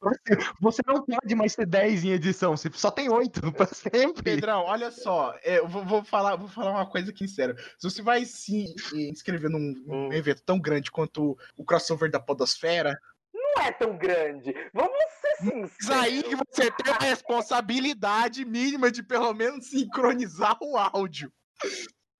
Você, 0.00 0.36
você 0.60 0.82
não 0.86 1.04
pode 1.04 1.34
mais 1.34 1.56
ter 1.56 1.66
10 1.66 2.04
em 2.04 2.10
edição. 2.12 2.56
Você 2.56 2.70
só 2.72 2.90
tem 2.92 3.08
8 3.10 3.52
pra 3.52 3.66
sempre. 3.66 4.22
Pedrão, 4.22 4.62
olha 4.64 4.92
só, 4.92 5.34
é, 5.42 5.58
eu 5.58 5.66
vou, 5.66 5.84
vou 5.84 6.04
falar, 6.04 6.36
vou 6.36 6.48
falar 6.48 6.70
uma 6.70 6.86
coisa 6.88 7.10
aqui 7.10 7.26
sério. 7.26 7.56
Se 7.78 7.90
você 7.90 8.00
vai 8.02 8.24
se 8.24 8.72
inscrever 8.94 9.50
num, 9.50 9.74
num 9.84 9.96
Hum. 10.08 10.12
evento 10.12 10.42
tão 10.44 10.60
grande 10.60 10.90
quanto 10.90 11.36
o 11.56 11.64
crossover 11.64 12.10
da 12.10 12.20
Podosfera, 12.20 12.96
Não 13.34 13.64
é 13.64 13.72
tão 13.72 13.96
grande. 13.96 14.54
Vamos. 14.72 14.96
Mas 15.40 15.90
aí 15.90 16.22
que 16.22 16.36
você 16.36 16.70
tem 16.70 16.92
a 16.92 16.98
responsabilidade 16.98 18.44
mínima 18.44 18.90
de 18.90 19.02
pelo 19.02 19.32
menos 19.34 19.70
sincronizar 19.70 20.56
o 20.60 20.76
áudio. 20.76 21.32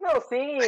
Não, 0.00 0.20
sim. 0.20 0.58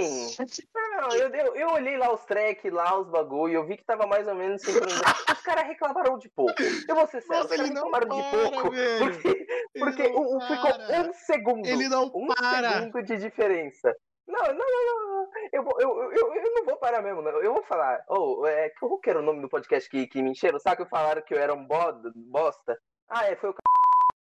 Não, 0.75 1.09
eu, 1.11 1.29
eu, 1.29 1.55
eu 1.55 1.69
olhei 1.69 1.97
lá 1.97 2.13
os 2.13 2.25
track, 2.25 2.69
lá 2.71 2.99
os 2.99 3.09
bagulho, 3.09 3.55
eu 3.55 3.67
vi 3.67 3.77
que 3.77 3.85
tava 3.85 4.07
mais 4.07 4.27
ou 4.27 4.35
menos 4.35 4.63
sincronizado. 4.63 5.19
Os 5.33 5.43
caras 5.43 5.67
reclamaram 5.67 6.19
de 6.19 6.29
pouco. 6.31 6.55
Eu 6.89 6.95
vou 6.95 7.07
ser 7.07 7.21
sério, 7.23 7.43
Nossa, 7.43 7.55
os 7.55 7.57
caras 7.57 7.69
reclamaram 7.69 8.09
de 8.09 8.23
para, 8.23 8.51
pouco. 8.51 8.71
velho. 8.71 8.99
Porque, 8.99 9.47
porque 9.79 10.03
o, 10.15 10.41
ficou 10.41 11.09
um 11.09 11.13
segundo. 11.13 11.67
Ele 11.67 11.89
não 11.89 12.07
um 12.07 12.27
para. 12.27 12.81
segundo 12.81 13.03
de 13.03 13.17
diferença. 13.19 13.95
Não, 14.27 14.43
não, 14.43 14.55
não, 14.55 15.09
não. 15.09 15.18
Eu, 15.53 15.63
vou- 15.63 15.81
eu, 15.81 16.13
eu, 16.13 16.35
eu, 16.35 16.55
não 16.55 16.65
vou 16.65 16.77
parar 16.77 17.03
mesmo, 17.03 17.23
não. 17.23 17.31
Eu 17.41 17.55
vou 17.55 17.63
falar. 17.65 18.05
Oh, 18.09 18.47
é, 18.47 18.71
qual 18.79 18.99
que 18.99 19.11
era 19.11 19.19
o 19.19 19.23
nome 19.23 19.41
do 19.41 19.49
podcast 19.49 19.89
que, 19.89 20.07
que 20.07 20.23
me 20.23 20.31
encheram? 20.31 20.59
Sabe 20.59 20.85
que 20.85 20.91
falaram 20.91 21.23
que 21.23 21.35
eu 21.35 21.39
era 21.39 21.55
um 21.55 21.67
bosta? 21.67 22.79
Ah, 23.09 23.27
é, 23.27 23.37
foi 23.37 23.51
o 23.51 23.53
c... 23.53 23.59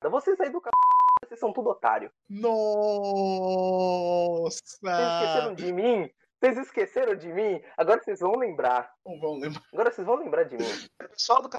Vocês 0.08 0.40
aí 0.40 0.50
do 0.50 0.60
c... 0.60 0.68
Vocês 1.24 1.40
são 1.40 1.52
tudo 1.52 1.70
otário. 1.70 2.10
Vocês 2.28 2.42
Nossa! 4.82 4.84
esqueceram 4.84 5.54
de 5.54 5.72
mim? 5.72 6.10
Vocês 6.40 6.58
esqueceram 6.58 7.14
de 7.16 7.32
mim? 7.32 7.60
Agora 7.76 8.00
vocês 8.02 8.20
vão 8.20 8.32
lembrar. 8.36 8.92
Não 9.04 9.18
vão 9.18 9.38
lembrar. 9.38 9.62
Agora 9.72 9.90
vocês 9.90 10.06
vão 10.06 10.16
lembrar 10.16 10.44
de 10.44 10.56
mim. 10.56 10.64
Pessoal 11.10 11.42
do 11.42 11.50
c... 11.50 11.58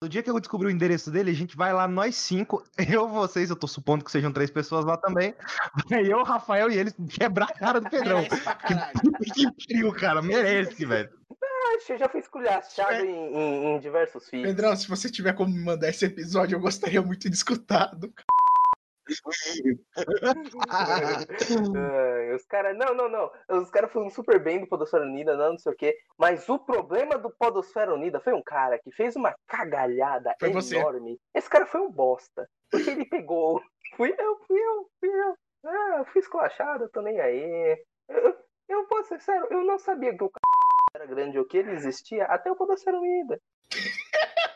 No 0.00 0.08
dia 0.08 0.22
que 0.22 0.30
eu 0.30 0.38
descobrir 0.38 0.68
o 0.68 0.70
endereço 0.70 1.10
dele, 1.10 1.30
a 1.30 1.34
gente 1.34 1.56
vai 1.56 1.72
lá, 1.72 1.86
nós 1.88 2.14
cinco, 2.16 2.62
eu, 2.90 3.08
vocês, 3.08 3.50
eu 3.50 3.56
tô 3.56 3.66
supondo 3.66 4.04
que 4.04 4.10
sejam 4.10 4.32
três 4.32 4.50
pessoas 4.50 4.84
lá 4.84 4.96
também. 4.96 5.34
Eu, 5.90 6.22
Rafael 6.24 6.70
e 6.70 6.76
eles 6.78 6.94
quebrar 7.08 7.46
a 7.46 7.54
cara 7.54 7.80
do 7.80 7.88
Pedrão. 7.88 8.24
Caralho. 8.28 8.92
Que 9.34 9.46
frio, 9.64 9.92
cara, 9.92 10.20
merece, 10.22 10.84
velho. 10.86 11.10
Que 11.86 11.92
eu 11.94 11.98
já 11.98 12.08
fui 12.08 12.20
esculhachado 12.20 13.04
em, 13.04 13.10
em- 13.34 13.74
em 13.74 13.80
diversos 13.80 14.28
filmes. 14.28 14.48
Pedrão, 14.48 14.76
se 14.76 14.88
você 14.88 15.10
tiver 15.10 15.32
como 15.32 15.52
me 15.52 15.60
mandar 15.64 15.88
esse 15.88 16.04
episódio, 16.04 16.54
eu 16.56 16.60
gostaria 16.60 17.02
muito 17.02 17.28
de 17.28 17.34
escutado. 17.34 18.12
Ai, 20.68 22.34
os 22.34 22.44
caras. 22.46 22.76
Não, 22.76 22.94
não, 22.94 23.08
não. 23.08 23.30
Os 23.60 23.70
caras 23.70 23.92
foram 23.92 24.08
super 24.10 24.42
bem 24.42 24.60
do 24.60 24.66
Podosfera 24.66 25.04
Unida, 25.04 25.36
não, 25.36 25.52
não 25.52 25.58
sei 25.58 25.72
o 25.72 25.76
quê. 25.76 25.96
Mas 26.18 26.48
o 26.48 26.58
problema 26.58 27.18
do 27.18 27.30
Podosfera 27.30 27.94
Unida 27.94 28.20
foi 28.20 28.32
um 28.32 28.42
cara 28.42 28.78
que 28.78 28.90
fez 28.92 29.14
uma 29.16 29.34
cagalhada 29.46 30.34
Foi 30.40 30.50
você. 30.50 30.76
enorme. 30.76 31.20
Esse 31.34 31.48
cara 31.48 31.66
foi 31.66 31.80
um 31.80 31.90
bosta. 31.90 32.48
Porque 32.70 32.90
ele 32.90 33.04
pegou. 33.04 33.60
Fui 33.96 34.12
eu, 34.18 34.36
fui 34.48 34.58
eu, 34.58 34.90
fui 34.98 35.08
eu. 35.08 35.36
Ah, 35.64 35.98
eu 35.98 36.04
fui 36.06 36.20
esculachado, 36.20 36.88
tô 36.88 37.00
nem 37.00 37.20
aí. 37.20 37.78
Eu, 38.08 38.36
eu, 38.68 38.88
vou 38.88 39.04
ser 39.04 39.20
sério, 39.20 39.46
eu 39.50 39.64
não 39.64 39.78
sabia 39.78 40.16
que 40.16 40.24
o 40.24 40.28
cara 40.28 40.42
era 40.96 41.06
grande 41.06 41.38
ou 41.38 41.44
que 41.44 41.58
ele 41.58 41.70
existia 41.70 42.24
até 42.24 42.50
o 42.50 42.56
Podosfera 42.56 42.98
Unida. 42.98 43.40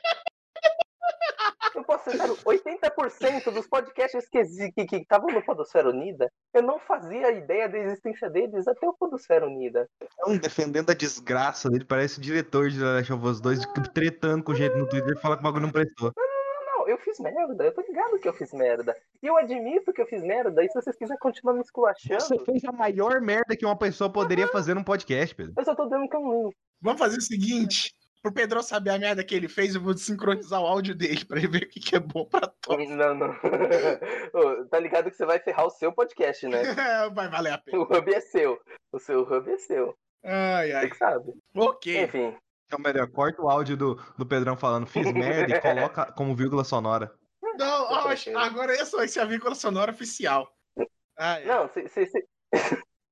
Eu 1.75 1.85
posso 1.85 2.11
ser 2.11 2.17
sério, 2.17 2.37
80% 2.45 3.51
dos 3.53 3.67
podcasts 3.67 4.29
que 4.29 4.39
exi- 4.39 4.73
que 4.73 4.85
que 4.87 4.97
estavam 4.97 5.29
no 5.31 5.43
Podosfera 5.45 5.89
Unida, 5.91 6.31
eu 6.55 6.63
não 6.63 6.79
fazia 6.79 7.31
ideia 7.33 7.69
da 7.69 7.79
existência 7.79 8.29
deles 8.31 8.67
até 8.67 8.87
o 8.89 8.93
Podosfera 8.95 9.47
Unida. 9.47 9.89
Então, 10.03 10.37
defendendo 10.39 10.91
a 10.91 10.95
desgraça 10.95 11.69
dele, 11.71 11.85
parece 11.85 12.19
o 12.19 12.23
diretor 12.23 12.69
de 12.71 12.79
The 12.79 12.85
Last 12.85 13.13
of 13.13 13.27
Us 13.27 13.41
2 13.41 13.61
tretando 13.95 14.43
com 14.45 14.55
gente 14.55 14.77
no 14.77 14.89
Twitter 14.89 15.15
e 15.17 15.21
fala 15.21 15.37
que 15.37 15.41
o 15.41 15.45
bagulho 15.45 15.63
não 15.67 15.73
prestou. 15.73 16.13
Não, 16.17 16.79
não, 16.79 16.89
eu 16.89 16.99
fiz 16.99 17.19
merda, 17.21 17.65
eu 17.65 17.73
tô 17.73 17.81
ligado 17.83 18.19
que 18.19 18.29
eu 18.29 18.33
fiz 18.35 18.53
merda. 18.53 18.97
E 19.23 19.27
eu 19.27 19.37
admito 19.37 19.93
que 19.93 20.01
eu 20.03 20.07
fiz 20.07 20.23
merda, 20.23 20.65
e 20.65 20.69
se 20.69 20.75
vocês 20.75 20.97
quiserem 20.97 21.19
continuar 21.21 21.55
me 21.55 21.61
esculachando, 21.61 22.21
Você 22.23 22.39
fez 22.45 22.65
a 22.65 22.73
maior 22.73 23.21
merda 23.21 23.57
que 23.57 23.65
uma 23.67 23.77
pessoa 23.79 24.11
poderia 24.13 24.49
fazer 24.49 24.75
num 24.75 24.85
podcast, 24.85 25.35
Pedro. 25.35 25.53
eu 25.57 25.65
só 25.65 25.75
tô 25.75 25.87
dando 25.87 26.09
que 26.09 26.17
é 26.17 26.19
um 26.19 26.45
link. 26.45 26.57
Vamos 26.81 26.99
fazer 26.99 27.19
o 27.19 27.23
seguinte. 27.23 27.93
Pro 28.23 28.33
Pedrão 28.33 28.63
saber 28.63 28.91
a 28.91 28.99
merda 28.99 29.23
que 29.25 29.35
ele 29.35 29.49
fez, 29.49 29.75
eu 29.75 29.81
vou 29.81 29.97
sincronizar 29.97 30.61
o 30.61 30.67
áudio 30.67 30.95
dele 30.95 31.25
pra 31.25 31.39
ele 31.39 31.47
ver 31.49 31.63
o 31.63 31.69
que, 31.69 31.79
que 31.81 31.95
é 31.97 32.01
bom 32.01 32.25
pra 32.25 32.49
todos. 32.61 32.89
Não, 32.91 33.15
não. 33.15 33.31
Ô, 34.35 34.65
tá 34.67 34.79
ligado 34.79 35.11
que 35.11 35.17
você 35.17 35.25
vai 35.25 35.39
ferrar 35.39 35.67
o 35.67 35.71
seu 35.71 35.93
podcast, 35.93 36.47
né? 36.49 36.63
Vai 37.15 37.29
valer 37.29 37.53
a 37.53 37.59
pena. 37.59 37.79
O 37.79 37.83
hub 37.83 38.13
é 38.13 38.21
seu. 38.21 38.61
O 38.93 38.99
seu 38.99 39.23
hub 39.23 39.51
é 39.51 39.57
seu. 39.59 39.95
Ai, 40.25 40.69
Você 40.69 40.75
ai. 40.77 40.91
que 40.91 40.97
sabe. 40.97 41.33
Ok. 41.57 42.03
Enfim. 42.05 42.37
Então, 42.67 42.79
melhor, 42.81 43.09
corta 43.11 43.41
o 43.41 43.49
áudio 43.49 43.77
do, 43.77 43.95
do 44.19 44.27
Pedrão 44.27 44.57
falando 44.57 44.87
fiz 44.87 45.11
merda 45.13 45.57
e 45.57 45.61
coloca 45.63 46.13
como 46.13 46.35
vírgula 46.35 46.65
sonora. 46.65 47.11
Não, 47.57 47.85
ó, 47.85 48.03
tranquilo. 48.03 48.39
agora 48.39 48.73
essa 48.75 48.97
vai 48.97 49.09
ser 49.09 49.21
a 49.21 49.25
vírgula 49.25 49.55
sonora 49.55 49.91
oficial. 49.93 50.53
Ai, 50.77 50.87
ai. 51.19 51.45
Não, 51.47 51.69
se, 51.69 51.89
se, 51.89 52.07
se- 52.07 52.29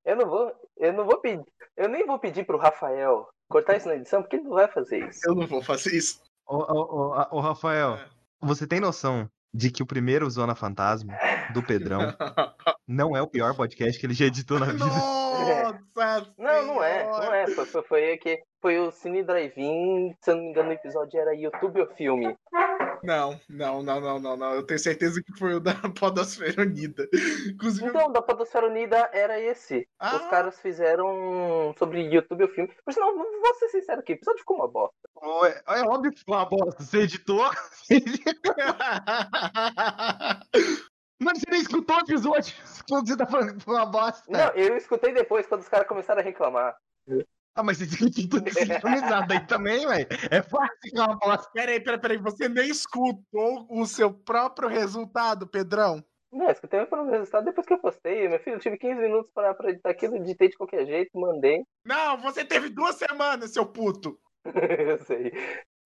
eu 0.05 0.17
não 0.17 0.29
vou. 0.29 0.53
Eu 0.77 0.93
não 0.93 1.05
vou 1.07 1.21
pedir. 1.21 1.45
Eu 1.77 1.89
nem 1.89 2.05
vou 2.07 2.19
pedir 2.19 2.45
pro 2.45 2.59
Rafael 2.59 3.27
cortar 3.49 3.77
isso 3.77 3.89
na 3.89 3.97
edição, 3.97 4.23
porque 4.23 4.37
ele 4.37 4.45
não 4.45 4.55
vai 4.55 4.69
fazer 4.69 5.09
isso. 5.09 5.21
Eu 5.25 5.35
não 5.35 5.47
vou 5.47 5.63
fazer 5.63 5.95
isso. 5.95 6.21
Ô, 6.47 6.57
ô, 6.57 7.13
ô, 7.33 7.39
ô, 7.39 7.41
Rafael, 7.41 7.95
É. 7.95 8.09
você 8.41 8.67
tem 8.67 8.81
noção 8.81 9.29
de 9.53 9.71
que 9.71 9.83
o 9.83 9.87
primeiro 9.87 10.29
Zona 10.31 10.55
Fantasma 10.55 11.15
do 11.55 11.63
Pedrão 11.63 12.01
não 12.87 13.17
é 13.17 13.23
o 13.23 13.27
pior 13.27 13.55
podcast 13.57 13.99
que 13.99 14.07
ele 14.07 14.15
já 14.15 14.27
editou 14.27 14.59
na 14.59 14.67
vida? 14.67 14.85
Nossa! 14.87 15.27
Não, 16.39 16.67
não 16.67 16.83
é, 16.83 17.05
não 17.05 17.35
é. 17.35 17.47
Foi, 17.47 17.67
foi, 17.67 17.83
foi, 17.83 18.17
que, 18.17 18.43
foi 18.61 18.79
o 18.79 18.91
Cine 18.91 19.23
Drive-In, 19.23 20.15
se 20.21 20.31
eu 20.31 20.37
não 20.37 20.43
me 20.45 20.51
engano, 20.51 20.71
o 20.71 20.73
episódio 20.73 21.21
era 21.21 21.35
YouTube 21.35 21.81
ou 21.81 21.87
filme. 21.95 22.35
Não, 23.07 23.41
não, 23.49 23.83
não, 23.85 24.01
não, 24.01 24.19
não, 24.19 24.37
não. 24.37 24.55
Eu 24.55 24.65
tenho 24.65 24.81
certeza 24.81 25.23
que 25.23 25.33
foi 25.39 25.55
o 25.55 25.61
da 25.61 25.75
Podosfera 25.99 26.63
Unida. 26.63 27.09
Inclusive, 27.49 27.87
Então, 27.87 28.11
da 28.11 28.21
Podosfera 28.21 28.67
Unida 28.67 29.09
era 29.13 29.41
esse. 29.41 29.87
Ah. 30.01 30.17
Os 30.17 30.27
caras 30.27 30.59
fizeram 30.59 31.73
sobre 31.79 32.13
YouTube 32.13 32.43
ou 32.43 32.51
filme. 32.51 32.69
Por 32.85 32.93
sinal, 32.93 33.15
vou 33.15 33.55
ser 33.55 33.69
sincero 33.69 34.01
aqui, 34.01 34.15
o 34.15 34.17
episódio 34.17 34.41
ficou 34.41 34.57
uma 34.57 34.67
bosta. 34.67 34.97
É, 35.45 35.63
é 35.79 35.83
óbvio 35.83 36.11
que 36.11 36.21
foi 36.25 36.35
uma 36.35 36.47
bosta. 36.47 36.83
Você 36.83 37.03
editou? 37.03 37.49
Mas 41.23 41.39
você 41.39 41.51
nem 41.51 41.61
escutou 41.61 41.97
o 41.97 42.01
episódio 42.01 42.57
quando 42.91 43.07
você 43.07 43.17
tá 43.17 43.25
falando 43.25 43.57
que 43.57 43.65
foi 43.65 43.75
uma 43.75 43.87
bosta. 43.87 44.25
Não, 44.29 44.49
eu 44.51 44.77
escutei 44.77 45.15
depois, 45.15 45.47
quando 45.47 45.61
os 45.61 45.69
caras 45.69 45.87
começaram 45.87 46.21
a 46.21 46.25
reclamar. 46.25 46.77
Ah, 47.57 47.63
mas 47.63 47.79
você 47.79 47.87
tem 47.87 48.11
que 48.11 48.29
tudo 48.29 48.51
sincronizado 48.53 49.33
aí 49.33 49.41
também, 49.47 49.87
velho. 49.87 50.07
É 50.31 50.43
fácil 50.43 50.77
que 50.83 50.99
é 50.99 51.03
uma 51.03 51.17
bosta. 51.17 51.51
peraí, 51.55 51.81
peraí, 51.81 51.99
peraí. 52.01 52.19
Você 52.19 52.49
nem 52.51 52.69
escutou 52.69 53.67
o 53.71 53.87
seu 53.87 54.13
próprio 54.13 54.69
resultado, 54.69 55.47
Pedrão? 55.47 56.05
Não, 56.31 56.45
eu 56.47 56.53
escutei 56.53 56.81
o 56.81 56.87
próprio 56.87 57.13
resultado 57.13 57.45
depois 57.47 57.67
que 57.67 57.73
eu 57.73 57.79
postei. 57.79 58.29
Meu 58.29 58.39
filho, 58.41 58.57
eu 58.57 58.61
tive 58.61 58.77
15 58.77 59.01
minutos 59.01 59.31
pra, 59.33 59.55
pra 59.55 59.71
editar 59.71 59.89
aquilo, 59.91 60.17
editei 60.17 60.49
de 60.51 60.57
qualquer 60.57 60.85
jeito, 60.85 61.19
mandei. 61.19 61.63
Não, 61.85 62.19
você 62.19 62.45
teve 62.45 62.69
duas 62.69 62.97
semanas, 62.97 63.53
seu 63.53 63.65
puto. 63.65 64.19
eu 64.45 64.99
sei. 64.99 65.33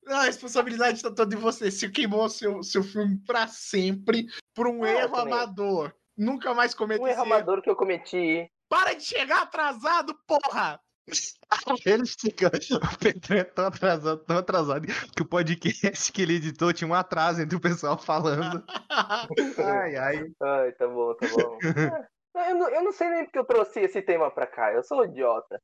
A 0.09 0.23
responsabilidade 0.25 1.03
tá 1.03 1.11
toda 1.15 1.37
em 1.37 1.39
você. 1.39 1.71
Você 1.71 1.89
queimou 1.89 2.29
seu, 2.29 2.63
seu 2.65 2.83
filme 2.83 3.17
pra 3.25 3.47
sempre 3.47 4.27
por 4.55 4.67
um 4.67 4.85
eu 4.85 4.99
erro 4.99 5.15
também. 5.15 5.35
amador. 5.35 5.95
Nunca 6.17 6.53
mais 6.53 6.75
cometa 6.75 7.03
Um 7.03 7.07
erro. 7.07 7.23
amador 7.23 7.63
que 7.63 7.71
eu 7.71 7.77
cometi. 7.77 8.51
Para 8.69 8.95
de 8.95 9.05
chegar 9.05 9.43
atrasado, 9.43 10.17
porra! 10.27 10.81
Ele 11.85 12.07
fica. 12.07 12.49
O 12.49 12.99
Pedro 12.99 13.37
é 13.37 13.45
tão 13.45 13.67
atrasado, 13.67 14.25
tão 14.25 14.39
atrasado, 14.39 14.87
que 15.15 15.23
o 15.23 15.29
podcast 15.29 16.13
que 16.13 16.23
ele 16.23 16.37
editou 16.37 16.73
tinha 16.73 16.89
um 16.89 16.95
atraso 16.95 17.43
entre 17.43 17.57
o 17.57 17.61
pessoal 17.61 17.99
falando. 17.99 18.65
Ai, 19.59 19.97
ai. 19.97 20.33
Ai, 20.41 20.73
tá 20.73 20.87
bom, 20.87 21.15
tá 21.15 21.27
bom. 21.29 21.59
É, 22.37 22.53
eu, 22.53 22.55
não, 22.55 22.69
eu 22.69 22.85
não 22.85 22.93
sei 22.93 23.09
nem 23.09 23.25
porque 23.25 23.39
eu 23.39 23.45
trouxe 23.45 23.81
esse 23.81 24.01
tema 24.03 24.31
pra 24.31 24.47
cá. 24.47 24.73
Eu 24.73 24.83
sou 24.85 25.05
idiota. 25.05 25.61